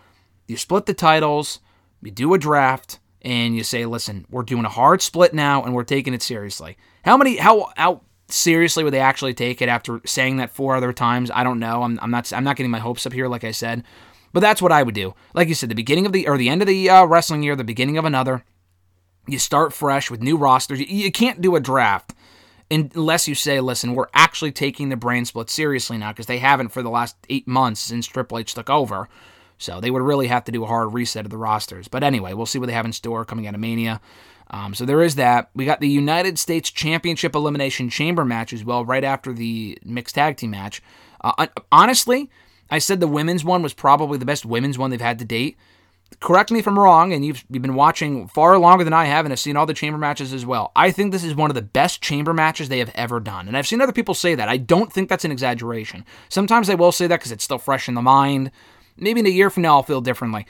you 0.48 0.56
split 0.56 0.86
the 0.86 0.94
titles, 0.94 1.60
you 2.02 2.10
do 2.10 2.34
a 2.34 2.38
draft, 2.38 3.00
and 3.22 3.54
you 3.54 3.64
say, 3.64 3.84
listen, 3.84 4.26
we're 4.30 4.42
doing 4.42 4.64
a 4.64 4.70
hard 4.70 5.02
split 5.02 5.34
now 5.34 5.62
and 5.62 5.74
we're 5.74 5.84
taking 5.84 6.14
it 6.14 6.22
seriously. 6.22 6.76
How 7.04 7.16
many, 7.16 7.36
how, 7.36 7.70
how 7.76 8.02
seriously 8.28 8.84
would 8.84 8.92
they 8.92 9.00
actually 9.00 9.34
take 9.34 9.62
it 9.62 9.68
after 9.68 10.00
saying 10.04 10.38
that 10.38 10.50
four 10.50 10.76
other 10.76 10.92
times? 10.92 11.30
I 11.32 11.44
don't 11.44 11.58
know. 11.58 11.82
I'm, 11.82 11.98
I'm 12.00 12.10
not, 12.10 12.32
I'm 12.32 12.44
not 12.44 12.56
getting 12.56 12.70
my 12.70 12.78
hopes 12.78 13.06
up 13.06 13.12
here, 13.12 13.28
like 13.28 13.44
I 13.44 13.50
said. 13.50 13.84
But 14.32 14.40
that's 14.40 14.60
what 14.60 14.72
I 14.72 14.82
would 14.82 14.94
do. 14.94 15.14
Like 15.34 15.48
you 15.48 15.54
said, 15.54 15.70
the 15.70 15.74
beginning 15.74 16.06
of 16.06 16.12
the, 16.12 16.28
or 16.28 16.36
the 16.36 16.48
end 16.48 16.60
of 16.60 16.68
the 16.68 16.90
uh, 16.90 17.04
wrestling 17.06 17.42
year, 17.42 17.56
the 17.56 17.64
beginning 17.64 17.96
of 17.96 18.04
another, 18.04 18.44
you 19.26 19.38
start 19.38 19.72
fresh 19.72 20.10
with 20.10 20.22
new 20.22 20.36
rosters. 20.36 20.80
You, 20.80 20.86
you 20.86 21.12
can't 21.12 21.40
do 21.40 21.56
a 21.56 21.60
draft 21.60 22.14
unless 22.70 23.28
you 23.28 23.34
say, 23.34 23.60
listen, 23.60 23.94
we're 23.94 24.08
actually 24.12 24.52
taking 24.52 24.88
the 24.88 24.96
brand 24.96 25.28
split 25.28 25.48
seriously 25.48 25.98
now 25.98 26.12
because 26.12 26.26
they 26.26 26.38
haven't 26.38 26.68
for 26.68 26.82
the 26.82 26.90
last 26.90 27.16
eight 27.28 27.46
months 27.46 27.80
since 27.80 28.06
Triple 28.06 28.38
H 28.38 28.54
took 28.54 28.68
over. 28.68 29.08
So 29.58 29.80
they 29.80 29.90
would 29.90 30.02
really 30.02 30.26
have 30.26 30.44
to 30.44 30.52
do 30.52 30.64
a 30.64 30.66
hard 30.66 30.92
reset 30.92 31.24
of 31.24 31.30
the 31.30 31.38
rosters. 31.38 31.88
But 31.88 32.02
anyway, 32.02 32.34
we'll 32.34 32.46
see 32.46 32.58
what 32.58 32.66
they 32.66 32.74
have 32.74 32.84
in 32.84 32.92
store 32.92 33.24
coming 33.24 33.46
out 33.46 33.54
of 33.54 33.60
Mania. 33.60 34.00
Um, 34.50 34.74
so 34.74 34.84
there 34.84 35.02
is 35.02 35.16
that. 35.16 35.50
We 35.54 35.64
got 35.64 35.80
the 35.80 35.88
United 35.88 36.38
States 36.38 36.70
Championship 36.70 37.34
Elimination 37.34 37.90
Chamber 37.90 38.24
match 38.24 38.52
as 38.52 38.64
well, 38.64 38.84
right 38.84 39.04
after 39.04 39.32
the 39.32 39.78
mixed 39.84 40.14
tag 40.14 40.36
team 40.36 40.50
match. 40.50 40.82
Uh, 41.20 41.46
honestly, 41.72 42.30
I 42.70 42.78
said 42.78 43.00
the 43.00 43.08
women's 43.08 43.44
one 43.44 43.62
was 43.62 43.74
probably 43.74 44.18
the 44.18 44.24
best 44.24 44.46
women's 44.46 44.78
one 44.78 44.90
they've 44.90 45.00
had 45.00 45.18
to 45.18 45.24
date. 45.24 45.56
Correct 46.20 46.52
me 46.52 46.60
if 46.60 46.68
I'm 46.68 46.78
wrong, 46.78 47.12
and 47.12 47.24
you've, 47.24 47.44
you've 47.50 47.62
been 47.62 47.74
watching 47.74 48.28
far 48.28 48.56
longer 48.58 48.84
than 48.84 48.92
I 48.92 49.06
have 49.06 49.24
and 49.24 49.32
have 49.32 49.40
seen 49.40 49.56
all 49.56 49.66
the 49.66 49.74
chamber 49.74 49.98
matches 49.98 50.32
as 50.32 50.46
well. 50.46 50.70
I 50.76 50.92
think 50.92 51.10
this 51.10 51.24
is 51.24 51.34
one 51.34 51.50
of 51.50 51.56
the 51.56 51.62
best 51.62 52.00
chamber 52.00 52.32
matches 52.32 52.68
they 52.68 52.78
have 52.78 52.92
ever 52.94 53.18
done. 53.18 53.48
And 53.48 53.56
I've 53.56 53.66
seen 53.66 53.80
other 53.80 53.92
people 53.92 54.14
say 54.14 54.36
that. 54.36 54.48
I 54.48 54.56
don't 54.56 54.92
think 54.92 55.08
that's 55.08 55.24
an 55.24 55.32
exaggeration. 55.32 56.04
Sometimes 56.28 56.68
they 56.68 56.76
will 56.76 56.92
say 56.92 57.08
that 57.08 57.18
because 57.18 57.32
it's 57.32 57.42
still 57.42 57.58
fresh 57.58 57.88
in 57.88 57.94
the 57.94 58.02
mind. 58.02 58.52
Maybe 58.96 59.18
in 59.18 59.26
a 59.26 59.30
year 59.30 59.50
from 59.50 59.64
now, 59.64 59.76
I'll 59.76 59.82
feel 59.82 60.00
differently. 60.00 60.46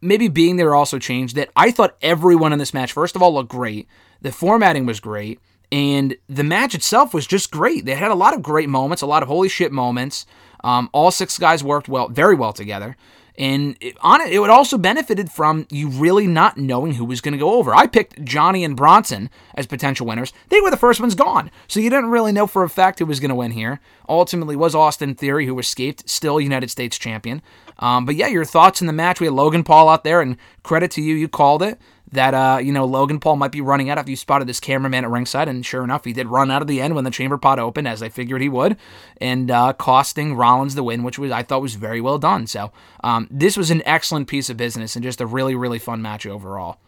Maybe 0.00 0.28
being 0.28 0.56
there 0.56 0.74
also 0.74 0.98
changed 0.98 1.36
that 1.36 1.50
I 1.54 1.70
thought 1.70 1.96
everyone 2.00 2.52
in 2.52 2.58
this 2.58 2.74
match, 2.74 2.92
first 2.92 3.16
of 3.16 3.22
all, 3.22 3.34
looked 3.34 3.50
great. 3.50 3.86
The 4.22 4.32
formatting 4.32 4.86
was 4.86 5.00
great. 5.00 5.40
And 5.72 6.16
the 6.28 6.42
match 6.42 6.74
itself 6.74 7.14
was 7.14 7.26
just 7.26 7.50
great. 7.50 7.84
They 7.84 7.94
had 7.94 8.10
a 8.10 8.16
lot 8.16 8.34
of 8.34 8.42
great 8.42 8.68
moments, 8.68 9.02
a 9.02 9.06
lot 9.06 9.22
of 9.22 9.28
holy 9.28 9.48
shit 9.48 9.70
moments. 9.70 10.26
Um, 10.64 10.90
all 10.92 11.10
six 11.10 11.38
guys 11.38 11.62
worked 11.62 11.88
well, 11.88 12.08
very 12.08 12.34
well 12.34 12.52
together. 12.52 12.96
And 13.40 13.78
it, 13.80 13.96
on 14.02 14.20
it, 14.20 14.34
it 14.34 14.38
would 14.38 14.50
also 14.50 14.76
benefited 14.76 15.32
from 15.32 15.66
you 15.70 15.88
really 15.88 16.26
not 16.26 16.58
knowing 16.58 16.92
who 16.92 17.06
was 17.06 17.22
going 17.22 17.32
to 17.32 17.38
go 17.38 17.54
over. 17.54 17.74
I 17.74 17.86
picked 17.86 18.22
Johnny 18.22 18.64
and 18.64 18.76
Bronson 18.76 19.30
as 19.54 19.66
potential 19.66 20.06
winners. 20.06 20.34
They 20.50 20.60
were 20.60 20.70
the 20.70 20.76
first 20.76 21.00
ones 21.00 21.14
gone, 21.14 21.50
so 21.66 21.80
you 21.80 21.88
didn't 21.88 22.10
really 22.10 22.32
know 22.32 22.46
for 22.46 22.64
a 22.64 22.68
fact 22.68 22.98
who 22.98 23.06
was 23.06 23.18
going 23.18 23.30
to 23.30 23.34
win 23.34 23.52
here. 23.52 23.80
Ultimately, 24.10 24.56
was 24.56 24.74
Austin 24.74 25.14
Theory 25.14 25.46
who 25.46 25.58
escaped, 25.58 26.06
still 26.06 26.38
United 26.38 26.70
States 26.70 26.98
champion. 26.98 27.40
Um, 27.78 28.04
but 28.04 28.14
yeah, 28.14 28.26
your 28.26 28.44
thoughts 28.44 28.82
in 28.82 28.86
the 28.86 28.92
match? 28.92 29.20
We 29.20 29.26
had 29.26 29.32
Logan 29.32 29.64
Paul 29.64 29.88
out 29.88 30.04
there, 30.04 30.20
and 30.20 30.36
credit 30.62 30.90
to 30.92 31.00
you, 31.00 31.14
you 31.14 31.26
called 31.26 31.62
it 31.62 31.80
that 32.12 32.34
uh, 32.34 32.58
you 32.58 32.72
know 32.72 32.84
Logan 32.84 33.20
Paul 33.20 33.36
might 33.36 33.52
be 33.52 33.60
running 33.60 33.90
out 33.90 33.98
after 33.98 34.10
you 34.10 34.16
spotted 34.16 34.48
this 34.48 34.60
cameraman 34.60 35.04
at 35.04 35.10
ringside, 35.10 35.48
and 35.48 35.64
sure 35.64 35.84
enough, 35.84 36.04
he 36.04 36.12
did 36.12 36.26
run 36.28 36.50
out 36.50 36.62
of 36.62 36.68
the 36.68 36.80
end 36.80 36.94
when 36.94 37.04
the 37.04 37.10
chamber 37.10 37.38
pot 37.38 37.58
opened, 37.58 37.86
as 37.88 38.02
I 38.02 38.08
figured 38.08 38.40
he 38.42 38.48
would, 38.48 38.76
and 39.20 39.50
uh, 39.50 39.72
costing 39.74 40.34
Rollins 40.34 40.74
the 40.74 40.82
win, 40.82 41.02
which 41.02 41.18
was 41.18 41.30
I 41.30 41.42
thought 41.42 41.62
was 41.62 41.74
very 41.74 42.00
well 42.00 42.18
done. 42.18 42.46
So 42.46 42.72
um, 43.04 43.28
this 43.30 43.56
was 43.56 43.70
an 43.70 43.82
excellent 43.86 44.28
piece 44.28 44.50
of 44.50 44.56
business 44.56 44.96
and 44.96 45.02
just 45.02 45.20
a 45.20 45.26
really 45.26 45.54
really 45.54 45.78
fun 45.78 46.02
match 46.02 46.26
overall. 46.26 46.78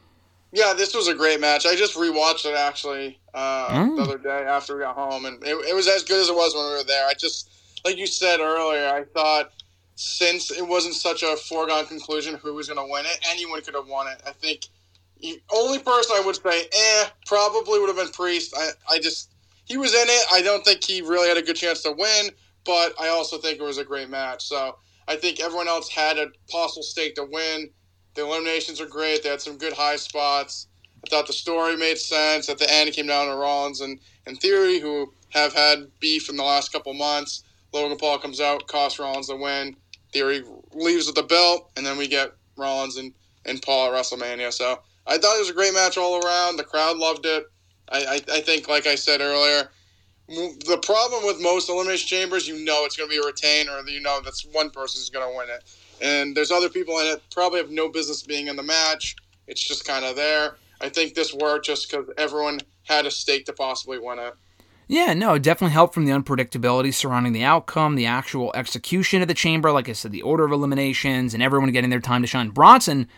Yeah, 0.55 0.75
this 0.75 0.95
was 0.95 1.09
a 1.09 1.15
great 1.15 1.41
match. 1.41 1.65
I 1.65 1.75
just 1.75 1.95
rewatched 1.95 2.45
it 2.45 2.55
actually 2.55 3.19
uh, 3.33 3.69
Mm. 3.71 3.97
the 3.97 4.03
other 4.03 4.19
day 4.19 4.45
after 4.47 4.77
we 4.77 4.83
got 4.83 4.95
home, 4.95 5.25
and 5.25 5.43
it, 5.43 5.55
it 5.71 5.75
was 5.75 5.89
as 5.89 6.03
good 6.05 6.21
as 6.21 6.29
it 6.29 6.35
was 6.35 6.55
when 6.55 6.65
we 6.67 6.73
were 6.73 6.85
there. 6.85 7.07
I 7.07 7.15
just, 7.15 7.49
like 7.87 7.97
you 7.97 8.07
said 8.07 8.41
earlier, 8.41 8.87
I 8.89 9.05
thought 9.05 9.51
since 9.95 10.51
it 10.51 10.67
wasn't 10.67 10.95
such 10.95 11.23
a 11.23 11.37
foregone 11.37 11.87
conclusion 11.87 12.35
who 12.35 12.53
was 12.55 12.69
going 12.69 12.87
to 12.87 12.93
win 12.93 13.07
it, 13.07 13.19
anyone 13.31 13.63
could 13.63 13.75
have 13.75 13.87
won 13.89 14.09
it. 14.09 14.21
I 14.27 14.33
think 14.33 14.67
the 15.23 15.41
only 15.55 15.79
person 15.79 16.17
I 16.17 16.23
would 16.27 16.37
say, 16.37 16.69
eh, 16.73 17.05
probably 17.27 17.81
would 17.81 17.89
have 17.89 17.97
been 17.97 18.09
Priest. 18.09 18.55
I, 18.57 18.71
I 18.91 18.99
just, 18.99 19.33
he 19.65 19.77
was 19.77 19.95
in 19.95 20.09
it. 20.09 20.27
I 20.33 20.43
don't 20.43 20.65
think 20.65 20.85
he 20.85 21.01
really 21.01 21.29
had 21.29 21.39
a 21.39 21.43
good 21.43 21.57
chance 21.57 21.83
to 21.83 21.93
win, 21.93 22.31
but 22.65 22.93
I 23.01 23.09
also 23.09 23.39
think 23.39 23.61
it 23.61 23.65
was 23.65 23.79
a 23.79 23.85
great 23.85 24.11
match. 24.11 24.45
So 24.45 24.77
I 25.09 25.17
think 25.17 25.41
everyone 25.41 25.69
else 25.69 25.89
had 25.89 26.19
a 26.19 26.27
possible 26.51 26.83
stake 26.83 27.15
to 27.17 27.25
win. 27.25 27.71
The 28.15 28.23
eliminations 28.25 28.81
are 28.81 28.87
great. 28.87 29.23
They 29.23 29.31
had 29.31 29.41
some 29.41 29.59
good 29.59 29.73
high 29.73 29.97
spots. 29.97 30.67
I 31.05 31.09
thought 31.09 31.27
the 31.27 31.33
story 31.33 31.77
made 31.77 31.99
sense. 31.99 32.49
At 32.49 32.59
the 32.59 32.73
end, 32.73 32.89
it 32.89 32.95
came 32.95 33.07
down 33.07 33.29
to 33.29 33.37
Rollins 33.37 33.81
and, 33.81 33.99
and 34.27 34.39
Theory, 34.39 34.81
who 34.81 35.13
have 35.31 35.53
had 35.55 35.87
beef 36.01 36.29
in 36.29 36.37
the 36.37 36.45
last 36.45 36.73
couple 36.73 36.95
months. 36.95 37.45
Logan 37.73 37.97
Paul 37.97 38.19
comes 38.19 38.41
out, 38.41 38.67
costs 38.69 38.99
Rollins 38.99 39.29
the 39.29 39.37
win. 39.37 39.77
Theory 40.13 40.43
leaves 40.75 41.07
with 41.07 41.17
the 41.17 41.23
belt, 41.23 41.71
and 41.77 41.87
then 41.87 41.97
we 41.97 42.07
get 42.07 42.33
Rollins 42.57 42.99
and, 42.99 43.15
and 43.47 43.63
Paul 43.63 43.87
at 43.87 43.99
WrestleMania. 43.99 44.53
So 44.53 44.79
I 45.07 45.19
thought 45.19 45.37
it 45.37 45.41
was 45.41 45.51
a 45.51 45.55
great 45.55 45.75
match 45.75 45.99
all 45.99 46.25
around. 46.25 46.57
The 46.57 46.65
crowd 46.65 46.97
loved 46.97 47.27
it. 47.27 47.45
I, 47.89 48.05
I, 48.05 48.15
I 48.37 48.41
think, 48.41 48.69
like 48.69 48.87
I 48.87 48.95
said 48.95 49.21
earlier, 49.21 49.69
the 50.29 50.81
problem 50.83 51.25
with 51.25 51.41
most 51.41 51.69
elimination 51.69 52.07
chambers, 52.09 52.47
you 52.47 52.65
know 52.65 52.85
it's 52.85 52.97
going 52.97 53.09
to 53.09 53.15
be 53.15 53.21
a 53.23 53.27
retain, 53.27 53.69
or 53.69 53.87
you 53.89 54.01
know 54.01 54.21
that's 54.25 54.47
one 54.47 54.71
person's 54.71 55.11
going 55.11 55.29
to 55.29 55.37
win 55.37 55.49
it. 55.51 55.65
And 56.01 56.37
there's 56.37 56.51
other 56.51 56.69
people 56.69 56.99
in 56.99 57.07
it 57.07 57.23
probably 57.31 57.61
have 57.61 57.71
no 57.71 57.89
business 57.89 58.23
being 58.23 58.49
in 58.49 58.57
the 58.57 58.63
match. 58.63 59.17
It's 59.47 59.63
just 59.63 59.85
kind 59.85 60.05
of 60.05 60.17
there. 60.17 60.57
I 60.81 60.89
think 60.89 61.15
this 61.15 61.35
worked 61.35 61.67
just 61.67 61.91
because 61.91 62.07
everyone 62.17 62.61
had 62.85 63.07
a 63.07 63.11
stake 63.11 63.47
to 63.47 63.53
possibly 63.53 63.99
win 63.99 64.19
it. 64.19 64.35
Yeah, 64.89 65.15
no, 65.15 65.35
it 65.35 65.43
definitely 65.43 65.73
helped 65.73 65.95
from 65.95 66.05
the 66.05 66.13
unpredictability 66.13 66.93
surrounding 66.93 67.33
the 67.33 67.45
outcome, 67.45 67.95
the 67.95 68.07
actual 68.07 68.53
execution 68.55 69.23
of 69.23 69.29
the 69.29 69.35
chamber, 69.35 69.71
like 69.71 69.89
I 69.89 69.93
said, 69.93 70.13
the 70.13 70.23
order 70.23 70.45
of 70.45 70.53
eliminations, 70.53 71.35
and 71.35 71.43
everyone 71.43 71.71
getting 71.73 71.91
their 71.91 72.01
time 72.01 72.21
to 72.23 72.29
shine. 72.29 72.51
Bronson, 72.51 73.09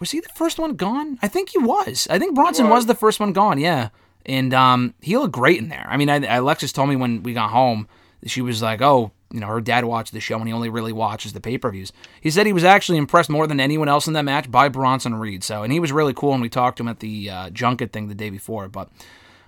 was 0.00 0.10
he 0.10 0.20
the 0.20 0.28
first 0.34 0.58
one 0.58 0.74
gone? 0.74 1.18
I 1.22 1.28
think 1.28 1.50
he 1.50 1.58
was. 1.58 2.06
I 2.10 2.18
think 2.18 2.34
Bronson 2.34 2.68
was. 2.68 2.78
was. 2.78 2.86
the 2.86 2.94
first 2.94 3.20
one 3.20 3.32
gone, 3.32 3.58
yeah. 3.58 3.90
and 4.26 4.52
um, 4.52 4.94
he 5.00 5.16
looked 5.16 5.32
great 5.32 5.58
in 5.58 5.68
there. 5.68 5.86
I 5.88 5.96
mean, 5.96 6.10
I, 6.10 6.36
Alexis 6.36 6.72
told 6.72 6.88
me 6.88 6.96
when 6.96 7.22
we 7.22 7.34
got 7.34 7.50
home, 7.50 7.88
she 8.26 8.40
was 8.40 8.62
like, 8.62 8.80
"Oh, 8.82 9.12
you 9.32 9.40
know, 9.40 9.46
her 9.46 9.60
dad 9.60 9.84
watched 9.84 10.12
the 10.12 10.20
show 10.20 10.38
and 10.38 10.46
he 10.46 10.52
only 10.52 10.68
really 10.68 10.92
watches 10.92 11.32
the 11.32 11.40
pay 11.40 11.58
per 11.58 11.70
views." 11.70 11.92
He 12.20 12.30
said 12.30 12.46
he 12.46 12.52
was 12.52 12.64
actually 12.64 12.98
impressed 12.98 13.30
more 13.30 13.46
than 13.46 13.60
anyone 13.60 13.88
else 13.88 14.06
in 14.06 14.12
that 14.14 14.24
match 14.24 14.50
by 14.50 14.68
Bronson 14.68 15.14
Reed. 15.14 15.44
So, 15.44 15.62
and 15.62 15.72
he 15.72 15.80
was 15.80 15.92
really 15.92 16.14
cool, 16.14 16.32
and 16.32 16.42
we 16.42 16.48
talked 16.48 16.78
to 16.78 16.82
him 16.82 16.88
at 16.88 17.00
the 17.00 17.30
uh, 17.30 17.50
junket 17.50 17.92
thing 17.92 18.08
the 18.08 18.14
day 18.14 18.30
before. 18.30 18.68
But 18.68 18.88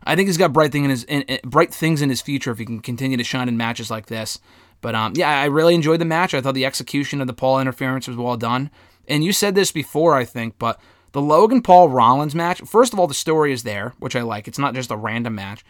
I 0.05 0.17
think 0.17 0.29
he's 0.29 0.39
got 0.39 0.53
bright 0.53 0.73
thing 0.73 0.85
in 0.85 0.91
his 0.91 1.05
in, 1.05 1.23
in- 1.23 1.41
bright 1.49 1.73
things 1.73 2.03
in 2.03 2.11
his 2.11 2.21
future 2.21 2.51
if 2.51 2.59
he 2.59 2.67
can 2.67 2.81
continue 2.81 3.17
to 3.17 3.25
shine 3.25 3.49
in 3.49 3.57
matches 3.57 3.91
like 3.91 4.07
this. 4.07 4.39
But 4.81 4.95
um, 4.95 5.15
yeah, 5.17 5.41
I 5.41 5.47
really 5.47 5.75
enjoyed 5.75 6.01
the 6.01 6.05
match. 6.05 6.35
I 6.35 6.41
thought 6.43 6.55
the 6.55 6.67
execution 6.67 7.21
of 7.21 7.27
the 7.27 7.33
Paul 7.33 7.59
interference 7.59 8.07
was 8.07 8.17
well 8.17 8.37
done. 8.37 8.71
And 9.09 9.25
you 9.25 9.33
said 9.33 9.55
this 9.55 9.73
before, 9.73 10.15
I 10.15 10.25
think, 10.25 10.59
but 10.59 10.81
the 11.13 11.23
Logan 11.23 11.63
Paul 11.63 11.89
Rollins 11.89 12.35
match. 12.35 12.61
First 12.63 12.93
of 12.93 12.99
all, 12.99 13.07
the 13.07 13.15
story 13.15 13.53
is 13.53 13.63
there, 13.63 13.95
which 13.99 14.17
I 14.17 14.23
like. 14.23 14.49
It's 14.49 14.59
not 14.59 14.75
just 14.75 14.91
a 14.91 14.97
random 14.97 15.35
match, 15.37 15.65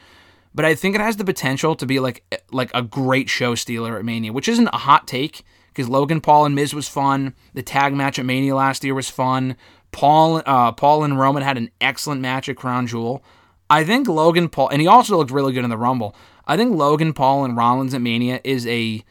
but 0.54 0.64
I 0.64 0.74
think 0.74 0.94
it 0.94 1.00
has 1.00 1.16
the 1.16 1.24
potential 1.24 1.76
to 1.76 1.86
be 1.86 2.00
like 2.00 2.24
like 2.50 2.70
a 2.74 2.82
great 2.82 3.28
show 3.28 3.54
stealer 3.54 3.98
at 3.98 4.04
Mania, 4.04 4.32
which 4.32 4.48
isn't 4.48 4.68
a 4.68 4.78
hot 4.78 5.06
take 5.06 5.44
because 5.68 5.88
Logan 5.88 6.20
Paul 6.20 6.46
and 6.46 6.54
Miz 6.54 6.72
was 6.72 6.88
fun. 6.88 7.34
The 7.52 7.62
tag 7.62 7.92
match 7.92 8.18
at 8.18 8.24
Mania 8.24 8.54
last 8.54 8.84
year 8.84 8.94
was 8.94 9.10
fun. 9.10 9.56
Paul 9.92 10.42
uh, 10.46 10.72
Paul 10.72 11.04
and 11.04 11.18
Roman 11.18 11.42
had 11.42 11.58
an 11.58 11.70
excellent 11.80 12.20
match 12.20 12.48
at 12.48 12.56
Crown 12.56 12.86
Jewel. 12.86 13.22
I 13.68 13.84
think 13.84 14.08
Logan 14.08 14.48
Paul, 14.48 14.68
and 14.68 14.80
he 14.80 14.86
also 14.86 15.16
looked 15.16 15.30
really 15.30 15.52
good 15.52 15.64
in 15.64 15.70
the 15.70 15.76
Rumble. 15.76 16.16
I 16.46 16.56
think 16.56 16.76
Logan 16.76 17.12
Paul 17.12 17.44
and 17.44 17.56
Rollins 17.56 17.94
at 17.94 18.00
Mania 18.00 18.40
is 18.44 18.66
a 18.66 19.04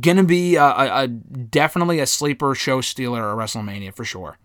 gonna 0.00 0.24
be 0.24 0.56
a, 0.56 0.64
a, 0.64 1.02
a 1.02 1.08
definitely 1.08 2.00
a 2.00 2.06
sleeper 2.06 2.54
show 2.54 2.80
stealer 2.80 3.30
at 3.30 3.36
WrestleMania 3.36 3.94
for 3.94 4.04
sure. 4.04 4.38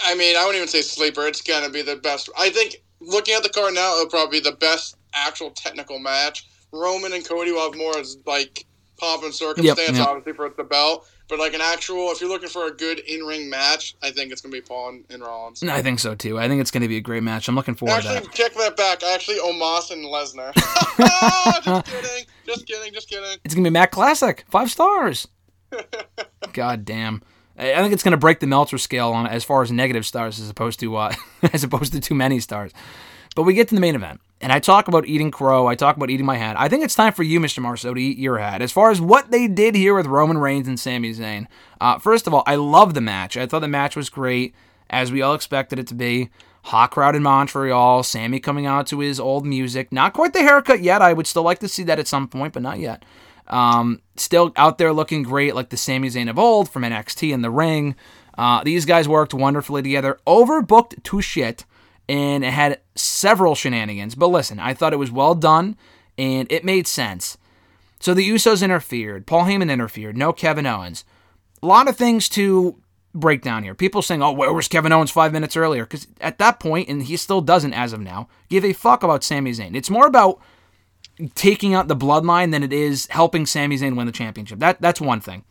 I 0.00 0.14
mean, 0.14 0.36
I 0.36 0.40
wouldn't 0.40 0.56
even 0.56 0.68
say 0.68 0.82
sleeper. 0.82 1.26
It's 1.26 1.42
gonna 1.42 1.70
be 1.70 1.82
the 1.82 1.96
best. 1.96 2.28
I 2.38 2.50
think 2.50 2.82
looking 3.00 3.34
at 3.34 3.42
the 3.42 3.48
card 3.48 3.74
now, 3.74 3.96
it'll 3.96 4.08
probably 4.08 4.40
be 4.40 4.50
the 4.50 4.56
best 4.56 4.96
actual 5.12 5.50
technical 5.50 5.98
match. 5.98 6.46
Roman 6.72 7.12
and 7.12 7.26
Cody 7.26 7.52
will 7.52 7.70
have 7.70 7.78
more 7.78 7.96
as 7.96 8.18
like 8.26 8.66
pomp 8.98 9.22
and 9.22 9.34
circumstance, 9.34 9.98
yep. 9.98 10.08
obviously 10.08 10.32
for 10.32 10.48
the 10.50 10.64
belt. 10.64 11.08
But 11.26 11.38
like 11.38 11.54
an 11.54 11.62
actual, 11.62 12.10
if 12.10 12.20
you're 12.20 12.28
looking 12.28 12.50
for 12.50 12.66
a 12.66 12.70
good 12.70 12.98
in-ring 12.98 13.48
match, 13.48 13.96
I 14.02 14.10
think 14.10 14.30
it's 14.30 14.42
gonna 14.42 14.52
be 14.52 14.60
Paul 14.60 14.90
and, 14.90 15.04
and 15.08 15.22
Rollins. 15.22 15.62
I 15.62 15.80
think 15.80 15.98
so 15.98 16.14
too. 16.14 16.38
I 16.38 16.48
think 16.48 16.60
it's 16.60 16.70
gonna 16.70 16.88
be 16.88 16.98
a 16.98 17.00
great 17.00 17.22
match. 17.22 17.48
I'm 17.48 17.54
looking 17.54 17.74
forward 17.74 18.02
to 18.02 18.08
Actually, 18.08 18.26
that. 18.26 18.34
check 18.34 18.54
that 18.54 18.76
back. 18.76 19.02
Actually, 19.02 19.38
Omos 19.38 19.90
and 19.90 20.04
Lesnar. 20.04 20.52
just 21.64 21.86
kidding. 21.86 22.26
Just 22.46 22.66
kidding. 22.66 22.92
Just 22.92 23.08
kidding. 23.08 23.38
It's 23.42 23.54
gonna 23.54 23.64
be 23.64 23.70
Matt 23.70 23.90
Classic, 23.90 24.44
five 24.50 24.70
stars. 24.70 25.26
God 26.52 26.84
damn. 26.84 27.22
I 27.56 27.74
think 27.76 27.94
it's 27.94 28.02
gonna 28.02 28.16
break 28.18 28.40
the 28.40 28.46
Meltzer 28.46 28.78
scale 28.78 29.10
on 29.12 29.26
as 29.26 29.44
far 29.44 29.62
as 29.62 29.72
negative 29.72 30.04
stars 30.04 30.38
as 30.38 30.50
opposed 30.50 30.78
to 30.80 30.96
uh, 30.96 31.14
as 31.54 31.64
opposed 31.64 31.92
to 31.94 32.00
too 32.00 32.14
many 32.14 32.38
stars. 32.40 32.72
But 33.34 33.42
we 33.42 33.54
get 33.54 33.68
to 33.68 33.74
the 33.74 33.80
main 33.80 33.94
event, 33.94 34.20
and 34.40 34.52
I 34.52 34.60
talk 34.60 34.88
about 34.88 35.06
eating 35.06 35.30
crow. 35.30 35.66
I 35.66 35.74
talk 35.74 35.96
about 35.96 36.10
eating 36.10 36.26
my 36.26 36.36
hat. 36.36 36.56
I 36.58 36.68
think 36.68 36.84
it's 36.84 36.94
time 36.94 37.12
for 37.12 37.22
you, 37.22 37.40
Mr. 37.40 37.60
Marceau, 37.60 37.94
to 37.94 38.00
eat 38.00 38.18
your 38.18 38.38
hat. 38.38 38.62
As 38.62 38.72
far 38.72 38.90
as 38.90 39.00
what 39.00 39.30
they 39.30 39.48
did 39.48 39.74
here 39.74 39.94
with 39.94 40.06
Roman 40.06 40.38
Reigns 40.38 40.68
and 40.68 40.78
Sami 40.78 41.12
Zayn, 41.12 41.46
uh, 41.80 41.98
first 41.98 42.26
of 42.26 42.34
all, 42.34 42.44
I 42.46 42.54
love 42.54 42.94
the 42.94 43.00
match. 43.00 43.36
I 43.36 43.46
thought 43.46 43.60
the 43.60 43.68
match 43.68 43.96
was 43.96 44.08
great, 44.08 44.54
as 44.88 45.10
we 45.10 45.22
all 45.22 45.34
expected 45.34 45.78
it 45.78 45.86
to 45.88 45.94
be. 45.94 46.30
Hot 46.64 46.90
crowd 46.90 47.14
in 47.14 47.22
Montreal. 47.22 48.02
Sami 48.02 48.40
coming 48.40 48.64
out 48.64 48.86
to 48.86 49.00
his 49.00 49.20
old 49.20 49.44
music. 49.44 49.92
Not 49.92 50.14
quite 50.14 50.32
the 50.32 50.40
haircut 50.40 50.80
yet. 50.80 51.02
I 51.02 51.12
would 51.12 51.26
still 51.26 51.42
like 51.42 51.58
to 51.58 51.68
see 51.68 51.82
that 51.82 51.98
at 51.98 52.08
some 52.08 52.28
point, 52.28 52.54
but 52.54 52.62
not 52.62 52.78
yet. 52.78 53.04
Um, 53.48 54.00
still 54.16 54.52
out 54.56 54.78
there 54.78 54.92
looking 54.92 55.22
great, 55.22 55.54
like 55.54 55.68
the 55.68 55.76
Sami 55.76 56.08
Zayn 56.08 56.30
of 56.30 56.38
old 56.38 56.70
from 56.70 56.82
NXT 56.82 57.32
in 57.32 57.42
the 57.42 57.50
ring. 57.50 57.96
Uh, 58.38 58.64
these 58.64 58.86
guys 58.86 59.08
worked 59.08 59.34
wonderfully 59.34 59.82
together. 59.82 60.18
Overbooked 60.26 61.02
to 61.02 61.20
shit, 61.20 61.64
and 62.08 62.44
it 62.44 62.52
had 62.52 62.80
several 62.94 63.54
shenanigans. 63.54 64.14
But 64.14 64.28
listen, 64.28 64.58
I 64.58 64.74
thought 64.74 64.92
it 64.92 64.98
was 64.98 65.10
well 65.10 65.34
done, 65.34 65.76
and 66.18 66.50
it 66.50 66.64
made 66.64 66.86
sense. 66.86 67.36
So 68.00 68.12
the 68.12 68.28
Usos 68.28 68.62
interfered. 68.62 69.26
Paul 69.26 69.44
Heyman 69.44 69.70
interfered. 69.70 70.16
No 70.16 70.32
Kevin 70.32 70.66
Owens. 70.66 71.04
A 71.62 71.66
lot 71.66 71.88
of 71.88 71.96
things 71.96 72.28
to 72.30 72.78
break 73.14 73.42
down 73.42 73.62
here. 73.62 73.74
People 73.74 74.02
saying, 74.02 74.22
"Oh, 74.22 74.32
where 74.32 74.52
was 74.52 74.68
Kevin 74.68 74.92
Owens 74.92 75.10
five 75.10 75.32
minutes 75.32 75.56
earlier?" 75.56 75.84
Because 75.84 76.06
at 76.20 76.38
that 76.38 76.60
point, 76.60 76.88
and 76.88 77.02
he 77.02 77.16
still 77.16 77.40
doesn't 77.40 77.72
as 77.72 77.92
of 77.92 78.00
now, 78.00 78.28
give 78.48 78.64
a 78.64 78.72
fuck 78.72 79.02
about 79.02 79.24
Sami 79.24 79.52
Zayn. 79.52 79.74
It's 79.74 79.90
more 79.90 80.06
about 80.06 80.40
taking 81.34 81.74
out 81.74 81.88
the 81.88 81.96
bloodline 81.96 82.50
than 82.50 82.62
it 82.62 82.72
is 82.72 83.06
helping 83.10 83.46
Sami 83.46 83.78
Zayn 83.78 83.96
win 83.96 84.06
the 84.06 84.12
championship. 84.12 84.58
That 84.58 84.80
that's 84.80 85.00
one 85.00 85.20
thing, 85.20 85.44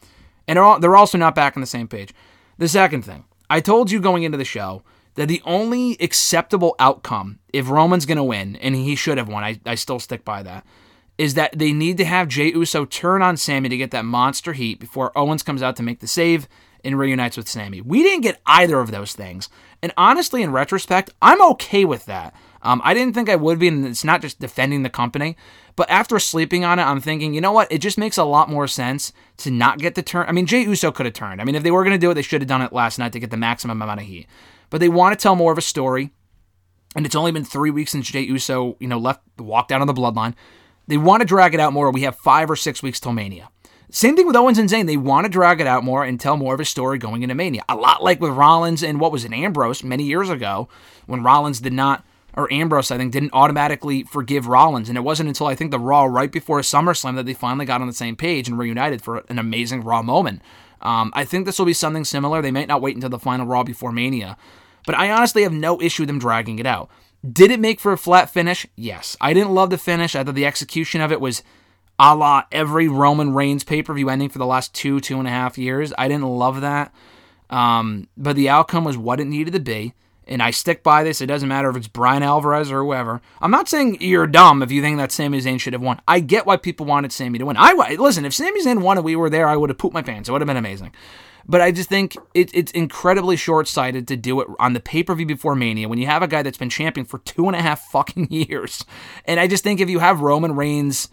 and 0.48 0.58
they're 0.58 0.80
they're 0.80 0.96
also 0.96 1.18
not 1.18 1.36
back 1.36 1.58
on 1.58 1.62
the 1.62 1.68
same 1.68 1.88
page. 1.88 2.14
The 2.58 2.68
second 2.68 3.04
thing, 3.04 3.24
I 3.50 3.62
told 3.62 3.90
you 3.90 4.00
going 4.00 4.24
into 4.24 4.38
the 4.38 4.46
show 4.46 4.84
that 5.16 5.28
the 5.28 5.42
only 5.46 5.98
acceptable 6.00 6.76
outcome 6.80 7.40
if 7.52 7.70
Roman's 7.70 8.06
going 8.06 8.18
to 8.18 8.24
win, 8.24 8.56
and 8.58 8.76
he 8.76 8.96
should 8.96 9.18
have 9.18 9.28
won, 9.28 9.44
I, 9.44 9.60
I 9.66 9.76
still 9.76 10.00
stick 10.00 10.26
by 10.26 10.44
that, 10.44 10.66
is 11.18 11.36
that 11.36 11.58
they 11.58 11.72
need 11.72 11.98
to 11.98 12.06
have 12.06 12.28
Jey 12.28 12.52
Uso 12.52 12.86
turn 12.86 13.22
on 13.22 13.38
Sami 13.38 13.70
to 13.70 13.78
get 13.78 13.92
that 13.92 14.06
monster 14.06 14.54
heat 14.54 14.80
before 14.80 15.16
Owens 15.18 15.44
comes 15.44 15.62
out 15.62 15.76
to 15.76 15.84
make 15.84 16.00
the 16.00 16.08
save 16.08 16.48
and 16.84 16.98
reunites 16.98 17.38
with 17.38 17.48
Sami. 17.48 17.82
We 17.82 18.04
didn't 18.04 18.24
get 18.24 18.42
either 18.46 18.80
of 18.80 18.92
those 18.92 19.14
things. 19.14 19.48
And 19.82 19.94
honestly, 19.96 20.42
in 20.42 20.52
retrospect, 20.52 21.12
I'm 21.22 21.42
okay 21.52 21.86
with 21.86 22.06
that. 22.06 22.36
Um, 22.62 22.82
I 22.84 22.94
didn't 22.94 23.14
think 23.14 23.30
I 23.30 23.36
would 23.36 23.60
be, 23.60 23.68
and 23.68 23.86
it's 23.86 24.04
not 24.04 24.22
just 24.22 24.40
defending 24.40 24.84
the 24.84 24.90
company. 24.90 25.36
But 25.76 25.90
after 25.90 26.20
sleeping 26.20 26.64
on 26.64 26.80
it, 26.80 26.84
I'm 26.84 27.02
thinking, 27.02 27.34
you 27.34 27.42
know 27.42 27.52
what? 27.52 27.72
It 27.72 27.80
just 27.80 27.98
makes 27.98 28.18
a 28.18 28.24
lot 28.24 28.50
more 28.50 28.68
sense 28.68 29.12
to 29.38 29.52
not 29.52 29.80
get 29.80 29.96
the 29.96 30.02
turn. 30.02 30.28
I 30.28 30.32
mean, 30.32 30.46
Jey 30.46 30.62
Uso 30.62 30.92
could 30.92 31.06
have 31.06 31.14
turned. 31.14 31.42
I 31.42 31.46
mean, 31.46 31.56
if 31.56 31.64
they 31.64 31.72
were 31.72 31.84
going 31.84 31.96
to 31.96 32.00
do 32.00 32.12
it, 32.12 32.14
they 32.14 32.22
should 32.22 32.42
have 32.42 32.48
done 32.48 32.62
it 32.62 32.74
last 32.74 33.00
night 33.00 33.12
to 33.14 33.20
get 33.20 33.32
the 33.32 33.38
maximum 33.38 33.82
amount 33.82 34.02
of 34.02 34.06
heat. 34.06 34.28
But 34.74 34.80
they 34.80 34.90
want 34.90 35.14
to 35.14 35.22
tell 35.22 35.36
more 35.36 35.52
of 35.52 35.60
a 35.60 35.62
story, 35.62 36.10
and 36.96 37.06
it's 37.06 37.14
only 37.14 37.32
been 37.32 37.46
three 37.46 37.70
weeks 37.70 37.92
since 37.92 38.10
Jey 38.10 38.22
Uso, 38.22 38.76
you 38.80 38.88
know, 38.88 38.98
left 38.98 39.22
walked 39.38 39.72
out 39.72 39.82
on 39.82 39.86
the 39.86 39.94
bloodline. 39.94 40.34
They 40.88 40.98
want 40.98 41.22
to 41.22 41.28
drag 41.28 41.54
it 41.54 41.60
out 41.60 41.74
more. 41.74 41.92
We 41.92 42.02
have 42.02 42.16
five 42.16 42.50
or 42.50 42.56
six 42.56 42.82
weeks 42.82 43.00
till 43.00 43.14
Mania. 43.14 43.52
Same 43.92 44.16
thing 44.16 44.26
with 44.26 44.36
Owens 44.36 44.58
and 44.58 44.68
Zayn. 44.68 44.88
They 44.88 44.98
want 44.98 45.26
to 45.26 45.30
drag 45.30 45.62
it 45.62 45.68
out 45.68 45.84
more 45.84 46.04
and 46.04 46.20
tell 46.20 46.38
more 46.38 46.56
of 46.56 46.60
a 46.60 46.66
story 46.66 46.98
going 46.98 47.22
into 47.22 47.36
Mania. 47.36 47.62
A 47.70 47.76
lot 47.76 48.02
like 48.02 48.20
with 48.20 48.32
Rollins 48.32 48.82
and 48.82 49.00
what 49.00 49.12
was 49.12 49.24
it, 49.24 49.32
Ambrose 49.32 49.84
many 49.84 50.06
years 50.06 50.32
ago 50.32 50.68
when 51.06 51.22
Rollins 51.22 51.60
did 51.60 51.74
not, 51.74 52.04
or 52.34 52.52
Ambrose, 52.52 52.90
I 52.90 52.98
think, 52.98 53.14
didn't 53.14 53.34
automatically 53.34 54.02
forgive 54.02 54.48
Rollins. 54.48 54.90
And 54.90 54.98
it 54.98 55.02
wasn't 55.02 55.30
until 55.30 55.46
I 55.46 55.54
think 55.54 55.70
the 55.70 55.78
Raw 55.78 56.06
right 56.06 56.32
before 56.32 56.62
SummerSlam 56.62 57.14
that 57.18 57.28
they 57.28 57.36
finally 57.36 57.68
got 57.68 57.82
on 57.82 57.86
the 57.86 57.94
same 57.94 58.16
page 58.16 58.48
and 58.48 58.58
reunited 58.58 59.04
for 59.04 59.24
an 59.30 59.38
amazing 59.38 59.84
Raw 59.84 60.02
moment. 60.02 60.42
Um, 60.82 61.12
I 61.14 61.26
think 61.26 61.46
this 61.46 61.60
will 61.60 61.68
be 61.68 61.74
something 61.74 62.06
similar. 62.06 62.42
They 62.42 62.50
might 62.50 62.68
not 62.68 62.82
wait 62.82 62.96
until 62.96 63.12
the 63.12 63.20
final 63.20 63.46
Raw 63.46 63.64
before 63.64 63.92
Mania. 63.92 64.36
But 64.86 64.96
I 64.96 65.12
honestly 65.12 65.44
have 65.44 65.54
no 65.54 65.82
issue 65.82 66.04
with 66.04 66.08
them 66.08 66.20
dragging 66.20 66.60
it 66.60 66.66
out. 66.66 66.90
Did 67.30 67.52
it 67.52 67.60
make 67.60 67.80
for 67.80 67.94
a 67.94 67.98
flat 67.98 68.30
finish? 68.30 68.68
Yes. 68.76 69.16
I 69.22 69.34
didn't 69.34 69.54
love 69.54 69.70
the 69.70 69.78
finish. 69.78 70.16
I 70.16 70.24
thought 70.24 70.36
the 70.36 70.46
execution 70.46 71.00
of 71.00 71.12
it 71.12 71.22
was 71.22 71.42
a 72.00 72.16
la 72.16 72.44
every 72.52 72.88
Roman 72.88 73.34
Reigns 73.34 73.64
pay 73.64 73.82
per 73.82 73.94
view 73.94 74.10
ending 74.10 74.30
for 74.30 74.40
the 74.40 74.46
last 74.46 74.74
two, 74.74 75.00
two 75.00 75.20
and 75.20 75.28
a 75.28 75.32
half 75.32 75.58
years. 75.58 75.94
I 75.98 76.08
didn't 76.08 76.26
love 76.26 76.62
that. 76.62 76.94
Um, 77.50 78.10
but 78.18 78.36
the 78.36 78.50
outcome 78.50 78.84
was 78.84 78.98
what 78.98 79.20
it 79.20 79.26
needed 79.26 79.54
to 79.54 79.60
be. 79.60 79.94
And 80.26 80.42
I 80.42 80.52
stick 80.52 80.84
by 80.84 81.04
this. 81.04 81.20
It 81.20 81.28
doesn't 81.28 81.50
matter 81.50 81.70
if 81.70 81.76
it's 81.76 81.88
Bryan 81.88 82.24
Alvarez 82.24 82.72
or 82.72 82.82
whoever. 82.82 83.22
I'm 83.42 83.52
not 83.52 83.68
saying 83.68 83.98
you're 84.00 84.26
dumb 84.26 84.64
if 84.64 84.72
you 84.72 84.82
think 84.82 84.98
that 84.98 85.12
Sami 85.12 85.40
Zayn 85.40 85.60
should 85.60 85.74
have 85.74 85.82
won. 85.82 86.02
I 86.08 86.22
get 86.22 86.46
why 86.46 86.56
people 86.56 86.86
wanted 86.86 87.12
Sami 87.12 87.40
to 87.40 87.46
win. 87.46 87.58
I 87.60 87.74
listen. 87.98 88.24
If 88.24 88.34
Sami 88.34 88.64
Zayn 88.64 88.82
won 88.82 88.98
and 88.98 89.04
we 89.04 89.18
were 89.18 89.30
there, 89.30 89.48
I 89.48 89.58
would 89.58 89.70
have 89.70 89.78
pooped 89.78 89.94
my 89.94 90.02
pants. 90.02 90.30
It 90.30 90.32
would 90.32 90.42
have 90.42 90.48
been 90.48 90.58
amazing. 90.58 90.94
But 91.46 91.62
I 91.62 91.72
just 91.72 91.90
think 91.90 92.16
it, 92.34 92.50
it's 92.54 92.72
incredibly 92.72 93.36
short 93.36 93.68
sighted 93.68 94.08
to 94.08 94.16
do 94.16 94.40
it 94.42 94.48
on 94.60 94.74
the 94.74 94.80
pay 94.80 95.04
per 95.04 95.14
view 95.16 95.26
before 95.26 95.56
Mania 95.56 95.90
when 95.90 96.00
you 96.00 96.06
have 96.08 96.24
a 96.24 96.28
guy 96.28 96.42
that's 96.42 96.58
been 96.58 96.70
champion 96.70 97.06
for 97.06 97.20
two 97.20 97.48
and 97.48 97.56
a 97.56 97.62
half 97.62 97.82
fucking 97.88 98.28
years. 98.32 98.86
And 99.26 99.40
I 99.40 99.48
just 99.48 99.64
think 99.64 99.80
if 99.80 99.90
you 99.90 100.00
have 100.00 100.22
Roman 100.22 100.56
Reigns 100.56 101.10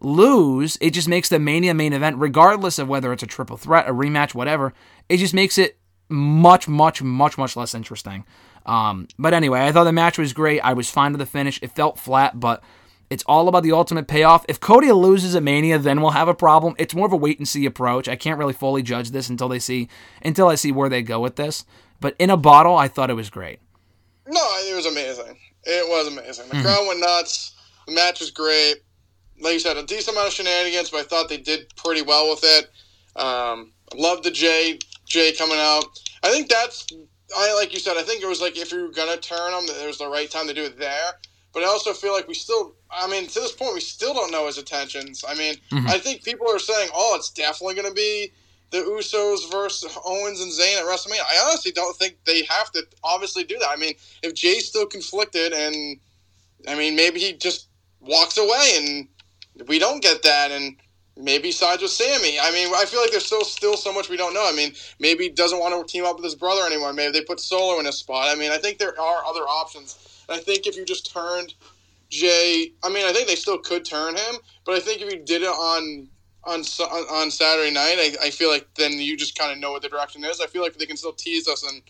lose, 0.00 0.78
it 0.80 0.90
just 0.90 1.08
makes 1.08 1.28
the 1.28 1.38
Mania 1.38 1.74
main 1.74 1.92
event, 1.92 2.16
regardless 2.18 2.78
of 2.78 2.88
whether 2.88 3.12
it's 3.12 3.22
a 3.22 3.26
triple 3.26 3.56
threat, 3.56 3.88
a 3.88 3.92
rematch, 3.92 4.34
whatever, 4.34 4.72
it 5.08 5.18
just 5.18 5.34
makes 5.34 5.58
it 5.58 5.78
much, 6.08 6.68
much, 6.68 7.02
much, 7.02 7.36
much 7.36 7.56
less 7.56 7.74
interesting. 7.74 8.24
Um, 8.66 9.08
but 9.18 9.34
anyway, 9.34 9.60
I 9.60 9.72
thought 9.72 9.84
the 9.84 9.92
match 9.92 10.18
was 10.18 10.32
great. 10.32 10.60
I 10.60 10.72
was 10.72 10.90
fine 10.90 11.12
with 11.12 11.20
the 11.20 11.26
finish. 11.26 11.58
It 11.62 11.72
felt 11.72 11.98
flat, 11.98 12.38
but 12.38 12.62
it's 13.10 13.24
all 13.26 13.48
about 13.48 13.62
the 13.62 13.72
ultimate 13.72 14.06
payoff. 14.06 14.44
If 14.48 14.60
Cody 14.60 14.92
loses 14.92 15.34
at 15.34 15.42
Mania, 15.42 15.78
then 15.78 16.00
we'll 16.00 16.10
have 16.10 16.28
a 16.28 16.34
problem. 16.34 16.74
It's 16.78 16.94
more 16.94 17.06
of 17.06 17.12
a 17.12 17.16
wait 17.16 17.38
and 17.38 17.48
see 17.48 17.64
approach. 17.64 18.08
I 18.08 18.16
can't 18.16 18.38
really 18.38 18.52
fully 18.52 18.82
judge 18.82 19.10
this 19.10 19.28
until 19.28 19.48
they 19.48 19.58
see 19.58 19.88
until 20.22 20.48
I 20.48 20.56
see 20.56 20.72
where 20.72 20.88
they 20.88 21.02
go 21.02 21.20
with 21.20 21.36
this. 21.36 21.64
But 22.00 22.14
in 22.18 22.30
a 22.30 22.36
bottle, 22.36 22.76
I 22.76 22.88
thought 22.88 23.10
it 23.10 23.14
was 23.14 23.30
great. 23.30 23.60
No, 24.26 24.40
it 24.40 24.76
was 24.76 24.86
amazing. 24.86 25.38
It 25.64 25.88
was 25.88 26.06
amazing. 26.06 26.46
Mm-hmm. 26.46 26.58
The 26.58 26.62
crowd 26.62 26.86
went 26.86 27.00
nuts. 27.00 27.56
The 27.86 27.94
match 27.94 28.20
was 28.20 28.30
great. 28.30 28.76
Like 29.40 29.54
you 29.54 29.60
said, 29.60 29.76
a 29.76 29.84
decent 29.84 30.16
amount 30.16 30.28
of 30.28 30.34
shenanigans, 30.34 30.90
but 30.90 31.00
I 31.00 31.04
thought 31.04 31.28
they 31.28 31.38
did 31.38 31.74
pretty 31.76 32.02
well 32.02 32.28
with 32.28 32.40
it. 32.42 32.70
Um, 33.16 33.72
loved 33.94 34.24
the 34.24 34.30
Jay 34.30 34.78
Jay 35.06 35.32
coming 35.32 35.58
out. 35.58 35.84
I 36.22 36.30
think 36.30 36.48
that's 36.48 36.86
I 37.36 37.54
like 37.54 37.72
you 37.72 37.80
said. 37.80 37.96
I 37.96 38.02
think 38.02 38.22
it 38.22 38.26
was 38.26 38.40
like 38.40 38.58
if 38.58 38.72
you 38.72 38.82
were 38.82 38.92
gonna 38.92 39.16
turn 39.16 39.52
them, 39.52 39.64
it 39.68 39.86
was 39.86 39.98
the 39.98 40.08
right 40.08 40.30
time 40.30 40.46
to 40.48 40.54
do 40.54 40.64
it 40.64 40.78
there. 40.78 41.12
But 41.52 41.62
I 41.62 41.66
also 41.66 41.92
feel 41.92 42.12
like 42.12 42.28
we 42.28 42.34
still. 42.34 42.74
I 42.90 43.06
mean, 43.08 43.26
to 43.26 43.40
this 43.40 43.52
point, 43.52 43.74
we 43.74 43.80
still 43.80 44.14
don't 44.14 44.30
know 44.30 44.46
his 44.46 44.58
intentions. 44.58 45.24
I 45.26 45.34
mean, 45.34 45.54
mm-hmm. 45.70 45.86
I 45.88 45.98
think 45.98 46.22
people 46.22 46.46
are 46.50 46.58
saying, 46.58 46.90
"Oh, 46.94 47.14
it's 47.16 47.30
definitely 47.30 47.74
going 47.74 47.88
to 47.88 47.94
be 47.94 48.32
the 48.70 48.78
Usos 48.78 49.50
versus 49.50 49.96
Owens 50.04 50.40
and 50.40 50.52
Zayn 50.52 50.78
at 50.78 50.84
WrestleMania." 50.84 51.20
I 51.20 51.46
honestly 51.46 51.72
don't 51.72 51.96
think 51.96 52.16
they 52.24 52.44
have 52.44 52.70
to 52.72 52.86
obviously 53.02 53.44
do 53.44 53.58
that. 53.58 53.68
I 53.70 53.76
mean, 53.76 53.94
if 54.22 54.34
Jey's 54.34 54.68
still 54.68 54.86
conflicted 54.86 55.52
and 55.52 55.98
I 56.66 56.74
mean, 56.74 56.96
maybe 56.96 57.20
he 57.20 57.32
just 57.34 57.68
walks 58.00 58.36
away 58.36 58.74
and 58.76 59.08
we 59.68 59.78
don't 59.78 60.02
get 60.02 60.22
that, 60.22 60.50
and 60.50 60.76
maybe 61.16 61.50
sides 61.50 61.82
with 61.82 61.90
Sami. 61.90 62.38
I 62.38 62.50
mean, 62.50 62.72
I 62.74 62.84
feel 62.84 63.00
like 63.00 63.10
there's 63.10 63.26
still 63.26 63.44
still 63.44 63.76
so 63.76 63.92
much 63.92 64.08
we 64.08 64.16
don't 64.16 64.34
know. 64.34 64.48
I 64.48 64.54
mean, 64.54 64.72
maybe 64.98 65.24
he 65.24 65.30
doesn't 65.30 65.58
want 65.58 65.74
to 65.74 65.92
team 65.92 66.04
up 66.04 66.16
with 66.16 66.24
his 66.24 66.34
brother 66.34 66.66
anymore. 66.66 66.92
Maybe 66.92 67.12
they 67.12 67.24
put 67.24 67.40
Solo 67.40 67.80
in 67.80 67.86
a 67.86 67.92
spot. 67.92 68.28
I 68.28 68.38
mean, 68.38 68.50
I 68.50 68.58
think 68.58 68.78
there 68.78 68.98
are 69.00 69.24
other 69.24 69.42
options. 69.42 69.96
I 70.28 70.38
think 70.38 70.66
if 70.66 70.76
you 70.76 70.84
just 70.84 71.12
turned 71.12 71.54
Jey, 72.10 72.72
I 72.82 72.88
mean, 72.88 73.04
I 73.04 73.12
think 73.12 73.28
they 73.28 73.34
still 73.34 73.58
could 73.58 73.84
turn 73.84 74.16
him, 74.16 74.36
but 74.64 74.74
I 74.74 74.80
think 74.80 75.02
if 75.02 75.12
you 75.12 75.18
did 75.22 75.42
it 75.42 75.48
on 75.48 76.08
on 76.44 76.60
on 76.60 77.30
Saturday 77.30 77.70
night, 77.70 77.96
I, 77.98 78.26
I 78.26 78.30
feel 78.30 78.50
like 78.50 78.66
then 78.76 78.92
you 78.92 79.16
just 79.16 79.38
kind 79.38 79.52
of 79.52 79.58
know 79.58 79.72
what 79.72 79.82
the 79.82 79.88
direction 79.88 80.24
is. 80.24 80.40
I 80.40 80.46
feel 80.46 80.62
like 80.62 80.76
they 80.76 80.86
can 80.86 80.96
still 80.96 81.12
tease 81.12 81.46
us 81.48 81.62
and 81.64 81.82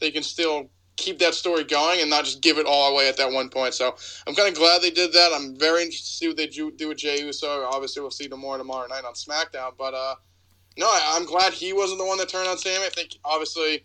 they 0.00 0.10
can 0.10 0.22
still 0.22 0.70
keep 0.96 1.18
that 1.18 1.34
story 1.34 1.64
going 1.64 2.00
and 2.00 2.08
not 2.08 2.24
just 2.24 2.40
give 2.40 2.58
it 2.58 2.66
all 2.66 2.92
away 2.92 3.08
at 3.08 3.16
that 3.16 3.32
one 3.32 3.48
point. 3.48 3.74
So 3.74 3.96
I'm 4.26 4.34
kind 4.34 4.48
of 4.48 4.54
glad 4.54 4.82
they 4.82 4.90
did 4.90 5.12
that. 5.12 5.32
I'm 5.34 5.56
very 5.56 5.82
interested 5.82 6.06
to 6.06 6.16
see 6.16 6.28
what 6.28 6.36
they 6.36 6.46
do, 6.46 6.70
do 6.70 6.88
with 6.88 6.98
Jey 6.98 7.20
Uso. 7.20 7.64
Obviously, 7.64 8.00
we'll 8.00 8.12
see 8.12 8.28
more 8.28 8.58
tomorrow 8.58 8.86
night 8.86 9.04
on 9.04 9.14
SmackDown. 9.14 9.72
But 9.76 9.94
uh, 9.94 10.14
no, 10.78 10.86
I, 10.86 11.14
I'm 11.16 11.26
glad 11.26 11.52
he 11.52 11.72
wasn't 11.72 11.98
the 11.98 12.06
one 12.06 12.18
that 12.18 12.28
turned 12.28 12.48
on 12.48 12.58
Sami. 12.58 12.84
I 12.84 12.90
think 12.90 13.16
obviously 13.24 13.84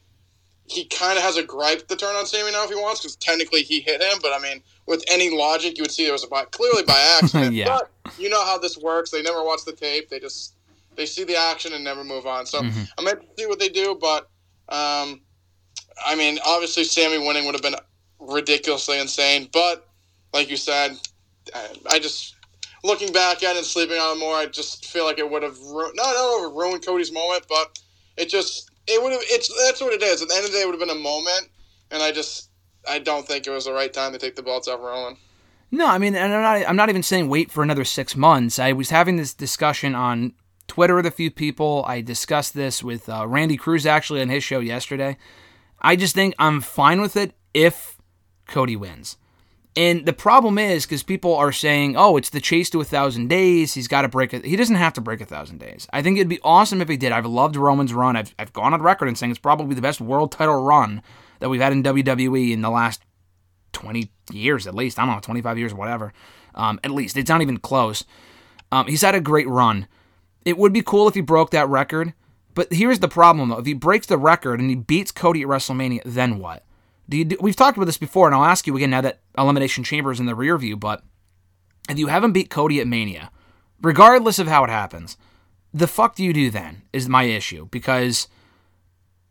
he 0.69 0.85
kind 0.85 1.17
of 1.17 1.23
has 1.23 1.35
a 1.37 1.43
gripe 1.43 1.87
to 1.87 1.95
turn 1.95 2.15
on 2.15 2.25
Sami 2.25 2.51
now 2.51 2.63
if 2.63 2.69
he 2.69 2.75
wants 2.75 3.01
because 3.01 3.15
technically 3.15 3.63
he 3.63 3.79
hit 3.79 4.01
him. 4.01 4.19
But 4.21 4.33
I 4.33 4.39
mean, 4.39 4.61
with 4.85 5.03
any 5.09 5.29
logic, 5.35 5.77
you 5.77 5.83
would 5.83 5.91
see 5.91 6.05
it 6.07 6.11
was 6.11 6.25
by, 6.25 6.45
clearly 6.45 6.83
by 6.83 7.17
accident. 7.21 7.53
Yeah. 7.55 7.65
But 7.65 7.91
you 8.19 8.29
know 8.29 8.45
how 8.45 8.57
this 8.57 8.77
works. 8.77 9.09
They 9.09 9.21
never 9.21 9.43
watch 9.43 9.65
the 9.65 9.73
tape. 9.73 10.09
They 10.09 10.19
just 10.19 10.53
they 10.95 11.05
see 11.05 11.23
the 11.23 11.35
action 11.37 11.73
and 11.73 11.83
never 11.83 12.03
move 12.03 12.25
on. 12.27 12.45
So 12.45 12.61
Mm-hmm. 12.61 12.83
I'm 12.97 13.05
going 13.05 13.17
to 13.17 13.23
see 13.37 13.47
what 13.47 13.59
they 13.59 13.69
do. 13.69 13.97
But 13.99 14.29
um, 14.69 15.21
I 16.05 16.15
mean, 16.15 16.39
obviously, 16.45 16.83
Sami 16.83 17.17
winning 17.17 17.45
would 17.45 17.55
have 17.55 17.63
been 17.63 17.75
ridiculously 18.19 18.99
insane. 18.99 19.49
But 19.51 19.87
like 20.33 20.49
you 20.49 20.57
said, 20.57 20.97
I, 21.55 21.67
I 21.91 21.99
just 21.99 22.35
looking 22.83 23.11
back 23.11 23.43
at 23.43 23.55
it 23.55 23.57
and 23.57 23.65
sleeping 23.65 23.97
on 23.97 24.17
it 24.17 24.19
more, 24.19 24.35
I 24.35 24.45
just 24.45 24.85
feel 24.85 25.05
like 25.05 25.19
it 25.19 25.29
would 25.29 25.43
have 25.43 25.57
ru- 25.59 25.93
not 25.95 26.13
not 26.13 26.55
ruined 26.55 26.85
Cody's 26.85 27.11
moment, 27.11 27.45
but 27.49 27.79
it 28.17 28.29
just 28.29 28.68
it 28.89 29.01
would 29.01 29.11
have. 29.11 29.21
It's 29.25 29.49
that's 29.65 29.81
what 29.81 29.93
it 29.93 30.03
is. 30.03 30.21
At 30.21 30.29
the 30.29 30.35
end 30.35 30.45
of 30.45 30.51
the 30.51 30.57
day, 30.57 30.63
it 30.63 30.65
would 30.65 30.79
have 30.79 30.87
been 30.87 30.95
a 30.95 30.99
moment, 30.99 31.49
and 31.91 32.01
I 32.01 32.11
just 32.11 32.49
I 32.87 32.99
don't 32.99 33.27
think 33.27 33.47
it 33.47 33.51
was 33.51 33.65
the 33.65 33.73
right 33.73 33.91
time 33.91 34.11
to 34.13 34.17
take 34.17 34.35
the 34.35 34.43
belts 34.43 34.67
off 34.67 34.79
Roman. 34.79 35.17
No, 35.71 35.87
I 35.87 35.99
mean, 35.99 36.15
and 36.15 36.33
I'm 36.33 36.41
not. 36.41 36.69
I'm 36.69 36.75
not 36.75 36.89
even 36.89 37.03
saying 37.03 37.29
wait 37.29 37.51
for 37.51 37.63
another 37.63 37.85
six 37.85 38.15
months. 38.15 38.59
I 38.59 38.71
was 38.71 38.89
having 38.89 39.17
this 39.17 39.33
discussion 39.33 39.95
on 39.95 40.33
Twitter 40.67 40.95
with 40.95 41.05
a 41.05 41.11
few 41.11 41.29
people. 41.29 41.83
I 41.87 42.01
discussed 42.01 42.53
this 42.53 42.83
with 42.83 43.07
uh, 43.09 43.27
Randy 43.27 43.57
Cruz 43.57 43.85
actually 43.85 44.21
on 44.21 44.29
his 44.29 44.43
show 44.43 44.59
yesterday. 44.59 45.17
I 45.81 45.95
just 45.95 46.15
think 46.15 46.33
I'm 46.39 46.61
fine 46.61 47.01
with 47.01 47.15
it 47.15 47.33
if 47.53 47.97
Cody 48.47 48.75
wins. 48.75 49.17
And 49.79 50.05
the 50.05 50.11
problem 50.11 50.57
is 50.57 50.85
because 50.85 51.03
people 51.03 51.33
are 51.33 51.53
saying, 51.53 51.95
"Oh, 51.95 52.17
it's 52.17 52.31
the 52.31 52.41
chase 52.41 52.69
to 52.71 52.81
a 52.81 52.83
thousand 52.83 53.29
days. 53.29 53.75
He's 53.75 53.87
got 53.87 54.01
to 54.01 54.09
break 54.09 54.33
it. 54.33 54.43
He 54.43 54.57
doesn't 54.57 54.75
have 54.75 54.91
to 54.95 55.01
break 55.01 55.21
a 55.21 55.25
thousand 55.25 55.59
days." 55.59 55.87
I 55.93 56.01
think 56.01 56.17
it'd 56.17 56.27
be 56.27 56.41
awesome 56.43 56.81
if 56.81 56.89
he 56.89 56.97
did. 56.97 57.13
I've 57.13 57.25
loved 57.25 57.55
Roman's 57.55 57.93
run. 57.93 58.17
I've 58.17 58.35
I've 58.37 58.51
gone 58.51 58.73
on 58.73 58.81
record 58.81 59.07
and 59.07 59.17
saying 59.17 59.31
it's 59.31 59.39
probably 59.39 59.75
the 59.75 59.81
best 59.81 60.01
world 60.01 60.33
title 60.33 60.61
run 60.61 61.01
that 61.39 61.47
we've 61.47 61.61
had 61.61 61.71
in 61.71 61.81
WWE 61.81 62.51
in 62.51 62.59
the 62.59 62.69
last 62.69 63.05
20 63.71 64.11
years 64.33 64.67
at 64.67 64.75
least. 64.75 64.99
I 64.99 65.05
don't 65.05 65.15
know, 65.15 65.21
25 65.21 65.57
years, 65.57 65.71
or 65.71 65.77
whatever. 65.77 66.11
Um, 66.55 66.81
at 66.83 66.91
least. 66.91 67.15
It's 67.15 67.29
not 67.29 67.41
even 67.41 67.55
close. 67.55 68.03
Um, 68.73 68.87
he's 68.87 69.01
had 69.01 69.15
a 69.15 69.21
great 69.21 69.47
run. 69.47 69.87
It 70.43 70.57
would 70.57 70.73
be 70.73 70.81
cool 70.81 71.07
if 71.07 71.13
he 71.13 71.21
broke 71.21 71.51
that 71.51 71.69
record. 71.69 72.13
But 72.53 72.73
here's 72.73 72.99
the 72.99 73.07
problem, 73.07 73.47
though. 73.47 73.59
If 73.59 73.65
he 73.65 73.73
breaks 73.73 74.07
the 74.07 74.17
record 74.17 74.59
and 74.59 74.69
he 74.69 74.75
beats 74.75 75.13
Cody 75.13 75.43
at 75.43 75.47
WrestleMania, 75.47 76.01
then 76.03 76.37
what? 76.37 76.65
Do 77.09 77.17
you 77.17 77.25
do, 77.25 77.37
we've 77.41 77.55
talked 77.55 77.75
about 77.75 77.87
this 77.87 77.97
before, 77.97 78.27
and 78.27 78.35
I'll 78.35 78.45
ask 78.45 78.67
you 78.67 78.75
again 78.77 78.91
now 78.91 79.01
that 79.01 79.21
Elimination 79.37 79.83
Chamber 79.83 80.11
is 80.11 80.19
in 80.19 80.27
the 80.27 80.35
rear 80.35 80.57
view, 80.57 80.77
but 80.77 81.03
if 81.89 81.97
you 81.97 82.07
haven't 82.07 82.33
beat 82.33 82.51
Cody 82.51 82.79
at 82.79 82.87
Mania, 82.87 83.31
regardless 83.81 84.37
of 84.37 84.47
how 84.47 84.63
it 84.63 84.69
happens, 84.69 85.17
the 85.73 85.87
fuck 85.87 86.15
do 86.15 86.23
you 86.23 86.33
do 86.33 86.51
then? 86.51 86.83
Is 86.93 87.09
my 87.09 87.23
issue. 87.23 87.67
Because 87.71 88.27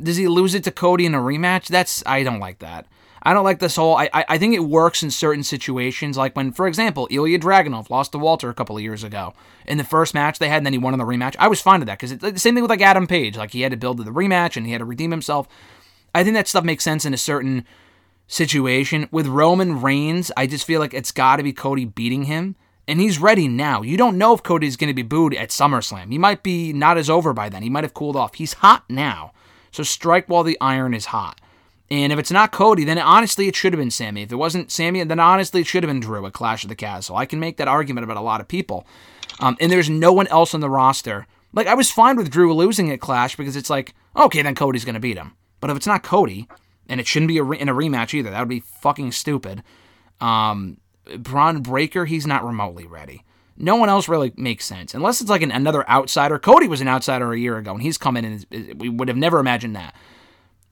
does 0.01 0.18
he 0.18 0.28
lose 0.28 0.55
it 0.55 0.64
to 0.64 0.72
Cody 0.72 1.05
in 1.05 1.14
a 1.14 1.20
rematch? 1.20 1.68
That's 1.68 2.03
I 2.07 2.24
don't 2.24 2.39
like 2.39 2.59
that. 2.59 2.88
I 3.26 3.34
don't 3.34 3.45
like 3.45 3.59
this 3.59 3.76
whole. 3.76 3.95
I 3.95 4.09
I, 4.11 4.26
I 4.30 4.38
think 4.39 4.55
it 4.55 4.59
works 4.59 5.03
in 5.03 5.11
certain 5.11 5.43
situations, 5.43 6.18
like 6.18 6.36
when, 6.36 6.51
for 6.51 6.68
example, 6.68 7.07
Ilya 7.11 7.39
Dragunov 7.39 7.91
lost 7.91 8.11
to 8.14 8.18
Walter 8.18 8.49
a 8.49 8.53
couple 8.55 8.76
of 8.76 8.82
years 8.82 9.03
ago 9.03 9.34
in 9.68 9.78
the 9.78 9.84
first 9.84 10.16
match 10.16 10.39
they 10.39 10.49
had, 10.49 10.57
and 10.57 10.66
then 10.66 10.74
he 10.74 10.80
won 10.80 10.93
in 10.93 10.99
the 10.99 11.05
rematch. 11.05 11.36
I 11.38 11.47
was 11.47 11.61
fine 11.61 11.80
with 11.80 11.88
that 11.88 11.99
because 11.99 12.18
the 12.18 12.39
same 12.39 12.55
thing 12.55 12.64
with 12.64 12.72
like 12.72 12.82
Adam 12.82 13.05
Page, 13.05 13.38
like 13.38 13.51
he 13.51 13.61
had 13.61 13.72
to 13.72 13.78
build 13.78 13.97
to 13.97 14.03
the 14.03 14.11
rematch 14.11 14.57
and 14.57 14.66
he 14.66 14.72
had 14.72 14.80
to 14.80 14.86
redeem 14.86 15.11
himself. 15.11 15.47
I 16.14 16.24
think 16.24 16.36
that 16.36 16.47
stuff 16.47 16.64
makes 16.64 16.84
sense 16.84 17.05
in 17.05 17.14
a 17.14 17.18
certain 17.18 17.66
situation. 18.28 19.07
With 19.11 19.28
Roman 19.28 19.82
Reigns, 19.82 20.32
I 20.38 20.47
just 20.47 20.66
feel 20.66 20.80
like 20.80 20.93
it's 20.93 21.11
got 21.11 21.38
to 21.38 21.43
be 21.43 21.53
Cody 21.53 21.86
beating 21.86 22.24
him. 22.24 22.55
And 22.88 22.99
he's 22.99 23.20
ready 23.20 23.47
now. 23.47 23.82
You 23.82 23.95
don't 23.95 24.18
know 24.18 24.34
if 24.34 24.43
Cody's 24.43 24.76
going 24.76 24.89
to 24.89 24.93
be 24.93 25.03
booed 25.03 25.34
at 25.36 25.49
SummerSlam. 25.49 26.11
He 26.11 26.18
might 26.18 26.43
be 26.43 26.74
not 26.74 26.97
as 26.97 27.09
over 27.09 27.32
by 27.32 27.47
then. 27.47 27.64
He 27.64 27.70
might 27.70 27.86
have 27.86 27.93
cooled 27.93 28.18
off. 28.18 28.36
He's 28.36 28.53
hot 28.53 28.84
now. 28.89 29.32
So 29.72 29.84
strike 29.84 30.28
while 30.28 30.43
the 30.43 30.57
iron 30.59 30.93
is 30.93 31.07
hot. 31.07 31.39
And 31.89 32.11
if 32.11 32.20
it's 32.20 32.32
not 32.32 32.51
Cody, 32.51 32.84
then 32.84 32.97
honestly 32.97 33.47
it 33.47 33.55
should 33.55 33.72
have 33.72 33.80
been 33.80 33.91
Sami. 33.91 34.24
If 34.24 34.32
it 34.32 34.36
wasn't 34.38 34.72
Sami, 34.72 35.03
then 35.03 35.20
honestly 35.20 35.61
it 35.61 35.68
should 35.68 35.84
have 35.84 35.89
been 35.89 35.99
Drew 35.99 36.26
at 36.26 36.34
Clash 36.34 36.64
of 36.64 36.70
the 36.70 36.76
Castle. 36.76 37.16
I 37.16 37.26
can 37.26 37.39
make 37.39 37.57
that 37.57 37.68
argument 37.68 38.03
about 38.03 38.18
a 38.18 38.22
lot 38.22 38.41
of 38.41 38.47
people. 38.47 38.86
Um, 39.39 39.55
and 39.59 39.72
there's 39.72 39.89
no 39.89 40.11
one 40.11 40.28
else 40.28 40.53
on 40.53 40.59
the 40.59 40.70
roster. 40.70 41.28
Like 41.53 41.68
I 41.68 41.76
was 41.76 41.91
fine 41.91 42.18
with 42.18 42.32
Drew 42.32 42.53
losing 42.53 42.91
at 42.91 42.99
Clash 42.99 43.36
because 43.36 43.55
it's 43.55 43.70
like, 43.70 43.93
okay, 44.16 44.41
then 44.41 44.55
Cody's 44.55 44.86
going 44.86 44.95
to 44.95 44.99
beat 44.99 45.18
him. 45.18 45.36
But 45.64 45.70
if 45.70 45.78
it's 45.78 45.88
not 45.88 46.03
Cody, 46.03 46.49
and 46.89 46.99
it 46.99 47.07
shouldn't 47.07 47.30
be 47.30 47.38
a 47.38 47.43
re- 47.43 47.57
in 47.57 47.70
a 47.70 47.74
rematch 47.74 48.14
either, 48.14 48.30
that 48.30 48.39
would 48.39 48.49
be 48.49 48.59
fucking 48.59 49.14
stupid. 49.14 49.64
Um, 50.20 50.76
Bron 51.18 51.61
Breakker, 51.61 52.03
he's 52.03 52.28
not 52.28 52.43
remotely 52.43 52.86
ready. 52.86 53.24
No 53.55 53.78
one 53.78 53.88
else 53.88 54.09
really 54.09 54.34
makes 54.36 54.66
sense 54.66 54.93
unless 54.93 55.22
it's 55.22 55.30
like 55.30 55.41
an, 55.41 55.51
another 55.51 55.89
outsider. 55.89 56.38
Cody 56.38 56.68
was 56.68 56.82
an 56.82 56.89
outsider 56.89 57.32
a 57.32 57.39
year 57.39 57.57
ago, 57.57 57.72
and 57.72 57.82
he's 57.82 57.97
come 57.97 58.18
in 58.18 58.26
and 58.51 58.82
we 58.82 58.89
would 58.89 59.07
have 59.07 59.16
never 59.16 59.39
imagined 59.39 59.78
that. 59.78 59.95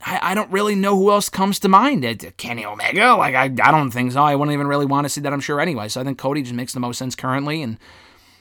I, 0.05 0.19
I 0.21 0.35
don't 0.35 0.51
really 0.51 0.75
know 0.75 0.97
who 0.97 1.09
else 1.09 1.29
comes 1.29 1.57
to 1.59 1.69
mind. 1.69 2.03
Uh, 2.03 2.15
Kenny 2.35 2.65
Omega? 2.65 3.15
Like, 3.15 3.33
I, 3.33 3.45
I 3.45 3.71
don't 3.71 3.91
think 3.91 4.11
so. 4.11 4.21
I 4.21 4.35
wouldn't 4.35 4.53
even 4.53 4.67
really 4.67 4.85
want 4.85 5.05
to 5.05 5.09
see 5.09 5.21
that, 5.21 5.31
I'm 5.31 5.39
sure, 5.39 5.61
anyway. 5.61 5.87
So 5.87 6.01
I 6.01 6.03
think 6.03 6.17
Cody 6.17 6.41
just 6.41 6.53
makes 6.53 6.73
the 6.73 6.81
most 6.81 6.97
sense 6.97 7.15
currently. 7.15 7.61
And 7.61 7.77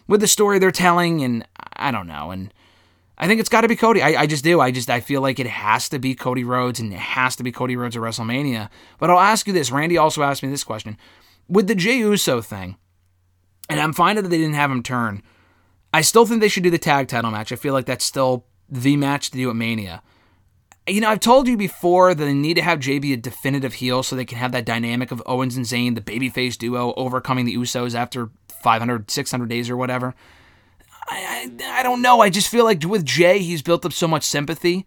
with 0.09 0.20
the 0.20 0.26
story 0.26 0.59
they're 0.59 0.72
telling, 0.72 1.22
and 1.22 1.46
I 1.76 1.92
don't 1.92 2.09
know. 2.09 2.32
And 2.32 2.53
I 3.21 3.27
think 3.27 3.39
it's 3.39 3.49
got 3.49 3.61
to 3.61 3.68
be 3.68 3.77
Cody. 3.77 4.03
I, 4.03 4.23
I 4.23 4.27
just 4.27 4.43
do. 4.43 4.61
I 4.61 4.73
just 4.73 4.91
I 4.91 5.01
feel 5.01 5.21
like 5.21 5.39
it 5.39 5.47
has 5.47 5.89
to 5.91 5.99
be 5.99 6.14
Cody 6.14 6.43
Rhodes, 6.43 6.81
and 6.81 6.93
it 6.93 6.99
has 6.99 7.37
to 7.37 7.43
be 7.43 7.53
Cody 7.53 7.77
Rhodes 7.77 7.97
at 7.97 8.03
WrestleMania. 8.03 8.71
But 8.99 9.11
I'll 9.11 9.21
ask 9.21 9.47
you 9.47 9.53
this. 9.53 9.71
Randy 9.71 9.99
also 9.99 10.23
asked 10.23 10.43
me 10.43 10.49
this 10.49 10.64
question. 10.64 10.97
With 11.49 11.68
the 11.68 11.75
Jey 11.75 11.99
Uso 11.99 12.41
thing, 12.41 12.77
and 13.68 13.79
I'm 13.79 13.93
fine 13.93 14.16
that 14.16 14.23
they 14.23 14.39
didn't 14.39 14.55
have 14.55 14.71
him 14.71 14.83
turn, 14.83 15.23
I 15.93 16.01
still 16.01 16.27
think 16.27 16.41
they 16.41 16.49
should 16.49 16.62
do 16.62 16.71
the 16.71 16.79
tag 16.79 17.09
title 17.09 17.31
match. 17.31 17.53
I 17.53 17.57
feel 17.57 17.75
like 17.75 17.87
that's 17.87 18.05
still 18.05 18.47
the 18.68 18.97
match 18.97 19.31
to 19.31 19.37
do 19.37 19.51
at 19.51 19.57
Mania 19.57 20.03
you 20.91 21.01
know, 21.01 21.09
I've 21.09 21.21
told 21.21 21.47
you 21.47 21.57
before 21.57 22.14
that 22.14 22.25
they 22.25 22.35
need 22.35 22.55
to 22.55 22.62
have 22.62 22.81
Jey 22.81 22.99
be 22.99 23.12
a 23.12 23.16
definitive 23.16 23.75
heel 23.75 24.03
so 24.03 24.16
they 24.16 24.25
can 24.25 24.39
have 24.39 24.53
that 24.53 24.64
dynamic 24.64 25.11
of 25.11 25.23
Owens 25.27 25.57
and 25.57 25.66
Zayn, 25.66 25.95
the 25.95 26.01
babyface 26.01 26.57
duo, 26.59 26.95
overcoming 26.97 27.45
the 27.45 27.57
Usos 27.57 27.95
after 27.95 28.31
500, 28.62 29.11
600 29.11 29.49
days 29.49 29.71
or 29.71 29.77
whatever. 29.77 30.14
I, 31.09 31.51
I, 31.61 31.80
I 31.80 31.82
don't 31.82 32.03
know. 32.03 32.20
I 32.20 32.30
just 32.30 32.48
feel 32.48 32.64
like 32.64 32.84
with 32.84 33.05
Jey, 33.05 33.40
he's 33.40 33.62
built 33.62 33.84
up 33.84 33.92
so 33.92 34.07
much 34.07 34.22
sympathy. 34.22 34.86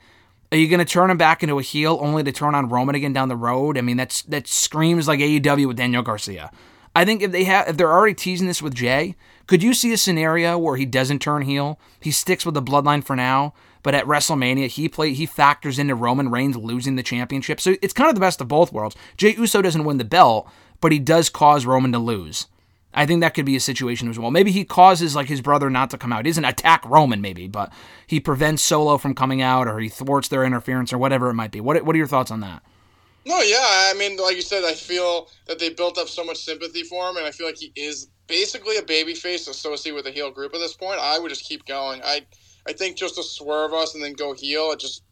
Are 0.52 0.58
you 0.58 0.68
going 0.70 0.80
to 0.80 0.86
turn 0.86 1.10
him 1.10 1.18
back 1.18 1.42
into 1.42 1.58
a 1.58 1.64
heel 1.64 1.98
only 2.00 2.24
to 2.24 2.32
turn 2.32 2.54
on 2.54 2.70
Roman 2.70 2.94
again 2.96 3.12
down 3.12 3.28
the 3.28 3.36
road? 3.36 3.78
I 3.78 3.82
mean, 3.82 3.98
that's 3.98 4.22
that 4.24 4.48
screams 4.48 5.08
like 5.08 5.20
AEW 5.20 5.68
with 5.68 5.78
Daniel 5.78 6.04
Garcia. 6.04 6.52
I 6.96 7.06
think 7.06 7.24
if 7.24 7.32
they 7.32 7.44
have, 7.46 7.70
if 7.70 7.78
they're 7.78 7.92
already 7.92 8.14
teasing 8.14 8.46
this 8.46 8.62
with 8.62 8.76
Jey, 8.76 9.16
could 9.48 9.64
you 9.64 9.74
see 9.74 9.92
a 9.94 9.98
scenario 9.98 10.58
where 10.60 10.78
he 10.78 10.86
doesn't 10.86 11.20
turn 11.24 11.42
heel? 11.42 11.80
He 12.00 12.12
sticks 12.12 12.46
with 12.46 12.54
the 12.54 12.62
bloodline 12.62 13.04
for 13.04 13.16
now, 13.16 13.56
but 13.82 13.96
at 13.96 14.06
WrestleMania 14.06 14.68
he 14.68 14.88
play 14.88 15.14
he 15.14 15.26
factors 15.26 15.80
into 15.80 15.96
Roman 15.96 16.30
Reigns 16.30 16.56
losing 16.56 16.96
the 16.96 17.04
championship. 17.04 17.60
So 17.60 17.76
it's 17.82 17.94
kind 17.94 18.10
of 18.10 18.16
the 18.16 18.22
best 18.22 18.40
of 18.40 18.48
both 18.48 18.72
worlds. 18.72 18.96
Jey 19.18 19.34
Uso 19.34 19.62
doesn't 19.62 19.86
win 19.86 19.98
the 19.98 20.04
belt, 20.04 20.48
but 20.82 20.92
he 20.92 21.00
does 21.00 21.30
cause 21.30 21.66
Roman 21.66 21.92
to 21.94 22.00
lose. 22.00 22.46
I 22.94 23.06
think 23.06 23.22
that 23.22 23.34
could 23.34 23.46
be 23.46 23.56
a 23.56 23.60
situation 23.60 24.10
as 24.10 24.20
well. 24.20 24.32
Maybe 24.32 24.52
he 24.52 24.66
causes 24.66 25.16
like 25.16 25.28
his 25.28 25.42
brother 25.42 25.70
not 25.70 25.90
to 25.92 25.98
come 25.98 26.14
out. 26.14 26.26
He 26.26 26.32
doesn't 26.32 26.46
attack 26.46 26.84
Roman, 26.86 27.22
maybe, 27.22 27.48
but 27.48 27.72
he 28.08 28.20
prevents 28.20 28.62
Solo 28.62 28.98
from 28.98 29.16
coming 29.16 29.42
out, 29.42 29.68
or 29.68 29.80
he 29.80 29.90
thwarts 29.90 30.28
their 30.28 30.44
interference, 30.44 30.94
or 30.94 30.98
whatever 30.98 31.30
it 31.30 31.34
might 31.34 31.52
be. 31.52 31.60
What 31.60 31.84
What 31.84 31.96
are 31.96 31.98
your 31.98 32.08
thoughts 32.08 32.32
on 32.32 32.42
that? 32.42 32.64
No, 33.26 33.40
yeah, 33.40 33.58
I 33.60 33.94
mean, 33.98 34.18
like 34.18 34.36
you 34.36 34.42
said, 34.42 34.66
I 34.66 34.74
feel 34.74 35.30
that 35.48 35.58
they 35.58 35.70
built 35.70 35.98
up 35.98 36.10
so 36.10 36.26
much 36.26 36.38
sympathy 36.38 36.84
for 36.84 37.10
him, 37.10 37.16
and 37.16 37.26
I 37.26 37.32
feel 37.32 37.48
like 37.48 37.58
he 37.58 37.72
is 37.76 38.10
basically 38.28 38.78
a 38.78 38.82
babyface 38.82 39.48
associated 39.48 39.96
with 39.96 40.08
a 40.08 40.12
heel 40.12 40.30
group 40.30 40.54
at 40.54 40.60
this 40.60 40.76
point. 40.76 41.00
I 41.00 41.20
would 41.20 41.30
just 41.30 41.46
keep 41.46 41.66
going. 41.66 42.02
I, 42.04 42.26
I 42.68 42.74
think 42.74 42.98
just 42.98 43.16
to 43.16 43.24
swerve 43.24 43.74
us 43.74 43.96
and 43.96 44.04
then 44.04 44.14
go 44.14 44.34
heel, 44.34 44.72
it 44.72 44.80
just, 44.80 45.04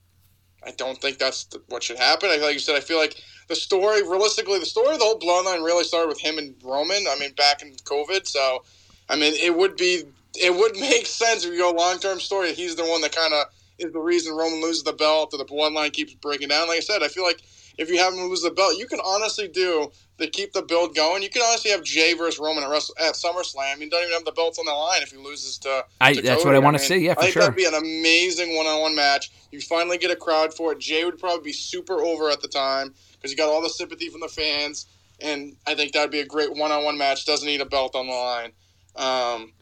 I 0.66 0.72
don't 0.72 1.00
think 1.00 1.20
that's 1.20 1.48
what 1.70 1.84
should 1.84 1.98
happen. 1.98 2.30
I, 2.30 2.36
like 2.38 2.54
you 2.54 2.60
said, 2.60 2.76
I 2.76 2.82
feel 2.82 2.98
like 2.98 3.16
the 3.52 3.56
story, 3.58 4.02
realistically, 4.02 4.60
the 4.60 4.66
story 4.66 4.94
of 4.94 5.00
the 5.00 5.04
whole 5.04 5.20
bloodline 5.20 5.62
really 5.62 5.84
started 5.84 6.08
with 6.08 6.22
him 6.22 6.38
and 6.38 6.56
Roman. 6.64 7.06
I 7.10 7.20
mean, 7.20 7.34
back 7.34 7.62
in 7.62 7.74
COVID, 7.74 8.26
so 8.26 8.64
I 9.10 9.18
mean, 9.18 9.34
it 9.34 9.54
would 9.54 9.76
be, 9.76 10.04
it 10.42 10.56
would 10.56 10.76
make 10.80 11.06
sense 11.06 11.44
if 11.44 11.52
you 11.52 11.60
go 11.60 11.72
long 11.72 12.00
term 12.00 12.22
story. 12.22 12.54
He's 12.54 12.78
the 12.78 12.86
one 12.86 13.02
that 13.02 13.14
kind 13.14 13.34
of 13.34 13.48
is 13.78 13.92
the 13.92 14.00
reason 14.00 14.34
Roman 14.34 14.62
loses 14.62 14.84
the 14.84 14.94
belt, 14.94 15.34
or 15.34 15.38
the 15.38 15.46
bloodline 15.46 15.92
keeps 15.92 16.14
breaking 16.14 16.48
down. 16.48 16.70
Like 16.70 16.78
I 16.78 16.82
said, 16.82 17.04
I 17.04 17.10
feel 17.10 17.24
like 17.24 17.42
if 17.78 17.90
you 17.90 17.98
have 17.98 18.14
him 18.14 18.22
lose 18.22 18.42
the 18.42 18.52
belt, 18.52 18.78
you 18.78 18.88
can 18.88 19.02
honestly 19.04 19.50
do 19.50 19.92
to 20.20 20.28
keep 20.28 20.54
the 20.54 20.62
build 20.62 20.96
going. 20.96 21.24
You 21.24 21.30
can 21.30 21.42
honestly 21.42 21.72
have 21.72 21.84
Jey 21.84 22.14
versus 22.14 22.40
Roman 22.40 22.64
at, 22.64 22.70
Wrestle, 22.70 22.96
at 23.00 23.16
SummerSlam. 23.16 23.80
You 23.80 23.90
don't 23.90 24.04
even 24.04 24.14
have 24.14 24.24
the 24.24 24.32
belts 24.32 24.60
on 24.60 24.66
the 24.66 24.72
line 24.72 25.02
if 25.02 25.12
he 25.12 25.18
loses 25.18 25.58
to. 25.60 25.84
I- 26.00 26.14
to 26.14 26.22
that's 26.22 26.44
Cody. 26.44 26.46
what 26.46 26.56
I 26.56 26.60
wanna 26.60 26.78
mean, 26.78 26.88
see, 26.88 26.98
yeah, 27.00 27.16
for 27.16 27.20
I 27.20 27.24
think 27.24 27.34
sure. 27.34 27.42
that'd 27.42 27.56
be 27.56 27.66
an 27.66 27.74
amazing 27.74 28.56
one-on-one 28.56 28.96
match. 28.96 29.32
You 29.52 29.60
finally 29.60 29.98
get 29.98 30.12
a 30.12 30.16
crowd 30.16 30.54
for 30.54 30.72
it. 30.72 30.80
Jey 30.80 31.04
would 31.04 31.18
probably 31.18 31.44
be 31.44 31.54
super 31.54 32.02
over 32.02 32.30
at 32.30 32.42
the 32.42 32.48
time 32.48 32.94
because 33.22 33.32
you 33.32 33.38
got 33.38 33.50
all 33.50 33.62
the 33.62 33.70
sympathy 33.70 34.10
from 34.10 34.22
the 34.22 34.28
fans, 34.28 34.88
and 35.20 35.56
I 35.68 35.76
think 35.76 35.94
that'd 35.94 36.12
be 36.12 36.22
a 36.22 36.26
great 36.26 36.54
one-on-one 36.56 36.98
match. 36.98 37.26
Doesn't 37.26 37.46
need 37.46 37.62
a 37.62 37.66
belt 37.66 37.96
on 37.96 38.08
the 38.08 38.14
line. 38.14 38.52
Um, 38.96 39.54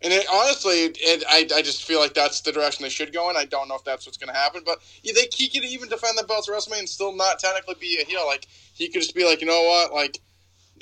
and 0.00 0.12
it, 0.12 0.26
honestly, 0.30 0.84
it, 0.94 1.24
I, 1.28 1.48
I 1.56 1.62
just 1.62 1.84
feel 1.84 1.98
like 1.98 2.14
that's 2.14 2.42
the 2.42 2.52
direction 2.52 2.84
they 2.84 2.88
should 2.88 3.12
go 3.12 3.30
in. 3.30 3.36
I 3.36 3.46
don't 3.46 3.68
know 3.68 3.74
if 3.74 3.82
that's 3.84 4.06
what's 4.06 4.18
going 4.18 4.32
to 4.32 4.38
happen, 4.38 4.62
but 4.64 4.78
yeah, 5.02 5.12
they 5.14 5.28
he 5.34 5.48
could 5.48 5.64
even 5.64 5.88
defend 5.88 6.16
the 6.16 6.24
belts 6.24 6.48
at 6.48 6.54
WrestleMania 6.54 6.80
and 6.80 6.88
still 6.88 7.16
not 7.16 7.40
technically 7.40 7.74
be 7.80 7.98
a 8.00 8.04
heel. 8.04 8.24
Like 8.26 8.46
he 8.74 8.88
could 8.88 9.02
just 9.02 9.14
be 9.14 9.24
like, 9.24 9.40
you 9.40 9.48
know 9.48 9.62
what, 9.62 9.92
like, 9.92 10.20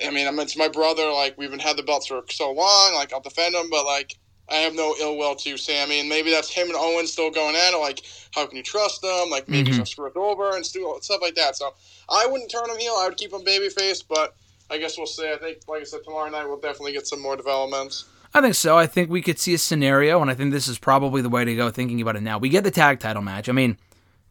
I 0.05 0.11
mean, 0.11 0.27
I 0.27 0.31
mean, 0.31 0.41
it's 0.41 0.57
my 0.59 0.69
brother. 0.69 1.11
Like 1.11 1.39
we've 1.39 1.51
been 1.51 1.61
had 1.61 1.79
the 1.79 1.83
belts 1.83 2.09
for 2.09 2.23
so 2.29 2.53
long. 2.53 2.95
Like 2.95 3.15
I'll 3.15 3.21
defend 3.21 3.55
them, 3.55 3.71
but 3.71 3.87
like 3.87 4.19
I 4.51 4.57
have 4.57 4.75
no 4.75 4.95
ill 5.01 5.17
will 5.17 5.35
to 5.35 5.57
Sami, 5.57 6.01
and 6.01 6.09
maybe 6.09 6.31
that's 6.31 6.49
him 6.51 6.69
and 6.69 6.77
Owen 6.77 7.07
still 7.07 7.31
going 7.31 7.57
at 7.57 7.75
it. 7.75 7.79
Like 7.79 8.03
how 8.33 8.47
can 8.47 8.57
you 8.57 8.63
trust 8.63 9.03
them? 9.03 9.31
Like 9.31 9.49
maybe 9.49 9.71
Mhm. 9.71 9.75
he'll 9.77 9.87
screw 9.87 10.07
it 10.07 10.17
over 10.17 10.55
and 10.57 10.65
stuff 10.65 11.21
like 11.21 11.35
that. 11.35 11.57
So 11.57 11.75
I 12.09 12.27
wouldn't 12.27 12.51
turn 12.51 12.71
him 12.71 12.79
heel. 12.79 12.95
I 12.99 13.07
would 13.09 13.17
keep 13.17 13.33
him 13.33 13.43
babyface, 13.43 14.03
but. 14.09 14.35
I 14.69 14.79
guess 14.79 14.99
we'll 14.99 15.07
see. 15.07 15.31
I 15.33 15.37
think, 15.37 15.59
like 15.69 15.83
I 15.83 15.85
said, 15.85 16.01
tomorrow 16.03 16.29
night 16.29 16.45
we'll 16.45 16.59
definitely 16.59 16.91
get 16.91 17.07
some 17.07 17.23
more 17.23 17.37
developments. 17.37 18.05
I 18.35 18.41
think 18.41 18.57
so. 18.57 18.77
I 18.77 18.89
think 18.89 19.09
we 19.09 19.23
could 19.23 19.39
see 19.39 19.55
a 19.55 19.59
scenario, 19.59 20.21
and 20.21 20.29
I 20.29 20.35
think 20.35 20.51
this 20.53 20.67
is 20.67 20.77
probably 20.77 21.23
the 21.23 21.29
way 21.29 21.45
to 21.45 21.55
go. 21.55 21.71
Thinking 21.71 22.01
about 22.01 22.17
it 22.17 22.23
now, 22.25 22.37
we 22.39 22.49
get 22.49 22.65
the 22.65 22.73
tag 22.73 22.99
title 22.99 23.23
match. 23.23 23.49
I 23.49 23.53
mean, 23.53 23.79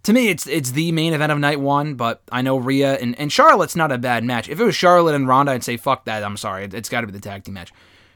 to 0.04 0.12
me, 0.12 0.28
it's 0.28 0.46
it's 0.46 0.72
the 0.72 0.92
main 0.92 1.14
event 1.14 1.32
of 1.32 1.40
night 1.40 1.62
one. 1.62 1.94
But 1.96 2.22
I 2.34 2.42
know 2.42 2.58
Rhea 2.58 2.96
and, 2.96 3.18
and 3.18 3.32
Charlotte's 3.32 3.78
not 3.78 3.94
a 3.94 3.98
bad 3.98 4.26
match. 4.26 4.50
If 4.50 4.60
it 4.60 4.64
was 4.66 4.76
Charlotte 4.76 5.16
and 5.16 5.26
Ronda, 5.26 5.54
I'd 5.54 5.64
say 5.64 5.78
fuck 5.78 6.04
that. 6.04 6.22
I'm 6.22 6.36
sorry, 6.36 6.66
it, 6.66 6.74
has 6.74 6.90
got 6.90 7.00
to 7.00 7.08
be 7.08 7.14
the 7.14 7.22
tag 7.22 7.46
team 7.46 7.54
match. 7.54 7.72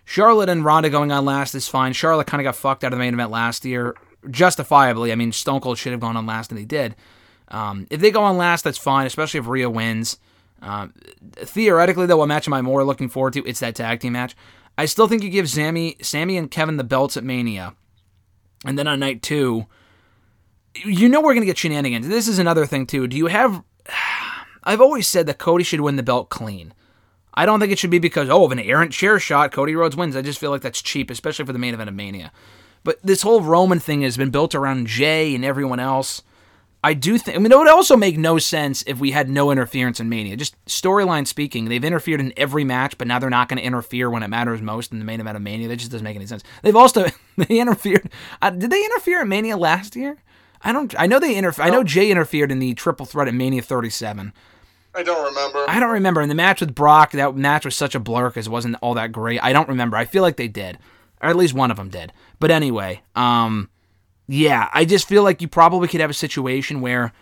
Charlotte 0.10 0.50
and 0.50 0.66
Ronda 0.66 0.90
going 0.90 1.12
on 1.12 1.24
last 1.24 1.54
is 1.54 1.68
fine. 1.68 1.94
Charlotte 1.94 2.26
kind 2.26 2.42
of 2.42 2.44
got 2.44 2.56
fucked 2.56 2.84
out 2.84 2.92
of 2.92 2.98
the 2.98 3.06
main 3.06 3.14
event 3.14 3.30
last 3.30 3.64
year, 3.64 3.96
justifiably. 4.32 5.12
I 5.12 5.16
mean, 5.16 5.32
Stone 5.32 5.62
Cold 5.62 5.78
should 5.78 5.92
have 5.92 6.02
gone 6.02 6.18
on 6.18 6.26
last, 6.26 6.50
and 6.50 6.58
he 6.58 6.66
did. 6.66 6.96
Um, 7.50 7.86
if 7.92 8.02
they 8.02 8.10
go 8.10 8.24
on 8.24 8.36
last, 8.36 8.64
that's 8.64 8.80
fine, 8.80 9.06
especially 9.06 9.40
if 9.40 9.46
Rhea 9.46 9.70
wins. 9.70 10.18
Um, 10.64 10.96
theoretically, 11.36 12.08
though, 12.08 12.18
what 12.18 12.26
match 12.26 12.48
am 12.48 12.56
I 12.56 12.64
more 12.64 12.84
looking 12.84 13.08
forward 13.08 13.34
to? 13.34 13.46
It's 13.46 13.60
that 13.60 13.76
tag 13.76 14.00
team 14.00 14.14
match. 14.14 14.36
I 14.80 14.86
still 14.86 15.08
think 15.08 15.22
you 15.22 15.30
give 15.30 15.48
Sami, 15.48 15.96
Sami 16.02 16.38
and 16.38 16.50
Kevin 16.50 16.78
the 16.78 16.84
belts 16.84 17.16
at 17.16 17.24
Mania, 17.24 17.76
and 18.66 18.80
then 18.80 18.88
on 18.88 19.00
night 19.00 19.22
two, 19.22 19.68
you 20.74 21.08
know 21.08 21.22
we're 21.22 21.36
gonna 21.36 21.46
get 21.46 21.60
shenanigans. 21.60 22.08
This 22.08 22.28
is 22.28 22.40
another 22.40 22.66
thing 22.66 22.88
too. 22.88 23.08
Do 23.08 23.16
you 23.16 23.28
have? 23.28 23.64
I've 24.64 24.82
always 24.82 25.08
said 25.08 25.28
that 25.28 25.38
Cody 25.38 25.64
should 25.64 25.82
win 25.82 25.98
the 25.98 26.04
belt 26.04 26.30
clean. 26.30 26.74
I 27.40 27.46
don't 27.46 27.62
think 27.62 27.72
it 27.72 27.80
should 27.80 27.90
be 27.90 28.00
because 28.00 28.30
oh 28.30 28.44
of 28.44 28.52
an 28.52 28.60
errant 28.60 28.92
chair 28.92 29.18
shot, 29.18 29.54
Cody 29.54 29.74
Rhodes 29.74 29.96
wins. 29.96 30.18
I 30.18 30.22
just 30.22 30.40
feel 30.40 30.52
like 30.52 30.62
that's 30.62 30.82
cheap, 30.82 31.10
especially 31.10 31.46
for 31.46 31.54
the 31.54 31.60
main 31.60 31.74
event 31.74 31.88
of 31.88 31.96
Mania. 31.96 32.34
But 32.84 33.00
this 33.02 33.22
whole 33.22 33.40
Roman 33.40 33.80
thing 33.80 34.02
has 34.02 34.18
been 34.18 34.30
built 34.30 34.54
around 34.54 34.88
Jey 34.88 35.34
and 35.34 35.46
everyone 35.46 35.80
else. 35.80 36.22
I 36.84 36.94
do 36.94 37.18
think. 37.18 37.38
I 37.38 37.40
mean, 37.40 37.50
it 37.50 37.58
would 37.58 37.70
also 37.70 37.96
make 37.96 38.18
no 38.18 38.40
sense 38.40 38.84
if 38.86 39.00
we 39.00 39.12
had 39.12 39.30
no 39.30 39.52
interference 39.52 40.02
in 40.02 40.10
Mania. 40.10 40.36
Just 40.36 40.54
storyline 40.66 41.26
speaking, 41.26 41.66
they've 41.66 41.82
interfered 41.82 42.20
in 42.20 42.34
every 42.36 42.66
match, 42.66 42.98
but 42.98 43.08
now 43.08 43.20
they're 43.20 43.30
not 43.30 43.48
going 43.48 43.60
to 43.60 43.64
interfere 43.64 44.10
when 44.10 44.22
it 44.22 44.28
matters 44.28 44.62
most 44.62 44.92
in 44.92 45.00
the 45.00 45.06
main 45.06 45.22
event 45.22 45.38
of 45.38 45.42
Mania. 45.42 45.70
That 45.70 45.78
just 45.78 45.92
doesn't 45.92 46.04
make 46.04 46.18
any 46.18 46.26
sense. 46.26 46.44
They've 46.62 46.76
also 46.76 47.06
they 47.38 47.62
interfered. 47.62 48.10
Uh, 48.42 48.50
did 48.50 48.70
they 48.70 48.84
interfere 48.84 49.22
in 49.22 49.30
Mania 49.30 49.56
last 49.56 49.96
year? 49.96 50.18
I 50.62 50.74
don't. 50.74 50.94
I 51.00 51.08
know 51.08 51.20
they 51.20 51.36
interfered. 51.36 51.68
I 51.68 51.70
know 51.70 51.86
Jey 51.86 52.12
interfered 52.12 52.52
in 52.52 52.60
the 52.60 52.74
triple 52.74 53.06
threat 53.06 53.30
at 53.30 53.34
Mania 53.34 53.62
37. 53.62 54.34
I 54.94 55.04
don't 55.04 55.24
remember. 55.24 55.66
I 55.68 55.80
don't 55.80 55.92
remember. 55.92 56.22
In 56.22 56.30
the 56.30 56.36
match 56.36 56.62
with 56.62 56.76
Brock, 56.76 57.12
that 57.12 57.36
match 57.36 57.66
was 57.66 57.76
such 57.76 57.96
a 57.96 58.00
blur 58.00 58.30
because 58.30 58.48
it 58.48 58.52
wasn't 58.52 58.78
all 58.82 58.96
that 58.96 59.12
great. 59.12 59.44
I 59.44 59.54
don't 59.54 59.70
remember. 59.70 59.98
I 59.98 60.06
feel 60.06 60.24
like 60.24 60.38
they 60.38 60.48
did, 60.48 60.78
or 61.22 61.30
at 61.30 61.36
least 61.36 61.54
one 61.54 61.72
of 61.72 61.78
them 61.78 61.90
did. 61.90 62.12
But 62.40 62.52
anyway, 62.52 63.02
um, 63.16 63.70
yeah, 64.28 64.70
I 64.74 64.86
just 64.86 65.08
feel 65.08 65.24
like 65.24 65.42
you 65.42 65.48
probably 65.48 65.88
could 65.88 66.02
have 66.02 66.10
a 66.10 66.16
situation 66.16 66.82
where 66.82 67.14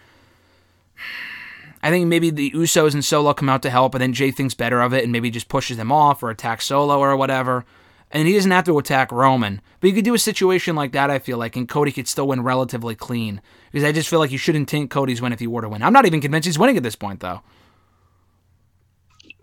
I 1.84 1.90
think 1.90 2.08
maybe 2.08 2.30
the 2.30 2.52
Usos 2.52 2.94
and 2.94 3.04
Solo 3.04 3.34
come 3.34 3.50
out 3.50 3.62
to 3.64 3.70
help, 3.70 3.94
and 3.94 4.02
then 4.02 4.14
Jey 4.14 4.32
thinks 4.32 4.54
better 4.54 4.82
of 4.82 4.94
it 4.94 5.04
and 5.04 5.12
maybe 5.12 5.30
just 5.30 5.50
pushes 5.50 5.78
them 5.78 5.92
off 5.92 6.24
or 6.24 6.30
attacks 6.30 6.66
Solo 6.66 7.00
or 7.00 7.16
whatever. 7.16 7.66
And 8.12 8.28
he 8.28 8.34
doesn't 8.34 8.52
have 8.52 8.64
to 8.66 8.78
attack 8.78 9.12
Roman. 9.12 9.62
But 9.80 9.88
you 9.88 9.94
could 9.94 10.06
do 10.06 10.14
a 10.14 10.20
situation 10.20 10.76
like 10.76 10.94
that, 10.94 11.10
I 11.10 11.20
feel 11.20 11.38
like, 11.38 11.56
and 11.56 11.68
Cody 11.68 11.92
could 11.92 12.08
still 12.08 12.28
win 12.28 12.42
relatively 12.42 12.96
clean. 12.96 13.42
Because 13.72 13.86
I 13.86 13.92
just 13.92 14.10
feel 14.10 14.20
like 14.20 14.32
you 14.32 14.38
shouldn't 14.38 14.70
taint 14.70 14.90
Cody's 14.90 15.22
win 15.22 15.34
if 15.34 15.40
he 15.40 15.48
were 15.48 15.62
to 15.62 15.70
win. 15.70 15.84
I'm 15.84 15.94
not 15.94 16.06
even 16.06 16.22
convinced 16.22 16.46
he's 16.46 16.58
winning 16.58 16.78
at 16.78 16.84
this 16.84 16.96
point, 16.96 17.20
though. 17.20 17.42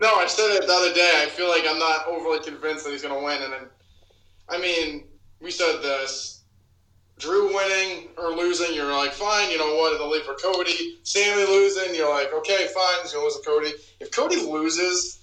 No, 0.01 0.15
I 0.15 0.27
said 0.27 0.49
it 0.55 0.67
the 0.67 0.73
other 0.73 0.93
day. 0.93 1.23
I 1.23 1.29
feel 1.29 1.47
like 1.47 1.63
I'm 1.67 1.79
not 1.79 2.07
overly 2.07 2.39
convinced 2.43 2.85
that 2.85 2.91
he's 2.91 3.03
going 3.03 3.17
to 3.17 3.23
win. 3.23 3.41
And 3.43 3.53
then, 3.53 3.69
I 4.49 4.57
mean, 4.59 5.05
we 5.39 5.51
said 5.51 5.81
this. 5.81 6.43
Drew 7.17 7.55
winning 7.55 8.09
or 8.17 8.31
losing, 8.31 8.75
you're 8.75 8.91
like, 8.91 9.13
fine, 9.13 9.49
you 9.49 9.57
know 9.57 9.75
what, 9.75 9.97
they'll 9.97 10.09
leave 10.09 10.23
for 10.23 10.33
Cody. 10.33 10.99
Sami 11.03 11.45
losing, 11.45 11.95
you're 11.95 12.09
like, 12.09 12.33
okay, 12.33 12.67
fine, 12.73 13.01
he's 13.03 13.13
going 13.13 13.21
to 13.21 13.33
lose 13.33 13.39
to 13.39 13.49
Cody. 13.49 13.71
If 14.01 14.11
Cody 14.11 14.41
loses, 14.41 15.19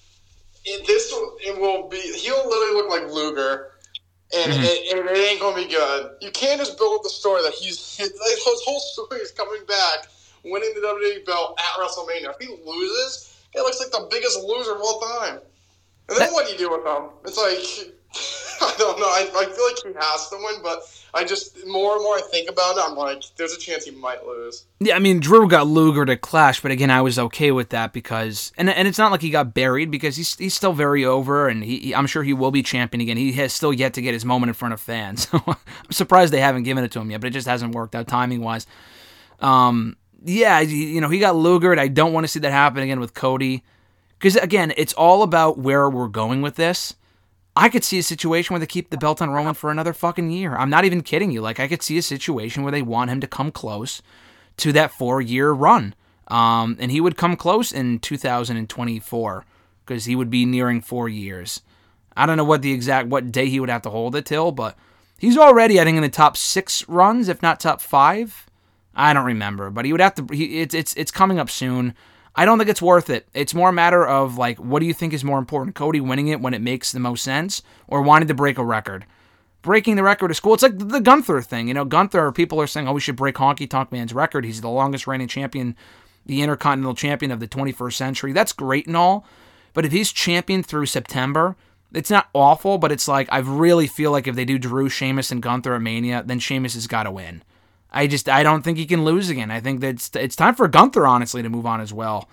it, 0.65 0.87
this 0.87 1.13
it 1.45 1.61
will 1.61 1.89
be, 1.89 2.01
he'll 2.01 2.49
literally 2.49 2.75
look 2.83 2.91
like 2.91 3.11
Luger. 3.11 3.69
And 4.35 4.53
Mhm. 4.53 4.65
it, 4.65 4.97
it, 4.97 5.07
it 5.07 5.29
ain't 5.31 5.41
going 5.41 5.57
to 5.57 5.69
be 5.69 5.75
good. 5.75 6.13
You 6.21 6.31
can't 6.31 6.59
just 6.59 6.79
build 6.79 6.97
up 6.97 7.03
the 7.03 7.11
story 7.11 7.43
that 7.43 7.53
he's, 7.53 7.97
his, 7.97 8.11
his 8.11 8.63
whole 8.65 8.81
story 8.81 9.21
is 9.21 9.31
coming 9.31 9.65
back, 9.67 10.09
winning 10.45 10.73
the 10.75 10.81
WWE 10.81 11.27
belt 11.27 11.59
at 11.61 11.81
WrestleMania. 11.81 12.31
If 12.31 12.37
he 12.41 12.49
loses, 12.65 13.37
it 13.55 13.61
looks 13.61 13.79
like 13.81 13.91
the 13.91 14.09
biggest 14.11 14.41
loser 14.43 14.75
of 14.75 14.81
all 14.81 15.01
time. 15.01 15.41
And 16.09 16.19
then 16.19 16.33
what 16.33 16.47
do 16.47 16.53
you 16.53 16.59
do 16.59 16.71
with 16.71 16.87
him? 16.87 17.11
It's 17.25 17.37
like 17.39 17.93
I 18.63 18.75
don't 18.79 18.99
know. 18.99 19.07
I, 19.07 19.29
I 19.35 19.45
feel 19.47 19.67
like 19.67 19.79
he 19.85 19.93
has 20.01 20.29
to 20.31 20.37
win, 20.37 20.63
but 20.63 20.81
I 21.15 21.25
just 21.25 21.67
more 21.67 21.95
and 21.95 22.03
more 22.03 22.15
I 22.17 22.23
think 22.31 22.49
about 22.49 22.79
it, 22.79 22.83
I'm 22.87 22.97
like, 22.97 23.23
there's 23.37 23.53
a 23.53 23.59
chance 23.59 23.85
he 23.85 23.91
might 23.91 24.25
lose. 24.27 24.65
Yeah, 24.81 24.97
I 24.97 24.99
mean, 24.99 25.21
Drew 25.21 25.47
got 25.47 25.67
Luger 25.67 26.07
to 26.07 26.17
clash, 26.17 26.61
but 26.63 26.71
again, 26.71 26.91
I 26.91 27.03
was 27.03 27.19
okay 27.19 27.51
with 27.51 27.69
that 27.69 27.93
because, 27.93 28.51
and 28.57 28.71
and 28.71 28.89
it's 28.89 28.97
not 28.97 29.13
like 29.13 29.21
he 29.21 29.29
got 29.29 29.53
buried 29.53 29.91
because 29.91 30.17
he's 30.17 30.35
he's 30.39 30.55
still 30.55 30.73
very 30.73 31.05
over, 31.05 31.49
and 31.49 31.63
he, 31.63 31.79
he- 31.79 31.95
I'm 31.95 32.07
sure 32.07 32.23
he 32.23 32.33
will 32.33 32.51
be 32.51 32.63
champion 32.63 33.03
again. 33.03 33.19
He 33.19 33.33
has 33.33 33.53
still 33.53 33.75
yet 33.75 33.93
to 33.95 34.01
get 34.03 34.15
his 34.15 34.25
moment 34.25 34.49
in 34.49 34.55
front 34.55 34.73
of 34.75 34.81
fans. 34.81 35.29
So 35.33 35.43
I'm 35.47 35.91
surprised 35.91 36.33
they 36.33 36.41
haven't 36.41 36.63
given 36.63 36.83
it 36.83 36.93
to 36.93 37.01
him 37.01 37.11
yet, 37.11 37.21
but 37.21 37.27
it 37.29 37.33
just 37.33 37.47
hasn't 37.47 37.75
worked 37.75 37.95
out 37.95 38.09
timing 38.09 38.41
wise. 38.41 38.67
Um, 39.41 39.97
yeah, 40.25 40.61
you 40.61 41.01
know, 41.01 41.09
he 41.09 41.19
got 41.19 41.37
Luger, 41.37 41.79
I 41.79 41.89
don't 41.89 42.13
want 42.13 42.25
to 42.25 42.29
see 42.29 42.41
that 42.41 42.53
happen 42.53 42.83
again 42.83 43.01
with 43.01 43.13
Cody 43.13 43.63
because 44.19 44.37
again, 44.37 44.73
it's 44.77 44.93
all 44.95 45.23
about 45.23 45.59
where 45.59 45.91
we're 45.91 46.09
going 46.09 46.43
with 46.43 46.55
this. 46.57 46.95
I 47.55 47.69
could 47.69 47.85
see 47.85 47.99
a 47.99 48.03
situation 48.03 48.55
where 48.55 48.61
they 48.61 48.67
keep 48.67 48.91
the 48.91 48.97
belt 48.97 49.21
on 49.21 49.31
Roman 49.31 49.55
for 49.55 49.71
another 49.71 49.93
fucking 49.93 50.31
year. 50.31 50.57
I'm 50.57 50.71
not 50.71 50.85
even 50.85 51.03
kidding 51.03 51.31
you. 51.31 51.41
Like 51.43 51.61
I 51.61 51.69
could 51.69 51.83
see 51.83 51.99
a 51.99 52.03
situation 52.03 52.63
where 52.63 52.73
they 52.73 52.83
want 52.83 53.11
him 53.11 53.21
to 53.21 53.27
come 53.27 53.51
close 53.51 54.01
to 54.59 54.73
that 54.73 54.93
four 54.93 55.21
year 55.21 55.53
run. 55.53 55.95
Um, 56.29 56.77
and 56.81 56.91
he 56.91 57.01
would 57.01 57.17
come 57.17 57.37
close 57.37 57.73
in 57.73 57.99
2024 57.99 59.45
because 59.85 60.05
he 60.07 60.17
would 60.17 60.31
be 60.31 60.47
nearing 60.47 60.81
four 60.81 61.09
years. 61.09 61.61
I 62.17 62.25
don't 62.27 62.37
know 62.37 62.45
what 62.45 62.63
the 62.63 62.73
exact 62.73 63.09
what 63.09 63.33
day 63.33 63.49
he 63.49 63.61
would 63.61 63.69
have 63.69 63.83
to 63.83 63.91
hold 63.91 64.17
it 64.17 64.25
till, 64.25 64.53
but 64.53 64.77
he's 65.19 65.37
already 65.37 65.81
I 65.81 65.85
think 65.85 65.97
in 65.97 66.03
the 66.03 66.09
top 66.09 66.37
six 66.37 66.89
runs, 66.89 67.29
if 67.29 67.43
not 67.43 67.61
top 67.61 67.81
five. 67.81 68.47
I 68.95 69.13
don't 69.13 69.25
remember, 69.25 69.71
but 69.71 69.85
he 69.85 69.93
would 69.93 70.01
have 70.01 70.15
to. 70.17 70.27
He, 70.35 70.61
it's 70.61 70.75
it's 70.75 70.95
it's 70.95 71.11
coming 71.11 71.39
up 71.39 71.51
soon. 71.51 71.95
I 72.35 72.45
don't 72.45 72.59
think 72.59 72.71
it's 72.71 72.83
worth 72.83 73.11
it. 73.11 73.29
It's 73.35 73.55
more 73.55 73.69
a 73.69 73.73
matter 73.73 74.07
of 74.07 74.39
like, 74.39 74.59
what 74.59 74.81
do 74.81 74.87
you 74.87 74.95
think 74.95 75.13
is 75.13 75.25
more 75.25 75.39
important, 75.39 75.77
Cody 75.77 76.01
winning 76.01 76.29
it 76.29 76.41
when 76.41 76.55
it 76.55 76.63
makes 76.63 76.93
the 76.93 77.01
most 77.01 77.23
sense, 77.23 77.63
or 77.87 78.03
wanting 78.03 78.29
to 78.29 78.35
break 78.35 78.59
a 78.59 78.65
record? 78.65 79.05
Breaking 79.61 79.97
the 79.97 80.03
record 80.03 80.31
is 80.31 80.41
cool. 80.41 80.55
It's 80.55 80.63
like 80.63 80.77
the 80.77 81.01
Gunther 81.01 81.43
thing, 81.43 81.69
you 81.69 81.75
know. 81.75 81.85
Gunther, 81.85 82.33
people 82.33 82.61
are 82.61 82.67
saying, 82.67 82.89
"Oh, 82.89 82.95
we 82.95 83.01
should 83.01 83.17
break 83.17 83.37
Honky 83.37 83.69
Tonk 83.69 83.93
Man's 83.93 84.13
record. 84.13 84.45
He's 84.45 84.61
the 84.61 84.69
longest 84.69 85.07
reigning 85.07 85.29
champion, 85.29 85.77
the 86.27 86.43
Intercontinental 86.43 86.97
Champion 86.97 87.31
of 87.31 87.39
the 87.39 87.47
21st 87.47 87.97
century." 87.97 88.33
That's 88.33 88.53
great 88.53 88.89
and 88.89 88.97
all, 88.97 89.25
but 89.73 89.85
if 89.85 89.93
he's 89.93 90.11
champion 90.11 90.65
through 90.65 90.87
September, 90.87 91.55
it's 91.95 92.11
not 92.11 92.29
awful. 92.35 92.77
But 92.77 92.91
it's 92.91 93.07
like 93.07 93.29
I 93.31 93.39
really 93.39 93.87
feel 93.87 94.11
like 94.11 94.27
if 94.27 94.35
they 94.35 94.45
do 94.45 94.59
Drew, 94.59 94.89
Sheamus, 94.89 95.31
and 95.31 95.41
Gunther 95.41 95.77
at 95.77 95.83
Mania, 95.83 96.25
then 96.27 96.41
Sheamus 96.41 96.75
has 96.75 96.89
got 96.89 97.05
to 97.05 97.13
win. 97.13 97.45
I 97.93 98.07
just 98.07 98.29
I 98.29 98.43
don't 98.43 98.63
think 98.63 98.79
he 98.79 98.87
can 98.87 99.05
lose 99.05 99.29
again. 99.29 99.51
I 99.51 99.61
think 99.61 99.81
that 99.81 99.91
it's, 99.91 100.11
it's 100.17 100.37
time 100.37 100.55
for 100.55 100.67
Gunther 100.67 101.07
honestly 101.07 101.43
to 101.43 101.49
move 101.49 101.67
on 101.67 101.81
as 101.81 101.93
well. 101.93 102.29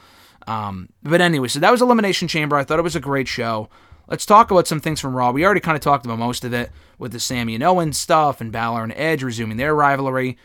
Um, 0.47 0.89
but 1.03 1.21
anyway, 1.21 1.49
so 1.49 1.59
that 1.59 1.71
was 1.71 1.81
Elimination 1.81 2.27
Chamber. 2.27 2.55
I 2.55 2.63
thought 2.63 2.79
it 2.79 2.83
was 2.83 2.95
a 2.95 3.01
great 3.01 3.27
show. 3.27 3.69
Let's 4.07 4.25
talk 4.25 4.49
about 4.49 4.67
some 4.67 4.79
things 4.79 4.99
from 4.99 5.15
Raw. 5.15 5.31
We 5.31 5.45
already 5.45 5.59
kind 5.59 5.75
of 5.75 5.81
talked 5.81 6.05
about 6.05 6.17
most 6.17 6.43
of 6.43 6.53
it 6.53 6.71
with 6.97 7.11
the 7.11 7.19
Sammy 7.19 7.53
and 7.53 7.63
Owen 7.63 7.93
stuff 7.93 8.41
and 8.41 8.51
Balor 8.51 8.83
and 8.83 8.93
Edge 8.95 9.21
resuming 9.21 9.57
their 9.57 9.75
rivalry. 9.75 10.37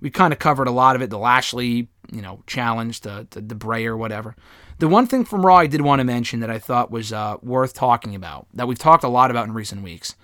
We 0.00 0.10
kind 0.10 0.32
of 0.32 0.38
covered 0.38 0.68
a 0.68 0.72
lot 0.72 0.94
of 0.94 1.02
it. 1.02 1.10
The 1.10 1.18
Lashley, 1.18 1.88
you 2.12 2.22
know, 2.22 2.44
challenge 2.46 3.00
to 3.00 3.26
the 3.30 3.56
Bray 3.56 3.86
or 3.86 3.96
whatever. 3.96 4.36
The 4.78 4.86
one 4.86 5.08
thing 5.08 5.24
from 5.24 5.44
Raw 5.44 5.56
I 5.56 5.66
did 5.66 5.80
want 5.80 5.98
to 5.98 6.04
mention 6.04 6.38
that 6.40 6.50
I 6.50 6.60
thought 6.60 6.92
was 6.92 7.12
uh, 7.12 7.38
worth 7.42 7.74
talking 7.74 8.14
about 8.14 8.46
that 8.54 8.68
we've 8.68 8.78
talked 8.78 9.02
a 9.02 9.08
lot 9.08 9.32
about 9.32 9.48
in 9.48 9.54
recent 9.54 9.82
weeks 9.82 10.14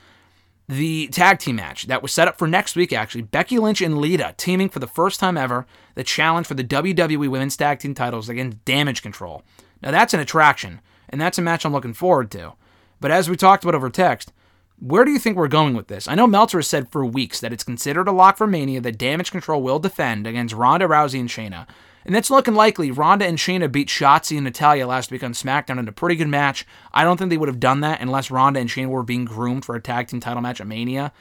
the 0.68 1.08
tag 1.08 1.38
team 1.38 1.56
match 1.56 1.86
that 1.86 2.02
was 2.02 2.12
set 2.12 2.28
up 2.28 2.38
for 2.38 2.48
next 2.48 2.76
week, 2.76 2.92
actually. 2.92 3.22
Becky 3.22 3.58
Lynch 3.58 3.80
and 3.80 3.98
Lita 3.98 4.34
teaming 4.36 4.68
for 4.68 4.78
the 4.78 4.86
first 4.86 5.20
time 5.20 5.36
ever, 5.36 5.66
the 5.94 6.04
challenge 6.04 6.46
for 6.46 6.54
the 6.54 6.64
WWE 6.64 7.28
Women's 7.28 7.56
Tag 7.56 7.78
Team 7.78 7.94
titles 7.94 8.28
against 8.28 8.64
Damage 8.64 9.02
Control. 9.02 9.42
Now, 9.82 9.90
that's 9.90 10.14
an 10.14 10.20
attraction, 10.20 10.80
and 11.08 11.20
that's 11.20 11.38
a 11.38 11.42
match 11.42 11.64
I'm 11.64 11.72
looking 11.72 11.92
forward 11.92 12.30
to. 12.32 12.54
But 13.00 13.10
as 13.10 13.28
we 13.28 13.36
talked 13.36 13.64
about 13.64 13.74
over 13.74 13.90
text, 13.90 14.32
where 14.78 15.04
do 15.04 15.10
you 15.10 15.18
think 15.18 15.36
we're 15.36 15.48
going 15.48 15.74
with 15.74 15.88
this? 15.88 16.08
I 16.08 16.14
know 16.14 16.26
Meltzer 16.26 16.58
has 16.58 16.66
said 16.66 16.90
for 16.90 17.04
weeks 17.04 17.40
that 17.40 17.52
it's 17.52 17.64
considered 17.64 18.08
a 18.08 18.12
lock 18.12 18.38
for 18.38 18.46
Mania 18.46 18.80
that 18.80 18.98
Damage 18.98 19.30
Control 19.30 19.62
will 19.62 19.78
defend 19.78 20.26
against 20.26 20.54
Ronda 20.54 20.86
Rousey 20.86 21.20
and 21.20 21.28
Shayna. 21.28 21.66
And 22.04 22.14
that's 22.14 22.30
looking 22.30 22.54
likely. 22.54 22.90
Ronda 22.90 23.26
and 23.26 23.38
Shayna 23.38 23.70
beat 23.70 23.88
Shotzi 23.88 24.36
and 24.36 24.44
Natalya 24.44 24.86
last 24.86 25.10
week 25.10 25.22
on 25.22 25.32
SmackDown 25.32 25.78
in 25.78 25.88
a 25.88 25.92
pretty 25.92 26.16
good 26.16 26.28
match. 26.28 26.66
I 26.92 27.02
don't 27.02 27.16
think 27.16 27.30
they 27.30 27.38
would 27.38 27.48
have 27.48 27.60
done 27.60 27.80
that 27.80 28.00
unless 28.00 28.30
Ronda 28.30 28.60
and 28.60 28.68
Shayna 28.68 28.88
were 28.88 29.02
being 29.02 29.24
groomed 29.24 29.64
for 29.64 29.74
a 29.74 29.80
tag 29.80 30.08
team 30.08 30.20
title 30.20 30.42
match 30.42 30.60
at 30.60 30.66
Mania. 30.66 31.12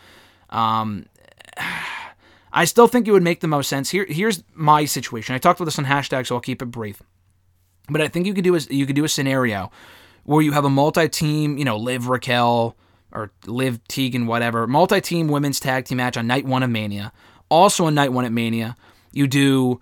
Um, 0.50 1.06
I 2.56 2.66
still 2.66 2.88
think 2.88 3.08
it 3.08 3.12
would 3.12 3.24
make 3.24 3.40
the 3.40 3.48
most 3.48 3.68
sense. 3.68 3.90
Here, 3.90 4.06
here's 4.08 4.44
my 4.54 4.86
situation. 4.86 5.34
I 5.34 5.40
talked 5.40 5.60
about 5.60 5.66
this 5.66 5.80
on 5.80 5.86
hashtag, 5.86 6.28
so 6.28 6.36
I'll 6.36 6.42
keep 6.42 6.62
it 6.62 6.68
brief. 6.68 7.02
But 7.90 8.02
I 8.02 8.08
think 8.08 8.28
you 8.28 8.34
could 8.34 8.44
do 8.44 8.56
a, 8.56 8.60
you 8.60 8.86
could 8.86 8.96
do 8.96 9.04
a 9.04 9.10
scenario 9.10 9.72
where 10.24 10.42
you 10.42 10.52
have 10.52 10.64
a 10.64 10.70
multi-team, 10.70 11.58
you 11.58 11.66
know, 11.66 11.78
Liv 11.78 12.08
Raquel 12.08 12.78
or 13.12 13.32
Liv 13.46 13.86
Tegan, 13.88 14.28
whatever, 14.28 14.68
multi-team 14.68 15.28
women's 15.28 15.60
tag 15.60 15.86
team 15.86 15.98
match 15.98 16.16
on 16.16 16.28
night 16.28 16.46
one 16.46 16.62
of 16.62 16.70
Mania. 16.70 17.12
Also 17.50 17.86
on 17.86 17.96
night 17.96 18.12
one 18.12 18.26
at 18.26 18.32
Mania, 18.32 18.76
you 19.12 19.28
do 19.28 19.82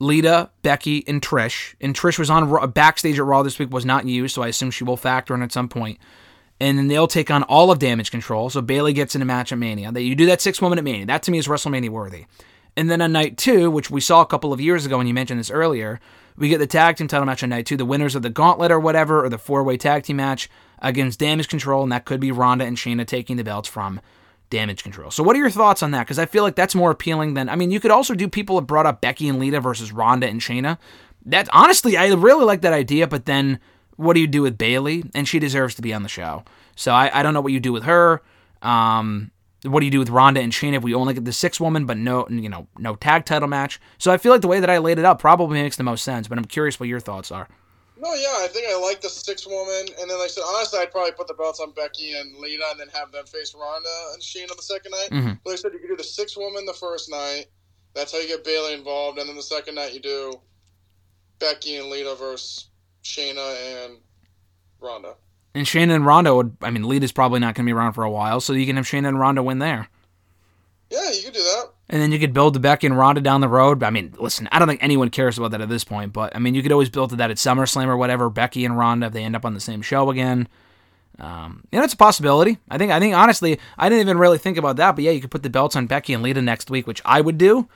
Lita, 0.00 0.50
Becky, 0.62 1.06
and 1.06 1.22
Trish. 1.22 1.74
And 1.80 1.94
Trish 1.94 2.18
was 2.18 2.30
on 2.30 2.48
Raw, 2.48 2.66
backstage 2.66 3.18
at 3.18 3.24
Raw 3.24 3.42
this 3.42 3.58
week, 3.58 3.70
was 3.70 3.84
not 3.84 4.06
used, 4.06 4.34
so 4.34 4.42
I 4.42 4.48
assume 4.48 4.70
she 4.70 4.82
will 4.82 4.96
factor 4.96 5.34
in 5.34 5.42
at 5.42 5.52
some 5.52 5.68
point. 5.68 5.98
And 6.58 6.76
then 6.76 6.88
they'll 6.88 7.06
take 7.06 7.30
on 7.30 7.42
all 7.44 7.70
of 7.70 7.78
Damage 7.78 8.10
Control. 8.10 8.50
So 8.50 8.60
Bayley 8.60 8.92
gets 8.92 9.14
in 9.14 9.22
a 9.22 9.26
match 9.26 9.52
at 9.52 9.58
Mania. 9.58 9.92
That 9.92 10.02
you 10.02 10.14
do 10.14 10.26
that 10.26 10.40
six 10.40 10.60
woman 10.60 10.78
at 10.78 10.84
Mania. 10.84 11.06
That 11.06 11.22
to 11.24 11.30
me 11.30 11.38
is 11.38 11.48
WrestleMania 11.48 11.90
worthy. 11.90 12.26
And 12.76 12.90
then 12.90 13.02
on 13.02 13.12
night 13.12 13.36
two, 13.36 13.70
which 13.70 13.90
we 13.90 14.00
saw 14.00 14.20
a 14.22 14.26
couple 14.26 14.52
of 14.52 14.60
years 14.60 14.86
ago, 14.86 14.98
and 15.00 15.08
you 15.08 15.14
mentioned 15.14 15.40
this 15.40 15.50
earlier, 15.50 16.00
we 16.36 16.48
get 16.48 16.58
the 16.58 16.66
tag 16.66 16.96
team 16.96 17.08
title 17.08 17.26
match 17.26 17.42
on 17.42 17.50
night 17.50 17.66
two. 17.66 17.76
The 17.76 17.84
winners 17.84 18.14
of 18.14 18.22
the 18.22 18.30
gauntlet 18.30 18.70
or 18.70 18.80
whatever, 18.80 19.24
or 19.24 19.28
the 19.28 19.38
four 19.38 19.62
way 19.62 19.76
tag 19.76 20.04
team 20.04 20.16
match 20.16 20.48
against 20.80 21.18
Damage 21.18 21.48
Control, 21.48 21.82
and 21.82 21.92
that 21.92 22.04
could 22.04 22.20
be 22.20 22.32
Ronda 22.32 22.64
and 22.64 22.76
Shayna 22.76 23.06
taking 23.06 23.36
the 23.36 23.44
belts 23.44 23.68
from 23.68 24.00
Damage 24.50 24.82
Control. 24.82 25.10
So, 25.10 25.22
what 25.22 25.36
are 25.36 25.38
your 25.38 25.50
thoughts 25.50 25.82
on 25.82 25.92
that? 25.92 26.00
Because 26.00 26.18
I 26.18 26.26
feel 26.26 26.42
like 26.42 26.56
that's 26.56 26.74
more 26.74 26.90
appealing 26.90 27.34
than. 27.34 27.48
I 27.48 27.56
mean, 27.56 27.70
you 27.70 27.80
could 27.80 27.90
also 27.90 28.14
do 28.14 28.28
people 28.28 28.56
have 28.56 28.66
brought 28.66 28.86
up 28.86 29.00
Becky 29.00 29.28
and 29.28 29.38
Lita 29.38 29.60
versus 29.60 29.92
Ronda 29.92 30.28
and 30.28 30.40
Shayna. 30.40 30.78
That 31.26 31.48
honestly, 31.52 31.96
I 31.96 32.08
really 32.08 32.44
like 32.44 32.62
that 32.62 32.72
idea, 32.72 33.06
but 33.06 33.26
then 33.26 33.60
what 33.96 34.14
do 34.14 34.20
you 34.20 34.26
do 34.26 34.42
with 34.42 34.58
Bayley? 34.58 35.04
And 35.14 35.28
she 35.28 35.38
deserves 35.38 35.74
to 35.76 35.82
be 35.82 35.92
on 35.92 36.02
the 36.02 36.08
show. 36.08 36.44
So 36.74 36.92
I, 36.92 37.10
I 37.12 37.22
don't 37.22 37.34
know 37.34 37.40
what 37.40 37.52
you 37.52 37.60
do 37.60 37.72
with 37.72 37.84
her. 37.84 38.22
Um, 38.62 39.30
what 39.64 39.80
do 39.80 39.84
you 39.86 39.92
do 39.92 39.98
with 39.98 40.08
Ronda 40.08 40.40
and 40.40 40.52
Shayna 40.52 40.76
if 40.76 40.82
we 40.82 40.94
only 40.94 41.12
get 41.12 41.26
the 41.26 41.32
six 41.32 41.60
woman, 41.60 41.84
but 41.84 41.98
no, 41.98 42.26
you 42.30 42.48
know, 42.48 42.66
no 42.78 42.96
tag 42.96 43.26
title 43.26 43.48
match? 43.48 43.78
So 43.98 44.10
I 44.10 44.16
feel 44.16 44.32
like 44.32 44.40
the 44.40 44.48
way 44.48 44.60
that 44.60 44.70
I 44.70 44.78
laid 44.78 44.98
it 44.98 45.04
out 45.04 45.18
probably 45.18 45.62
makes 45.62 45.76
the 45.76 45.82
most 45.82 46.02
sense. 46.02 46.28
But 46.28 46.38
I'm 46.38 46.46
curious 46.46 46.80
what 46.80 46.88
your 46.88 47.00
thoughts 47.00 47.30
are. 47.30 47.46
No, 48.00 48.14
yeah, 48.14 48.36
I 48.38 48.48
think 48.48 48.66
I 48.66 48.78
like 48.80 49.02
the 49.02 49.10
six 49.10 49.46
woman, 49.46 49.86
and 50.00 50.08
then 50.08 50.16
like 50.18 50.24
I 50.24 50.28
said, 50.28 50.44
honestly, 50.46 50.78
I'd 50.80 50.90
probably 50.90 51.12
put 51.12 51.28
the 51.28 51.34
belts 51.34 51.60
on 51.60 51.72
Becky 51.72 52.14
and 52.14 52.34
Lita, 52.38 52.64
and 52.70 52.80
then 52.80 52.88
have 52.88 53.12
them 53.12 53.26
face 53.26 53.54
Ronda 53.54 53.88
and 54.14 54.22
Shayna 54.22 54.56
the 54.56 54.62
second 54.62 54.92
night. 54.92 55.10
Mhm. 55.10 55.40
But 55.44 55.50
like 55.50 55.58
I 55.58 55.62
said, 55.62 55.72
you 55.74 55.80
could 55.80 55.88
do 55.90 55.96
the 55.96 56.04
six 56.04 56.34
woman 56.34 56.64
the 56.64 56.72
first 56.72 57.10
night. 57.10 57.46
That's 57.94 58.12
how 58.12 58.18
you 58.18 58.28
get 58.28 58.42
Bayley 58.42 58.72
involved, 58.72 59.18
and 59.18 59.28
then 59.28 59.36
the 59.36 59.42
second 59.42 59.74
night 59.74 59.92
you 59.92 60.00
do 60.00 60.40
Becky 61.40 61.76
and 61.76 61.90
Lita 61.90 62.14
versus 62.14 62.68
Shayna 63.04 63.84
and 63.84 63.98
Ronda. 64.80 65.14
And 65.54 65.66
Shayna 65.66 65.94
and 65.94 66.06
Ronda 66.06 66.34
would, 66.34 66.56
I 66.62 66.70
mean, 66.70 66.84
Lita's 66.84 67.12
probably 67.12 67.40
not 67.40 67.54
going 67.54 67.66
to 67.66 67.68
be 67.68 67.74
around 67.76 67.92
for 67.94 68.04
a 68.04 68.10
while, 68.10 68.40
so 68.40 68.52
you 68.54 68.64
can 68.66 68.76
have 68.76 68.86
Shayna 68.86 69.08
and 69.08 69.18
Ronda 69.18 69.42
win 69.42 69.58
there. 69.58 69.88
Yeah, 70.90 71.10
you 71.12 71.22
could 71.22 71.34
do 71.34 71.42
that. 71.42 71.66
And 71.88 72.02
then 72.02 72.10
you 72.10 72.18
could 72.18 72.34
build 72.34 72.54
the 72.54 72.60
Becky 72.60 72.86
and 72.86 72.98
Ronda 72.98 73.20
down 73.20 73.40
the 73.40 73.48
road. 73.48 73.82
I 73.82 73.90
mean, 73.90 74.12
listen, 74.18 74.48
I 74.50 74.58
don't 74.58 74.66
think 74.66 74.82
anyone 74.82 75.10
cares 75.10 75.38
about 75.38 75.52
that 75.52 75.60
at 75.60 75.68
this 75.68 75.84
point, 75.84 76.12
but 76.12 76.34
I 76.34 76.40
mean, 76.40 76.54
you 76.54 76.62
could 76.62 76.72
always 76.72 76.90
build 76.90 77.10
to 77.10 77.16
that 77.16 77.30
at 77.30 77.36
SummerSlam 77.36 77.86
or 77.86 77.96
whatever. 77.96 78.28
Becky 78.28 78.64
and 78.64 78.76
Ronda, 78.76 79.06
if 79.06 79.12
they 79.12 79.22
end 79.22 79.36
up 79.36 79.44
on 79.44 79.54
the 79.54 79.60
same 79.60 79.82
show 79.82 80.10
again. 80.10 80.48
Um, 81.20 81.64
you 81.70 81.78
know, 81.78 81.84
it's 81.84 81.94
a 81.94 81.98
possibility. 81.98 82.58
I 82.68 82.78
think, 82.78 82.90
I 82.90 82.98
think 82.98 83.14
honestly, 83.14 83.60
I 83.78 83.88
didn't 83.88 84.00
even 84.00 84.18
really 84.18 84.38
think 84.38 84.56
about 84.56 84.76
that, 84.76 84.96
but 84.96 85.04
yeah, 85.04 85.10
you 85.10 85.20
could 85.20 85.30
put 85.30 85.42
the 85.42 85.50
belts 85.50 85.76
on 85.76 85.86
Becky 85.86 86.12
and 86.12 86.22
Lita 86.22 86.42
next 86.42 86.70
week, 86.70 86.86
which 86.86 87.02
I 87.04 87.20
would 87.20 87.38
do. 87.38 87.68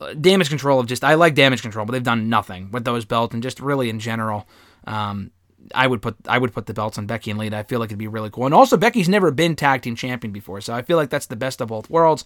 Uh, 0.00 0.12
damage 0.14 0.48
control 0.48 0.80
of 0.80 0.86
just, 0.86 1.02
I 1.02 1.14
like 1.14 1.34
damage 1.34 1.62
control, 1.62 1.86
but 1.86 1.92
they've 1.92 2.02
done 2.02 2.28
nothing 2.28 2.70
with 2.70 2.84
those 2.84 3.04
belts 3.04 3.32
and 3.32 3.42
just 3.42 3.58
really 3.58 3.88
in 3.88 4.00
general. 4.00 4.46
Um, 4.86 5.30
I 5.74 5.86
would 5.86 6.02
put 6.02 6.16
I 6.26 6.38
would 6.38 6.52
put 6.52 6.66
the 6.66 6.74
belts 6.74 6.98
on 6.98 7.06
Becky 7.06 7.30
and 7.30 7.38
Lita. 7.38 7.56
I 7.56 7.62
feel 7.62 7.80
like 7.80 7.88
it'd 7.88 7.98
be 7.98 8.08
really 8.08 8.30
cool. 8.30 8.46
And 8.46 8.54
also 8.54 8.76
Becky's 8.76 9.08
never 9.08 9.30
been 9.30 9.56
tag 9.56 9.82
team 9.82 9.96
champion 9.96 10.32
before, 10.32 10.60
so 10.60 10.74
I 10.74 10.82
feel 10.82 10.96
like 10.96 11.10
that's 11.10 11.26
the 11.26 11.36
best 11.36 11.60
of 11.60 11.68
both 11.68 11.88
worlds. 11.90 12.24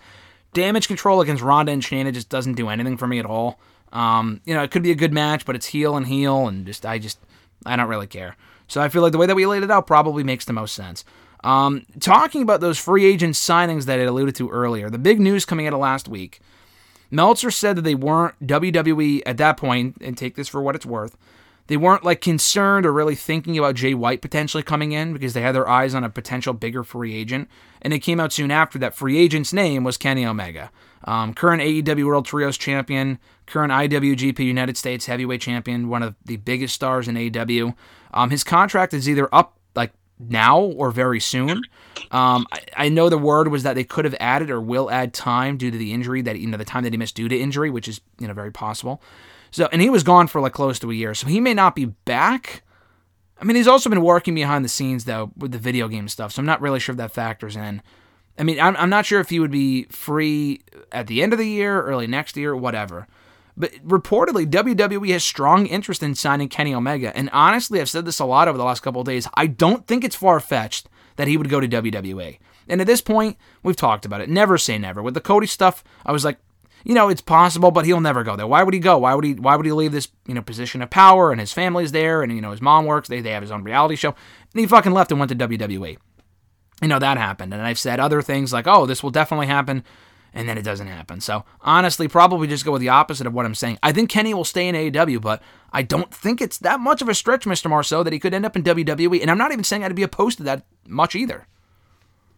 Damage 0.55 0.89
control 0.89 1.21
against 1.21 1.43
Ronda 1.43 1.73
and 1.73 1.83
Shayna 1.83 2.13
just 2.13 2.29
doesn't 2.29 2.55
do 2.55 2.69
anything 2.69 2.97
for 2.97 3.07
me 3.07 3.19
at 3.19 3.27
all. 3.27 3.61
Um, 3.93 4.41
you 4.45 4.55
know, 4.55 4.63
it 4.63 4.71
could 4.71 4.83
be 4.83 4.91
a 4.91 4.97
good 4.97 5.13
match, 5.13 5.45
but 5.45 5.57
it's 5.57 5.67
heel 5.67 5.97
and 5.97 6.07
heel, 6.07 6.47
and 6.49 6.67
just 6.67 6.87
I 6.87 6.99
just 6.99 7.19
I 7.67 7.77
don't 7.77 7.89
really 7.89 8.07
care. 8.07 8.37
So 8.67 8.81
I 8.81 8.89
feel 8.89 9.03
like 9.03 9.13
the 9.13 9.19
way 9.19 9.27
that 9.27 9.35
we 9.35 9.47
laid 9.47 9.63
it 9.63 9.71
out 9.71 9.87
probably 9.87 10.25
makes 10.25 10.45
the 10.45 10.53
most 10.53 10.75
sense. 10.75 11.05
Um, 11.45 11.87
talking 12.01 12.43
about 12.43 12.61
those 12.61 12.79
free 12.79 13.07
agent 13.07 13.35
signings 13.35 13.85
that 13.85 14.01
I 14.01 14.03
alluded 14.03 14.35
to 14.37 14.51
earlier, 14.51 14.91
the 14.91 14.99
big 14.99 15.21
news 15.21 15.45
coming 15.45 15.67
out 15.67 15.73
of 15.73 15.81
last 15.81 16.09
week. 16.09 16.41
Meltzer 17.11 17.51
said 17.51 17.77
that 17.77 17.83
they 17.83 17.95
weren't 17.95 18.47
WWE 18.47 19.23
at 19.25 19.39
that 19.39 19.57
point, 19.57 19.97
and 20.01 20.17
take 20.17 20.35
this 20.35 20.49
for 20.49 20.61
what 20.61 20.75
it's 20.75 20.85
worth. 20.85 21.17
They 21.69 21.77
weren't 21.77 22.03
like 22.03 22.21
concerned 22.21 22.87
or 22.87 22.93
really 22.93 23.15
thinking 23.15 23.57
about 23.57 23.77
Jay 23.77 23.95
White 23.95 24.23
potentially 24.23 24.63
coming 24.63 24.93
in 24.93 25.13
because 25.13 25.35
they 25.35 25.43
had 25.43 25.55
their 25.55 25.69
eyes 25.69 25.95
on 25.95 26.03
a 26.03 26.11
potential 26.11 26.55
bigger 26.55 26.83
free 26.83 27.15
agent. 27.15 27.49
And 27.83 27.93
it 27.93 28.01
came 28.01 28.19
out 28.19 28.33
soon 28.33 28.51
after 28.51 28.79
that 28.79 28.95
free 28.95 29.19
agent's 29.19 29.53
name 29.53 29.85
was 29.85 29.99
Kenny 29.99 30.27
Omega, 30.27 30.71
um, 31.05 31.35
current 31.35 31.63
AEW 31.63 32.07
World 32.07 32.25
Trios 32.25 32.57
champion, 32.57 33.19
current 33.47 33.71
IWGP 33.71 34.39
United 34.41 34.77
States 34.79 35.07
Heavyweight 35.07 35.43
champion, 35.43 35.89
one 35.89 36.03
of 36.03 36.17
the 36.25 36.37
biggest 36.39 36.75
stars 36.75 37.07
in 37.07 37.15
AEW. 37.15 37.75
Um, 38.15 38.31
his 38.31 38.43
contract 38.43 38.95
is 38.95 39.09
either 39.09 39.29
up 39.33 39.59
like 39.77 39.93
now 40.19 40.59
or 40.59 40.91
very 40.91 41.21
soon. 41.21 41.63
Um, 42.11 42.47
I, 42.51 42.61
I 42.77 42.89
know 42.89 43.11
the 43.11 43.19
word 43.19 43.49
was 43.49 43.63
that 43.65 43.75
they 43.75 43.85
could 43.85 44.07
have 44.07 44.17
added 44.19 44.49
or 44.49 44.61
will 44.61 44.91
add 44.91 45.13
time 45.13 45.59
due 45.59 45.71
to 45.71 45.77
the 45.77 45.93
injury 45.93 46.23
that 46.23 46.39
you 46.39 46.47
know 46.47 46.57
the 46.57 46.65
time 46.65 46.85
that 46.85 46.95
he 46.95 46.97
missed 46.97 47.15
due 47.15 47.29
to 47.29 47.39
injury, 47.39 47.69
which 47.69 47.89
is 47.89 48.01
you 48.19 48.27
know 48.27 48.33
very 48.33 48.53
possible. 48.53 49.03
So 49.51 49.69
and 49.73 49.81
he 49.81 49.91
was 49.91 50.03
gone 50.03 50.27
for 50.27 50.41
like 50.41 50.53
close 50.53 50.79
to 50.81 50.91
a 50.91 50.95
year, 50.95 51.15
so 51.15 51.27
he 51.27 51.41
may 51.41 51.55
not 51.55 51.75
be 51.75 51.87
back. 51.87 52.63
I 53.41 53.45
mean, 53.45 53.57
he's 53.57 53.69
also 53.69 53.89
been 53.89 54.03
working 54.03 54.35
behind 54.35 54.65
the 54.65 54.69
scenes 54.69 55.05
though 55.05 55.31
with 55.37 55.53
the 55.53 55.59
video 55.59 55.89
game 55.89 56.09
stuff, 56.09 56.33
so 56.33 56.41
I'm 56.41 56.47
not 56.47 56.61
really 56.61 56.81
sure 56.81 56.93
if 56.93 56.99
that 56.99 57.13
factors 57.13 57.57
in. 57.57 57.83
I 58.39 58.45
mean, 58.45 58.61
I'm, 58.61 58.77
I'm 58.77 58.91
not 58.91 59.05
sure 59.05 59.21
if 59.21 59.31
he 59.31 59.41
would 59.41 59.51
be 59.51 59.85
free 59.85 60.61
at 60.93 61.09
the 61.09 61.23
end 61.23 61.33
of 61.33 61.39
the 61.39 61.49
year, 61.49 61.83
early 61.83 62.07
next 62.07 62.37
year, 62.37 62.55
whatever. 62.55 63.09
But 63.57 63.73
reportedly, 63.85 64.47
WWE 64.47 65.11
has 65.11 65.25
strong 65.25 65.67
interest 65.67 66.05
in 66.05 66.15
signing 66.15 66.49
Kenny 66.49 66.73
Omega. 66.73 67.15
And 67.17 67.29
honestly, 67.33 67.81
I've 67.81 67.91
said 67.91 68.05
this 68.05 68.21
a 68.21 68.25
lot 68.25 68.47
over 68.47 68.57
the 68.57 68.65
last 68.65 68.81
couple 68.81 69.03
days. 69.03 69.27
I 69.35 69.49
don't 69.49 69.85
think 69.89 70.05
it's 70.05 70.15
far 70.15 70.39
fetched 70.39 70.89
that 71.17 71.27
he 71.27 71.37
would 71.37 71.51
go 71.51 71.59
to 71.59 71.67
WWE. 71.67 72.39
And 72.69 72.81
at 72.81 72.87
this 72.87 73.01
point, 73.01 73.37
we've 73.65 73.75
talked 73.75 74.07
about 74.07 74.21
it. 74.21 74.29
Never 74.29 74.57
say 74.59 74.79
never. 74.79 75.03
With 75.03 75.15
the 75.15 75.21
Cody 75.21 75.49
stuff, 75.49 75.83
I 76.07 76.13
was 76.13 76.25
like, 76.25 76.39
you 76.89 76.95
know, 76.95 77.11
it's 77.11 77.21
possible, 77.21 77.71
but 77.71 77.85
he'll 77.85 78.01
never 78.01 78.25
go 78.25 78.35
there. 78.35 78.47
Why 78.47 78.63
would 78.63 78.73
he 78.73 78.81
go? 78.81 78.97
Why 78.97 79.15
would 79.15 79.25
he? 79.25 79.35
Why 79.35 79.57
would 79.57 79.67
he 79.67 79.73
leave 79.73 79.93
this, 79.93 80.09
you 80.27 80.33
know, 80.33 80.41
position 80.41 80.81
of 80.81 80.89
power? 80.89 81.31
And 81.31 81.39
his 81.39 81.53
family's 81.53 81.93
there, 81.93 82.23
and 82.23 82.33
you 82.33 82.41
know, 82.41 82.51
his 82.51 82.63
mom 82.63 82.87
works. 82.87 83.09
They 83.09 83.21
they 83.21 83.33
have 83.33 83.43
his 83.43 83.53
own 83.53 83.63
reality 83.63 83.95
show, 83.95 84.09
and 84.09 84.61
he 84.61 84.67
fucking 84.67 84.93
left 84.93 85.13
and 85.13 85.21
went 85.21 85.29
to 85.29 85.37
WWE. 85.37 85.99
You 86.81 86.89
know 86.89 86.99
that 86.99 87.19
happened, 87.19 87.53
and 87.53 87.63
I've 87.63 87.79
said 87.79 88.01
other 88.01 88.23
things 88.23 88.55
like, 88.55 88.67
oh, 88.67 88.87
this 88.87 89.03
will 89.03 89.11
definitely 89.11 89.49
happen, 89.49 89.85
and 90.33 90.49
then 90.49 90.57
it 90.57 90.63
doesn't 90.63 90.87
happen. 90.87 91.21
So 91.21 91.45
honestly, 91.61 92.09
probably 92.09 92.49
just 92.49 92.65
go 92.65 92.73
with 92.73 92.81
the 92.81 92.89
opposite 92.89 93.27
of 93.27 93.35
what 93.35 93.45
I'm 93.45 93.55
saying. 93.55 93.79
I 93.83 93.93
think 93.93 94.09
Kenny 94.09 94.33
will 94.33 94.45
stay 94.45 94.67
in 94.67 94.75
AEW, 94.75 95.21
but 95.21 95.43
I 95.71 95.83
don't 95.83 96.15
think 96.15 96.41
it's 96.41 96.57
that 96.59 96.81
much 96.81 97.03
of 97.03 97.11
a 97.11 97.15
stretch, 97.15 97.45
Mr. 97.45 97.69
Marceau, 97.69 98.03
that 98.03 98.15
he 98.15 98.19
could 98.19 98.33
end 98.33 98.47
up 98.47 98.57
in 98.57 98.63
WWE. 98.63 99.21
And 99.21 99.31
I'm 99.31 99.37
not 99.37 99.53
even 99.53 99.65
saying 99.65 99.85
I'd 99.85 99.95
be 99.95 100.03
opposed 100.03 100.39
to 100.39 100.45
that 100.45 100.65
much 100.87 101.15
either. 101.15 101.47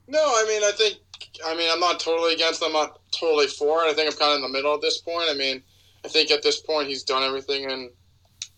No, 0.09 0.19
I 0.19 0.45
mean, 0.49 0.65
I 0.65 0.73
think, 0.73 0.99
I 1.47 1.57
mean, 1.57 1.69
I'm 1.71 1.81
not 1.81 2.01
totally 2.01 2.35
against 2.35 2.61
them. 2.61 2.75
I'm 2.75 2.87
not 2.89 3.01
totally 3.13 3.47
for 3.47 3.85
it. 3.85 3.91
I 3.91 3.95
think 3.95 4.11
I'm 4.11 4.19
kind 4.19 4.33
of 4.33 4.37
in 4.37 4.43
the 4.43 4.49
middle 4.49 4.75
at 4.75 4.81
this 4.81 4.99
point. 4.99 5.29
I 5.31 5.35
mean, 5.35 5.63
I 6.05 6.09
think 6.09 6.31
at 6.31 6.43
this 6.43 6.61
point 6.61 6.89
he's 6.89 7.03
done 7.03 7.23
everything 7.23 7.65
in 7.65 7.91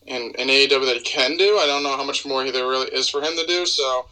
in, 0.07 0.35
in 0.37 0.49
AEW 0.49 0.87
that 0.87 0.97
he 0.97 1.03
can 1.03 1.37
do. 1.37 1.59
I 1.59 1.67
don't 1.67 1.85
know 1.85 1.97
how 1.97 2.05
much 2.05 2.27
more 2.27 2.43
there 2.51 2.67
really 2.67 2.89
is 2.89 3.09
for 3.09 3.23
him 3.23 3.37
to 3.37 3.47
do. 3.47 3.65
So, 3.67 4.07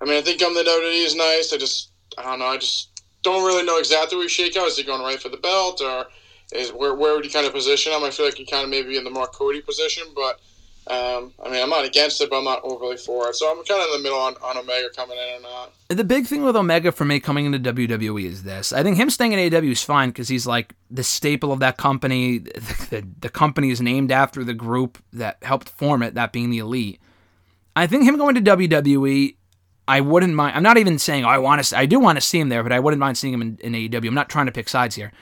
I 0.00 0.04
mean, 0.04 0.16
I 0.16 0.20
think 0.20 0.40
coming 0.40 0.62
to 0.62 0.68
WWE 0.68 1.06
is 1.06 1.14
nice. 1.14 1.52
I 1.52 1.56
just, 1.56 1.92
I 2.18 2.24
don't 2.24 2.40
know. 2.40 2.46
I 2.46 2.56
just 2.56 3.00
don't 3.22 3.46
really 3.46 3.64
know 3.64 3.78
exactly 3.78 4.16
where 4.16 4.24
he 4.26 4.28
shake 4.28 4.56
out. 4.56 4.66
Is 4.66 4.76
he 4.76 4.82
going 4.82 5.02
right 5.02 5.20
for 5.20 5.28
the 5.28 5.36
belt 5.36 5.80
or 5.80 6.06
is 6.52 6.72
where 6.72 6.94
where 6.94 7.14
would 7.14 7.24
he 7.24 7.30
kind 7.30 7.46
of 7.46 7.52
position 7.52 7.92
him? 7.92 8.02
I 8.02 8.10
feel 8.10 8.26
like 8.26 8.34
he 8.34 8.44
kind 8.44 8.64
of 8.64 8.70
maybe 8.70 8.96
in 8.96 9.04
the 9.04 9.10
more 9.10 9.26
Cody 9.26 9.60
position, 9.60 10.04
but. 10.14 10.40
Um, 10.88 11.32
I 11.44 11.50
mean, 11.50 11.60
I'm 11.60 11.68
not 11.68 11.84
against 11.84 12.20
it, 12.20 12.30
but 12.30 12.38
I'm 12.38 12.44
not 12.44 12.60
overly 12.62 12.96
for 12.96 13.28
it. 13.28 13.34
So 13.34 13.50
I'm 13.50 13.64
kind 13.64 13.80
of 13.80 13.88
in 13.88 13.92
the 13.96 14.02
middle 14.04 14.18
on, 14.18 14.36
on 14.40 14.56
Omega 14.56 14.88
coming 14.94 15.18
in 15.18 15.40
or 15.40 15.42
not. 15.42 15.72
The 15.88 16.04
big 16.04 16.26
thing 16.26 16.44
with 16.44 16.54
Omega 16.54 16.92
for 16.92 17.04
me 17.04 17.18
coming 17.18 17.44
into 17.44 17.58
WWE 17.72 18.24
is 18.24 18.44
this. 18.44 18.72
I 18.72 18.84
think 18.84 18.96
him 18.96 19.10
staying 19.10 19.32
in 19.32 19.50
AEW 19.50 19.72
is 19.72 19.82
fine 19.82 20.10
because 20.10 20.28
he's 20.28 20.46
like 20.46 20.74
the 20.88 21.02
staple 21.02 21.50
of 21.50 21.58
that 21.58 21.76
company. 21.76 22.38
The, 22.38 22.86
the, 22.90 23.08
the 23.20 23.28
company 23.28 23.70
is 23.70 23.80
named 23.80 24.12
after 24.12 24.44
the 24.44 24.54
group 24.54 25.02
that 25.12 25.38
helped 25.42 25.68
form 25.68 26.04
it, 26.04 26.14
that 26.14 26.32
being 26.32 26.50
the 26.50 26.58
Elite. 26.58 27.00
I 27.74 27.88
think 27.88 28.04
him 28.04 28.16
going 28.16 28.36
to 28.36 28.40
WWE, 28.40 29.36
I 29.88 30.00
wouldn't 30.00 30.34
mind. 30.34 30.56
I'm 30.56 30.62
not 30.62 30.78
even 30.78 31.00
saying 31.00 31.24
oh, 31.24 31.28
I 31.28 31.38
want 31.38 31.64
to. 31.64 31.76
I 31.76 31.86
do 31.86 31.98
want 31.98 32.16
to 32.16 32.22
see 32.22 32.38
him 32.38 32.48
there, 32.48 32.62
but 32.62 32.72
I 32.72 32.78
wouldn't 32.78 33.00
mind 33.00 33.18
seeing 33.18 33.34
him 33.34 33.42
in, 33.42 33.58
in 33.60 33.72
AEW. 33.72 34.06
I'm 34.06 34.14
not 34.14 34.28
trying 34.28 34.46
to 34.46 34.52
pick 34.52 34.68
sides 34.68 34.94
here. 34.94 35.12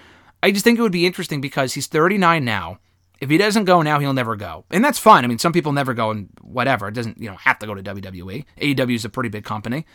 I 0.42 0.50
just 0.50 0.62
think 0.62 0.78
it 0.78 0.82
would 0.82 0.92
be 0.92 1.06
interesting 1.06 1.40
because 1.40 1.72
he's 1.72 1.86
39 1.86 2.44
now. 2.44 2.78
If 3.20 3.30
he 3.30 3.38
doesn't 3.38 3.64
go 3.64 3.80
now, 3.82 4.00
he'll 4.00 4.12
never 4.12 4.36
go, 4.36 4.64
and 4.70 4.84
that's 4.84 4.98
fine. 4.98 5.24
I 5.24 5.28
mean, 5.28 5.38
some 5.38 5.52
people 5.52 5.72
never 5.72 5.94
go, 5.94 6.10
and 6.10 6.28
whatever. 6.42 6.88
It 6.88 6.94
doesn't 6.94 7.18
you 7.18 7.30
know 7.30 7.36
have 7.36 7.58
to 7.60 7.66
go 7.66 7.74
to 7.74 7.82
WWE. 7.82 8.44
AEW 8.60 8.94
is 8.94 9.04
a 9.04 9.08
pretty 9.08 9.28
big 9.28 9.44
company. 9.44 9.86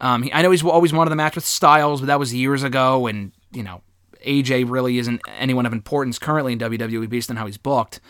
Um, 0.00 0.24
he, 0.24 0.32
I 0.32 0.42
know 0.42 0.50
he's 0.50 0.64
always 0.64 0.92
wanted 0.92 1.10
the 1.10 1.16
match 1.16 1.36
with 1.36 1.44
Styles, 1.44 2.00
but 2.00 2.06
that 2.06 2.18
was 2.18 2.34
years 2.34 2.62
ago, 2.62 3.06
and 3.06 3.32
you 3.52 3.62
know 3.62 3.82
AJ 4.26 4.68
really 4.68 4.98
isn't 4.98 5.20
anyone 5.38 5.66
of 5.66 5.72
importance 5.72 6.18
currently 6.18 6.52
in 6.52 6.58
WWE 6.58 7.08
based 7.08 7.30
on 7.30 7.36
how 7.36 7.46
he's 7.46 7.58
booked. 7.58 8.00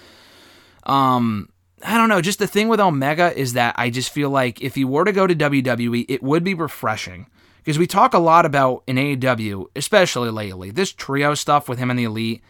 Um, 0.85 1.51
I 1.83 1.99
don't 1.99 2.09
know. 2.09 2.21
Just 2.21 2.39
the 2.39 2.47
thing 2.47 2.69
with 2.69 2.81
Omega 2.81 3.37
is 3.39 3.53
that 3.53 3.75
I 3.77 3.91
just 3.91 4.11
feel 4.11 4.31
like 4.31 4.63
if 4.63 4.75
he 4.75 4.85
were 4.85 5.05
to 5.05 5.13
go 5.13 5.27
to 5.27 5.35
WWE, 5.35 6.07
it 6.09 6.23
would 6.23 6.45
be 6.45 6.55
refreshing 6.55 7.27
because 7.59 7.79
we 7.79 7.87
talk 7.87 8.15
a 8.15 8.19
lot 8.19 8.47
about 8.47 8.83
in 8.87 8.97
AEW, 8.97 9.67
especially 9.77 10.31
lately, 10.31 10.71
this 10.71 10.93
trio 10.93 11.35
stuff 11.35 11.69
with 11.69 11.79
him 11.79 11.91
and 11.91 11.99
the 11.99 12.05
Elite. 12.05 12.43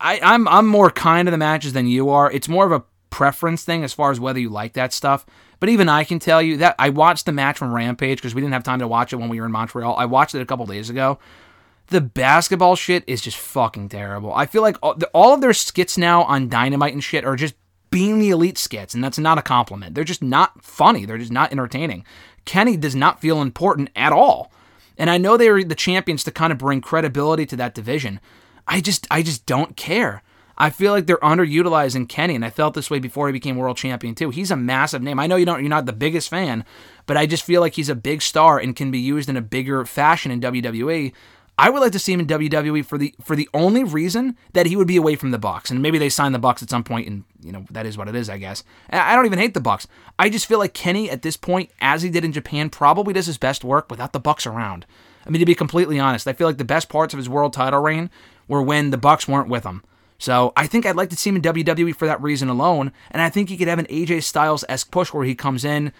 I, 0.00 0.20
I'm 0.22 0.46
I'm 0.48 0.66
more 0.66 0.90
kind 0.90 1.28
of 1.28 1.32
the 1.32 1.38
matches 1.38 1.72
than 1.72 1.86
you 1.86 2.10
are. 2.10 2.30
It's 2.30 2.48
more 2.48 2.66
of 2.66 2.72
a 2.72 2.84
preference 3.10 3.64
thing 3.64 3.84
as 3.84 3.92
far 3.92 4.10
as 4.10 4.20
whether 4.20 4.38
you 4.38 4.48
like 4.48 4.74
that 4.74 4.92
stuff. 4.92 5.26
But 5.60 5.68
even 5.68 5.88
I 5.88 6.04
can 6.04 6.18
tell 6.18 6.40
you 6.40 6.58
that 6.58 6.76
I 6.78 6.90
watched 6.90 7.26
the 7.26 7.32
match 7.32 7.58
from 7.58 7.74
Rampage 7.74 8.18
because 8.18 8.34
we 8.34 8.40
didn't 8.40 8.52
have 8.52 8.62
time 8.62 8.78
to 8.78 8.88
watch 8.88 9.12
it 9.12 9.16
when 9.16 9.28
we 9.28 9.40
were 9.40 9.46
in 9.46 9.52
Montreal. 9.52 9.96
I 9.96 10.04
watched 10.04 10.34
it 10.34 10.40
a 10.40 10.46
couple 10.46 10.66
days 10.66 10.88
ago. 10.88 11.18
The 11.88 12.00
basketball 12.00 12.76
shit 12.76 13.02
is 13.06 13.20
just 13.20 13.38
fucking 13.38 13.88
terrible. 13.88 14.32
I 14.32 14.46
feel 14.46 14.62
like 14.62 14.76
all, 14.82 14.96
all 15.12 15.34
of 15.34 15.40
their 15.40 15.54
skits 15.54 15.98
now 15.98 16.22
on 16.24 16.48
Dynamite 16.48 16.92
and 16.92 17.02
shit 17.02 17.24
are 17.24 17.34
just 17.34 17.54
being 17.90 18.18
the 18.18 18.30
elite 18.30 18.58
skits, 18.58 18.94
and 18.94 19.02
that's 19.02 19.18
not 19.18 19.38
a 19.38 19.42
compliment. 19.42 19.94
They're 19.94 20.04
just 20.04 20.22
not 20.22 20.62
funny. 20.62 21.06
They're 21.06 21.18
just 21.18 21.32
not 21.32 21.50
entertaining. 21.50 22.04
Kenny 22.44 22.76
does 22.76 22.94
not 22.94 23.20
feel 23.20 23.40
important 23.40 23.90
at 23.96 24.12
all. 24.12 24.52
And 24.98 25.08
I 25.08 25.16
know 25.16 25.36
they 25.36 25.50
were 25.50 25.64
the 25.64 25.74
champions 25.74 26.24
to 26.24 26.30
kind 26.30 26.52
of 26.52 26.58
bring 26.58 26.80
credibility 26.80 27.46
to 27.46 27.56
that 27.56 27.74
division. 27.74 28.20
I 28.68 28.80
just 28.80 29.06
I 29.10 29.22
just 29.22 29.46
don't 29.46 29.76
care. 29.76 30.22
I 30.60 30.70
feel 30.70 30.92
like 30.92 31.06
they're 31.06 31.18
underutilizing 31.18 32.08
Kenny, 32.08 32.34
and 32.34 32.44
I 32.44 32.50
felt 32.50 32.74
this 32.74 32.90
way 32.90 32.98
before 32.98 33.28
he 33.28 33.32
became 33.32 33.56
world 33.56 33.76
champion 33.76 34.14
too. 34.14 34.30
He's 34.30 34.50
a 34.50 34.56
massive 34.56 35.02
name. 35.02 35.20
I 35.20 35.26
know 35.26 35.36
you 35.36 35.46
don't 35.46 35.60
you're 35.60 35.68
not 35.68 35.86
the 35.86 35.92
biggest 35.92 36.28
fan, 36.28 36.64
but 37.06 37.16
I 37.16 37.26
just 37.26 37.44
feel 37.44 37.60
like 37.60 37.74
he's 37.74 37.88
a 37.88 37.94
big 37.94 38.22
star 38.22 38.58
and 38.58 38.76
can 38.76 38.90
be 38.90 38.98
used 38.98 39.28
in 39.28 39.36
a 39.36 39.42
bigger 39.42 39.84
fashion 39.84 40.30
in 40.30 40.40
WWE. 40.40 41.12
I 41.60 41.70
would 41.70 41.80
like 41.80 41.90
to 41.92 41.98
see 41.98 42.12
him 42.12 42.20
in 42.20 42.26
WWE 42.26 42.84
for 42.84 42.98
the 42.98 43.14
for 43.22 43.34
the 43.34 43.48
only 43.54 43.82
reason 43.82 44.36
that 44.52 44.66
he 44.66 44.76
would 44.76 44.86
be 44.86 44.96
away 44.96 45.16
from 45.16 45.30
the 45.30 45.38
Bucks, 45.38 45.70
and 45.70 45.80
maybe 45.80 45.98
they 45.98 46.08
sign 46.08 46.32
the 46.32 46.38
Bucks 46.38 46.62
at 46.62 46.70
some 46.70 46.84
point, 46.84 47.08
and 47.08 47.24
you 47.40 47.52
know 47.52 47.64
that 47.70 47.86
is 47.86 47.96
what 47.96 48.08
it 48.08 48.14
is, 48.14 48.28
I 48.28 48.38
guess. 48.38 48.62
I 48.90 49.14
don't 49.14 49.26
even 49.26 49.38
hate 49.38 49.54
the 49.54 49.60
Bucks. 49.60 49.86
I 50.18 50.28
just 50.28 50.46
feel 50.46 50.58
like 50.58 50.74
Kenny 50.74 51.08
at 51.08 51.22
this 51.22 51.36
point, 51.36 51.70
as 51.80 52.02
he 52.02 52.10
did 52.10 52.24
in 52.24 52.32
Japan, 52.32 52.68
probably 52.68 53.14
does 53.14 53.26
his 53.26 53.38
best 53.38 53.64
work 53.64 53.90
without 53.90 54.12
the 54.12 54.20
Bucks 54.20 54.46
around. 54.46 54.86
I 55.26 55.30
mean, 55.30 55.40
to 55.40 55.46
be 55.46 55.54
completely 55.54 55.98
honest, 55.98 56.26
I 56.26 56.32
feel 56.32 56.46
like 56.46 56.58
the 56.58 56.64
best 56.64 56.88
parts 56.88 57.12
of 57.12 57.18
his 57.18 57.28
world 57.28 57.52
title 57.52 57.80
reign 57.80 58.10
were 58.48 58.62
when 58.62 58.90
the 58.90 58.98
Bucks 58.98 59.28
weren't 59.28 59.48
with 59.48 59.64
him. 59.64 59.84
So 60.18 60.52
I 60.56 60.66
think 60.66 60.84
I'd 60.84 60.96
like 60.96 61.10
to 61.10 61.16
see 61.16 61.30
him 61.30 61.36
in 61.36 61.42
WWE 61.42 61.94
for 61.94 62.06
that 62.06 62.20
reason 62.20 62.48
alone, 62.48 62.92
and 63.10 63.22
I 63.22 63.30
think 63.30 63.48
he 63.48 63.56
could 63.56 63.68
have 63.68 63.78
an 63.78 63.86
AJ 63.86 64.24
Styles 64.24 64.64
esque 64.68 64.90
push 64.90 65.12
where 65.12 65.24
he 65.24 65.34
comes 65.34 65.64
in. 65.64 65.92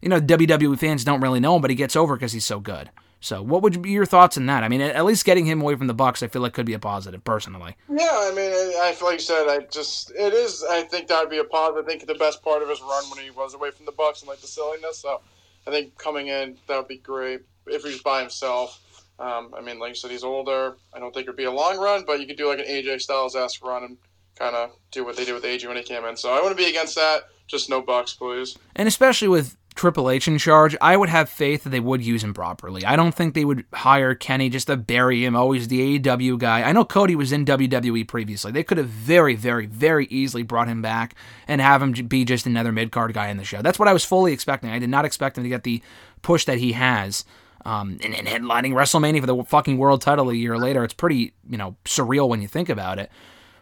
You 0.00 0.08
know, 0.08 0.20
WWE 0.20 0.78
fans 0.78 1.04
don't 1.04 1.20
really 1.20 1.40
know 1.40 1.56
him, 1.56 1.62
but 1.62 1.70
he 1.70 1.76
gets 1.76 1.96
over 1.96 2.16
because 2.16 2.32
he's 2.32 2.44
so 2.44 2.60
good. 2.60 2.90
So, 3.20 3.42
what 3.42 3.62
would 3.62 3.82
be 3.82 3.90
your 3.90 4.06
thoughts 4.06 4.36
on 4.36 4.46
that? 4.46 4.62
I 4.62 4.68
mean, 4.68 4.80
at 4.80 5.04
least 5.04 5.24
getting 5.24 5.46
him 5.46 5.60
away 5.60 5.74
from 5.74 5.86
the 5.86 5.94
Bucks, 5.94 6.22
I 6.22 6.28
feel 6.28 6.42
like 6.42 6.52
could 6.52 6.66
be 6.66 6.74
a 6.74 6.78
positive, 6.78 7.24
personally. 7.24 7.74
Yeah, 7.88 8.06
I 8.10 8.32
mean, 8.34 8.52
I, 8.52 8.94
like 9.02 9.14
you 9.14 9.18
said, 9.18 9.48
I 9.48 9.60
just 9.70 10.12
it 10.12 10.32
is. 10.32 10.64
I 10.70 10.82
think 10.82 11.08
that 11.08 11.20
would 11.20 11.30
be 11.30 11.38
a 11.38 11.44
positive. 11.44 11.84
I 11.84 11.88
think 11.88 12.06
the 12.06 12.14
best 12.14 12.42
part 12.42 12.62
of 12.62 12.68
his 12.68 12.80
run 12.80 13.04
when 13.10 13.24
he 13.24 13.30
was 13.30 13.54
away 13.54 13.70
from 13.70 13.86
the 13.86 13.92
Bucks 13.92 14.20
and 14.20 14.28
like 14.28 14.40
the 14.40 14.46
silliness. 14.46 14.98
So, 14.98 15.20
I 15.66 15.70
think 15.70 15.96
coming 15.98 16.28
in 16.28 16.56
that 16.68 16.76
would 16.76 16.88
be 16.88 16.98
great 16.98 17.40
if 17.66 17.82
he's 17.82 18.02
by 18.02 18.20
himself. 18.20 18.80
Um, 19.18 19.54
I 19.56 19.62
mean, 19.62 19.78
like 19.78 19.90
you 19.90 19.94
said, 19.94 20.10
he's 20.10 20.24
older. 20.24 20.76
I 20.92 20.98
don't 20.98 21.12
think 21.12 21.24
it'd 21.24 21.36
be 21.36 21.44
a 21.44 21.50
long 21.50 21.78
run, 21.78 22.04
but 22.06 22.20
you 22.20 22.26
could 22.26 22.36
do 22.36 22.48
like 22.48 22.58
an 22.58 22.66
AJ 22.66 23.00
Styles 23.00 23.34
esque 23.34 23.64
run 23.64 23.84
and 23.84 23.96
kind 24.38 24.54
of 24.54 24.72
do 24.90 25.04
what 25.04 25.16
they 25.16 25.24
did 25.24 25.34
with 25.34 25.44
AJ 25.44 25.66
when 25.66 25.76
he 25.76 25.82
came 25.82 26.04
in. 26.04 26.16
So 26.16 26.32
I 26.32 26.40
wouldn't 26.40 26.58
be 26.58 26.68
against 26.68 26.94
that. 26.96 27.22
Just 27.46 27.70
no 27.70 27.80
Bucks, 27.80 28.12
please. 28.12 28.58
And 28.74 28.88
especially 28.88 29.28
with 29.28 29.56
Triple 29.76 30.10
H 30.10 30.26
in 30.26 30.38
charge, 30.38 30.74
I 30.80 30.96
would 30.96 31.10
have 31.10 31.28
faith 31.28 31.64
that 31.64 31.70
they 31.70 31.80
would 31.80 32.02
use 32.02 32.24
him 32.24 32.34
properly. 32.34 32.84
I 32.84 32.96
don't 32.96 33.14
think 33.14 33.34
they 33.34 33.44
would 33.44 33.64
hire 33.72 34.14
Kenny 34.14 34.48
just 34.48 34.66
to 34.66 34.76
bury 34.76 35.24
him, 35.24 35.36
always 35.36 35.68
the 35.68 35.98
AEW 35.98 36.38
guy. 36.38 36.62
I 36.62 36.72
know 36.72 36.84
Cody 36.84 37.14
was 37.14 37.30
in 37.30 37.44
WWE 37.44 38.08
previously. 38.08 38.52
They 38.52 38.64
could 38.64 38.78
have 38.78 38.88
very, 38.88 39.36
very, 39.36 39.66
very 39.66 40.06
easily 40.06 40.42
brought 40.42 40.68
him 40.68 40.82
back 40.82 41.14
and 41.46 41.60
have 41.60 41.82
him 41.82 41.92
be 41.92 42.24
just 42.24 42.46
another 42.46 42.72
mid 42.72 42.90
card 42.90 43.12
guy 43.12 43.28
in 43.28 43.36
the 43.36 43.44
show. 43.44 43.62
That's 43.62 43.78
what 43.78 43.88
I 43.88 43.92
was 43.92 44.04
fully 44.04 44.32
expecting. 44.32 44.70
I 44.70 44.78
did 44.78 44.90
not 44.90 45.04
expect 45.04 45.38
him 45.38 45.44
to 45.44 45.50
get 45.50 45.62
the 45.62 45.82
push 46.22 46.46
that 46.46 46.58
he 46.58 46.72
has. 46.72 47.24
Um, 47.66 47.98
and, 48.04 48.14
and 48.14 48.28
headlining 48.28 48.74
WrestleMania 48.74 49.20
for 49.20 49.26
the 49.26 49.42
fucking 49.42 49.76
world 49.76 50.00
title 50.00 50.30
a 50.30 50.34
year 50.34 50.56
later, 50.56 50.84
it's 50.84 50.94
pretty, 50.94 51.34
you 51.50 51.58
know, 51.58 51.74
surreal 51.84 52.28
when 52.28 52.40
you 52.40 52.46
think 52.46 52.68
about 52.68 53.00
it. 53.00 53.10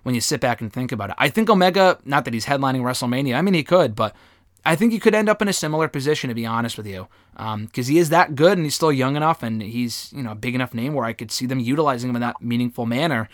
When 0.03 0.15
you 0.15 0.21
sit 0.21 0.43
back 0.43 0.61
and 0.61 0.71
think 0.71 0.93
about 0.93 1.09
it, 1.09 1.17
I 1.19 1.31
think 1.31 1.49
Omega, 1.49 1.99
not 2.05 2.27
that 2.27 2.35
he's 2.35 2.45
headlining 2.45 2.83
WrestleMania, 2.83 3.35
I 3.35 3.41
mean 3.41 3.55
he 3.55 3.65
could, 3.65 3.97
but 3.97 4.15
I 4.63 4.77
think 4.77 4.93
he 4.93 4.99
could 4.99 5.15
end 5.15 5.31
up 5.31 5.41
in 5.41 5.49
a 5.49 5.55
similar 5.55 5.89
position, 5.89 6.29
to 6.29 6.35
be 6.35 6.45
honest 6.45 6.77
with 6.77 6.87
you, 6.87 7.09
because 7.33 7.87
he 7.87 7.97
is 7.97 8.11
that 8.11 8.35
good 8.35 8.59
and 8.59 8.67
he's 8.67 8.75
still 8.75 8.93
young 8.93 9.17
enough 9.17 9.43
and 9.43 9.63
he's 9.63 10.13
you 10.15 10.23
know 10.23 10.33
a 10.33 10.35
big 10.35 10.55
enough 10.55 10.75
name 10.75 10.93
where 10.93 11.07
I 11.07 11.15
could 11.15 11.31
see 11.31 11.47
them 11.47 11.59
utilizing 11.59 12.11
him 12.11 12.17
in 12.17 12.21
that 12.21 12.43
meaningful 12.43 12.85
manner. 12.85 13.31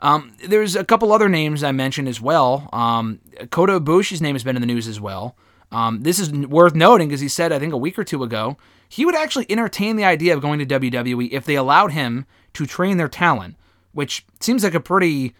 Um, 0.00 0.32
there's 0.46 0.76
a 0.76 0.84
couple 0.84 1.12
other 1.12 1.28
names 1.28 1.62
I 1.62 1.72
mentioned 1.72 2.08
as 2.08 2.22
well. 2.22 2.70
Um, 2.72 3.20
Kota 3.50 3.78
Ibushi's 3.78 4.22
name 4.22 4.34
has 4.34 4.44
been 4.44 4.56
in 4.56 4.62
the 4.62 4.66
news 4.66 4.88
as 4.88 4.98
well. 4.98 5.36
Um, 5.72 6.02
this 6.02 6.18
is 6.18 6.32
worth 6.32 6.74
noting 6.74 7.08
because 7.08 7.20
he 7.20 7.28
said 7.28 7.52
I 7.52 7.58
think 7.58 7.72
a 7.72 7.78
week 7.78 7.98
or 7.98 8.04
two 8.04 8.22
ago 8.22 8.56
he 8.88 9.04
would 9.04 9.14
actually 9.14 9.46
entertain 9.48 9.96
the 9.96 10.04
idea 10.04 10.34
of 10.34 10.42
going 10.42 10.58
to 10.58 10.66
WWE 10.66 11.30
if 11.30 11.44
they 11.44 11.54
allowed 11.54 11.92
him 11.92 12.26
to 12.54 12.66
train 12.66 12.96
their 12.96 13.08
talent, 13.08 13.54
which 13.92 14.26
seems 14.40 14.64
like 14.64 14.74
a 14.74 14.80
pretty 14.80 15.34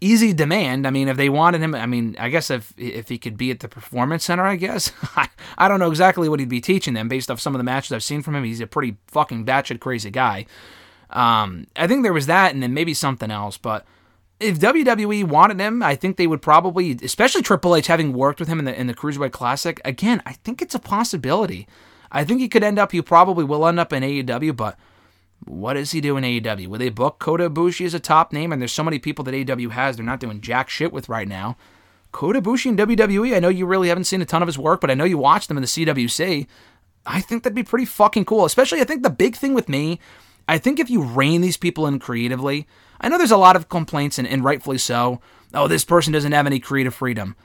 easy 0.00 0.32
demand. 0.32 0.86
I 0.86 0.90
mean, 0.90 1.06
if 1.06 1.16
they 1.16 1.28
wanted 1.28 1.60
him, 1.60 1.74
I 1.74 1.86
mean, 1.86 2.16
I 2.18 2.30
guess 2.30 2.50
if 2.50 2.74
if 2.76 3.08
he 3.08 3.16
could 3.16 3.36
be 3.36 3.52
at 3.52 3.60
the 3.60 3.68
performance 3.68 4.24
center, 4.24 4.44
I 4.44 4.56
guess 4.56 4.92
I, 5.56 5.68
don't 5.68 5.78
know 5.78 5.88
exactly 5.88 6.28
what 6.28 6.40
he'd 6.40 6.48
be 6.48 6.60
teaching 6.60 6.94
them 6.94 7.08
based 7.08 7.30
off 7.30 7.40
some 7.40 7.54
of 7.54 7.58
the 7.58 7.64
matches 7.64 7.92
I've 7.92 8.02
seen 8.02 8.22
from 8.22 8.34
him. 8.34 8.44
He's 8.44 8.60
a 8.60 8.66
pretty 8.66 8.96
fucking 9.06 9.46
batshit 9.46 9.80
crazy 9.80 10.10
guy. 10.10 10.46
Um, 11.10 11.66
I 11.76 11.86
think 11.86 12.02
there 12.02 12.12
was 12.12 12.26
that, 12.26 12.52
and 12.52 12.62
then 12.62 12.74
maybe 12.74 12.94
something 12.94 13.30
else. 13.30 13.56
But 13.56 13.84
if 14.40 14.58
WWE 14.58 15.24
wanted 15.24 15.60
him, 15.60 15.82
I 15.82 15.94
think 15.94 16.16
they 16.16 16.26
would 16.26 16.42
probably, 16.42 16.98
especially 17.02 17.42
Triple 17.42 17.76
H, 17.76 17.86
having 17.86 18.12
worked 18.12 18.40
with 18.40 18.48
him 18.48 18.58
in 18.58 18.64
the 18.64 18.78
in 18.78 18.86
the 18.86 18.94
Cruiserweight 18.94 19.32
Classic. 19.32 19.80
Again, 19.84 20.22
I 20.26 20.32
think 20.32 20.62
it's 20.62 20.74
a 20.74 20.80
possibility. 20.80 21.68
I 22.10 22.24
think 22.24 22.40
he 22.40 22.48
could 22.48 22.64
end 22.64 22.78
up. 22.78 22.92
He 22.92 23.02
probably 23.02 23.44
will 23.44 23.66
end 23.66 23.78
up 23.78 23.92
in 23.92 24.02
AEW, 24.02 24.56
but 24.56 24.78
what 25.44 25.74
does 25.74 25.92
he 25.92 26.00
do 26.00 26.16
in 26.16 26.24
AEW? 26.24 26.66
Will 26.66 26.78
they 26.78 26.88
book 26.88 27.18
Kota 27.18 27.48
Ibushi 27.48 27.86
as 27.86 27.94
a 27.94 28.00
top 28.00 28.32
name? 28.32 28.52
And 28.52 28.60
there's 28.60 28.72
so 28.72 28.84
many 28.84 28.98
people 28.98 29.24
that 29.24 29.34
AEW 29.34 29.70
has 29.70 29.96
they're 29.96 30.04
not 30.04 30.20
doing 30.20 30.40
jack 30.40 30.68
shit 30.68 30.92
with 30.92 31.08
right 31.08 31.28
now. 31.28 31.56
Kota 32.12 32.42
Ibushi 32.42 32.66
in 32.66 32.76
WWE, 32.76 33.36
I 33.36 33.40
know 33.40 33.48
you 33.48 33.66
really 33.66 33.88
haven't 33.88 34.04
seen 34.04 34.20
a 34.20 34.26
ton 34.26 34.42
of 34.42 34.48
his 34.48 34.58
work, 34.58 34.80
but 34.80 34.90
I 34.90 34.94
know 34.94 35.04
you 35.04 35.18
watched 35.18 35.48
them 35.48 35.56
in 35.56 35.62
the 35.62 35.66
CWC. 35.68 36.46
I 37.06 37.20
think 37.20 37.42
that'd 37.42 37.54
be 37.54 37.62
pretty 37.62 37.84
fucking 37.84 38.24
cool. 38.24 38.44
Especially, 38.44 38.80
I 38.80 38.84
think 38.84 39.02
the 39.02 39.10
big 39.10 39.36
thing 39.36 39.54
with 39.54 39.68
me, 39.68 40.00
I 40.50 40.58
think 40.58 40.80
if 40.80 40.90
you 40.90 41.04
rein 41.04 41.42
these 41.42 41.56
people 41.56 41.86
in 41.86 42.00
creatively, 42.00 42.66
I 43.00 43.08
know 43.08 43.18
there's 43.18 43.30
a 43.30 43.36
lot 43.36 43.54
of 43.54 43.68
complaints, 43.68 44.18
and, 44.18 44.26
and 44.26 44.42
rightfully 44.42 44.78
so. 44.78 45.20
Oh, 45.54 45.68
this 45.68 45.84
person 45.84 46.12
doesn't 46.12 46.32
have 46.32 46.44
any 46.44 46.58
creative 46.58 46.92
freedom. 46.92 47.36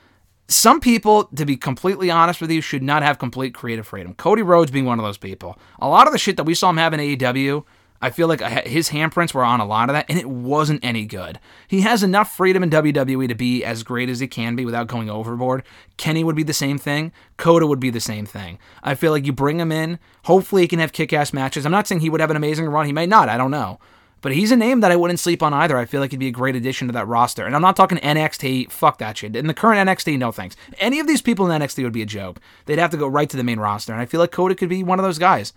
Some 0.48 0.80
people, 0.80 1.24
to 1.26 1.46
be 1.46 1.56
completely 1.56 2.10
honest 2.10 2.40
with 2.40 2.50
you, 2.50 2.60
should 2.60 2.82
not 2.82 3.04
have 3.04 3.20
complete 3.20 3.54
creative 3.54 3.86
freedom. 3.86 4.14
Cody 4.14 4.42
Rhodes 4.42 4.72
being 4.72 4.86
one 4.86 4.98
of 4.98 5.04
those 5.04 5.18
people. 5.18 5.56
A 5.78 5.88
lot 5.88 6.08
of 6.08 6.12
the 6.12 6.18
shit 6.18 6.36
that 6.36 6.42
we 6.42 6.54
saw 6.54 6.68
him 6.70 6.78
have 6.78 6.92
in 6.94 6.98
AEW, 6.98 7.64
I 8.06 8.10
feel 8.10 8.28
like 8.28 8.40
uh, 8.40 8.62
his 8.64 8.90
handprints 8.90 9.34
were 9.34 9.42
on 9.42 9.58
a 9.58 9.66
lot 9.66 9.90
of 9.90 9.94
that, 9.94 10.06
and 10.08 10.16
it 10.16 10.28
wasn't 10.28 10.84
any 10.84 11.04
good. 11.04 11.40
He 11.66 11.80
has 11.80 12.04
enough 12.04 12.36
freedom 12.36 12.62
in 12.62 12.70
WWE 12.70 13.26
to 13.26 13.34
be 13.34 13.64
as 13.64 13.82
great 13.82 14.08
as 14.08 14.20
he 14.20 14.28
can 14.28 14.54
be 14.54 14.64
without 14.64 14.86
going 14.86 15.10
overboard. 15.10 15.64
Kenny 15.96 16.22
would 16.22 16.36
be 16.36 16.44
the 16.44 16.52
same 16.52 16.78
thing. 16.78 17.10
Kota 17.36 17.66
would 17.66 17.80
be 17.80 17.90
the 17.90 17.98
same 17.98 18.24
thing. 18.24 18.60
I 18.84 18.94
feel 18.94 19.10
like 19.10 19.26
you 19.26 19.32
bring 19.32 19.58
him 19.58 19.72
in, 19.72 19.98
hopefully 20.26 20.62
he 20.62 20.68
can 20.68 20.78
have 20.78 20.92
kick 20.92 21.12
ass 21.12 21.32
matches. 21.32 21.66
I'm 21.66 21.72
not 21.72 21.88
saying 21.88 22.00
he 22.00 22.08
would 22.08 22.20
have 22.20 22.30
an 22.30 22.36
amazing 22.36 22.66
run, 22.66 22.86
he 22.86 22.92
may 22.92 23.06
not, 23.06 23.28
I 23.28 23.36
don't 23.36 23.50
know. 23.50 23.80
But 24.20 24.34
he's 24.34 24.52
a 24.52 24.56
name 24.56 24.80
that 24.80 24.92
I 24.92 24.96
wouldn't 24.96 25.18
sleep 25.18 25.42
on 25.42 25.52
either. 25.52 25.76
I 25.76 25.84
feel 25.84 26.00
like 26.00 26.12
he'd 26.12 26.20
be 26.20 26.28
a 26.28 26.32
great 26.32 26.54
addition 26.54 26.86
to 26.86 26.92
that 26.92 27.08
roster. 27.08 27.44
And 27.44 27.56
I'm 27.56 27.62
not 27.62 27.74
talking 27.74 27.98
NXT. 27.98 28.70
Fuck 28.70 28.98
that 28.98 29.18
shit. 29.18 29.34
In 29.34 29.48
the 29.48 29.54
current 29.54 29.88
NXT, 29.88 30.16
no 30.16 30.30
thanks. 30.30 30.54
Any 30.78 31.00
of 31.00 31.08
these 31.08 31.22
people 31.22 31.50
in 31.50 31.60
NXT 31.60 31.82
would 31.82 31.92
be 31.92 32.02
a 32.02 32.06
joke. 32.06 32.38
They'd 32.66 32.78
have 32.78 32.90
to 32.92 32.96
go 32.96 33.08
right 33.08 33.28
to 33.28 33.36
the 33.36 33.44
main 33.44 33.60
roster. 33.60 33.92
And 33.92 34.00
I 34.00 34.06
feel 34.06 34.20
like 34.20 34.32
Kota 34.32 34.54
could 34.54 34.68
be 34.68 34.84
one 34.84 35.00
of 35.00 35.04
those 35.04 35.18
guys. 35.18 35.52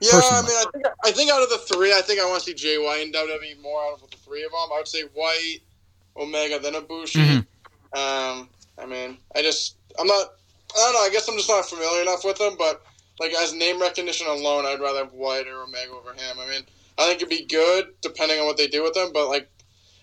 Yeah, 0.00 0.10
Personally. 0.12 0.38
I 0.38 0.42
mean, 0.42 0.56
I 0.56 0.70
think, 0.70 0.86
I 1.04 1.10
think 1.10 1.30
out 1.30 1.42
of 1.42 1.50
the 1.50 1.58
three, 1.58 1.92
I 1.92 2.00
think 2.00 2.20
I 2.20 2.24
want 2.24 2.40
to 2.42 2.46
see 2.46 2.54
Jay 2.54 2.78
White 2.78 3.06
in 3.06 3.12
WWE 3.12 3.60
more 3.62 3.82
out 3.82 4.02
of 4.02 4.10
the 4.10 4.16
three 4.18 4.44
of 4.44 4.52
them. 4.52 4.60
I 4.72 4.78
would 4.78 4.88
say 4.88 5.02
White, 5.14 5.58
Omega, 6.16 6.58
then 6.58 6.74
Ibushi. 6.74 7.44
Mm-hmm. 7.44 7.98
Um, 7.98 8.48
I 8.78 8.86
mean, 8.86 9.18
I 9.34 9.42
just, 9.42 9.76
I'm 9.98 10.06
not, 10.06 10.34
I 10.74 10.78
don't 10.78 10.92
know. 10.94 11.00
I 11.00 11.10
guess 11.10 11.28
I'm 11.28 11.36
just 11.36 11.48
not 11.48 11.68
familiar 11.68 12.02
enough 12.02 12.24
with 12.24 12.38
them, 12.38 12.54
but 12.58 12.82
like 13.18 13.32
as 13.34 13.52
name 13.52 13.80
recognition 13.80 14.26
alone, 14.26 14.66
I'd 14.66 14.80
rather 14.80 15.00
have 15.00 15.12
White 15.12 15.46
or 15.46 15.62
Omega 15.62 15.92
over 15.92 16.12
him. 16.12 16.38
I 16.38 16.48
mean, 16.48 16.62
I 16.98 17.06
think 17.06 17.16
it'd 17.16 17.28
be 17.28 17.46
good 17.46 17.88
depending 18.00 18.38
on 18.38 18.46
what 18.46 18.56
they 18.56 18.66
do 18.66 18.82
with 18.82 18.94
them, 18.94 19.10
but 19.12 19.28
like, 19.28 19.48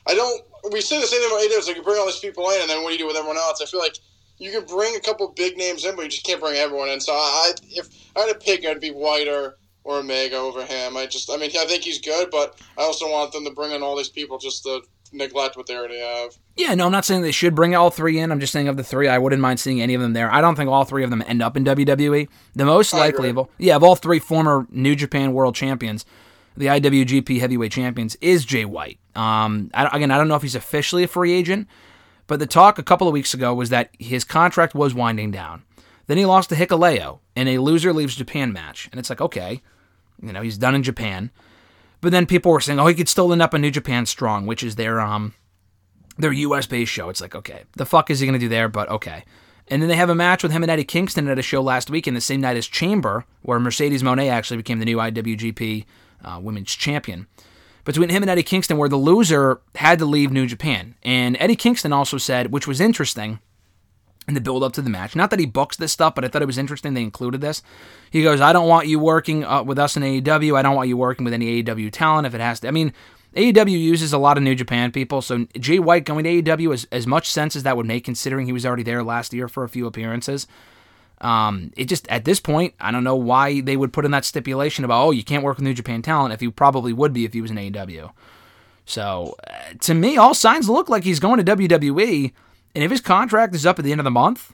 I 0.07 0.13
don't. 0.13 0.43
We 0.71 0.81
say 0.81 0.99
the 0.99 1.07
same 1.07 1.21
thing 1.21 1.29
about 1.29 1.41
AEW. 1.41 1.67
Like 1.67 1.77
you 1.77 1.83
bring 1.83 1.99
all 1.99 2.05
these 2.05 2.19
people 2.19 2.49
in, 2.49 2.61
and 2.61 2.69
then 2.69 2.83
what 2.83 2.89
do 2.89 2.93
you 2.93 2.99
do 2.99 3.07
with 3.07 3.15
everyone 3.15 3.37
else? 3.37 3.61
I 3.61 3.65
feel 3.65 3.79
like 3.79 3.97
you 4.37 4.51
can 4.51 4.65
bring 4.65 4.95
a 4.95 4.99
couple 4.99 5.27
big 5.29 5.57
names 5.57 5.85
in, 5.85 5.95
but 5.95 6.03
you 6.03 6.09
just 6.09 6.25
can't 6.25 6.39
bring 6.39 6.55
everyone 6.55 6.89
in. 6.89 6.99
So 6.99 7.13
I, 7.13 7.53
if 7.69 7.87
I 8.15 8.21
had 8.21 8.33
to 8.33 8.35
pick, 8.35 8.65
I'd 8.65 8.79
be 8.79 8.91
White 8.91 9.27
or 9.27 9.57
Omega 9.85 10.35
over 10.37 10.65
him. 10.65 10.97
I 10.97 11.05
just, 11.05 11.29
I 11.29 11.37
mean, 11.37 11.51
I 11.57 11.65
think 11.65 11.83
he's 11.83 11.99
good, 11.99 12.29
but 12.31 12.59
I 12.77 12.81
also 12.81 13.09
want 13.09 13.31
them 13.31 13.45
to 13.45 13.51
bring 13.51 13.71
in 13.71 13.83
all 13.83 13.95
these 13.95 14.09
people 14.09 14.37
just 14.37 14.63
to 14.63 14.81
neglect 15.13 15.55
what 15.55 15.67
they 15.67 15.75
already 15.75 15.99
have. 15.99 16.35
Yeah, 16.55 16.73
no, 16.75 16.85
I'm 16.85 16.91
not 16.91 17.05
saying 17.05 17.21
they 17.21 17.31
should 17.31 17.55
bring 17.55 17.75
all 17.75 17.89
three 17.89 18.19
in. 18.19 18.31
I'm 18.31 18.39
just 18.39 18.53
saying 18.53 18.67
of 18.67 18.77
the 18.77 18.83
three, 18.83 19.07
I 19.07 19.17
wouldn't 19.17 19.41
mind 19.41 19.59
seeing 19.59 19.81
any 19.81 19.93
of 19.93 20.01
them 20.01 20.13
there. 20.13 20.31
I 20.31 20.41
don't 20.41 20.55
think 20.55 20.69
all 20.69 20.83
three 20.83 21.03
of 21.03 21.09
them 21.09 21.23
end 21.27 21.41
up 21.41 21.55
in 21.55 21.63
WWE. 21.63 22.27
The 22.53 22.65
most 22.65 22.93
likely 22.93 23.29
of 23.29 23.37
all, 23.37 23.49
yeah, 23.57 23.75
of 23.75 23.83
all 23.83 23.95
three 23.95 24.19
former 24.19 24.67
New 24.69 24.95
Japan 24.95 25.33
World 25.33 25.55
Champions, 25.55 26.05
the 26.57 26.67
IWGP 26.67 27.39
Heavyweight 27.39 27.71
Champions 27.71 28.15
is 28.21 28.45
Jay 28.45 28.65
White. 28.65 28.99
Um, 29.15 29.69
I, 29.73 29.95
again, 29.95 30.11
I 30.11 30.17
don't 30.17 30.27
know 30.27 30.35
if 30.35 30.41
he's 30.41 30.55
officially 30.55 31.03
a 31.03 31.07
free 31.07 31.33
agent, 31.33 31.67
but 32.27 32.39
the 32.39 32.47
talk 32.47 32.79
a 32.79 32.83
couple 32.83 33.07
of 33.07 33.13
weeks 33.13 33.33
ago 33.33 33.53
was 33.53 33.69
that 33.69 33.89
his 33.99 34.23
contract 34.23 34.73
was 34.73 34.93
winding 34.93 35.31
down. 35.31 35.63
Then 36.07 36.17
he 36.17 36.25
lost 36.25 36.49
to 36.49 36.55
Hikuleo 36.55 37.19
in 37.35 37.47
a 37.47 37.57
loser 37.57 37.91
leaves 37.91 38.15
Japan 38.15 38.53
match, 38.53 38.87
and 38.91 38.99
it's 38.99 39.09
like, 39.09 39.21
okay, 39.21 39.61
you 40.21 40.33
know, 40.33 40.41
he's 40.41 40.57
done 40.57 40.75
in 40.75 40.83
Japan. 40.83 41.31
But 42.01 42.11
then 42.11 42.25
people 42.25 42.51
were 42.51 42.61
saying, 42.61 42.79
oh, 42.79 42.87
he 42.87 42.93
could 42.93 43.09
still 43.09 43.31
end 43.31 43.41
up 43.41 43.53
in 43.53 43.61
New 43.61 43.71
Japan 43.71 44.05
Strong, 44.05 44.45
which 44.45 44.63
is 44.63 44.75
their 44.75 44.99
um 44.99 45.33
their 46.17 46.31
US 46.31 46.67
based 46.67 46.91
show. 46.91 47.09
It's 47.09 47.21
like, 47.21 47.35
okay, 47.35 47.63
the 47.75 47.85
fuck 47.85 48.09
is 48.09 48.19
he 48.19 48.31
to 48.31 48.37
do 48.37 48.49
there? 48.49 48.69
But 48.69 48.89
okay. 48.89 49.23
And 49.67 49.81
then 49.81 49.89
they 49.89 49.95
have 49.95 50.11
a 50.11 50.15
match 50.15 50.43
with 50.43 50.51
him 50.51 50.61
and 50.61 50.71
Eddie 50.71 50.83
Kingston 50.83 51.27
at 51.27 51.39
a 51.39 51.41
show 51.41 51.61
last 51.61 51.89
week 51.89 52.07
in 52.07 52.13
the 52.13 52.21
same 52.21 52.41
night 52.41 52.57
as 52.57 52.67
Chamber, 52.67 53.25
where 53.41 53.59
Mercedes 53.59 54.03
Moné 54.03 54.29
actually 54.29 54.57
became 54.57 54.77
the 54.77 54.85
new 54.85 54.97
IWGP 54.97 55.85
uh, 56.23 56.39
Women's 56.41 56.75
Champion. 56.75 57.25
Between 57.83 58.09
him 58.09 58.23
and 58.23 58.29
Eddie 58.29 58.43
Kingston, 58.43 58.77
where 58.77 58.89
the 58.89 58.95
loser 58.95 59.61
had 59.75 59.99
to 59.99 60.05
leave 60.05 60.31
New 60.31 60.45
Japan. 60.45 60.95
And 61.03 61.35
Eddie 61.39 61.55
Kingston 61.55 61.93
also 61.93 62.17
said, 62.17 62.51
which 62.51 62.67
was 62.67 62.79
interesting 62.79 63.39
in 64.27 64.33
the 64.33 64.41
build 64.41 64.63
up 64.63 64.73
to 64.73 64.81
the 64.81 64.89
match, 64.89 65.15
not 65.15 65.29
that 65.29 65.39
he 65.39 65.45
books 65.45 65.77
this 65.77 65.91
stuff, 65.91 66.15
but 66.15 66.25
I 66.25 66.27
thought 66.27 66.41
it 66.41 66.47
was 66.47 66.57
interesting 66.57 66.93
they 66.93 67.01
included 67.01 67.41
this. 67.41 67.61
He 68.09 68.23
goes, 68.23 68.41
I 68.41 68.53
don't 68.53 68.67
want 68.67 68.87
you 68.87 68.99
working 68.99 69.43
uh, 69.43 69.63
with 69.63 69.77
us 69.77 69.95
in 69.95 70.03
AEW. 70.03 70.57
I 70.57 70.61
don't 70.61 70.75
want 70.75 70.89
you 70.89 70.97
working 70.97 71.25
with 71.25 71.33
any 71.33 71.63
AEW 71.63 71.91
talent 71.91 72.25
if 72.25 72.33
it 72.33 72.41
has 72.41 72.59
to. 72.61 72.67
I 72.67 72.71
mean, 72.71 72.91
AEW 73.35 73.79
uses 73.79 74.13
a 74.13 74.17
lot 74.17 74.37
of 74.37 74.43
New 74.43 74.55
Japan 74.55 74.91
people, 74.91 75.21
so 75.21 75.45
Jay 75.59 75.77
White 75.77 76.05
going 76.05 76.23
to 76.23 76.41
AEW 76.41 76.73
is 76.73 76.87
as 76.91 77.05
much 77.05 77.29
sense 77.29 77.55
as 77.55 77.63
that 77.63 77.75
would 77.75 77.85
make, 77.85 78.05
considering 78.05 78.45
he 78.45 78.53
was 78.53 78.65
already 78.65 78.83
there 78.83 79.03
last 79.03 79.33
year 79.33 79.47
for 79.47 79.63
a 79.63 79.69
few 79.69 79.85
appearances. 79.85 80.47
Um, 81.21 81.71
it 81.77 81.85
just 81.85 82.07
at 82.07 82.25
this 82.25 82.39
point, 82.39 82.73
I 82.79 82.91
don't 82.91 83.03
know 83.03 83.15
why 83.15 83.61
they 83.61 83.77
would 83.77 83.93
put 83.93 84.05
in 84.05 84.11
that 84.11 84.25
stipulation 84.25 84.83
about 84.83 85.05
oh 85.05 85.11
you 85.11 85.23
can't 85.23 85.43
work 85.43 85.57
with 85.57 85.63
New 85.63 85.73
Japan 85.73 86.01
talent 86.01 86.33
if 86.33 86.41
you 86.41 86.51
probably 86.51 86.93
would 86.93 87.13
be 87.13 87.25
if 87.25 87.33
he 87.33 87.41
was 87.41 87.51
in 87.51 87.57
AEW. 87.57 88.11
So 88.85 89.35
uh, 89.47 89.73
to 89.81 89.93
me, 89.93 90.17
all 90.17 90.33
signs 90.33 90.69
look 90.69 90.89
like 90.89 91.03
he's 91.03 91.19
going 91.19 91.43
to 91.43 91.55
WWE, 91.55 92.31
and 92.75 92.83
if 92.83 92.91
his 92.91 93.01
contract 93.01 93.55
is 93.55 93.65
up 93.65 93.79
at 93.79 93.85
the 93.85 93.91
end 93.91 94.01
of 94.01 94.05
the 94.05 94.11
month, 94.11 94.53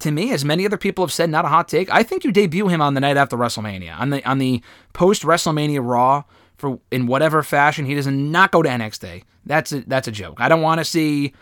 to 0.00 0.10
me, 0.10 0.32
as 0.32 0.44
many 0.44 0.66
other 0.66 0.76
people 0.76 1.04
have 1.04 1.12
said, 1.12 1.30
not 1.30 1.44
a 1.44 1.48
hot 1.48 1.66
take. 1.66 1.90
I 1.90 2.02
think 2.02 2.24
you 2.24 2.30
debut 2.30 2.68
him 2.68 2.80
on 2.80 2.94
the 2.94 3.00
night 3.00 3.16
after 3.16 3.36
WrestleMania, 3.36 3.98
on 3.98 4.10
the 4.10 4.28
on 4.28 4.38
the 4.38 4.62
post 4.92 5.22
WrestleMania 5.22 5.80
Raw 5.84 6.24
for 6.58 6.78
in 6.90 7.06
whatever 7.06 7.42
fashion. 7.42 7.86
He 7.86 7.94
does 7.94 8.06
not 8.06 8.52
go 8.52 8.62
to 8.62 8.68
NXT. 8.68 9.22
That's 9.46 9.72
a, 9.72 9.80
that's 9.80 10.08
a 10.08 10.12
joke. 10.12 10.40
I 10.40 10.48
don't 10.48 10.62
want 10.62 10.80
to 10.80 10.84
see 10.84 11.32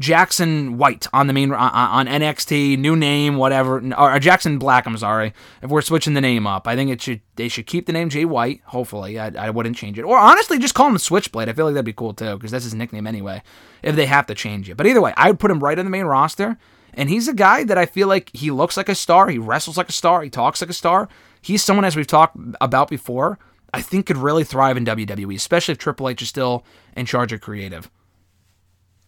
Jackson 0.00 0.78
White 0.78 1.06
on 1.12 1.26
the 1.26 1.34
main 1.34 1.52
on, 1.52 2.06
NXT, 2.06 2.78
new 2.78 2.96
name, 2.96 3.36
whatever, 3.36 3.82
or 3.98 4.18
Jackson 4.18 4.58
Black. 4.58 4.86
I'm 4.86 4.96
sorry 4.96 5.34
if 5.62 5.68
we're 5.68 5.82
switching 5.82 6.14
the 6.14 6.22
name 6.22 6.46
up. 6.46 6.66
I 6.66 6.74
think 6.74 6.90
it 6.90 7.02
should 7.02 7.20
they 7.36 7.48
should 7.48 7.66
keep 7.66 7.84
the 7.84 7.92
name 7.92 8.08
Jay 8.08 8.24
White. 8.24 8.62
Hopefully, 8.64 9.18
I, 9.18 9.30
I 9.38 9.50
wouldn't 9.50 9.76
change 9.76 9.98
it, 9.98 10.02
or 10.02 10.16
honestly, 10.16 10.58
just 10.58 10.74
call 10.74 10.88
him 10.88 10.96
Switchblade. 10.96 11.50
I 11.50 11.52
feel 11.52 11.66
like 11.66 11.74
that'd 11.74 11.84
be 11.84 11.92
cool 11.92 12.14
too 12.14 12.36
because 12.36 12.50
that's 12.50 12.64
his 12.64 12.74
nickname 12.74 13.06
anyway. 13.06 13.42
If 13.82 13.94
they 13.94 14.06
have 14.06 14.26
to 14.26 14.34
change 14.34 14.70
it, 14.70 14.78
but 14.78 14.86
either 14.86 15.02
way, 15.02 15.12
I 15.18 15.28
would 15.28 15.38
put 15.38 15.50
him 15.50 15.60
right 15.60 15.78
on 15.78 15.84
the 15.84 15.90
main 15.90 16.06
roster. 16.06 16.58
And 16.94 17.08
he's 17.08 17.28
a 17.28 17.34
guy 17.34 17.62
that 17.64 17.78
I 17.78 17.86
feel 17.86 18.08
like 18.08 18.30
he 18.34 18.50
looks 18.50 18.76
like 18.76 18.88
a 18.88 18.96
star. 18.96 19.28
He 19.28 19.38
wrestles 19.38 19.76
like 19.76 19.88
a 19.88 19.92
star. 19.92 20.22
He 20.22 20.30
talks 20.30 20.60
like 20.60 20.70
a 20.70 20.74
star. 20.74 21.08
He's 21.40 21.62
someone, 21.62 21.84
as 21.84 21.94
we've 21.94 22.06
talked 22.06 22.36
about 22.60 22.90
before, 22.90 23.38
I 23.72 23.80
think 23.80 24.06
could 24.06 24.16
really 24.16 24.42
thrive 24.42 24.76
in 24.76 24.84
WWE, 24.84 25.36
especially 25.36 25.72
if 25.72 25.78
Triple 25.78 26.08
H 26.08 26.22
is 26.22 26.28
still 26.28 26.64
in 26.96 27.06
charge 27.06 27.32
of 27.32 27.40
creative. 27.40 27.88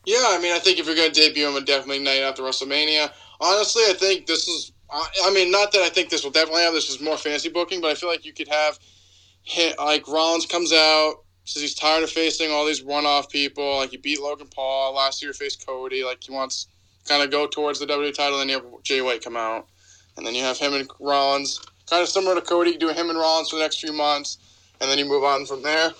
Yeah, 0.04 0.26
I 0.28 0.40
mean, 0.40 0.52
I 0.52 0.58
think 0.58 0.78
if 0.78 0.86
you're 0.86 0.96
going 0.96 1.12
to 1.12 1.20
debut 1.20 1.48
him, 1.48 1.56
it 1.56 1.66
definitely 1.66 2.00
night 2.00 2.22
after 2.22 2.42
WrestleMania. 2.42 3.10
Honestly, 3.40 3.82
I 3.86 3.94
think 3.94 4.26
this 4.26 4.48
is. 4.48 4.72
I 4.90 5.32
mean, 5.32 5.50
not 5.50 5.72
that 5.72 5.80
I 5.80 5.88
think 5.88 6.10
this 6.10 6.22
will 6.22 6.30
definitely 6.30 6.62
have. 6.62 6.74
This 6.74 6.90
is 6.90 7.00
more 7.00 7.16
fancy 7.16 7.48
booking, 7.48 7.80
but 7.80 7.90
I 7.90 7.94
feel 7.94 8.10
like 8.10 8.26
you 8.26 8.34
could 8.34 8.48
have, 8.48 8.78
like 9.78 10.06
Rollins 10.06 10.44
comes 10.44 10.70
out 10.70 11.22
says 11.44 11.62
he's 11.62 11.74
tired 11.74 12.04
of 12.04 12.10
facing 12.10 12.50
all 12.50 12.64
these 12.64 12.82
one-off 12.82 13.28
people. 13.28 13.78
Like 13.78 13.90
he 13.90 13.96
beat 13.96 14.20
Logan 14.20 14.48
Paul 14.54 14.94
last 14.94 15.22
year, 15.22 15.32
faced 15.32 15.66
Cody. 15.66 16.04
Like 16.04 16.22
he 16.22 16.32
wants 16.32 16.68
kind 17.06 17.22
of 17.22 17.30
go 17.30 17.46
towards 17.46 17.80
the 17.80 17.86
WWE 17.86 18.14
title. 18.14 18.38
Then 18.38 18.48
you 18.48 18.54
have 18.54 18.82
Jay 18.82 19.02
White 19.02 19.24
come 19.24 19.36
out, 19.36 19.66
and 20.16 20.26
then 20.26 20.34
you 20.34 20.42
have 20.42 20.58
him 20.58 20.74
and 20.74 20.88
Rollins, 21.00 21.60
kind 21.88 22.02
of 22.02 22.08
similar 22.08 22.34
to 22.34 22.40
Cody, 22.40 22.76
do 22.76 22.88
him 22.88 23.10
and 23.10 23.18
Rollins 23.18 23.50
for 23.50 23.56
the 23.56 23.62
next 23.62 23.80
few 23.80 23.92
months, 23.92 24.38
and 24.80 24.90
then 24.90 24.98
you 24.98 25.04
move 25.04 25.24
on 25.24 25.46
from 25.46 25.62
there. 25.62 25.92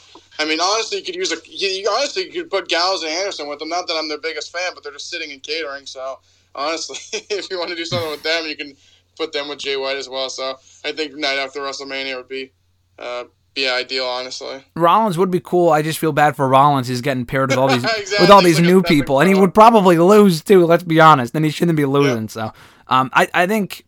I 0.42 0.48
mean, 0.48 0.60
honestly, 0.60 0.98
you 0.98 1.04
could 1.04 1.14
use 1.14 1.32
a. 1.32 1.36
You, 1.46 1.68
you- 1.68 1.88
honestly, 1.90 2.24
you 2.26 2.42
could 2.42 2.50
put 2.50 2.68
Gallows 2.68 3.02
and 3.02 3.10
Anderson 3.12 3.48
with 3.48 3.58
them. 3.60 3.68
Not 3.68 3.86
that 3.86 3.94
I'm 3.94 4.08
their 4.08 4.18
biggest 4.18 4.50
fan, 4.52 4.72
but 4.74 4.82
they're 4.82 4.92
just 4.92 5.08
sitting 5.08 5.30
and 5.32 5.42
catering. 5.42 5.86
So 5.86 6.18
honestly, 6.54 6.96
if 7.30 7.50
you 7.50 7.58
want 7.58 7.70
to 7.70 7.76
do 7.76 7.84
something 7.84 8.10
with 8.10 8.22
them, 8.22 8.46
you 8.46 8.56
can 8.56 8.74
put 9.16 9.32
them 9.32 9.48
with 9.48 9.58
Jay 9.58 9.76
White 9.76 9.96
as 9.96 10.08
well. 10.08 10.28
So 10.30 10.58
I 10.84 10.92
think 10.92 11.14
night 11.14 11.38
after 11.38 11.60
WrestleMania 11.60 12.16
would 12.16 12.28
be 12.28 12.52
uh, 12.98 13.24
be 13.54 13.68
ideal. 13.68 14.04
Honestly, 14.06 14.64
Rollins 14.74 15.16
would 15.18 15.30
be 15.30 15.40
cool. 15.40 15.70
I 15.70 15.82
just 15.82 15.98
feel 15.98 16.12
bad 16.12 16.34
for 16.36 16.48
Rollins. 16.48 16.88
He's 16.88 17.00
getting 17.00 17.24
paired 17.26 17.50
with 17.50 17.58
all 17.58 17.68
these 17.68 17.84
Exactly. 17.96 18.16
with 18.20 18.30
all 18.30 18.42
these 18.42 18.58
like 18.58 18.66
new 18.66 18.82
people, 18.82 19.20
and 19.20 19.28
he 19.28 19.34
would 19.38 19.54
probably 19.54 19.98
lose 19.98 20.42
too. 20.42 20.64
Let's 20.66 20.82
be 20.82 21.00
honest. 21.00 21.32
Then 21.32 21.44
he 21.44 21.50
shouldn't 21.50 21.76
be 21.76 21.84
losing. 21.84 22.28
So, 22.28 22.52
um, 22.88 23.10
I 23.12 23.28
I 23.34 23.46
think 23.46 23.84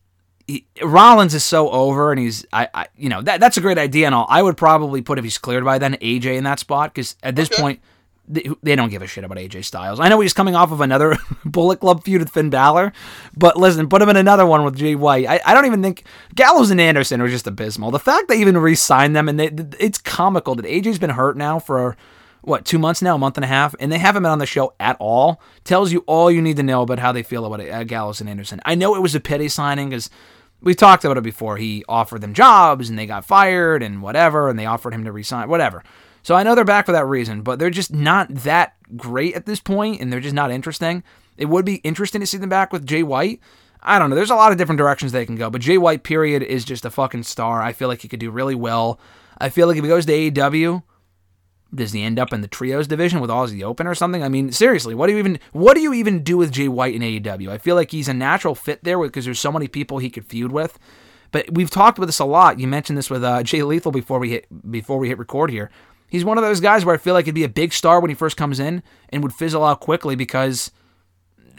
he, 0.47 0.67
Rollins 0.83 1.35
is 1.35 1.45
so 1.45 1.71
over, 1.71 2.11
and 2.13 2.21
he's 2.21 2.45
I, 2.53 2.69
I 2.75 2.87
you 2.97 3.09
know 3.09 3.23
that 3.23 3.41
that's 3.41 3.57
a 3.57 3.61
great 3.61 3.79
idea 3.79 4.07
and 4.07 4.15
all. 4.15 4.27
I 4.29 4.43
would 4.43 4.57
probably 4.57 5.01
put 5.03 5.19
if 5.19 5.25
he's 5.25 5.39
cleared 5.39 5.65
by 5.65 5.79
then 5.79 5.95
AJ 5.95 6.37
in 6.37 6.45
that 6.45 6.59
spot 6.59 6.95
because 6.95 7.17
at 7.23 7.37
this 7.37 7.51
Okay. 7.51 7.61
point. 7.63 7.81
They, 8.27 8.49
they 8.63 8.75
don't 8.75 8.89
give 8.89 9.03
a 9.03 9.07
shit 9.07 9.23
about 9.23 9.37
AJ 9.37 9.67
Styles. 9.67 10.01
I 10.01 10.09
know 10.09 10.19
he's 10.19 10.33
coming 10.33 10.57
off 10.57 10.73
of 10.73 10.81
another 10.81 11.15
Bullet 11.45 11.81
Club 11.81 12.03
feud 12.05 12.21
with 12.23 12.31
Finn 12.31 12.49
Balor, 12.49 12.95
but 13.37 13.59
listen, 13.59 13.87
put 13.87 14.01
him 14.01 14.09
in 14.09 14.17
another 14.17 14.47
one 14.47 14.65
with 14.65 14.77
Jay 14.79 14.95
White. 14.95 15.27
I, 15.29 15.43
I 15.45 15.53
don't 15.53 15.67
even 15.67 15.83
think 15.83 16.05
Gallows 16.35 16.71
and 16.71 16.81
Anderson 16.81 17.21
are 17.21 17.29
just 17.29 17.47
abysmal. 17.47 17.91
The 17.91 17.99
fact 17.99 18.29
they 18.29 18.41
even 18.41 18.57
re-signed 18.57 19.15
them 19.15 19.29
and 19.29 19.39
they, 19.39 19.51
it's 19.79 19.99
comical 19.99 20.55
that 20.55 20.65
AJ's 20.65 20.99
been 20.99 21.11
hurt 21.11 21.37
now 21.37 21.59
for 21.59 21.99
what 22.41 22.65
two 22.65 22.79
months 22.79 23.03
now, 23.03 23.17
a 23.17 23.19
month 23.19 23.37
and 23.37 23.45
a 23.45 23.49
half, 23.49 23.75
and 23.79 23.93
they 23.93 23.99
haven't 23.99 24.23
been 24.23 24.33
on 24.33 24.39
the 24.39 24.47
show 24.47 24.73
at 24.81 24.97
all. 25.01 25.39
Tells 25.65 25.93
you 25.93 26.03
all 26.07 26.31
you 26.31 26.41
need 26.41 26.57
to 26.57 26.63
know 26.63 26.81
about 26.81 27.01
how 27.01 27.13
they 27.13 27.23
feel 27.23 27.45
about 27.45 27.61
uh, 27.61 27.85
Gallows 27.85 28.23
and 28.23 28.31
Anderson. 28.31 28.59
I 28.65 28.75
know 28.75 28.95
it 28.95 29.03
was 29.03 29.15
a 29.15 29.21
pity 29.21 29.49
signing 29.51 29.91
because 29.91 30.09
we 30.65 30.75
talked 30.75 31.05
about 31.05 31.19
it 31.19 31.23
before. 31.23 31.57
He 31.57 31.85
offered 31.89 32.21
them 32.21 32.35
jobs 32.35 32.89
and 32.89 32.99
they 32.99 33.07
got 33.07 33.25
fired 33.25 33.83
and 33.83 34.03
whatever, 34.03 34.49
and 34.49 34.59
they 34.59 34.67
offered 34.67 34.95
him 34.95 35.05
to 35.05 35.13
resign, 35.13 35.49
whatever. 35.49 35.85
So 36.23 36.35
I 36.35 36.43
know 36.43 36.55
they're 36.55 36.65
back 36.65 36.87
for 36.87 36.93
that 36.93 37.07
reason, 37.07 37.43
but 37.43 37.59
they're 37.59 37.71
just 37.71 37.93
not 37.93 38.33
that 38.35 38.75
great 38.97 39.35
at 39.35 39.45
this 39.45 39.61
point, 39.61 40.01
and 40.01 40.13
they're 40.13 40.21
just 40.21 40.35
not 40.35 40.51
interesting. 40.51 41.05
It 41.37 41.47
would 41.47 41.65
be 41.65 41.77
interesting 41.77 42.21
to 42.21 42.27
see 42.27 42.39
them 42.39 42.49
back 42.49 42.73
with 42.73 42.87
Jay 42.87 43.03
White. 43.03 43.41
I 43.83 43.99
don't 43.99 44.09
know. 44.09 44.17
There's 44.17 44.31
a 44.31 44.35
lot 44.35 44.51
of 44.51 44.57
different 44.57 44.79
directions 44.79 45.13
they 45.13 45.27
can 45.27 45.37
go, 45.37 45.51
but 45.51 45.61
Jay 45.61 45.77
White, 45.77 46.03
period, 46.03 46.43
is 46.43 46.65
just 46.65 46.87
a 46.87 46.91
fucking 46.91 47.25
star. 47.25 47.61
I 47.61 47.73
feel 47.75 47.89
like 47.89 48.01
he 48.01 48.09
could 48.09 48.21
do 48.21 48.31
really 48.31 48.55
well. 48.55 48.99
I 49.37 49.51
feel 49.51 49.67
like 49.67 49.77
if 49.77 49.85
he 49.85 49.89
goes 49.89 50.07
to 50.07 50.13
AEW, 50.13 50.83
does 51.73 51.93
he 51.93 52.03
end 52.03 52.19
up 52.19 52.33
in 52.33 52.41
the 52.41 52.49
trios 52.49 52.87
division 52.87 53.21
with 53.21 53.31
Aussie 53.31 53.63
Open 53.63 53.87
or 53.87 53.95
something? 53.95 54.23
I 54.23 54.29
mean, 54.29 54.53
seriously, 54.53 54.95
what 54.95 55.07
do 55.07 55.13
you 55.13 55.19
even 55.19 55.39
what 55.53 55.75
do 55.75 55.81
you 55.81 55.93
even 55.95 56.23
do 56.23 56.37
with 56.37 56.53
Jay 56.53 56.69
White 56.69 56.95
in 56.95 57.03
AEW? 57.03 57.49
I 57.49 57.59
feel 57.59 57.77
like 57.77 57.91
he's 57.91 58.09
a 58.09 58.15
natural 58.15 58.55
fit 58.55 58.85
there 58.85 58.99
because 59.01 59.25
there's 59.25 59.41
so 59.41 59.53
many 59.53 59.69
people 59.69 59.99
he 59.99 60.11
could 60.11 60.27
feud 60.27 60.53
with. 60.53 60.79
But 61.33 61.53
we've 61.53 61.71
talked 61.71 61.99
about 61.99 62.07
this 62.07 62.21
a 62.21 62.25
lot. 62.25 62.61
You 62.61 62.69
mentioned 62.69 62.97
this 62.97 63.11
with 63.11 63.25
uh, 63.25 63.43
Jay 63.43 63.63
Lethal 63.63 63.91
before 63.91 64.21
we 64.21 64.31
hit 64.31 64.71
before 64.71 64.99
we 64.99 65.09
hit 65.09 65.19
record 65.19 65.51
here. 65.51 65.71
He's 66.09 66.25
one 66.25 66.39
of 66.39 66.45
those 66.45 66.61
guys 66.61 66.85
where 66.85 66.95
I 66.95 66.99
feel 66.99 67.15
like 67.15 67.25
he'd 67.25 67.35
be 67.35 67.43
a 67.43 67.49
big 67.49 67.73
star 67.73 67.99
when 68.01 68.09
he 68.09 68.15
first 68.15 68.37
comes 68.37 68.61
in 68.61 68.85
and 69.09 69.23
would 69.23 69.33
fizzle 69.33 69.65
out 69.65 69.81
quickly 69.81 70.15
because 70.15 70.71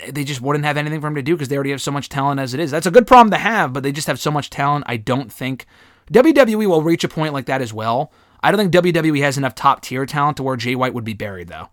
they 0.09 0.23
just 0.23 0.39
wouldn't 0.41 0.65
have 0.65 0.77
anything 0.77 1.01
for 1.01 1.07
him 1.07 1.15
to 1.15 1.21
do 1.21 1.35
because 1.35 1.49
they 1.49 1.55
already 1.55 1.71
have 1.71 1.81
so 1.81 1.91
much 1.91 2.07
talent 2.07 2.39
as 2.39 2.53
it 2.53 2.59
is. 2.59 2.71
That's 2.71 2.85
a 2.85 2.91
good 2.91 3.07
problem 3.07 3.31
to 3.31 3.37
have, 3.37 3.73
but 3.73 3.83
they 3.83 3.91
just 3.91 4.07
have 4.07 4.19
so 4.19 4.31
much 4.31 4.49
talent. 4.49 4.85
I 4.87 4.97
don't 4.97 5.31
think 5.31 5.65
WWE 6.11 6.67
will 6.67 6.81
reach 6.81 7.03
a 7.03 7.09
point 7.09 7.33
like 7.33 7.45
that 7.47 7.61
as 7.61 7.73
well. 7.73 8.11
I 8.45 8.51
don't 8.51 8.71
think 8.71 8.85
WWE 8.85 9.21
has 9.21 9.39
enough 9.39 9.55
top 9.55 9.81
tier 9.81 10.05
talent 10.05 10.37
to 10.37 10.43
where 10.43 10.55
Jay 10.55 10.75
White 10.75 10.93
would 10.93 11.03
be 11.03 11.15
buried 11.15 11.47
though. 11.47 11.69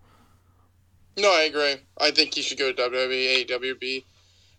no, 1.17 1.31
I 1.31 1.43
agree. 1.43 1.75
I 2.01 2.09
think 2.09 2.33
he 2.33 2.41
should 2.41 2.57
go 2.57 2.73
to 2.73 2.81
WWE, 2.89 3.47
AWB. 3.47 4.03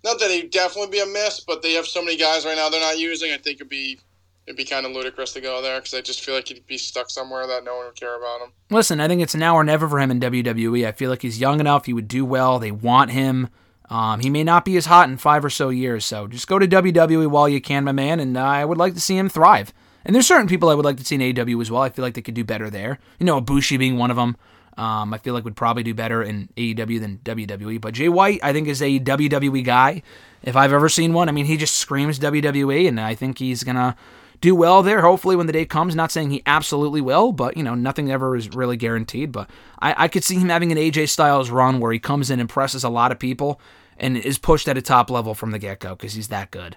Not 0.05 0.21
that 0.21 0.31
he'd 0.31 0.51
definitely 0.51 0.93
be 0.93 1.01
a 1.01 1.07
miss, 1.07 1.41
but 1.41 1.61
they 1.63 1.73
have 1.73 1.87
so 1.87 2.05
many 2.05 2.17
guys 2.17 2.45
right 2.45 2.55
now 2.55 2.69
they're 2.69 2.81
not 2.81 3.01
using. 3.01 3.33
I 3.33 3.39
think 3.39 3.57
it'd 3.57 3.69
be 3.69 3.99
it'd 4.47 4.57
be 4.57 4.65
kind 4.65 4.87
of 4.87 4.93
ludicrous 4.93 5.33
to 5.33 5.41
go 5.41 5.61
there 5.61 5.81
because 5.81 5.93
I 5.93 6.03
just 6.03 6.25
feel 6.25 6.37
like 6.37 6.47
he'd 6.47 6.65
be 6.69 6.79
stuck 6.79 7.11
somewhere 7.11 7.49
that 7.49 7.65
no 7.65 7.77
one 7.77 7.87
would 7.87 7.97
care 7.97 8.17
about 8.17 8.43
him. 8.43 8.53
Listen, 8.71 9.01
I 9.01 9.09
think 9.09 9.21
it's 9.21 9.35
now 9.35 9.57
or 9.57 9.65
never 9.65 9.89
for 9.89 9.99
him 9.99 10.13
in 10.13 10.21
WWE. 10.21 10.87
I 10.87 10.93
feel 10.93 11.11
like 11.11 11.23
he's 11.23 11.41
young 11.41 11.59
enough. 11.59 11.87
He 11.87 11.93
would 11.93 12.07
do 12.07 12.25
well. 12.25 12.61
They 12.61 12.71
want 12.71 13.11
him. 13.11 13.49
Um, 13.91 14.21
he 14.21 14.31
may 14.31 14.45
not 14.45 14.65
be 14.65 14.77
as 14.77 14.87
hot 14.87 15.09
in 15.09 15.17
five 15.17 15.45
or 15.45 15.51
so 15.51 15.69
years, 15.71 16.05
so 16.05 16.29
just 16.29 16.47
go 16.47 16.61
to 16.61 16.69
WWE 16.69 17.27
while 17.27 17.49
you 17.49 17.61
can, 17.61 17.83
my 17.83 17.93
man. 17.93 18.21
And 18.21 18.37
uh, 18.37 18.43
I 18.43 18.65
would 18.65 18.79
like 18.79 18.95
to 18.95 19.01
see 19.01 19.17
him 19.19 19.29
thrive. 19.29 19.75
And 20.05 20.15
there's 20.15 20.27
certain 20.27 20.49
people 20.49 20.69
I 20.69 20.75
would 20.75 20.85
like 20.85 20.99
to 20.99 21.05
see 21.05 21.15
in 21.15 21.21
AEW 21.21 21.61
as 21.61 21.71
well. 21.71 21.83
I 21.83 21.91
feel 21.91 22.05
like 22.05 22.15
they 22.15 22.23
could 22.23 22.35
do 22.35 22.45
better 22.45 22.71
there. 22.71 22.99
You 23.19 23.27
know, 23.27 23.41
Ibushi 23.41 23.79
being 23.79 23.97
one 23.97 24.11
of 24.11 24.17
them. 24.17 24.37
Um, 24.77 25.15
I 25.15 25.19
feel 25.19 25.35
like 25.35 25.45
would 25.45 25.57
probably 25.57 25.83
do 25.83 25.95
better 25.95 26.23
in 26.23 26.49
AEW 26.57 27.01
than 27.01 27.19
WWE. 27.19 27.81
But 27.81 27.95
Jay 27.95 28.09
White, 28.09 28.41
I 28.43 28.53
think, 28.53 28.67
is 28.67 28.83
a 28.83 28.99
WWE 28.99 29.65
guy. 29.65 30.03
If 30.43 30.57
I've 30.57 30.73
ever 30.73 30.89
seen 30.89 31.13
one, 31.13 31.29
I 31.29 31.33
mean, 31.33 31.47
he 31.47 31.57
just 31.57 31.77
screams 31.77 32.19
WWE, 32.19 32.89
and 32.89 33.01
I 33.01 33.15
think 33.15 33.39
he's 33.39 33.63
gonna 33.63 33.97
do 34.41 34.55
well 34.55 34.83
there. 34.83 35.01
Hopefully, 35.01 35.37
when 35.37 35.47
the 35.47 35.53
day 35.53 35.65
comes. 35.65 35.95
Not 35.95 36.11
saying 36.11 36.31
he 36.31 36.43
absolutely 36.45 37.01
will, 37.01 37.33
but 37.33 37.57
you 37.57 37.63
know, 37.63 37.75
nothing 37.75 38.11
ever 38.11 38.37
is 38.37 38.51
really 38.51 38.77
guaranteed. 38.77 39.31
But 39.31 39.49
I, 39.79 40.05
I 40.05 40.09
could 40.09 40.25
see 40.25 40.39
him 40.39 40.49
having 40.49 40.73
an 40.73 40.79
AJ 40.79 41.09
Styles 41.09 41.51
run 41.51 41.79
where 41.79 41.93
he 41.93 41.99
comes 41.99 42.31
in, 42.31 42.41
impresses 42.41 42.83
a 42.83 42.89
lot 42.89 43.13
of 43.13 43.19
people, 43.19 43.61
and 43.97 44.17
is 44.17 44.39
pushed 44.39 44.69
at 44.69 44.77
a 44.77 44.83
top 44.83 45.09
level 45.09 45.35
from 45.35 45.53
the 45.53 45.59
get 45.59 45.79
go 45.79 45.95
because 45.95 46.15
he's 46.15 46.29
that 46.29 46.51
good. 46.51 46.77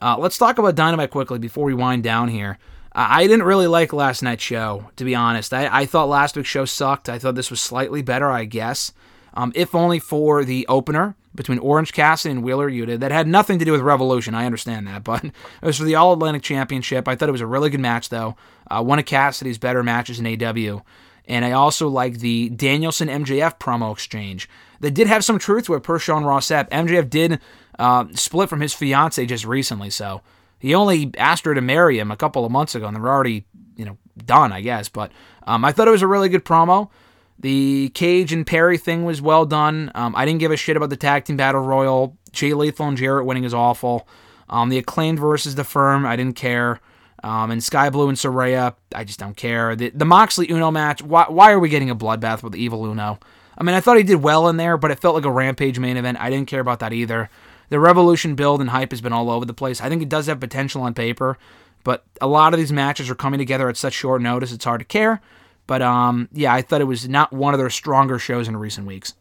Uh, 0.00 0.16
let's 0.18 0.38
talk 0.38 0.58
about 0.58 0.74
Dynamite 0.74 1.10
quickly 1.10 1.38
before 1.38 1.64
we 1.64 1.74
wind 1.74 2.02
down 2.02 2.28
here. 2.28 2.58
Uh, 2.94 3.06
I 3.10 3.26
didn't 3.26 3.44
really 3.44 3.66
like 3.66 3.92
last 3.92 4.22
night's 4.22 4.42
show, 4.42 4.90
to 4.96 5.04
be 5.04 5.14
honest. 5.14 5.52
I, 5.52 5.68
I 5.70 5.86
thought 5.86 6.08
last 6.08 6.36
week's 6.36 6.48
show 6.48 6.64
sucked. 6.64 7.08
I 7.08 7.18
thought 7.18 7.34
this 7.34 7.50
was 7.50 7.60
slightly 7.60 8.02
better, 8.02 8.30
I 8.30 8.44
guess, 8.44 8.92
um, 9.34 9.52
if 9.54 9.74
only 9.74 9.98
for 9.98 10.44
the 10.44 10.66
opener 10.68 11.16
between 11.34 11.58
Orange 11.58 11.92
Cassidy 11.92 12.32
and 12.32 12.42
Wheeler 12.42 12.70
Yuta. 12.70 12.98
That 12.98 13.12
had 13.12 13.28
nothing 13.28 13.58
to 13.58 13.64
do 13.64 13.72
with 13.72 13.80
Revolution. 13.80 14.34
I 14.34 14.46
understand 14.46 14.86
that, 14.86 15.04
but 15.04 15.24
it 15.24 15.32
was 15.62 15.78
for 15.78 15.84
the 15.84 15.94
All 15.94 16.12
Atlantic 16.12 16.42
Championship. 16.42 17.06
I 17.06 17.14
thought 17.14 17.28
it 17.28 17.32
was 17.32 17.40
a 17.40 17.46
really 17.46 17.70
good 17.70 17.80
match, 17.80 18.08
though. 18.08 18.36
Uh, 18.70 18.82
one 18.82 18.98
of 18.98 19.04
Cassidy's 19.04 19.58
better 19.58 19.82
matches 19.82 20.18
in 20.18 20.26
AW. 20.26 20.82
And 21.26 21.44
I 21.44 21.52
also 21.52 21.88
like 21.88 22.18
the 22.18 22.48
Danielson 22.48 23.08
MJF 23.08 23.58
promo 23.58 23.92
exchange. 23.92 24.48
That 24.80 24.92
did 24.92 25.08
have 25.08 25.24
some 25.24 25.38
truth 25.38 25.66
to 25.66 25.74
it 25.74 25.82
per 25.82 25.98
Sean 25.98 26.24
Ross 26.24 26.48
Sapp. 26.48 26.70
MJF 26.70 27.10
did 27.10 27.40
uh, 27.78 28.06
split 28.14 28.48
from 28.48 28.60
his 28.60 28.74
fiance 28.74 29.24
just 29.26 29.44
recently, 29.44 29.90
so 29.90 30.22
he 30.58 30.74
only 30.74 31.12
asked 31.16 31.44
her 31.44 31.54
to 31.54 31.60
marry 31.60 31.98
him 31.98 32.10
a 32.10 32.16
couple 32.16 32.44
of 32.44 32.52
months 32.52 32.74
ago, 32.74 32.86
and 32.86 32.96
they're 32.96 33.08
already, 33.08 33.46
you 33.76 33.84
know, 33.84 33.96
done, 34.24 34.52
I 34.52 34.60
guess. 34.60 34.88
But 34.88 35.12
um, 35.44 35.64
I 35.64 35.72
thought 35.72 35.88
it 35.88 35.92
was 35.92 36.02
a 36.02 36.06
really 36.06 36.28
good 36.28 36.44
promo. 36.44 36.90
The 37.38 37.90
Cage 37.94 38.32
and 38.32 38.44
Perry 38.46 38.78
thing 38.78 39.04
was 39.04 39.22
well 39.22 39.46
done. 39.46 39.92
Um, 39.94 40.16
I 40.16 40.24
didn't 40.24 40.40
give 40.40 40.50
a 40.50 40.56
shit 40.56 40.76
about 40.76 40.90
the 40.90 40.96
tag 40.96 41.24
team 41.24 41.36
battle 41.36 41.60
royal. 41.60 42.16
Jay 42.32 42.52
Lethal 42.52 42.88
and 42.88 42.96
Jarrett 42.96 43.26
winning 43.26 43.44
is 43.44 43.54
awful. 43.54 44.08
Um, 44.50 44.70
the 44.70 44.78
acclaimed 44.78 45.20
versus 45.20 45.54
the 45.54 45.64
firm, 45.64 46.04
I 46.04 46.16
didn't 46.16 46.36
care. 46.36 46.80
Um, 47.22 47.50
and 47.50 47.62
Sky 47.62 47.90
Blue 47.90 48.08
and 48.08 48.16
Saraya, 48.16 48.74
I 48.94 49.04
just 49.04 49.18
don't 49.18 49.36
care. 49.36 49.76
The, 49.76 49.90
the 49.90 50.04
Moxley 50.04 50.50
Uno 50.50 50.70
match, 50.70 51.02
why, 51.02 51.26
why 51.28 51.52
are 51.52 51.58
we 51.58 51.68
getting 51.68 51.90
a 51.90 51.96
bloodbath 51.96 52.42
with 52.42 52.54
Evil 52.54 52.84
Uno? 52.86 53.18
I 53.56 53.64
mean, 53.64 53.74
I 53.74 53.80
thought 53.80 53.96
he 53.96 54.04
did 54.04 54.22
well 54.22 54.48
in 54.48 54.56
there, 54.56 54.76
but 54.76 54.90
it 54.90 55.00
felt 55.00 55.16
like 55.16 55.24
a 55.24 55.30
Rampage 55.30 55.78
main 55.78 55.96
event. 55.96 56.18
I 56.20 56.30
didn't 56.30 56.48
care 56.48 56.60
about 56.60 56.78
that 56.78 56.92
either. 56.92 57.28
The 57.68 57.80
Revolution 57.80 58.34
build 58.34 58.60
and 58.60 58.70
hype 58.70 58.90
has 58.92 59.00
been 59.00 59.12
all 59.12 59.30
over 59.30 59.44
the 59.44 59.54
place. 59.54 59.80
I 59.80 59.88
think 59.88 60.02
it 60.02 60.08
does 60.08 60.26
have 60.26 60.40
potential 60.40 60.82
on 60.82 60.94
paper, 60.94 61.38
but 61.84 62.04
a 62.20 62.26
lot 62.26 62.54
of 62.54 62.58
these 62.58 62.72
matches 62.72 63.10
are 63.10 63.14
coming 63.14 63.38
together 63.38 63.68
at 63.68 63.76
such 63.76 63.92
short 63.92 64.22
notice, 64.22 64.52
it's 64.52 64.64
hard 64.64 64.80
to 64.80 64.84
care. 64.84 65.20
But 65.68 65.82
um, 65.82 66.28
yeah, 66.32 66.52
I 66.52 66.62
thought 66.62 66.80
it 66.80 66.84
was 66.84 67.08
not 67.08 67.32
one 67.32 67.54
of 67.54 67.58
their 67.58 67.70
stronger 67.70 68.18
shows 68.18 68.48
in 68.48 68.56
recent 68.56 68.86
weeks. 68.86 69.14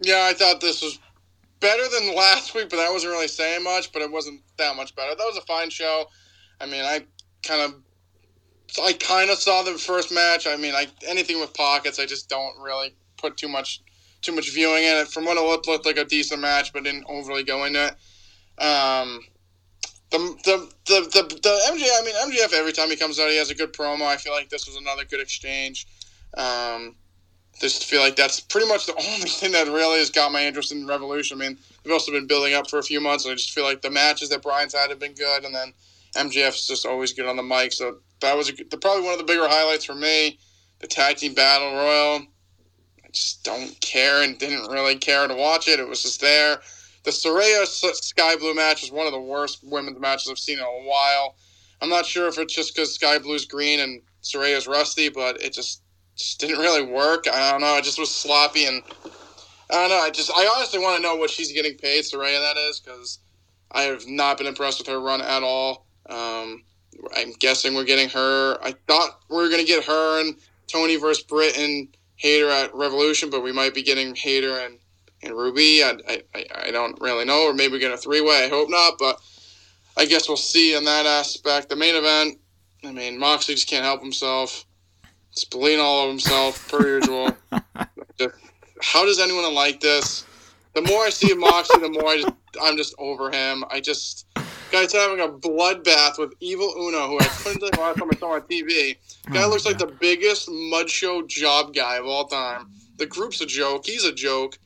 Yeah, 0.00 0.28
I 0.30 0.34
thought 0.34 0.60
this 0.60 0.82
was 0.82 0.98
better 1.60 1.82
than 1.88 2.14
last 2.16 2.54
week, 2.54 2.68
but 2.68 2.76
that 2.76 2.92
wasn't 2.92 3.12
really 3.12 3.28
saying 3.28 3.64
much. 3.64 3.90
But 3.90 4.02
it 4.02 4.12
wasn't 4.12 4.42
that 4.58 4.76
much 4.76 4.94
better. 4.94 5.14
That 5.16 5.24
was 5.24 5.38
a 5.38 5.46
fine 5.46 5.70
show. 5.70 6.04
I 6.60 6.66
mean, 6.66 6.84
I 6.84 7.06
kind 7.42 7.62
of, 7.62 7.74
I 8.82 8.92
kind 8.92 9.30
of 9.30 9.38
saw 9.38 9.62
the 9.62 9.72
first 9.72 10.12
match. 10.12 10.46
I 10.46 10.56
mean, 10.56 10.74
I 10.74 10.86
anything 11.08 11.40
with 11.40 11.54
pockets, 11.54 11.98
I 11.98 12.04
just 12.04 12.28
don't 12.28 12.60
really 12.60 12.94
put 13.16 13.38
too 13.38 13.48
much, 13.48 13.82
too 14.24 14.32
much 14.32 14.52
viewing 14.52 14.84
in 14.84 14.96
it. 14.96 15.08
From 15.08 15.24
what 15.24 15.36
it 15.36 15.40
looked, 15.40 15.68
looked 15.68 15.86
like 15.86 15.98
a 15.98 16.04
decent 16.04 16.40
match, 16.40 16.72
but 16.72 16.84
didn't 16.84 17.04
overly 17.08 17.44
go 17.44 17.64
into 17.64 17.86
it. 17.86 18.62
Um, 18.62 19.20
the, 20.10 20.18
the, 20.44 20.72
the, 20.86 21.00
the, 21.12 21.22
the 21.42 21.60
MJ, 21.72 21.88
I 21.98 22.02
mean, 22.04 22.14
MJF, 22.32 22.52
every 22.52 22.72
time 22.72 22.88
he 22.88 22.96
comes 22.96 23.18
out, 23.18 23.30
he 23.30 23.36
has 23.36 23.50
a 23.50 23.54
good 23.54 23.72
promo. 23.72 24.02
I 24.02 24.16
feel 24.16 24.32
like 24.32 24.48
this 24.48 24.66
was 24.66 24.76
another 24.76 25.04
good 25.04 25.20
exchange. 25.20 25.86
Um, 26.36 26.94
just 27.60 27.84
feel 27.84 28.00
like 28.00 28.16
that's 28.16 28.40
pretty 28.40 28.68
much 28.68 28.86
the 28.86 28.92
only 28.98 29.28
thing 29.28 29.52
that 29.52 29.66
really 29.66 29.98
has 29.98 30.10
got 30.10 30.32
my 30.32 30.44
interest 30.44 30.72
in 30.72 30.86
Revolution. 30.86 31.40
I 31.40 31.48
mean, 31.48 31.58
they've 31.82 31.92
also 31.92 32.12
been 32.12 32.26
building 32.26 32.54
up 32.54 32.70
for 32.70 32.78
a 32.78 32.82
few 32.82 33.00
months, 33.00 33.24
and 33.24 33.32
I 33.32 33.34
just 33.34 33.52
feel 33.52 33.64
like 33.64 33.82
the 33.82 33.90
matches 33.90 34.28
that 34.30 34.42
Bryan's 34.42 34.74
had 34.74 34.90
have 34.90 34.98
been 34.98 35.14
good, 35.14 35.44
and 35.44 35.54
then 35.54 35.72
MJF's 36.16 36.66
just 36.66 36.86
always 36.86 37.12
good 37.12 37.26
on 37.26 37.36
the 37.36 37.42
mic. 37.42 37.72
So 37.72 37.98
that 38.20 38.36
was 38.36 38.48
a, 38.48 38.52
the, 38.52 38.76
probably 38.76 39.04
one 39.04 39.12
of 39.12 39.18
the 39.18 39.24
bigger 39.24 39.48
highlights 39.48 39.84
for 39.84 39.94
me. 39.94 40.38
The 40.80 40.86
tag 40.86 41.16
team 41.16 41.34
battle 41.34 41.72
royal. 41.72 42.26
Just 43.14 43.44
don't 43.44 43.80
care 43.80 44.22
and 44.22 44.36
didn't 44.38 44.70
really 44.70 44.96
care 44.96 45.26
to 45.28 45.34
watch 45.34 45.68
it. 45.68 45.78
It 45.78 45.88
was 45.88 46.02
just 46.02 46.20
there. 46.20 46.60
The 47.04 47.10
Saraya 47.10 47.64
Sky 47.66 48.36
Blue 48.36 48.54
match 48.54 48.82
was 48.82 48.90
one 48.90 49.06
of 49.06 49.12
the 49.12 49.20
worst 49.20 49.60
women's 49.62 50.00
matches 50.00 50.28
I've 50.28 50.38
seen 50.38 50.58
in 50.58 50.64
a 50.64 50.68
while. 50.88 51.36
I'm 51.80 51.90
not 51.90 52.06
sure 52.06 52.28
if 52.28 52.38
it's 52.38 52.54
just 52.54 52.74
because 52.74 52.94
Sky 52.94 53.18
Blue's 53.18 53.44
green 53.44 53.80
and 53.80 54.00
Saraya's 54.22 54.66
rusty, 54.66 55.10
but 55.10 55.40
it 55.40 55.52
just 55.52 55.82
just 56.16 56.40
didn't 56.40 56.58
really 56.58 56.82
work. 56.82 57.26
I 57.30 57.50
don't 57.50 57.60
know. 57.60 57.76
It 57.76 57.84
just 57.84 57.98
was 57.98 58.10
sloppy, 58.12 58.66
and 58.66 58.82
I 59.70 59.74
don't 59.74 59.90
know. 59.90 59.98
I 59.98 60.10
just 60.10 60.30
I 60.34 60.50
honestly 60.56 60.78
want 60.78 60.96
to 60.96 61.02
know 61.02 61.16
what 61.16 61.30
she's 61.30 61.52
getting 61.52 61.76
paid, 61.76 62.04
Saraya. 62.04 62.40
That 62.40 62.56
is 62.56 62.80
because 62.80 63.18
I 63.70 63.82
have 63.82 64.06
not 64.08 64.38
been 64.38 64.46
impressed 64.46 64.78
with 64.78 64.88
her 64.88 65.00
run 65.00 65.20
at 65.20 65.42
all. 65.42 65.86
Um, 66.08 66.64
I'm 67.16 67.32
guessing 67.38 67.74
we're 67.74 67.84
getting 67.84 68.08
her. 68.10 68.58
I 68.62 68.74
thought 68.88 69.20
we 69.28 69.36
were 69.36 69.50
gonna 69.50 69.64
get 69.64 69.84
her 69.84 70.20
and 70.20 70.36
Toni 70.68 70.96
versus 70.96 71.22
Britt 71.22 71.58
and 71.58 71.88
Hayter 72.16 72.48
at 72.48 72.74
Revolution, 72.74 73.30
but 73.30 73.42
we 73.42 73.52
might 73.52 73.74
be 73.74 73.82
getting 73.82 74.14
Hayter 74.14 74.56
and 74.58 74.78
and 75.22 75.34
Ruby. 75.34 75.82
I, 75.82 76.22
I, 76.34 76.44
I 76.66 76.70
don't 76.70 77.00
really 77.00 77.24
know, 77.24 77.44
or 77.44 77.54
maybe 77.54 77.72
we 77.72 77.78
get 77.78 77.92
a 77.92 77.96
three 77.96 78.20
way. 78.20 78.44
I 78.44 78.48
hope 78.48 78.68
not, 78.68 78.94
but 78.98 79.20
I 79.96 80.04
guess 80.04 80.28
we'll 80.28 80.36
see 80.36 80.76
in 80.76 80.84
that 80.84 81.06
aspect. 81.06 81.68
The 81.68 81.76
main 81.76 81.94
event. 81.94 82.38
I 82.84 82.92
mean, 82.92 83.18
Moxley 83.18 83.54
just 83.54 83.68
can't 83.68 83.84
help 83.84 84.02
himself. 84.02 84.66
Bleeding 85.50 85.80
all 85.80 86.04
of 86.04 86.10
himself, 86.10 86.68
per 86.70 86.98
usual. 86.98 87.36
Just, 88.18 88.36
how 88.80 89.04
does 89.04 89.18
anyone 89.18 89.52
like 89.52 89.80
this? 89.80 90.24
The 90.74 90.82
more 90.82 91.04
I 91.04 91.10
see 91.10 91.32
of 91.32 91.38
Moxley, 91.38 91.80
the 91.80 91.88
more 91.88 92.06
I 92.08 92.20
just, 92.20 92.34
I'm 92.62 92.76
just 92.76 92.94
over 92.98 93.32
him. 93.32 93.64
I 93.68 93.80
just 93.80 94.26
guy's 94.74 94.92
having 94.92 95.20
a 95.20 95.28
bloodbath 95.28 96.18
with 96.18 96.34
Evil 96.40 96.74
Uno, 96.76 97.06
who 97.06 97.20
I 97.20 97.26
couldn't 97.26 97.62
you 97.62 97.80
last 97.80 97.96
time 97.96 98.10
I 98.12 98.16
saw 98.16 98.34
on 98.34 98.40
TV. 98.42 98.96
Guy 99.32 99.44
Oh, 99.44 99.48
looks 99.48 99.64
like 99.64 99.78
the 99.78 99.86
biggest 99.86 100.50
mud 100.50 100.90
show 100.90 101.22
job 101.26 101.72
guy 101.72 101.96
of 101.96 102.06
all 102.06 102.26
time. 102.26 102.70
The 102.98 103.06
group's 103.06 103.40
a 103.40 103.46
joke. 103.46 103.86
He's 103.86 104.04
a 104.04 104.12
joke. 104.12 104.58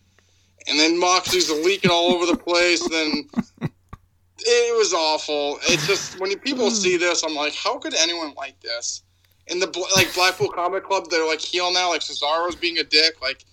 And 0.67 0.79
then 0.79 0.99
Moxley's 0.99 1.51
leaking 1.65 1.91
all 1.91 2.13
over 2.13 2.27
the 2.27 2.37
place. 2.37 2.81
Then 2.89 3.29
it 3.61 4.79
was 4.79 4.95
awful. 4.95 5.59
It's 5.69 5.87
just 5.87 6.19
when 6.19 6.37
people 6.39 6.71
see 6.71 6.97
this, 7.05 7.23
I'm 7.23 7.35
like, 7.35 7.55
how 7.55 7.79
could 7.79 7.95
anyone 7.95 8.33
like 8.35 8.59
this? 8.61 9.03
In 9.49 9.61
the 9.61 9.67
like 9.95 10.13
Blackpool 10.15 10.49
Combat 10.49 10.83
Club, 10.85 11.09
they're 11.11 11.27
like 11.27 11.41
heel 11.41 11.73
now. 11.73 11.91
Like 11.91 12.01
Cesaro's 12.01 12.57
being 12.57 12.79
a 12.79 12.85
dick. 12.85 13.21
Like 13.23 13.45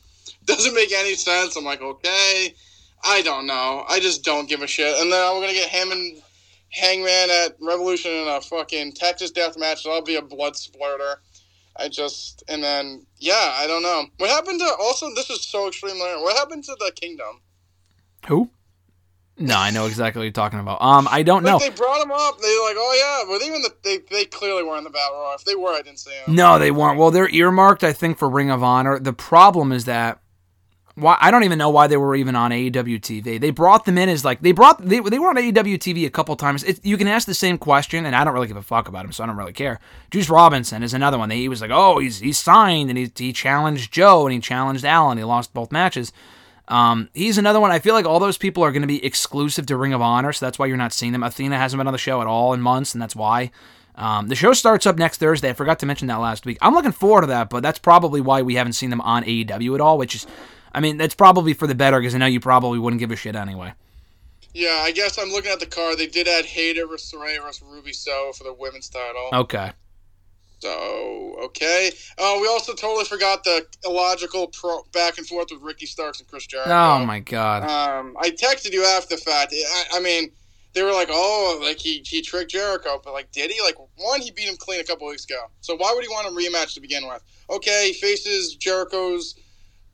doesn't 0.46 0.74
make 0.74 0.92
any 0.94 1.16
sense. 1.16 1.56
I'm 1.56 1.66
like, 1.66 1.82
okay, 1.82 2.56
I 3.04 3.22
don't 3.22 3.46
know. 3.46 3.86
I 3.88 4.00
just 4.00 4.24
don't 4.24 4.48
give 4.48 4.62
a 4.62 4.68
shit. 4.68 4.96
And 5.00 5.12
then 5.12 5.36
we're 5.36 5.42
gonna 5.42 5.54
get 5.54 5.70
him 5.70 5.92
and 5.92 6.22
Hangman 6.76 7.30
at 7.30 7.56
Revolution 7.62 8.12
in 8.12 8.28
a 8.28 8.42
fucking 8.42 8.94
Texas 8.94 9.32
death 9.32 9.58
match. 9.58 9.84
That'll 9.84 10.02
be 10.02 10.16
a 10.16 10.22
blood 10.22 10.56
splurter. 10.56 11.22
I 11.78 11.90
just 11.90 12.44
and 12.48 12.64
then 12.64 13.06
yeah, 13.18 13.56
I 13.58 13.68
don't 13.68 13.84
know. 13.84 14.06
What 14.18 14.30
happened 14.30 14.60
to 14.60 14.76
also 14.80 15.08
this 15.16 15.30
is 15.30 15.44
so 15.46 15.68
extremely 15.68 16.00
what 16.00 16.38
happened 16.38 16.64
to 16.66 16.76
the 16.80 16.92
kingdom? 16.96 17.42
Who? 18.28 18.50
No, 19.38 19.58
I 19.58 19.70
know 19.72 19.86
exactly 19.86 20.20
what 20.20 20.24
you're 20.24 20.32
talking 20.32 20.60
about. 20.60 20.82
Um, 20.82 21.10
I 21.12 21.22
don't 21.22 21.44
Like 21.44 21.52
know. 21.52 21.60
they 21.60 21.70
brought 21.70 22.02
him 22.02 22.12
up, 22.12 22.40
they 22.40 22.48
were 22.48 22.68
like, 22.70 22.78
Oh 22.80 23.24
yeah, 23.28 23.30
but 23.38 23.46
even 23.46 23.62
the, 23.62 23.74
they 23.84 23.98
they 24.10 24.26
clearly 24.26 24.64
were 24.64 24.78
in 24.78 24.86
the 24.86 24.90
battle 24.90 25.18
royal. 25.18 25.36
If 25.36 25.44
they 25.44 25.56
were, 25.56 25.72
I 25.72 25.82
didn't 25.82 26.00
see 26.00 26.12
them. 26.26 26.36
No, 26.36 26.58
they 26.58 26.72
weren't. 26.72 26.98
Well, 26.98 27.12
they're 27.12 27.30
earmarked, 27.30 27.84
I 27.84 27.92
think, 27.92 28.18
for 28.18 28.30
Ring 28.30 28.50
of 28.50 28.64
Honor. 28.64 28.98
The 29.00 29.12
problem 29.12 29.74
is 29.74 29.84
that 29.86 30.20
why 30.96 31.18
I 31.20 31.30
don't 31.30 31.44
even 31.44 31.58
know 31.58 31.70
why 31.70 31.88
they 31.88 31.98
were 31.98 32.16
even 32.16 32.36
on 32.36 32.52
AEW 32.52 33.00
TV. 33.00 33.40
They 33.40 33.52
brought 33.52 33.86
them 33.86 33.98
in 33.98 34.08
as 34.08 34.24
like 34.24 34.42
they 34.42 34.54
brought 34.54 34.84
they, 34.84 35.00
they 35.02 35.20
were 35.20 35.30
on 35.30 35.36
AEW 35.36 35.78
TV 35.78 36.06
a 36.06 36.10
couple 36.10 36.36
times. 36.36 36.64
It, 36.64 36.84
you 36.86 36.98
can 36.98 37.08
ask 37.08 37.28
the 37.28 37.34
same 37.34 37.58
question, 37.58 38.06
and 38.06 38.16
I 38.16 38.24
don't 38.24 38.34
really 38.34 38.48
give 38.48 38.58
a 38.58 38.62
fuck 38.64 38.88
about 38.88 39.06
him, 39.06 39.12
so 39.12 39.24
I 39.24 39.28
don't 39.28 39.36
really 39.36 39.54
care. 39.54 39.80
Juice 40.10 40.30
Robinson 40.30 40.84
is 40.84 40.94
another 40.94 41.18
one. 41.18 41.30
He 41.30 41.50
was 41.50 41.62
like, 41.62 41.72
oh, 41.72 42.00
he's 42.00 42.20
he's 42.20 42.38
signed, 42.38 42.90
and 42.90 42.98
he 42.98 43.12
he 43.16 43.34
challenged 43.34 43.92
Joe, 43.92 44.26
and 44.26 44.34
he 44.34 44.40
challenged 44.40 44.86
Allin. 44.86 45.18
He 45.18 45.24
lost 45.24 45.54
both 45.54 45.72
matches. 45.72 46.14
Um, 46.68 47.10
he's 47.14 47.38
another 47.38 47.60
one. 47.60 47.72
I 47.72 47.80
feel 47.80 47.94
like 47.94 48.06
all 48.06 48.20
those 48.20 48.38
people 48.38 48.64
are 48.64 48.72
going 48.72 48.82
to 48.82 48.88
be 48.88 49.06
exclusive 49.06 49.66
to 49.68 49.78
Ring 49.78 49.94
of 49.94 50.02
Honor, 50.02 50.34
so 50.34 50.46
that's 50.46 50.58
why 50.58 50.66
you're 50.66 50.78
not 50.78 50.94
seeing 50.94 51.12
them. 51.12 51.24
Athena 51.24 51.58
hasn't 51.58 51.80
been 51.80 51.88
on 51.88 51.94
the 51.94 52.00
show 52.00 52.22
at 52.22 52.28
all 52.28 52.54
in 52.54 52.62
months, 52.62 52.96
and 52.96 53.02
that's 53.02 53.16
why. 53.16 53.52
Um, 53.98 54.28
the 54.28 54.36
show 54.36 54.52
starts 54.54 54.86
up 54.86 54.98
next 54.98 55.20
Thursday. 55.20 55.50
I 55.50 55.54
forgot 55.54 55.80
to 55.80 55.86
mention 55.86 56.08
that 56.08 56.20
last 56.20 56.46
week. 56.46 56.58
I'm 56.62 56.74
looking 56.74 56.92
forward 56.92 57.22
to 57.22 57.28
that, 57.28 57.50
but 57.50 57.64
that's 57.64 57.80
probably 57.80 58.20
why 58.20 58.42
we 58.42 58.56
haven't 58.56 58.74
seen 58.74 58.90
them 58.90 59.02
on 59.02 59.24
AEW 59.24 59.76
at 59.76 59.82
all, 59.82 59.98
which 59.98 60.16
is, 60.16 60.28
I 60.76 60.82
mean, 60.82 60.98
that's 60.98 61.16
probably 61.16 61.54
for 61.54 61.68
the 61.68 61.74
better 61.74 62.00
because 62.00 62.14
I 62.14 62.18
know 62.18 62.26
you 62.26 62.42
probably 62.42 62.80
wouldn't 62.80 63.00
give 63.00 63.10
a 63.10 63.16
shit 63.16 63.36
anyway. 63.36 63.74
Yeah, 64.54 64.82
I 64.84 64.92
guess 64.92 65.18
I'm 65.18 65.30
looking 65.30 65.52
at 65.52 65.62
the 65.62 65.66
card. 65.66 65.98
They 65.98 66.08
did 66.08 66.28
add 66.28 66.46
Hayter 66.46 66.86
versus 66.86 67.14
Saraya 67.14 67.42
versus 67.42 67.64
Ruby 67.66 67.94
So 67.94 68.34
for 68.34 68.44
the 68.44 68.54
women's 68.54 68.90
title. 68.90 69.30
Okay. 69.32 69.72
So 70.60 71.36
okay. 71.44 71.92
Oh, 72.18 72.42
we 72.42 72.48
also 72.48 72.74
totally 72.74 73.06
forgot 73.06 73.46
the 73.46 73.66
illogical 73.86 74.48
pro- 74.48 74.84
back 74.92 75.18
and 75.18 75.26
forth 75.26 75.48
with 75.50 75.62
Ricky 75.62 75.86
Starks 75.86 76.20
and 76.20 76.28
Chris 76.28 76.46
Jericho. 76.46 76.72
Oh 76.72 77.06
my 77.06 77.20
god. 77.20 77.64
Um, 77.64 78.18
I 78.20 78.32
texted 78.32 78.74
you 78.74 78.84
after 78.84 79.16
the 79.16 79.22
fact. 79.22 79.54
I, 79.54 79.98
I 79.98 80.00
mean, 80.02 80.32
they 80.74 80.84
were 80.84 80.92
like, 80.92 81.10
oh, 81.10 81.60
like 81.64 81.80
he 81.80 82.02
he 82.06 82.22
tricked 82.22 82.52
Jericho, 82.52 83.00
but 83.02 83.14
like, 83.14 83.32
did 83.32 83.50
he? 83.50 83.62
Like, 83.62 83.76
one, 83.98 84.20
he 84.22 84.32
beat 84.32 84.50
him 84.50 84.58
clean 84.58 84.82
a 84.82 84.84
couple 84.84 85.08
weeks 85.08 85.24
ago. 85.24 85.42
So 85.62 85.76
why 85.76 85.94
would 85.94 86.04
he 86.04 86.10
want 86.10 86.28
a 86.28 86.32
rematch 86.32 86.74
to 86.74 86.82
begin 86.82 87.08
with? 87.08 87.24
Okay, 87.50 87.88
he 87.88 87.94
faces 87.94 88.56
Jericho's 88.56 89.36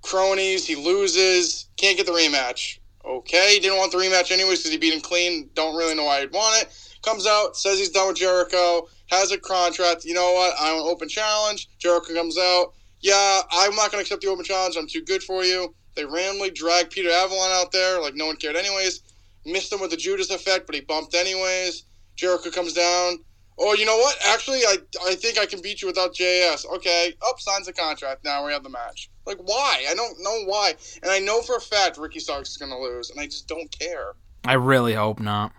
cronies, 0.01 0.65
he 0.65 0.75
loses, 0.75 1.67
can't 1.77 1.97
get 1.97 2.05
the 2.05 2.11
rematch. 2.11 2.79
Okay, 3.03 3.59
didn't 3.59 3.77
want 3.77 3.91
the 3.91 3.97
rematch 3.97 4.31
anyways 4.31 4.59
because 4.59 4.71
he 4.71 4.77
beat 4.77 4.93
him 4.93 5.01
clean. 5.01 5.49
Don't 5.53 5.75
really 5.75 5.95
know 5.95 6.05
why 6.05 6.21
he'd 6.21 6.31
want 6.31 6.61
it. 6.61 6.69
Comes 7.01 7.25
out, 7.25 7.57
says 7.57 7.79
he's 7.79 7.89
done 7.89 8.09
with 8.09 8.17
Jericho, 8.17 8.87
has 9.07 9.31
a 9.31 9.37
contract. 9.37 10.05
You 10.05 10.13
know 10.13 10.33
what? 10.33 10.53
I 10.59 10.73
want 10.73 10.87
open 10.87 11.09
challenge. 11.09 11.67
Jericho 11.79 12.13
comes 12.13 12.37
out. 12.37 12.73
Yeah, 13.01 13.41
I'm 13.51 13.75
not 13.75 13.91
going 13.91 14.03
to 14.03 14.05
accept 14.05 14.21
the 14.21 14.29
open 14.29 14.45
challenge. 14.45 14.75
I'm 14.77 14.87
too 14.87 15.03
good 15.03 15.23
for 15.23 15.43
you. 15.43 15.73
They 15.95 16.05
randomly 16.05 16.51
drag 16.51 16.91
Peter 16.91 17.09
Avalon 17.09 17.51
out 17.51 17.71
there 17.71 17.99
like 17.99 18.15
no 18.15 18.27
one 18.27 18.37
cared 18.37 18.55
anyways. 18.55 19.01
Missed 19.45 19.73
him 19.73 19.81
with 19.81 19.89
the 19.89 19.97
Judas 19.97 20.29
effect, 20.29 20.67
but 20.67 20.75
he 20.75 20.81
bumped 20.81 21.15
anyways. 21.15 21.83
Jericho 22.15 22.51
comes 22.51 22.73
down. 22.73 23.17
Oh, 23.63 23.73
you 23.73 23.85
know 23.85 23.97
what? 23.97 24.15
Actually, 24.27 24.59
I 24.59 24.77
I 25.05 25.13
think 25.13 25.37
I 25.37 25.45
can 25.45 25.61
beat 25.61 25.81
you 25.81 25.87
without 25.87 26.15
JAS. 26.15 26.65
Okay, 26.65 27.13
up 27.29 27.39
signs 27.39 27.67
the 27.67 27.73
contract. 27.73 28.23
Now 28.23 28.43
we 28.45 28.51
have 28.51 28.63
the 28.63 28.69
match. 28.69 29.11
Like 29.27 29.37
why? 29.37 29.85
I 29.87 29.93
don't 29.93 30.19
know 30.19 30.45
why. 30.45 30.73
And 31.03 31.11
I 31.11 31.19
know 31.19 31.41
for 31.41 31.57
a 31.57 31.61
fact 31.61 31.97
Ricky 31.97 32.19
Starks 32.19 32.49
is 32.49 32.57
going 32.57 32.71
to 32.71 32.77
lose, 32.77 33.11
and 33.11 33.19
I 33.19 33.25
just 33.25 33.47
don't 33.47 33.71
care. 33.77 34.13
I 34.43 34.53
really 34.53 34.95
hope 34.95 35.19
not. 35.19 35.51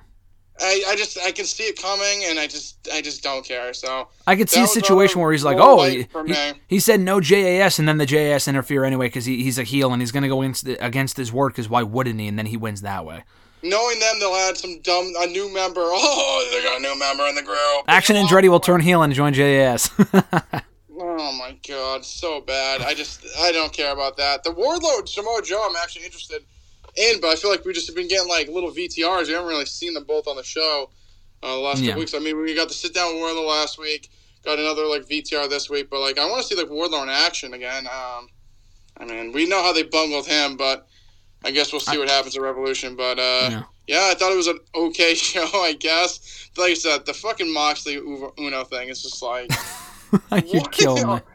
I, 0.61 0.83
I 0.89 0.97
just 0.97 1.19
I 1.21 1.31
can 1.33 1.45
see 1.45 1.65
it 1.65 1.81
coming, 1.81 2.25
and 2.27 2.39
I 2.39 2.47
just 2.47 2.89
I 2.93 3.03
just 3.03 3.23
don't 3.23 3.45
care. 3.45 3.73
So 3.73 4.09
I 4.27 4.37
could 4.37 4.51
see 4.51 4.63
a 4.63 4.67
situation 4.67 5.21
where 5.21 5.33
he's 5.33 5.45
like, 5.45 5.59
"Oh, 5.61 5.83
he, 5.85 6.07
he, 6.27 6.53
he 6.67 6.81
said 6.81 7.01
no 7.01 7.21
JAS, 7.21 7.79
and 7.79 7.89
then 7.89 7.99
the 7.99 8.07
JAS 8.07 8.49
interfere 8.49 8.85
anyway 8.85 9.07
because 9.07 9.25
he, 9.25 9.43
he's 9.45 9.59
a 9.59 9.65
heel 9.65 9.93
and 9.93 10.03
he's 10.03 10.13
going 10.13 10.25
to 10.25 10.29
go 10.29 10.43
against, 10.43 10.69
against 10.81 11.17
his 11.17 11.33
word. 11.33 11.51
Because 11.51 11.69
why 11.69 11.83
wouldn't 11.83 12.21
he? 12.21 12.27
And 12.27 12.39
then 12.39 12.47
he 12.47 12.57
wins 12.57 12.83
that 12.83 13.07
way. 13.07 13.25
Knowing 13.63 13.99
them, 13.99 14.17
they'll 14.21 14.35
add 14.35 14.57
some 14.57 14.81
dumb 14.83 15.13
a 15.19 15.27
new 15.27 15.53
member. 15.53 15.81
Oh, 15.85 16.49
they 16.53 16.63
got 16.63 16.79
a 16.79 16.83
new 16.83 16.99
member 16.99 17.27
in 17.27 17.35
the 17.35 17.43
group. 17.43 17.59
Action 17.89 18.17
Oh, 18.17 18.25
Andretti 18.25 18.49
will 18.49 18.61
turn 18.61 18.81
heel 18.81 19.03
and 19.03 19.13
join 19.15 19.33
JAS. 19.35 19.91
Oh 21.05 21.33
my 21.33 21.57
god, 21.67 22.05
so 22.05 22.41
bad. 22.41 22.81
I 22.83 22.95
just 22.95 23.27
I 23.41 23.51
don't 23.51 23.73
care 23.73 23.93
about 23.93 24.17
that. 24.19 24.45
The 24.45 24.51
Wardlow 24.51 25.09
Samoa 25.09 25.43
Joe, 25.43 25.65
I'm 25.69 25.75
actually 25.77 26.05
interested 26.05 26.43
in, 26.97 27.21
but 27.21 27.29
I 27.29 27.35
feel 27.37 27.51
like 27.51 27.65
we 27.65 27.73
just 27.73 27.87
have 27.89 27.97
been 27.97 28.07
getting 28.09 28.29
like 28.29 28.49
little 28.49 28.71
VTRs. 28.71 29.27
We 29.27 29.33
haven't 29.33 29.49
really 29.49 29.65
seen 29.67 29.95
them 29.95 30.05
both 30.05 30.29
on 30.29 30.37
the 30.37 30.45
show 30.45 30.91
uh, 31.43 31.55
the 31.55 31.61
last 31.61 31.81
Yeah. 31.81 31.89
couple 31.91 32.01
weeks. 32.01 32.15
I 32.15 32.19
mean, 32.21 32.41
we 32.41 32.55
got 32.55 32.69
the 32.69 32.75
sit 32.75 32.95
down 32.95 33.15
with 33.15 33.23
Wardlow 33.25 33.49
last 33.49 33.79
week. 33.79 34.11
Got 34.45 34.59
another 34.61 34.85
like 34.87 35.03
VTR 35.09 35.49
this 35.49 35.69
week, 35.69 35.89
but 35.91 36.01
like 36.01 36.19
I 36.19 36.29
want 36.31 36.43
to 36.43 36.47
see 36.47 36.55
like 36.61 36.69
Wardlow 36.71 37.03
in 37.03 37.09
action 37.09 37.55
again. 37.55 37.87
Um, 37.89 38.29
I 38.97 39.05
mean, 39.05 39.33
we 39.33 39.47
know 39.49 39.63
how 39.63 39.73
they 39.73 39.83
bungled 39.83 40.27
him, 40.27 40.57
but 40.57 40.87
I 41.45 41.51
guess 41.51 41.73
we'll 41.73 41.81
see 41.81 41.99
what 41.99 42.09
happens 42.09 42.37
at 42.37 42.43
Revolution. 42.43 42.97
But 42.97 43.19
uh, 43.19 43.49
Yeah. 43.51 43.63
yeah. 43.87 44.09
I 44.11 44.15
thought 44.15 44.33
it 44.33 44.37
was 44.37 44.47
an 44.47 44.59
okay 44.75 45.15
show. 45.29 45.47
I 45.55 45.75
guess, 45.79 46.49
like 46.57 46.71
I 46.71 46.75
said, 46.75 47.07
the 47.07 47.15
fucking 47.15 47.53
Moxley 47.53 47.97
Uno 47.97 48.65
thing 48.65 48.89
is 48.89 49.03
just 49.03 49.23
like. 49.23 49.51
you 50.53 50.61
kill 50.71 50.97
me. 51.15 51.21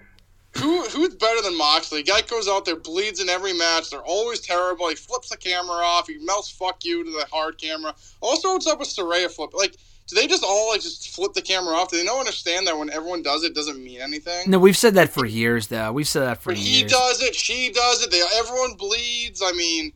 Who 0.58 0.82
who's 0.86 1.14
better 1.14 1.40
than 1.44 1.56
Moxley? 1.56 2.02
Guy 2.02 2.22
goes 2.22 2.48
out 2.48 2.66
there, 2.66 2.76
bleeds 2.78 3.20
in 3.20 3.30
every 3.30 3.54
match. 3.54 3.92
They're 3.92 4.02
always 4.02 4.40
terrible. 4.40 4.90
He 4.90 4.96
flips 4.96 5.30
the 5.30 5.38
camera 5.38 5.76
off. 5.76 6.08
He 6.08 6.18
melts 6.26 6.50
"fuck 6.50 6.84
you" 6.84 7.04
to 7.04 7.12
the 7.12 7.28
hard 7.32 7.60
camera. 7.60 7.94
Also, 8.22 8.54
what's 8.54 8.66
up 8.66 8.80
with 8.80 8.88
Saraya 8.88 9.30
flip? 9.30 9.54
Like, 9.54 9.76
do 10.08 10.16
they 10.16 10.26
just 10.26 10.44
all 10.44 10.70
like 10.70 10.82
just 10.82 11.10
flip 11.10 11.34
the 11.34 11.42
camera 11.42 11.76
off? 11.76 11.90
Do 11.90 11.98
they 11.98 12.06
not 12.06 12.20
understand 12.20 12.66
that 12.68 12.78
when 12.78 12.90
everyone 12.90 13.22
does 13.22 13.44
it, 13.44 13.48
it 13.48 13.56
doesn't 13.56 13.84
mean 13.84 14.02
anything? 14.02 14.50
No, 14.50 14.58
we've 14.58 14.78
said 14.78 14.96
that 14.96 15.10
for 15.10 15.26
years, 15.26 15.68
though. 15.68 15.92
We've 15.92 16.08
said 16.08 16.24
that 16.24 16.42
for 16.42 16.52
But 16.52 16.58
he 16.58 16.84
does 16.84 17.22
it. 17.22 17.36
She 17.36 17.72
does 17.72 18.04
it. 18.04 18.12
They 18.12 18.22
everyone 18.38 18.74
bleeds. 18.76 19.42
I 19.44 19.52
mean. 19.52 19.94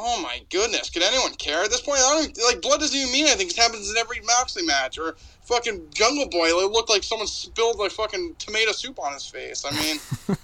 Oh 0.00 0.20
my 0.22 0.42
goodness! 0.50 0.90
could 0.90 1.02
anyone 1.02 1.32
care 1.36 1.64
at 1.64 1.70
this 1.70 1.80
point? 1.80 1.98
I 1.98 2.22
don't 2.22 2.38
like 2.46 2.62
blood 2.62 2.78
doesn't 2.78 2.96
even 2.96 3.10
mean 3.10 3.26
anything. 3.26 3.48
It 3.48 3.56
happens 3.56 3.90
in 3.90 3.96
every 3.96 4.20
Moxley 4.20 4.62
match. 4.62 4.96
Or 4.98 5.16
fucking 5.44 5.88
Jungle 5.92 6.28
Boy, 6.28 6.48
it 6.48 6.70
looked 6.70 6.90
like 6.90 7.02
someone 7.02 7.26
spilled 7.26 7.78
like 7.78 7.90
fucking 7.90 8.36
tomato 8.38 8.72
soup 8.72 9.00
on 9.00 9.14
his 9.14 9.26
face. 9.26 9.64
I 9.64 9.70
mean, 9.72 9.96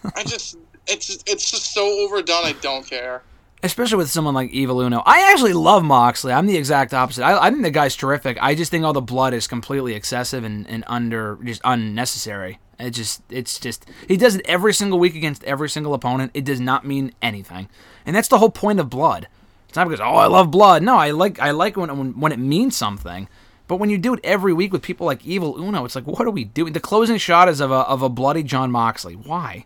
I 0.16 0.24
just 0.24 0.56
it's 0.88 1.22
it's 1.26 1.50
just 1.50 1.72
so 1.72 1.86
overdone. 2.04 2.46
I 2.46 2.54
don't 2.62 2.86
care. 2.86 3.22
Especially 3.64 3.96
with 3.96 4.10
someone 4.10 4.34
like 4.34 4.50
Evil 4.50 4.82
Uno. 4.82 5.02
I 5.06 5.32
actually 5.32 5.54
love 5.54 5.82
Moxley. 5.82 6.34
I'm 6.34 6.44
the 6.44 6.58
exact 6.58 6.92
opposite. 6.92 7.24
I, 7.24 7.46
I 7.46 7.50
think 7.50 7.62
the 7.62 7.70
guy's 7.70 7.96
terrific. 7.96 8.36
I 8.38 8.54
just 8.54 8.70
think 8.70 8.84
all 8.84 8.92
the 8.92 9.00
blood 9.00 9.32
is 9.32 9.46
completely 9.46 9.94
excessive 9.94 10.44
and, 10.44 10.68
and 10.68 10.84
under 10.86 11.38
just 11.42 11.62
unnecessary. 11.64 12.58
It 12.78 12.90
just 12.90 13.22
it's 13.30 13.58
just 13.58 13.86
he 14.06 14.18
does 14.18 14.36
it 14.36 14.44
every 14.44 14.74
single 14.74 14.98
week 14.98 15.14
against 15.14 15.42
every 15.44 15.70
single 15.70 15.94
opponent. 15.94 16.32
It 16.34 16.44
does 16.44 16.60
not 16.60 16.84
mean 16.84 17.14
anything, 17.22 17.70
and 18.04 18.14
that's 18.14 18.28
the 18.28 18.36
whole 18.36 18.50
point 18.50 18.80
of 18.80 18.90
blood. 18.90 19.28
It's 19.66 19.76
not 19.76 19.88
because 19.88 20.00
oh 20.00 20.16
I 20.16 20.26
love 20.26 20.50
blood. 20.50 20.82
No, 20.82 20.96
I 20.96 21.12
like 21.12 21.40
I 21.40 21.52
like 21.52 21.78
when 21.78 21.96
when, 21.96 22.20
when 22.20 22.32
it 22.32 22.38
means 22.38 22.76
something. 22.76 23.28
But 23.66 23.76
when 23.76 23.88
you 23.88 23.96
do 23.96 24.12
it 24.12 24.20
every 24.22 24.52
week 24.52 24.74
with 24.74 24.82
people 24.82 25.06
like 25.06 25.24
Evil 25.24 25.58
Uno, 25.58 25.86
it's 25.86 25.94
like 25.94 26.06
what 26.06 26.26
are 26.26 26.30
we 26.30 26.44
doing? 26.44 26.74
The 26.74 26.80
closing 26.80 27.16
shot 27.16 27.48
is 27.48 27.60
of 27.60 27.70
a 27.70 27.76
of 27.76 28.02
a 28.02 28.10
bloody 28.10 28.42
Jon 28.42 28.70
Moxley. 28.70 29.14
Why? 29.14 29.64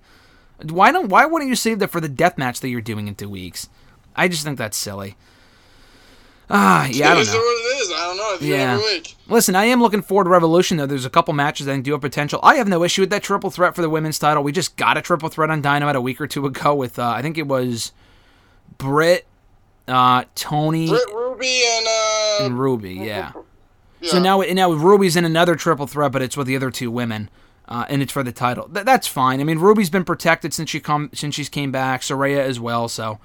Why 0.62 0.92
don't 0.92 1.08
why 1.08 1.26
wouldn't 1.26 1.48
you 1.48 1.56
save 1.56 1.80
that 1.80 1.90
for 1.90 2.00
the 2.00 2.08
death 2.08 2.38
match 2.38 2.60
that 2.60 2.68
you're 2.68 2.80
doing 2.80 3.08
in 3.08 3.16
two 3.16 3.28
weeks? 3.28 3.68
I 4.18 4.28
just 4.28 4.44
think 4.44 4.58
that's 4.58 4.76
silly. 4.76 5.16
Ah, 6.50 6.86
yeah, 6.86 7.12
I 7.12 7.14
don't 7.14 7.26
know. 7.26 7.32
what 7.34 7.40
it 7.40 7.82
is. 7.82 7.92
I 7.92 8.04
don't 8.04 8.16
know. 8.16 8.46
Yeah. 8.46 8.76
week. 8.78 9.16
Listen, 9.28 9.54
I 9.54 9.66
am 9.66 9.82
looking 9.82 10.00
forward 10.00 10.24
to 10.24 10.30
Revolution 10.30 10.78
though. 10.78 10.86
There's 10.86 11.04
a 11.04 11.10
couple 11.10 11.34
matches 11.34 11.66
that 11.66 11.72
I 11.72 11.74
think 11.74 11.84
do 11.84 11.92
have 11.92 12.00
potential. 12.00 12.40
I 12.42 12.56
have 12.56 12.68
no 12.68 12.82
issue 12.84 13.02
with 13.02 13.10
that 13.10 13.22
triple 13.22 13.50
threat 13.50 13.74
for 13.74 13.82
the 13.82 13.90
women's 13.90 14.18
title. 14.18 14.42
We 14.42 14.52
just 14.52 14.76
got 14.76 14.96
a 14.96 15.02
triple 15.02 15.28
threat 15.28 15.50
on 15.50 15.60
Dynamite 15.60 15.96
a 15.96 16.00
week 16.00 16.20
or 16.20 16.26
two 16.26 16.46
ago 16.46 16.74
with 16.74 16.98
uh, 16.98 17.08
I 17.10 17.22
think 17.22 17.36
it 17.36 17.46
was 17.46 17.92
Britt, 18.78 19.26
uh, 19.86 20.24
Toni, 20.34 20.88
Britt 20.88 21.08
Ruby 21.12 21.62
and 21.64 21.86
uh. 21.86 22.44
and 22.44 22.58
Ruby. 22.58 22.94
Yeah. 22.94 23.32
yeah. 24.00 24.10
So 24.10 24.18
now, 24.18 24.40
now 24.40 24.72
Ruby's 24.72 25.16
in 25.16 25.24
another 25.26 25.54
triple 25.54 25.86
threat, 25.86 26.12
but 26.12 26.22
it's 26.22 26.36
with 26.36 26.46
the 26.46 26.56
other 26.56 26.70
two 26.70 26.90
women, 26.90 27.28
uh, 27.68 27.84
and 27.90 28.00
it's 28.00 28.12
for 28.12 28.22
the 28.22 28.32
title. 28.32 28.70
Th- 28.72 28.86
that's 28.86 29.06
fine. 29.06 29.40
I 29.40 29.44
mean, 29.44 29.58
Ruby's 29.58 29.90
been 29.90 30.04
protected 30.04 30.54
since 30.54 30.70
she 30.70 30.80
come 30.80 31.10
since 31.12 31.34
she's 31.34 31.50
came 31.50 31.70
back. 31.70 32.00
Saraya 32.00 32.40
as 32.40 32.58
well. 32.58 32.88
So 32.88 33.18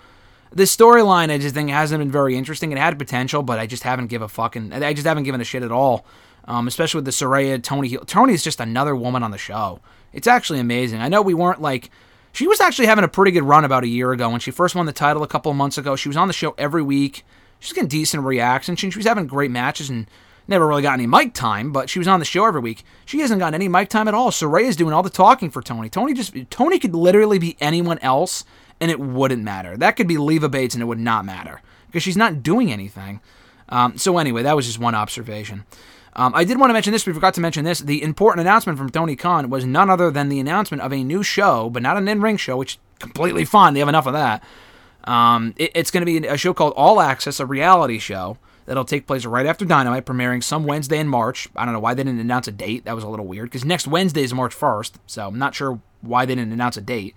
this 0.56 0.76
storyline, 0.76 1.32
I 1.32 1.38
just 1.38 1.56
think 1.56 1.70
hasn't 1.70 2.00
been 2.00 2.12
very 2.12 2.38
interesting. 2.38 2.72
It 2.72 2.78
had 2.78 2.98
potential, 3.00 3.44
but 3.44 3.60
I 3.60 3.66
just 3.66 3.84
haven't 3.84 4.08
give 4.08 4.22
a 4.22 4.28
fucking. 4.28 4.72
I 4.74 4.94
just 4.94 5.08
haven't 5.08 5.24
given 5.24 5.42
a 5.42 5.44
shit 5.44 5.64
at 5.64 5.72
all. 5.72 6.06
Um, 6.46 6.68
especially 6.68 6.98
with 7.00 7.06
the 7.06 7.12
Saraya 7.12 7.62
Toni. 7.62 7.88
heel- 7.88 8.04
Toni's 8.06 8.44
just 8.44 8.60
another 8.60 8.96
woman 8.96 9.24
on 9.24 9.32
the 9.32 9.38
show. 9.38 9.80
It's 10.12 10.28
actually 10.28 10.60
amazing. 10.60 11.00
I 11.02 11.08
know 11.08 11.22
we 11.22 11.34
weren't 11.34 11.62
like. 11.62 11.90
She 12.34 12.48
was 12.48 12.60
actually 12.60 12.88
having 12.88 13.04
a 13.04 13.08
pretty 13.08 13.32
good 13.32 13.44
run 13.44 13.64
about 13.64 13.84
a 13.84 13.88
year 13.88 14.12
ago 14.12 14.30
when 14.30 14.40
she 14.40 14.52
first 14.52 14.76
won 14.76 14.86
the 14.86 14.92
title 14.92 15.24
a 15.24 15.28
couple 15.28 15.52
of 15.52 15.58
months 15.58 15.78
ago. 15.78 15.96
She 15.96 16.10
was 16.10 16.18
on 16.18 16.28
the 16.28 16.34
show 16.34 16.54
every 16.58 16.82
week. 16.82 17.24
She's 17.60 17.74
getting 17.74 17.88
decent 17.88 18.24
reactions. 18.24 18.80
She 18.80 18.88
was 18.88 19.06
having 19.06 19.28
great 19.28 19.52
matches 19.52 19.90
and 19.90 20.08
never 20.48 20.68
really 20.68 20.82
got 20.82 20.94
any 20.94 21.08
mic 21.08 21.34
time, 21.34 21.72
but 21.72 21.90
she 21.90 22.00
was 22.00 22.08
on 22.08 22.20
the 22.20 22.26
show 22.26 22.46
every 22.46 22.62
week. 22.62 22.84
She 23.06 23.20
hasn't 23.20 23.40
gotten 23.40 23.56
any 23.56 23.68
mic 23.68 23.90
time 23.90 24.08
at 24.08 24.14
all. 24.14 24.32
Saraya 24.32 24.66
is 24.68 24.76
doing 24.76 24.94
all 24.94 25.04
the 25.04 25.10
talking 25.10 25.50
for 25.50 25.62
Toni. 25.62 25.90
Toni 25.90 26.14
just 26.14 26.34
Toni 26.50 26.80
could 26.80 26.96
literally 26.96 27.40
be 27.40 27.56
anyone 27.60 28.00
else 28.00 28.44
and 28.80 28.90
it 28.92 29.00
wouldn't 29.00 29.44
matter. 29.44 29.78
That 29.78 29.96
could 29.96 30.08
be 30.08 30.18
Leva 30.18 30.50
Bates 30.50 30.76
and 30.76 30.82
it 30.82 30.86
would 30.86 31.00
not 31.00 31.26
matter 31.26 31.62
because 31.88 32.04
she's 32.04 32.18
not 32.18 32.44
doing 32.44 32.72
anything. 32.72 33.22
Um, 33.70 33.98
so 33.98 34.18
anyway, 34.18 34.44
that 34.44 34.56
was 34.56 34.66
just 34.66 34.80
one 34.80 34.96
observation. 34.96 35.64
Um, 36.16 36.34
I 36.36 36.44
did 36.44 36.60
want 36.60 36.70
to 36.70 36.74
mention 36.74 36.94
this. 36.94 37.08
We 37.08 37.14
forgot 37.14 37.34
to 37.36 37.42
mention 37.42 37.66
this. 37.66 37.80
The 37.80 38.04
important 38.04 38.42
announcement 38.42 38.78
from 38.78 38.90
Tony 38.92 39.16
Khan 39.16 39.50
was 39.50 39.66
none 39.66 39.90
other 39.90 40.12
than 40.12 40.30
the 40.30 40.40
announcement 40.40 40.84
of 40.84 40.94
a 40.94 41.04
new 41.04 41.24
show, 41.24 41.70
but 41.72 41.82
not 41.82 41.98
an 41.98 42.08
in-ring 42.08 42.38
show, 42.38 42.58
which 42.58 42.78
completely 43.00 43.46
fine. 43.46 43.74
They 43.74 43.80
have 43.80 43.90
enough 43.90 44.06
of 44.06 44.14
that. 44.14 44.44
Um, 45.06 45.54
it- 45.58 45.72
it's 45.74 45.90
going 45.92 46.02
to 46.02 46.06
be 46.06 46.28
a 46.28 46.38
show 46.38 46.54
called 46.54 46.74
All 46.76 47.02
Access, 47.02 47.40
a 47.40 47.46
reality 47.48 47.98
show 47.98 48.38
that'll 48.66 48.86
take 48.86 49.08
place 49.08 49.26
right 49.26 49.46
after 49.46 49.66
Dynamite, 49.66 50.06
premiering 50.06 50.44
some 50.44 50.66
Wednesday 50.66 51.00
in 51.00 51.08
March. 51.08 51.48
I 51.56 51.66
don't 51.66 51.74
know 51.74 51.80
why 51.80 51.94
they 51.94 52.04
didn't 52.04 52.20
announce 52.20 52.48
a 52.48 52.52
date. 52.52 52.86
That 52.86 52.96
was 52.96 53.04
a 53.04 53.10
little 53.10 53.26
weird 53.26 53.46
because 53.46 53.66
next 53.66 53.88
Wednesday 53.88 54.24
is 54.24 54.34
March 54.34 54.56
1st, 54.56 54.94
so 55.08 55.28
I'm 55.28 55.40
not 55.40 55.56
sure 55.56 55.80
why 56.02 56.26
they 56.26 56.36
didn't 56.36 56.54
announce 56.54 56.78
a 56.78 56.82
date. 56.82 57.16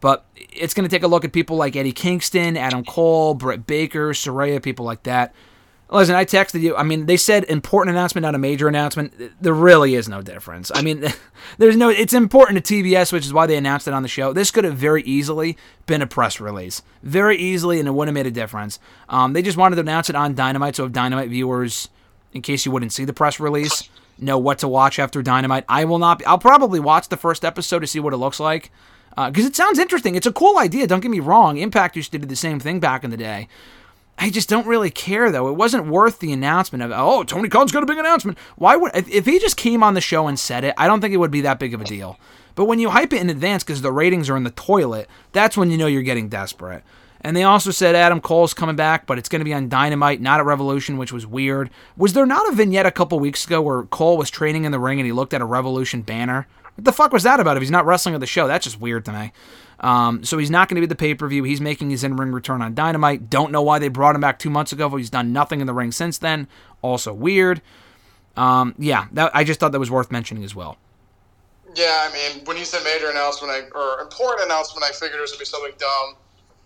But 0.00 0.24
it's 0.36 0.74
going 0.74 0.88
to 0.88 0.94
take 0.94 1.02
a 1.02 1.08
look 1.08 1.24
at 1.24 1.32
people 1.32 1.56
like 1.56 1.74
Eddie 1.74 1.92
Kingston, 1.92 2.56
Adam 2.56 2.84
Cole, 2.84 3.34
Britt 3.34 3.66
Baker, 3.66 4.10
Saraya, 4.10 4.62
people 4.62 4.84
like 4.84 5.04
that. 5.04 5.34
Listen, 5.88 6.16
I 6.16 6.24
texted 6.24 6.62
you. 6.62 6.74
I 6.76 6.82
mean, 6.82 7.06
they 7.06 7.16
said 7.16 7.44
important 7.44 7.94
announcement, 7.94 8.24
not 8.24 8.34
a 8.34 8.38
major 8.38 8.66
announcement. 8.66 9.14
There 9.40 9.54
really 9.54 9.94
is 9.94 10.08
no 10.08 10.20
difference. 10.20 10.72
I 10.74 10.82
mean, 10.82 11.06
there's 11.58 11.76
no. 11.76 11.90
It's 11.90 12.12
important 12.12 12.64
to 12.64 12.74
TBS, 12.74 13.12
which 13.12 13.24
is 13.24 13.32
why 13.32 13.46
they 13.46 13.56
announced 13.56 13.86
it 13.86 13.94
on 13.94 14.02
the 14.02 14.08
show. 14.08 14.32
This 14.32 14.50
could 14.50 14.64
have 14.64 14.76
very 14.76 15.02
easily 15.04 15.56
been 15.86 16.02
a 16.02 16.06
press 16.06 16.40
release, 16.40 16.82
very 17.04 17.36
easily, 17.36 17.78
and 17.78 17.86
it 17.86 17.92
wouldn't 17.92 18.16
have 18.16 18.24
made 18.24 18.28
a 18.28 18.34
difference. 18.34 18.80
Um, 19.08 19.32
they 19.32 19.42
just 19.42 19.56
wanted 19.56 19.76
to 19.76 19.82
announce 19.82 20.10
it 20.10 20.16
on 20.16 20.34
Dynamite, 20.34 20.74
so 20.74 20.86
if 20.86 20.92
Dynamite 20.92 21.30
viewers, 21.30 21.88
in 22.32 22.42
case 22.42 22.66
you 22.66 22.72
wouldn't 22.72 22.92
see 22.92 23.04
the 23.04 23.12
press 23.12 23.38
release, 23.38 23.88
know 24.18 24.38
what 24.38 24.58
to 24.58 24.68
watch 24.68 24.98
after 24.98 25.22
Dynamite. 25.22 25.64
I 25.68 25.84
will 25.84 26.00
not. 26.00 26.18
Be, 26.18 26.26
I'll 26.26 26.38
probably 26.38 26.80
watch 26.80 27.10
the 27.10 27.16
first 27.16 27.44
episode 27.44 27.80
to 27.80 27.86
see 27.86 28.00
what 28.00 28.12
it 28.12 28.16
looks 28.16 28.40
like 28.40 28.72
because 29.14 29.46
it 29.46 29.54
sounds 29.54 29.78
interesting. 29.78 30.16
It's 30.16 30.26
a 30.26 30.32
cool 30.32 30.58
idea. 30.58 30.88
Don't 30.88 31.00
get 31.00 31.10
me 31.10 31.20
wrong. 31.20 31.58
Impact 31.58 31.94
used 31.94 32.10
to 32.10 32.18
do 32.18 32.26
the 32.26 32.34
same 32.36 32.58
thing 32.58 32.80
back 32.80 33.04
in 33.04 33.10
the 33.10 33.16
day. 33.16 33.48
I 34.18 34.30
just 34.30 34.48
don't 34.48 34.66
really 34.66 34.90
care 34.90 35.30
though. 35.30 35.48
It 35.48 35.56
wasn't 35.56 35.86
worth 35.86 36.20
the 36.20 36.32
announcement 36.32 36.82
of 36.82 36.90
oh 36.94 37.22
Tony 37.24 37.48
Khan's 37.48 37.72
got 37.72 37.82
a 37.82 37.86
big 37.86 37.98
announcement. 37.98 38.38
Why 38.56 38.76
would 38.76 38.94
if, 38.94 39.08
if 39.08 39.26
he 39.26 39.38
just 39.38 39.56
came 39.56 39.82
on 39.82 39.94
the 39.94 40.00
show 40.00 40.26
and 40.26 40.38
said 40.38 40.64
it? 40.64 40.74
I 40.78 40.86
don't 40.86 41.00
think 41.00 41.12
it 41.12 41.18
would 41.18 41.30
be 41.30 41.42
that 41.42 41.58
big 41.58 41.74
of 41.74 41.80
a 41.80 41.84
deal. 41.84 42.18
But 42.54 42.64
when 42.64 42.78
you 42.78 42.90
hype 42.90 43.12
it 43.12 43.20
in 43.20 43.28
advance 43.28 43.62
because 43.62 43.82
the 43.82 43.92
ratings 43.92 44.30
are 44.30 44.36
in 44.36 44.44
the 44.44 44.50
toilet, 44.50 45.08
that's 45.32 45.56
when 45.56 45.70
you 45.70 45.76
know 45.76 45.86
you're 45.86 46.02
getting 46.02 46.30
desperate. 46.30 46.82
And 47.20 47.36
they 47.36 47.42
also 47.42 47.70
said 47.70 47.94
Adam 47.94 48.20
Cole's 48.20 48.54
coming 48.54 48.76
back, 48.76 49.04
but 49.04 49.18
it's 49.18 49.28
going 49.28 49.40
to 49.40 49.44
be 49.44 49.52
on 49.52 49.68
Dynamite, 49.68 50.20
not 50.20 50.40
at 50.40 50.46
Revolution, 50.46 50.96
which 50.96 51.12
was 51.12 51.26
weird. 51.26 51.70
Was 51.96 52.12
there 52.12 52.24
not 52.24 52.48
a 52.48 52.54
vignette 52.54 52.86
a 52.86 52.90
couple 52.90 53.18
weeks 53.18 53.44
ago 53.44 53.60
where 53.60 53.82
Cole 53.84 54.16
was 54.16 54.30
training 54.30 54.64
in 54.64 54.72
the 54.72 54.78
ring 54.78 55.00
and 55.00 55.06
he 55.06 55.12
looked 55.12 55.34
at 55.34 55.40
a 55.40 55.46
Revolution 55.46 56.02
banner? 56.02 56.46
What 56.76 56.84
the 56.84 56.92
fuck 56.92 57.12
was 57.12 57.24
that 57.24 57.40
about 57.40 57.56
if 57.56 57.62
he's 57.62 57.70
not 57.70 57.84
wrestling 57.84 58.14
at 58.14 58.20
the 58.20 58.26
show? 58.26 58.46
That's 58.46 58.64
just 58.64 58.80
weird 58.80 59.04
to 59.06 59.12
me. 59.12 59.32
Um, 59.80 60.24
so 60.24 60.38
he's 60.38 60.50
not 60.50 60.68
going 60.68 60.76
to 60.76 60.80
be 60.80 60.86
the 60.86 60.96
pay 60.96 61.14
per 61.14 61.28
view. 61.28 61.44
He's 61.44 61.60
making 61.60 61.90
his 61.90 62.02
in 62.02 62.16
ring 62.16 62.32
return 62.32 62.62
on 62.62 62.74
Dynamite. 62.74 63.28
Don't 63.28 63.52
know 63.52 63.62
why 63.62 63.78
they 63.78 63.88
brought 63.88 64.14
him 64.14 64.20
back 64.20 64.38
two 64.38 64.50
months 64.50 64.72
ago, 64.72 64.88
but 64.88 64.96
he's 64.96 65.10
done 65.10 65.32
nothing 65.32 65.60
in 65.60 65.66
the 65.66 65.74
ring 65.74 65.92
since 65.92 66.18
then. 66.18 66.48
Also 66.82 67.12
weird. 67.12 67.60
Um, 68.36 68.74
yeah, 68.78 69.06
that, 69.12 69.34
I 69.34 69.44
just 69.44 69.60
thought 69.60 69.72
that 69.72 69.78
was 69.78 69.90
worth 69.90 70.10
mentioning 70.10 70.44
as 70.44 70.54
well. 70.54 70.76
Yeah, 71.74 72.08
I 72.08 72.12
mean, 72.12 72.44
when 72.46 72.56
you 72.56 72.64
said 72.64 72.82
major 72.84 73.10
announcement 73.10 73.52
I, 73.52 73.78
or 73.78 74.00
important 74.00 74.46
announcement, 74.46 74.84
I 74.84 74.92
figured 74.92 75.18
it 75.18 75.20
was 75.20 75.32
gonna 75.32 75.40
be 75.40 75.44
something 75.44 75.72
dumb. 75.78 76.16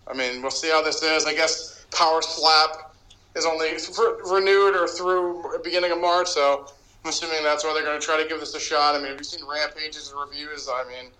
I 0.07 0.13
mean, 0.13 0.41
we'll 0.41 0.51
see 0.51 0.69
how 0.69 0.81
this 0.81 1.03
is. 1.03 1.25
I 1.25 1.33
guess 1.33 1.85
Power 1.91 2.21
Slap 2.21 2.93
is 3.35 3.45
only 3.45 3.77
for, 3.77 4.23
renewed 4.31 4.75
or 4.75 4.87
through 4.87 5.59
beginning 5.63 5.91
of 5.91 5.99
March, 5.99 6.27
so 6.27 6.67
I'm 7.03 7.09
assuming 7.09 7.43
that's 7.43 7.63
why 7.63 7.73
they're 7.73 7.83
gonna 7.83 7.99
try 7.99 8.21
to 8.21 8.27
give 8.27 8.39
this 8.39 8.55
a 8.55 8.59
shot. 8.59 8.95
I 8.95 8.99
mean, 8.99 9.07
have 9.07 9.17
you 9.17 9.23
seen 9.23 9.45
Rampage's 9.45 10.13
reviews? 10.17 10.69
I 10.71 10.83
mean, 10.87 11.11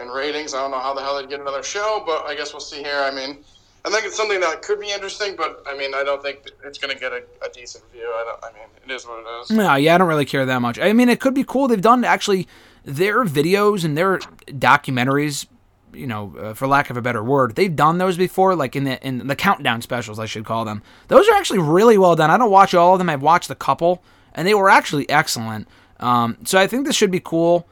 and 0.00 0.12
ratings. 0.12 0.54
I 0.54 0.60
don't 0.60 0.70
know 0.70 0.80
how 0.80 0.94
the 0.94 1.00
hell 1.00 1.18
they'd 1.18 1.28
get 1.28 1.40
another 1.40 1.62
show, 1.62 2.02
but 2.06 2.24
I 2.26 2.34
guess 2.34 2.52
we'll 2.52 2.60
see 2.60 2.82
here. 2.82 3.00
I 3.00 3.10
mean, 3.10 3.38
I 3.84 3.90
think 3.90 4.04
it's 4.04 4.16
something 4.16 4.40
that 4.40 4.62
could 4.62 4.80
be 4.80 4.90
interesting, 4.90 5.36
but 5.36 5.62
I 5.66 5.76
mean, 5.76 5.94
I 5.94 6.04
don't 6.04 6.22
think 6.22 6.50
it's 6.64 6.78
gonna 6.78 6.94
get 6.94 7.12
a, 7.12 7.22
a 7.44 7.48
decent 7.52 7.84
view. 7.92 8.02
I. 8.02 8.36
I 8.42 8.52
mean, 8.52 8.68
it 8.84 8.90
is 8.90 9.06
what 9.06 9.20
it 9.20 9.42
is. 9.42 9.50
No, 9.50 9.74
yeah, 9.74 9.94
I 9.94 9.98
don't 9.98 10.08
really 10.08 10.24
care 10.24 10.44
that 10.44 10.60
much. 10.60 10.78
I 10.78 10.92
mean, 10.92 11.08
it 11.08 11.20
could 11.20 11.34
be 11.34 11.44
cool. 11.44 11.68
They've 11.68 11.80
done 11.80 12.04
actually 12.04 12.48
their 12.84 13.24
videos 13.24 13.84
and 13.84 13.96
their 13.96 14.18
documentaries. 14.48 15.46
You 15.92 16.06
know, 16.06 16.32
uh, 16.38 16.54
for 16.54 16.68
lack 16.68 16.88
of 16.88 16.96
a 16.96 17.02
better 17.02 17.22
word, 17.24 17.56
they've 17.56 17.74
done 17.74 17.98
those 17.98 18.16
before, 18.16 18.54
like 18.54 18.76
in 18.76 18.84
the 18.84 19.04
in 19.04 19.26
the 19.26 19.34
countdown 19.34 19.82
specials, 19.82 20.20
I 20.20 20.26
should 20.26 20.44
call 20.44 20.64
them. 20.64 20.82
Those 21.08 21.28
are 21.28 21.34
actually 21.34 21.58
really 21.58 21.98
well 21.98 22.14
done. 22.14 22.30
I 22.30 22.38
don't 22.38 22.50
watch 22.50 22.74
all 22.74 22.92
of 22.94 22.98
them. 22.98 23.10
I've 23.10 23.22
watched 23.22 23.50
a 23.50 23.56
couple, 23.56 24.00
and 24.32 24.46
they 24.46 24.54
were 24.54 24.70
actually 24.70 25.10
excellent. 25.10 25.66
Um, 25.98 26.36
so 26.44 26.60
I 26.60 26.68
think 26.68 26.86
this 26.86 26.94
should 26.94 27.10
be 27.10 27.18
cool. 27.18 27.66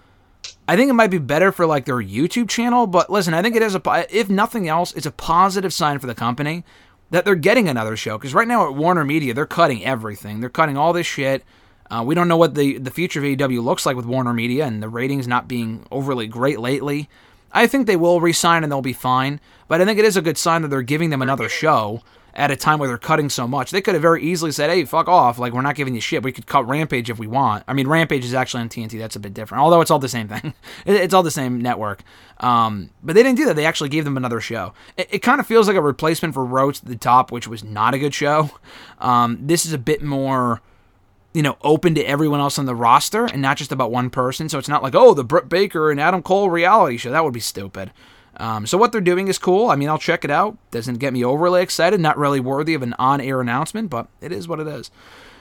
I 0.68 0.76
think 0.76 0.90
it 0.90 0.94
might 0.94 1.10
be 1.10 1.18
better 1.18 1.50
for 1.50 1.64
like 1.64 1.86
their 1.86 1.96
YouTube 1.96 2.50
channel, 2.50 2.86
but 2.86 3.08
listen, 3.08 3.32
I 3.32 3.40
think 3.40 3.56
it 3.56 3.62
is 3.62 3.74
a 3.74 4.06
if 4.14 4.28
nothing 4.28 4.68
else, 4.68 4.92
it's 4.92 5.06
a 5.06 5.10
positive 5.10 5.72
sign 5.72 5.98
for 5.98 6.06
the 6.06 6.14
company 6.14 6.62
that 7.10 7.24
they're 7.24 7.34
getting 7.34 7.70
another 7.70 7.96
show 7.96 8.18
because 8.18 8.34
right 8.34 8.46
now 8.46 8.68
at 8.68 8.74
Warner 8.74 9.02
Media, 9.02 9.32
they're 9.32 9.46
cutting 9.46 9.82
everything. 9.82 10.40
They're 10.40 10.50
cutting 10.50 10.76
all 10.76 10.92
this 10.92 11.06
shit. 11.06 11.42
Uh, 11.90 12.04
we 12.06 12.14
don't 12.14 12.28
know 12.28 12.36
what 12.36 12.54
the 12.54 12.76
the 12.76 12.90
future 12.90 13.18
of 13.18 13.24
AEW 13.24 13.64
looks 13.64 13.86
like 13.86 13.96
with 13.96 14.04
Warner 14.04 14.34
Media 14.34 14.66
and 14.66 14.82
the 14.82 14.90
ratings 14.90 15.26
not 15.26 15.48
being 15.48 15.86
overly 15.90 16.26
great 16.26 16.60
lately. 16.60 17.08
I 17.50 17.66
think 17.66 17.86
they 17.86 17.96
will 17.96 18.20
resign 18.20 18.62
and 18.62 18.70
they'll 18.70 18.82
be 18.82 18.92
fine, 18.92 19.40
but 19.68 19.80
I 19.80 19.86
think 19.86 19.98
it 19.98 20.04
is 20.04 20.18
a 20.18 20.22
good 20.22 20.36
sign 20.36 20.60
that 20.60 20.68
they're 20.68 20.82
giving 20.82 21.08
them 21.08 21.22
another 21.22 21.48
show 21.48 22.02
at 22.38 22.52
a 22.52 22.56
time 22.56 22.78
where 22.78 22.88
they're 22.88 22.96
cutting 22.96 23.28
so 23.28 23.48
much. 23.48 23.72
They 23.72 23.82
could 23.82 23.94
have 23.94 24.02
very 24.02 24.22
easily 24.22 24.52
said, 24.52 24.70
"Hey, 24.70 24.84
fuck 24.84 25.08
off! 25.08 25.38
Like 25.38 25.52
we're 25.52 25.60
not 25.60 25.74
giving 25.74 25.94
you 25.94 26.00
shit. 26.00 26.22
We 26.22 26.32
could 26.32 26.46
cut 26.46 26.66
Rampage 26.66 27.10
if 27.10 27.18
we 27.18 27.26
want." 27.26 27.64
I 27.66 27.72
mean, 27.74 27.88
Rampage 27.88 28.24
is 28.24 28.32
actually 28.32 28.62
on 28.62 28.68
TNT. 28.68 28.98
That's 28.98 29.16
a 29.16 29.20
bit 29.20 29.34
different, 29.34 29.62
although 29.62 29.80
it's 29.80 29.90
all 29.90 29.98
the 29.98 30.08
same 30.08 30.28
thing. 30.28 30.54
It's 30.86 31.12
all 31.12 31.22
the 31.22 31.30
same 31.30 31.60
network. 31.60 32.02
Um, 32.38 32.90
but 33.02 33.14
they 33.14 33.22
didn't 33.22 33.36
do 33.36 33.46
that. 33.46 33.56
They 33.56 33.66
actually 33.66 33.88
gave 33.88 34.04
them 34.04 34.16
another 34.16 34.40
show. 34.40 34.72
It, 34.96 35.08
it 35.10 35.18
kind 35.18 35.40
of 35.40 35.46
feels 35.46 35.66
like 35.66 35.76
a 35.76 35.82
replacement 35.82 36.34
for 36.34 36.44
Road 36.44 36.76
to 36.76 36.84
the 36.84 36.96
Top, 36.96 37.32
which 37.32 37.48
was 37.48 37.64
not 37.64 37.94
a 37.94 37.98
good 37.98 38.14
show. 38.14 38.50
Um, 39.00 39.38
this 39.40 39.66
is 39.66 39.72
a 39.72 39.78
bit 39.78 40.02
more 40.02 40.62
you 41.34 41.42
know, 41.42 41.56
open 41.62 41.94
to 41.94 42.02
everyone 42.02 42.40
else 42.40 42.58
on 42.58 42.66
the 42.66 42.74
roster 42.74 43.26
and 43.26 43.42
not 43.42 43.56
just 43.56 43.70
about 43.70 43.90
one 43.90 44.10
person. 44.10 44.48
So 44.48 44.58
it's 44.58 44.68
not 44.68 44.82
like, 44.82 44.94
oh, 44.94 45.14
the 45.14 45.24
Britt 45.24 45.48
Baker 45.48 45.90
and 45.90 46.00
Adam 46.00 46.22
Cole 46.22 46.50
reality 46.50 46.96
show. 46.96 47.10
That 47.10 47.22
would 47.22 47.34
be 47.34 47.40
stupid. 47.40 47.92
Um, 48.38 48.66
so 48.66 48.78
what 48.78 48.92
they're 48.92 49.00
doing 49.00 49.28
is 49.28 49.38
cool. 49.38 49.68
I 49.68 49.76
mean, 49.76 49.88
I'll 49.88 49.98
check 49.98 50.24
it 50.24 50.30
out. 50.30 50.56
Doesn't 50.70 50.98
get 50.98 51.12
me 51.12 51.24
overly 51.24 51.60
excited. 51.60 52.00
Not 52.00 52.16
really 52.16 52.40
worthy 52.40 52.74
of 52.74 52.82
an 52.82 52.94
on-air 52.98 53.40
announcement, 53.40 53.90
but 53.90 54.08
it 54.20 54.30
is 54.30 54.46
what 54.46 54.60
it 54.60 54.66
is. 54.68 54.90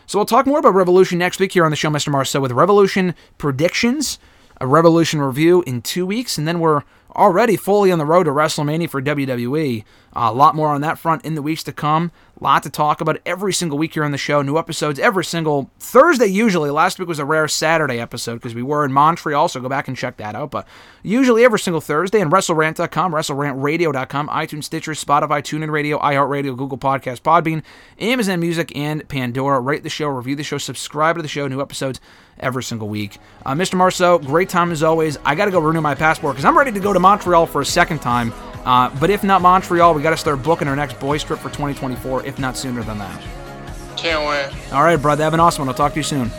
So 0.07 0.17
we'll 0.17 0.25
talk 0.25 0.45
more 0.45 0.59
about 0.59 0.73
Revolution 0.73 1.19
next 1.19 1.39
week 1.39 1.51
here 1.51 1.65
on 1.65 1.71
the 1.71 1.77
show, 1.77 1.89
Mr. 1.89 2.09
Marceau, 2.09 2.39
with 2.39 2.51
Revolution 2.51 3.13
predictions, 3.37 4.19
a 4.59 4.65
Revolution 4.65 5.21
review 5.21 5.63
in 5.67 5.81
two 5.81 6.05
weeks, 6.05 6.37
and 6.37 6.47
then 6.47 6.59
we're 6.59 6.83
already 7.15 7.55
fully 7.55 7.91
on 7.91 7.99
the 7.99 8.05
road 8.05 8.23
to 8.23 8.31
WrestleMania 8.31 8.89
for 8.89 9.01
WWE. 9.01 9.83
A 10.17 10.33
lot 10.33 10.55
more 10.55 10.69
on 10.69 10.81
that 10.81 10.97
front 10.97 11.23
in 11.23 11.35
the 11.35 11.41
weeks 11.41 11.63
to 11.63 11.71
come. 11.71 12.11
A 12.39 12.43
lot 12.43 12.63
to 12.63 12.69
talk 12.69 13.01
about 13.01 13.19
every 13.25 13.53
single 13.53 13.77
week 13.77 13.93
here 13.93 14.03
on 14.03 14.11
the 14.11 14.17
show. 14.17 14.41
New 14.41 14.57
episodes 14.57 14.99
every 14.99 15.23
single 15.25 15.71
Thursday, 15.79 16.27
usually. 16.27 16.69
Last 16.69 16.99
week 16.99 17.07
was 17.07 17.19
a 17.19 17.25
rare 17.25 17.47
Saturday 17.47 17.99
episode 17.99 18.35
because 18.35 18.53
we 18.53 18.61
were 18.61 18.85
in 18.85 18.91
Montreal, 18.91 19.47
so 19.47 19.59
go 19.59 19.69
back 19.69 19.87
and 19.87 19.97
check 19.97 20.17
that 20.17 20.35
out. 20.35 20.51
But 20.51 20.67
usually 21.01 21.43
every 21.43 21.59
single 21.59 21.81
Thursday 21.81 22.21
on 22.21 22.29
WrestleRant.com, 22.29 23.11
WrestleRantRadio.com, 23.11 24.27
iTunes, 24.29 24.65
Stitcher, 24.65 24.91
Spotify, 24.91 25.41
TuneIn 25.41 25.71
Radio, 25.71 25.99
iHeartRadio, 25.99 26.57
Google 26.57 26.77
Podcast, 26.77 27.21
Podbean, 27.21 27.63
Amazon 27.99 28.39
Music, 28.39 28.75
and 28.75 29.07
Pandora. 29.07 29.59
Rate 29.59 29.83
the 29.83 29.89
show, 29.89 30.07
review 30.07 30.35
the 30.35 30.43
show, 30.43 30.57
subscribe 30.57 31.15
to 31.15 31.21
the 31.21 31.27
show. 31.27 31.47
New 31.47 31.61
episodes 31.61 31.99
every 32.39 32.63
single 32.63 32.87
week. 32.87 33.17
Uh, 33.45 33.53
Mr. 33.53 33.75
Marceau, 33.75 34.19
great 34.19 34.49
time 34.49 34.71
as 34.71 34.83
always. 34.83 35.17
I 35.25 35.33
got 35.33 35.45
to 35.45 35.51
go 35.51 35.59
renew 35.59 35.81
my 35.81 35.95
passport 35.95 36.35
because 36.35 36.45
I'm 36.45 36.57
ready 36.57 36.71
to 36.71 36.79
go 36.79 36.93
to 36.93 36.99
Montreal 36.99 37.47
for 37.47 37.61
a 37.61 37.65
second 37.65 37.99
time. 37.99 38.31
Uh, 38.63 38.89
but 38.99 39.09
if 39.09 39.23
not 39.23 39.41
Montreal, 39.41 39.93
we 39.93 40.01
got 40.07 40.11
to 40.11 40.17
start 40.17 40.41
booking 40.41 40.69
our 40.69 40.75
next 40.75 40.97
boys 41.01 41.21
trip 41.21 41.37
for 41.39 41.49
2024, 41.49 42.25
if 42.25 42.39
not 42.39 42.55
sooner 42.55 42.81
than 42.81 42.97
that. 42.97 43.21
Can't 43.97 44.25
wait. 44.25 44.71
All 44.71 44.83
right, 44.83 44.95
brother. 44.95 45.21
Have 45.25 45.33
an 45.33 45.41
awesome 45.41 45.63
one. 45.63 45.67
I'll 45.67 45.75
talk 45.75 45.91
to 45.93 45.99
you 45.99 46.03
soon. 46.03 46.31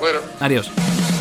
Later. 0.00 0.22
Adios. 0.40 1.19